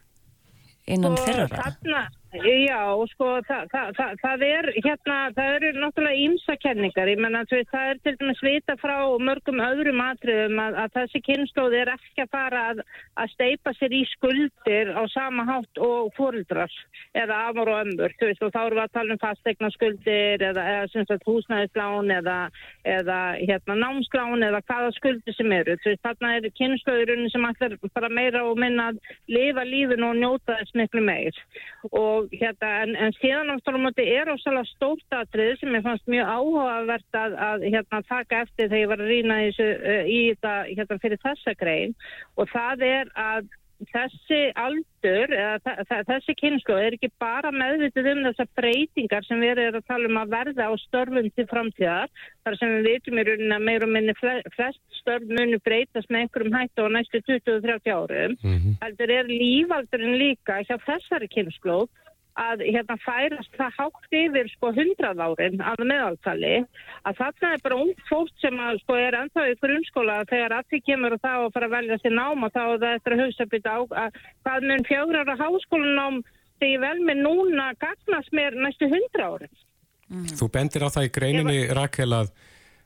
innan 0.91 1.15
þeirra? 1.21 1.47
Þarna, 1.53 2.03
Já, 2.31 2.95
sko, 3.11 3.25
það, 3.43 3.65
það, 3.73 4.11
það, 4.21 4.43
er 4.47 4.67
hérna, 4.85 5.15
það 5.35 5.55
eru 5.57 5.71
náttúrulega 5.81 6.19
ímsakenningar, 6.29 7.09
ég 7.11 7.19
menna 7.19 7.41
það 7.49 7.89
er 7.89 7.97
til 8.05 8.13
dæmis 8.21 8.39
vita 8.45 8.77
frá 8.79 8.95
mörgum 9.19 9.59
öðrum 9.59 9.99
atriðum 9.99 10.61
að, 10.63 10.77
að 10.79 10.93
þessi 10.95 11.21
kynnslóð 11.25 11.75
er 11.81 11.91
ekki 11.91 12.23
að 12.23 12.31
fara 12.31 12.61
að, 12.69 12.79
að 13.19 13.33
steipa 13.33 13.73
sér 13.75 13.95
í 13.97 13.99
skuldir 14.13 14.93
á 14.95 15.03
sama 15.11 15.43
hátt 15.49 15.81
og 15.83 16.13
fórildrar 16.15 16.71
eða 17.19 17.41
afmur 17.49 17.73
og 17.73 17.81
ömbur, 17.81 18.15
þú 18.15 18.31
veist, 18.31 18.47
og 18.47 18.55
þá 18.55 18.61
eru 18.61 18.79
við 18.79 18.83
að 18.85 18.95
tala 18.95 19.17
um 19.17 19.21
fastegna 19.25 19.71
skuldir 19.75 20.47
eða, 20.47 20.65
eða 20.77 20.87
sem 20.93 21.09
sagt 21.11 21.27
húsnæðislán 21.27 22.15
eða, 22.21 22.37
eða 22.95 23.19
hérna 23.41 23.79
námsklán 23.83 24.47
eða 24.47 24.63
hvaða 24.71 24.95
skuldir 25.01 25.35
sem 25.35 25.51
eru, 25.59 25.75
þú 25.83 25.91
veist, 25.91 26.05
þarna 26.07 26.33
er 26.39 26.49
kynnslóðurinn 26.61 27.27
sem 27.35 27.51
allir 27.51 27.75
bara 27.91 28.13
meira 28.21 28.47
og 28.47 28.55
minna 28.63 28.93
að 28.93 29.03
lifa 29.27 29.67
lífin 29.67 30.07
og 30.07 30.15
njóta 30.23 30.61
þess 30.61 30.79
miklu 30.79 31.03
meir. 31.11 31.43
Og 31.91 32.20
og 32.21 32.35
hérna 32.41 32.71
en, 32.83 32.95
en 32.95 33.15
síðan 33.19 33.53
ástæðanumöndi 33.55 34.05
er 34.15 34.31
ósalega 34.31 34.67
stórt 34.71 35.17
aðrið 35.17 35.55
sem 35.59 35.77
ég 35.77 35.85
fannst 35.85 36.11
mjög 36.11 36.33
áhugavert 36.35 37.19
að, 37.21 37.37
að 37.49 37.65
hérna 37.69 38.03
taka 38.09 38.43
eftir 38.45 38.69
þegar 38.69 38.83
ég 38.83 38.91
var 38.91 39.03
að 39.05 39.11
rýna 39.15 39.39
í, 39.45 39.49
í 39.51 40.19
þetta 40.33 40.53
hérna 40.69 41.01
fyrir 41.05 41.23
þessa 41.25 41.57
grein 41.59 41.97
og 42.37 42.53
það 42.53 42.87
er 42.91 43.11
að 43.19 43.49
þessi 43.89 44.39
aldur, 44.59 45.31
eða 45.33 46.01
þessi 46.05 46.35
kynslu 46.37 46.75
er 46.77 46.95
ekki 46.95 47.09
bara 47.21 47.51
meðvitið 47.55 48.09
um 48.11 48.23
þessar 48.27 48.49
breytingar 48.59 49.25
sem 49.25 49.41
við 49.41 49.61
erum 49.63 49.79
að 49.79 49.87
tala 49.89 50.09
um 50.09 50.19
að 50.21 50.33
verða 50.35 50.67
á 50.69 50.73
störfum 50.83 51.29
til 51.35 51.47
framtíðar 51.49 52.11
þar 52.45 52.57
sem 52.59 52.75
við 52.75 52.89
vitum 52.89 53.21
í 53.21 53.25
rauninni 53.27 53.57
að 53.57 53.65
meir 53.69 53.85
og 53.87 53.93
minni 53.95 54.15
flest 54.19 54.81
störf 55.01 55.25
munu 55.29 55.57
breytast 55.65 56.11
með 56.13 56.27
einhverjum 56.27 56.59
hættu 56.59 56.85
á 56.85 56.89
næstu 56.93 57.23
20-30 57.25 57.95
árum. 57.95 58.37
Mm 58.43 58.57
-hmm. 58.57 58.77
Þetta 58.83 59.17
er 59.17 59.33
lífaldurinn 59.33 60.17
líka 60.21 60.61
hjá 60.61 60.77
þessari 60.85 61.31
kynslu 61.31 61.87
að 62.39 62.63
hérna 62.63 62.95
færast 63.03 63.55
það 63.57 63.77
hátt 63.77 64.15
yfir 64.21 64.49
sko 64.53 64.71
hundrað 64.75 65.23
árin 65.25 65.63
af 65.63 65.81
meðaltali 65.81 66.53
að 67.07 67.17
þarna 67.19 67.53
er 67.55 67.63
bara 67.65 67.79
ung 67.83 68.03
fólk 68.09 68.31
sem 68.43 68.61
að 68.61 68.79
sko 68.83 68.99
er 68.99 69.17
ennþá 69.19 69.47
í 69.51 69.57
grunnskóla 69.63 70.19
þegar 70.29 70.57
að 70.59 70.69
því 70.69 70.81
kemur 70.87 71.17
og 71.17 71.23
þá 71.25 71.33
að 71.33 71.49
fara 71.55 71.69
að 71.69 71.75
velja 71.75 71.97
sér 72.01 72.15
nám 72.15 72.45
og 72.47 72.53
þá 72.53 72.61
er 72.63 72.77
það 72.83 72.95
eftir 72.99 73.15
að 73.15 73.23
hugsa 73.23 73.49
byrja 73.51 73.73
á 73.75 73.79
að 74.03 74.21
hvað 74.45 74.69
mun 74.69 74.87
fjögrar 74.91 75.33
að 75.33 75.43
háskólanám 75.43 76.21
þegar 76.61 76.85
vel 76.85 77.03
með 77.09 77.25
núna 77.25 77.67
gagnast 77.81 78.31
mér 78.37 78.55
næstu 78.55 78.87
hundra 78.91 79.33
árin. 79.33 79.53
Mm. 80.11 80.31
Þú 80.37 80.49
bendir 80.53 80.87
á 80.87 80.89
það 80.93 81.07
í 81.07 81.13
greininni 81.17 81.59
var... 81.67 81.77
Rakel 81.81 82.11
að 82.15 82.33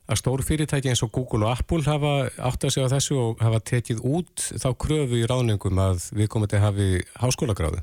að 0.05 0.19
stór 0.21 0.43
fyrirtæki 0.45 0.91
eins 0.91 1.01
og 1.05 1.09
Google 1.15 1.47
og 1.47 1.55
Apple 1.55 1.81
hafa 1.87 2.13
átt 2.37 2.67
að 2.67 2.75
segja 2.75 2.91
þessu 2.93 3.17
og 3.17 3.41
hafa 3.41 3.61
tekið 3.65 4.03
út 4.05 4.43
þá 4.61 4.69
kröfu 4.77 5.17
í 5.17 5.25
ráningum 5.29 5.81
að 5.81 6.09
við 6.13 6.29
komum 6.29 6.49
til 6.49 6.59
að 6.59 6.67
hafi 6.67 6.89
háskólagráðu. 7.23 7.81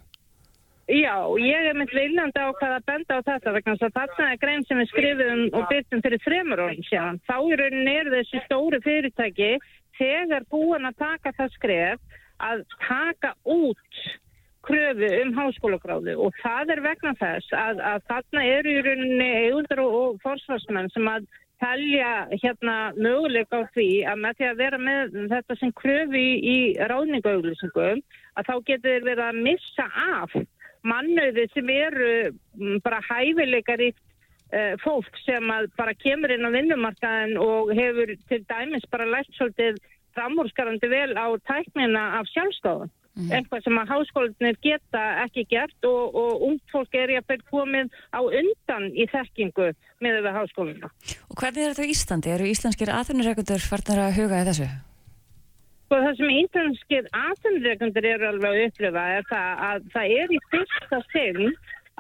Já, 0.93 1.15
ég 1.41 1.67
er 1.71 1.77
mynd 1.79 1.93
viljandi 1.97 2.37
á 2.37 2.53
hvað 2.53 2.75
að 2.77 2.89
benda 2.91 3.17
á 3.17 3.25
þetta 3.25 3.53
vegna 3.55 3.75
þess 3.81 3.87
að 3.87 3.95
þarna 3.97 4.25
er 4.29 4.41
grein 4.43 4.65
sem 4.69 4.81
við 4.83 4.91
skrifum 4.91 5.45
og 5.57 5.63
byrjum 5.71 6.03
fyrir 6.05 6.21
þremur 6.21 6.63
orðin 6.67 6.89
séðan. 6.89 7.21
Þá 7.25 7.37
í 7.39 7.59
rauninni 7.61 7.95
er 7.97 8.11
þessi 8.13 8.43
stóru 8.45 8.81
fyrirtæki 8.85 9.49
þegar 9.97 10.45
búin 10.53 10.91
að 10.91 10.99
taka 11.01 11.33
það 11.39 11.57
skref 11.57 12.19
að 12.45 12.65
taka 12.85 13.33
út 13.49 14.03
kröfu 14.69 15.11
um 15.23 15.33
háskólagráðu 15.39 16.19
og 16.27 16.37
það 16.43 16.77
er 16.77 16.85
vegna 16.85 17.17
þess 17.23 17.57
að, 17.57 17.81
að 17.93 18.05
þarna 18.13 18.47
eru 18.59 18.77
í 18.77 18.85
rauninni 18.85 19.31
eigundur 19.47 19.85
og, 19.87 19.97
og 20.03 20.23
forsvarsmenn 20.27 20.93
sem 20.93 21.09
að 21.09 21.27
telja 21.63 22.13
hérna 22.37 22.77
möguleika 22.99 23.63
á 23.63 23.71
því 23.73 23.91
að 24.13 24.25
með 24.27 24.39
því 24.39 24.51
að 24.51 24.65
vera 24.67 24.79
með 24.83 25.21
þetta 25.33 25.57
sem 25.61 25.77
kröfu 25.81 26.21
í, 26.21 26.33
í 26.37 26.59
ráðningauglusingum 26.91 28.03
að 28.37 28.49
þá 28.49 28.55
getur 28.69 29.07
verið 29.07 29.29
að 29.31 29.45
missa 29.47 29.87
af 30.21 30.43
mannauði 30.87 31.49
sem 31.53 31.69
eru 31.73 32.13
mm, 32.59 32.81
bara 32.85 33.03
hæfileikar 33.07 33.83
í 33.83 33.91
uh, 33.93 34.75
fólk 34.85 35.21
sem 35.25 35.53
bara 35.79 35.95
kemur 35.99 36.35
inn 36.35 36.47
á 36.47 36.51
vinnumarkaðin 36.55 37.39
og 37.41 37.73
hefur 37.77 38.15
til 38.29 38.43
dæmis 38.51 38.89
bara 38.91 39.09
lært 39.09 39.31
svolítið 39.37 39.81
framhórskarandi 40.17 40.91
vel 40.93 41.15
á 41.17 41.27
tæknina 41.49 42.19
af 42.19 42.29
sjálfstofan. 42.33 42.93
Mm. 43.13 43.29
Eitthvað 43.37 43.65
sem 43.67 43.77
að 43.77 43.91
háskólinir 43.93 44.57
geta 44.65 45.01
ekki 45.27 45.45
gert 45.51 45.85
og, 45.85 46.15
og 46.17 46.45
ung 46.47 46.61
fólk 46.73 46.95
er 46.97 47.13
jáfnveg 47.13 47.43
komið 47.51 47.91
á 48.09 48.21
undan 48.25 48.87
í 48.97 49.05
þekkingu 49.13 49.69
með 50.01 50.23
við 50.25 50.39
háskólina. 50.39 50.89
Og 51.29 51.37
hvernig 51.37 51.67
er 51.67 51.75
þetta 51.75 51.85
í 51.85 51.93
Íslandi? 51.93 52.33
Eru 52.33 52.49
íslenskir 52.49 52.93
aðunurreikundur 52.95 53.69
farnar 53.69 54.07
að 54.07 54.17
huga 54.17 54.41
þessu? 54.49 54.71
Sko 55.93 55.99
það 56.01 56.15
sem 56.17 56.31
ítalskir 56.33 57.09
aðsendreikundir 57.21 58.07
eru 58.15 58.25
alveg 58.31 58.55
að 58.55 58.61
upplifa 58.67 59.01
er 59.19 59.27
það 59.29 59.59
að 59.67 59.83
það 59.93 60.13
er 60.23 60.31
í 60.33 60.39
fyrsta 60.55 61.01
sinn 61.11 61.51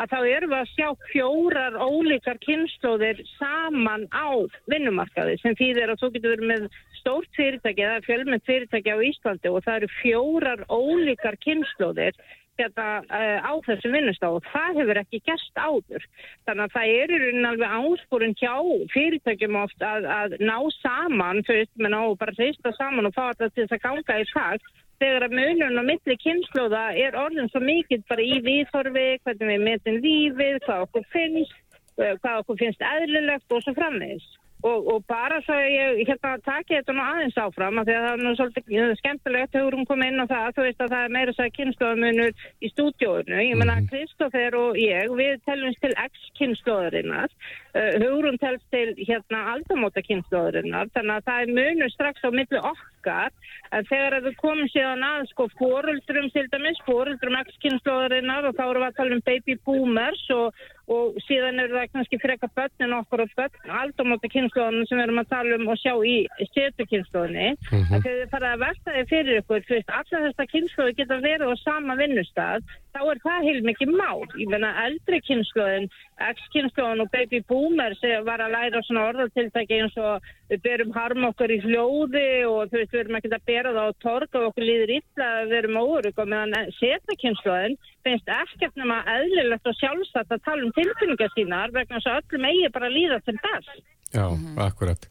að 0.01 0.14
þá 0.14 0.16
erum 0.36 0.53
við 0.55 0.57
að 0.62 0.70
sjá 0.70 0.86
fjórar 1.11 1.76
ólíkar 1.76 2.40
kynnslóðir 2.47 3.20
saman 3.34 4.07
á 4.16 4.32
vinnumarkaði 4.72 5.34
sem 5.43 5.59
þýðir 5.61 5.93
að 5.93 6.01
þú 6.01 6.11
getur 6.14 6.32
verið 6.32 6.49
með 6.55 6.64
stórt 7.03 7.36
fyrirtæki 7.36 7.84
eða 7.84 8.01
fjölmynd 8.09 8.47
fyrirtæki 8.49 8.97
á 8.97 9.05
Íslandi 9.11 9.53
og 9.53 9.61
það 9.68 9.78
eru 9.82 9.90
fjórar 9.99 10.64
ólíkar 10.72 11.36
kynnslóðir 11.45 12.16
hérna, 12.62 12.86
uh, 13.06 13.38
á 13.42 13.52
þessum 13.66 13.96
vinnustáð 13.96 14.38
og 14.38 14.50
það 14.52 14.80
hefur 14.80 15.00
ekki 15.02 15.22
gæst 15.28 15.60
áður. 15.60 16.06
Þannig 16.48 16.64
að 16.64 16.76
það 16.76 16.92
er 16.98 17.14
rauninni 17.14 17.48
alveg 17.50 17.74
ásporun 17.80 18.38
hjá 18.40 18.54
fyrirtækjum 18.94 19.58
oft 19.62 19.86
að, 19.86 20.08
að 20.18 20.38
ná 20.40 20.56
saman, 20.78 21.42
þú 21.46 21.58
veist, 21.58 21.74
menn 21.82 21.98
á 21.98 22.02
bara 22.20 22.38
reista 22.38 22.74
saman 22.78 23.10
og 23.10 23.16
fá 23.16 23.24
þetta 23.32 23.50
til 23.50 23.66
þess 23.66 23.76
að 23.78 23.84
ganga 23.88 24.22
í 24.22 24.30
takt 24.32 24.72
þegar 25.02 25.26
að 25.26 25.34
munun 25.38 25.80
og 25.80 25.88
milli 25.88 26.16
kynnslóða 26.22 26.84
er 27.04 27.16
orðin 27.18 27.50
svo 27.50 27.62
mikið 27.64 28.04
bara 28.10 28.22
í 28.22 28.38
viðhorfi, 28.46 29.08
hvernig 29.24 29.50
við 29.50 29.64
metin 29.66 29.98
lífið, 30.04 30.60
hvað 30.66 30.84
okkur 30.86 31.08
finnst, 31.14 31.58
eh, 31.98 32.14
hvað 32.22 32.44
okkur 32.44 32.60
finnst 32.60 32.86
eðlilegt 32.92 33.56
og 33.56 33.64
svo 33.64 33.74
framvegis. 33.78 34.28
Og, 34.62 34.86
og 34.92 34.98
bara 35.10 35.40
svo 35.42 35.56
ég 35.58 36.04
hérna 36.06 36.36
taki 36.46 36.76
þetta 36.76 36.94
nú 36.94 37.02
aðeins 37.02 37.38
áfram 37.42 37.80
að 37.80 37.88
því 37.88 37.94
að 37.96 38.04
það 38.04 38.12
er 38.12 38.20
nú 38.22 38.32
svolítið 38.38 38.92
skemmtilegt 39.00 39.56
hefur 39.58 39.74
hún 39.74 39.88
komið 39.88 40.12
inn 40.12 40.22
á 40.22 40.26
það 40.30 40.52
þú 40.54 40.66
veist 40.66 40.84
að 40.84 40.92
það 40.92 41.06
er 41.06 41.14
meira 41.16 41.34
sæð 41.34 41.48
kynnslóðamunur 41.56 42.44
í 42.62 42.70
stúdjóinu 42.70 43.40
ég 43.42 43.56
menna 43.58 43.74
-hmm. 43.80 43.88
Kristófer 43.90 44.54
og 44.54 44.78
ég 44.78 45.10
við 45.18 45.42
telumst 45.48 45.80
til 45.82 45.94
X-kynnslóðarinnar 46.06 47.30
uh, 47.30 47.72
Hugrun 47.73 48.37
telst 48.37 48.66
til 48.68 48.93
hérna 49.01 49.47
aldamóta 49.55 50.03
kynnslóðarinnar 50.05 50.91
þannig 50.93 51.14
að 51.14 51.29
það 51.29 51.45
er 51.45 51.53
munur 51.57 51.93
strax 51.95 52.20
á 52.20 52.31
milli 52.35 52.61
okkar 52.61 53.31
en 53.73 53.87
þegar 53.89 54.18
við 54.27 54.37
komum 54.43 54.68
síðan 54.68 55.07
að 55.07 55.25
sko 55.31 55.47
fóruldrum 55.57 56.29
til 56.35 56.45
dæmis, 56.53 56.83
fóruldrum 56.85 57.39
X-kynnslóðarinnar 57.41 58.51
og 58.51 58.59
þá 58.59 58.64
erum 58.66 58.85
við 58.85 58.91
að 58.91 58.99
tala 59.01 59.16
um 59.16 59.25
baby 59.25 59.57
boomers 59.64 60.27
og 60.37 60.61
og 60.91 61.18
síðan 61.27 61.61
eru 61.62 61.77
það 61.79 61.91
kannski 61.95 62.18
freka 62.20 62.49
börnin 62.57 62.95
okkur 62.97 63.23
og 63.25 63.35
börn 63.39 63.75
aldamóta 63.81 64.31
kynnslóðunum 64.33 64.89
sem 64.89 64.99
við 64.99 65.05
erum 65.05 65.20
að 65.23 65.31
tala 65.31 65.59
um 65.59 65.68
og 65.73 65.79
sjá 65.79 65.93
í 66.07 66.16
setu 66.51 66.87
kynnslóðunni 66.91 67.49
mm 67.53 67.68
-hmm. 67.70 67.95
að 67.95 68.03
þegar 68.07 68.18
þið 68.20 68.33
fara 68.35 68.53
að 68.53 68.62
versta 68.64 68.97
þið 68.97 69.12
fyrir 69.12 69.41
ykkur 69.41 69.66
þú 69.68 69.75
veist, 69.77 69.93
alla 69.99 70.23
þesta 70.27 70.49
kynnslóðu 70.53 70.97
geta 70.99 71.20
verið 71.29 71.53
á 71.55 71.57
sama 71.62 71.97
vinnustad, 72.03 72.62
þá 72.95 73.01
er 73.12 73.18
það 73.27 73.47
heil 73.47 73.62
mikið 73.70 73.95
mál, 74.03 74.20
ég 74.43 74.49
menna 74.49 74.73
eldri 74.87 75.20
kynnslóðin 75.29 75.89
X-kynnslóðun 76.31 77.05
og 77.05 77.11
baby 77.12 77.43
boomer 77.49 77.94
sem 78.01 78.24
var 78.27 78.43
að 78.44 78.55
læra 78.57 78.82
svona 78.86 79.05
orðatiltæki 79.11 79.78
eins 79.81 79.97
og 80.01 80.27
við 80.51 80.62
berum 80.66 80.93
harm 80.97 81.28
okkur 81.31 81.55
í 81.55 81.61
hljóði 81.65 82.27
og 82.49 82.73
þú 82.73 82.81
veist, 82.81 82.93
við 82.93 83.01
erum 83.05 83.19
ekki 83.19 83.32
að 83.32 83.49
bera 83.51 83.74
það 83.77 83.89
á 83.89 84.01
torg 84.07 84.39
og 84.40 84.49
okkur 84.51 84.69
líður 84.69 84.94
illa 84.99 85.31
að 85.39 85.49
við 85.53 85.59
erum 85.61 85.81
órug 85.82 86.20
og 86.24 86.31
meðan 86.35 86.74
setu 86.78 87.19
kynnslóðin 87.23 87.78
finnst 88.03 88.35
ekkert 88.35 88.78
nema 88.81 89.01
eðlilegt 89.16 89.70
og 89.70 89.78
sjálfsagt 89.78 90.35
að 90.35 90.44
tala 90.47 90.66
um 90.66 90.77
tilfinningar 90.77 91.32
sínar 91.36 91.74
vegna 91.74 91.99
þess 92.01 92.12
að 92.12 92.20
öllum 92.23 92.49
eigi 92.51 92.73
bara 92.74 92.90
að 92.90 92.97
líða 92.99 93.20
til 93.27 93.39
þess. 93.47 93.82
Já, 94.12 94.27
akkurat. 94.61 95.07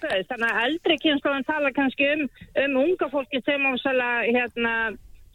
Þannig 0.00 0.46
að 0.46 0.62
eldri 0.62 0.96
kynstofan 1.02 1.44
tala 1.44 1.72
kannski 1.76 2.06
um, 2.14 2.22
um 2.62 2.78
unga 2.80 3.10
fólki 3.12 3.42
sem 3.44 3.66
ásala 3.68 4.08
hérna, 4.24 4.72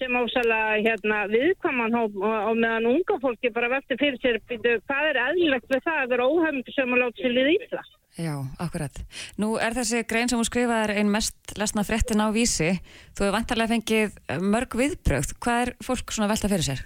sem 0.03 0.19
ásala 0.19 0.59
hérna, 0.83 1.23
viðkvaman 1.31 1.97
og, 2.01 2.21
og 2.21 2.53
meðan 2.59 2.89
unga 2.91 3.17
fólki 3.23 3.51
bara 3.55 3.71
velti 3.77 3.97
fyrir 3.99 4.19
sér 4.19 4.39
hvað 4.43 5.09
er 5.09 5.19
eðlilegt 5.29 5.69
við 5.71 5.83
það 5.87 5.99
að 6.03 6.15
vera 6.15 6.29
óhæmdu 6.29 6.75
sem 6.75 6.95
að 6.95 7.03
láta 7.05 7.23
sér 7.23 7.37
liða 7.37 7.57
ítla. 7.57 7.83
Já, 8.13 8.33
akkurat. 8.61 8.99
Nú 9.41 9.55
er 9.57 9.73
þessi 9.73 10.03
grein 10.05 10.29
sem 10.29 10.37
hún 10.37 10.45
skrifaði 10.45 10.99
einn 11.01 11.09
mest 11.09 11.55
lesna 11.57 11.81
fréttin 11.87 12.21
á 12.21 12.29
vísi. 12.35 12.75
Þú 13.17 13.25
hefur 13.25 13.37
vantarlega 13.39 13.73
fengið 13.73 14.19
mörg 14.53 14.77
viðbröð. 14.77 15.33
Hvað 15.41 15.61
er 15.63 15.77
fólk 15.81 16.13
svona 16.13 16.29
velta 16.29 16.51
fyrir 16.51 16.67
sér? 16.67 16.83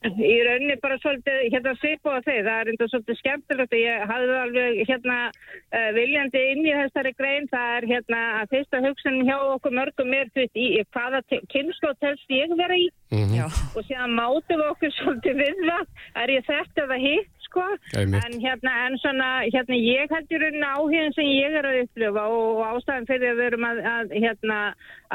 Í 0.00 0.36
rauninni 0.46 0.78
bara 0.80 0.96
svolítið 1.02 1.42
hérna 1.52 1.74
svipa 1.76 2.14
á 2.16 2.24
þeir, 2.24 2.44
það 2.46 2.60
er 2.60 2.68
enda 2.72 2.86
svolítið 2.88 3.18
skemmtilegt 3.18 3.74
og 3.76 3.82
ég 3.82 4.04
hafði 4.08 4.36
alveg 4.40 4.78
hérna 4.88 5.16
uh, 5.28 5.90
viljandi 5.96 6.44
inn 6.54 6.62
í 6.64 6.76
þessari 6.78 7.12
grein, 7.18 7.48
það 7.52 7.74
er 7.74 7.86
hérna 7.90 8.20
að 8.38 8.54
fyrsta 8.54 8.80
hugsun 8.86 9.18
hjá 9.28 9.36
okkur 9.56 9.76
mörgum 9.76 10.16
er 10.16 10.30
því 10.32 10.46
í 10.78 10.84
hvaða 10.96 11.20
kynnslóð 11.52 11.98
telst 12.00 12.32
ég 12.32 12.56
vera 12.56 12.80
í? 12.80 12.88
Mm 13.12 13.26
-hmm. 13.28 13.60
og 13.76 13.84
síðan 13.90 14.16
mátum 14.16 14.62
við 14.62 14.70
okkur 14.70 14.96
svolítið 14.96 15.44
við 15.44 15.62
það, 15.68 15.86
er 16.22 16.34
ég 16.38 16.48
þetta 16.48 16.86
eða 16.86 16.98
hitt 17.04 17.39
sko. 17.50 17.64
En 17.98 18.36
hérna, 18.40 18.74
en 18.86 18.96
svona, 19.02 19.30
hérna, 19.50 19.78
ég 19.78 20.14
held 20.14 20.30
í 20.32 20.40
rauninni 20.40 20.70
áhugin 20.70 21.16
sem 21.16 21.28
ég 21.28 21.58
er 21.60 21.68
að 21.68 21.80
upplifa 21.84 22.26
og, 22.30 22.60
og 22.60 22.62
ástæðan 22.70 23.10
fyrir 23.10 23.32
að 23.32 23.42
við 23.42 23.50
erum 23.50 23.66
að, 23.68 23.82
að 23.94 24.14
hérna, 24.16 24.60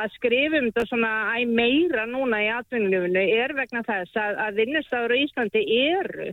að 0.04 0.14
skrifum 0.20 0.70
þetta 0.70 0.86
svona 0.92 1.14
æ 1.32 1.38
meira 1.50 2.06
núna 2.12 2.44
í 2.44 2.52
atvinnulífunu 2.60 3.26
er 3.40 3.56
vegna 3.58 3.86
þess 3.88 4.22
að, 4.22 4.38
að 4.46 4.62
vinnustáður 4.62 5.16
í 5.16 5.24
Íslandi 5.26 5.66
eru 5.88 6.30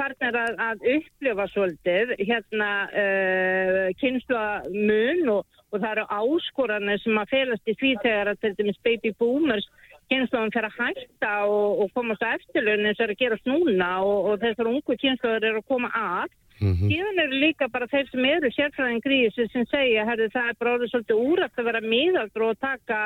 farnir 0.00 0.36
að, 0.40 0.54
að 0.64 0.84
upplifa 0.96 1.46
svolítið 1.52 2.14
hérna 2.22 2.70
uh, 2.88 3.86
kynslu 4.00 4.40
mun 4.72 5.32
og, 5.34 5.60
og 5.70 5.76
það 5.82 5.90
eru 5.92 6.06
áskoranir 6.20 7.02
sem 7.02 7.20
að 7.20 7.32
felast 7.34 7.68
í 7.68 7.76
því 7.76 7.92
þegar 8.04 8.32
að 8.32 8.42
til 8.44 8.54
dæmis 8.58 8.80
baby 8.86 9.12
boomers 9.20 9.68
kynnslóðum 10.10 10.52
fyrir 10.54 10.68
að 10.68 10.78
hætta 10.80 11.32
og, 11.46 11.80
og 11.84 11.92
komast 11.94 12.24
á 12.26 12.34
eftirlun 12.34 12.86
eins 12.88 13.00
og 13.00 13.06
er 13.06 13.14
að 13.14 13.22
gera 13.22 13.40
snúna 13.40 13.90
og, 14.04 14.18
og 14.30 14.44
þessar 14.44 14.70
ungu 14.72 14.96
kynnslóður 15.02 15.48
eru 15.50 15.62
að 15.62 15.70
koma 15.70 15.90
að. 15.94 16.36
Mm 16.60 16.74
-hmm. 16.74 16.88
Síðan 16.92 17.22
eru 17.24 17.36
líka 17.40 17.68
bara 17.72 17.86
þeir 17.88 18.08
sem 18.10 18.24
eru 18.24 18.48
sérfræðin 18.52 19.04
grísi 19.06 19.46
sem 19.52 19.64
segja 19.70 20.04
að 20.04 20.26
það 20.34 20.48
er 20.48 20.56
bara 20.60 20.72
orðið 20.74 20.90
svolítið 20.90 21.22
úrætt 21.30 21.58
að 21.58 21.68
vera 21.70 21.80
miðaldur 21.80 22.42
og 22.50 22.58
taka 22.60 22.98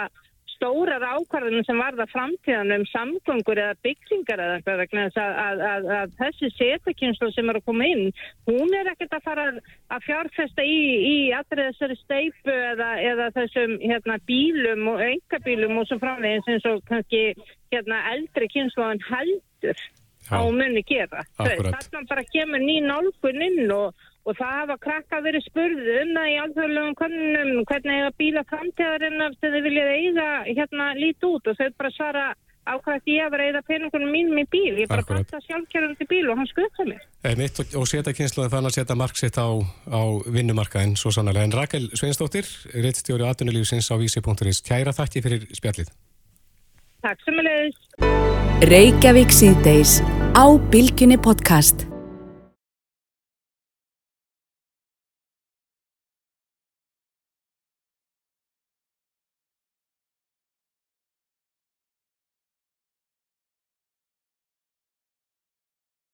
stórar 0.54 1.02
ákvarðunum 1.04 1.64
sem 1.66 1.80
varða 1.80 2.06
framtíðanum 2.10 2.84
samgöngur 2.90 3.60
eða 3.60 3.76
byggingar 3.86 4.42
eða 4.42 4.58
eitthvað 4.58 4.80
vegna 4.82 5.06
þess 5.06 5.20
að, 5.22 5.34
að, 5.44 5.64
að, 5.70 5.88
að 5.98 6.14
þessi 6.20 6.50
setakynnslu 6.54 7.30
sem 7.34 7.50
er 7.50 7.58
að 7.60 7.66
koma 7.68 7.88
inn 7.90 8.04
hún 8.48 8.76
er 8.78 8.92
ekkert 8.92 9.18
að 9.18 9.26
fara 9.28 9.46
að 9.54 10.06
fjárfesta 10.06 10.66
í, 10.66 10.78
í 11.08 11.16
allri 11.36 11.68
þessari 11.70 11.98
steipu 12.02 12.54
eða, 12.54 12.90
eða 13.10 13.28
þessum 13.38 13.76
hérna, 13.82 14.18
bílum 14.30 14.88
og 14.94 15.04
engabílum 15.08 15.82
og 15.82 15.90
svo 15.90 16.00
framvegins 16.02 16.50
eins 16.50 16.70
og 16.70 16.82
kannski 16.88 17.26
hérna, 17.74 18.00
eldri 18.14 18.50
kynslu 18.52 18.86
en 18.88 19.04
heldur 19.10 19.84
á 20.32 20.40
munni 20.48 20.80
gera. 20.88 21.24
Þannig 21.36 22.08
bara 22.08 22.24
kemur 22.32 22.62
ný 22.62 22.80
nálgun 22.84 23.44
inn 23.44 23.72
og 23.74 23.92
og 24.24 24.38
það 24.38 24.54
hafa 24.60 24.76
krakka 24.86 25.20
verið 25.24 25.44
spurðu 25.48 25.98
um 26.02 26.14
það 26.16 26.30
í 26.30 26.38
alþjóðlegum 26.44 26.96
konunum 27.00 27.66
hvernig 27.68 27.98
eiga 27.98 28.14
bíla 28.20 28.46
framtíðarinnar 28.48 29.36
þegar 29.40 29.54
þið 29.56 29.66
viljið 29.68 29.92
eiga 29.98 30.28
hérna 30.48 30.88
lít 30.96 31.28
út. 31.28 31.50
Og 31.50 31.58
þau 31.58 31.68
bara 31.78 31.92
svara 31.92 32.24
ákvæmt 32.64 33.10
ég 33.12 33.20
að 33.24 33.32
vera 33.34 33.48
eða 33.50 33.62
peningunum 33.68 34.12
mínum 34.14 34.40
í 34.40 34.46
bíl? 34.48 34.72
Ég 34.80 34.88
bara 34.88 35.04
panta 35.04 35.40
sjálfkjörðandi 35.44 36.08
bíl 36.08 36.24
og 36.32 36.40
hann 36.40 36.48
skuttar 36.48 36.88
mér 36.88 37.36
Mitt 37.40 37.60
og, 37.60 37.76
og 37.80 37.86
setja 37.88 38.16
kynslu 38.16 38.48
þannig 38.48 38.72
að 38.72 38.76
setja 38.78 38.96
marksitt 38.98 39.36
á, 39.36 39.48
á 39.92 40.00
vinnumarkaðin 40.32 40.96
svo 41.00 41.12
sannlega 41.14 41.44
en 41.44 41.56
Rakel 41.56 41.90
Sveinsdóttir 41.92 42.48
reittstjóri 42.72 43.28
aðunulífsins 43.28 43.90
á 43.92 43.94
vísi.is 44.00 44.64
kæra 44.64 44.96
þakki 44.96 45.24
fyrir 45.24 45.48
spjallið. 45.52 45.92
Takk 47.04 47.20
sem 47.26 47.40
að 47.40 47.50
leiðis 47.50 47.80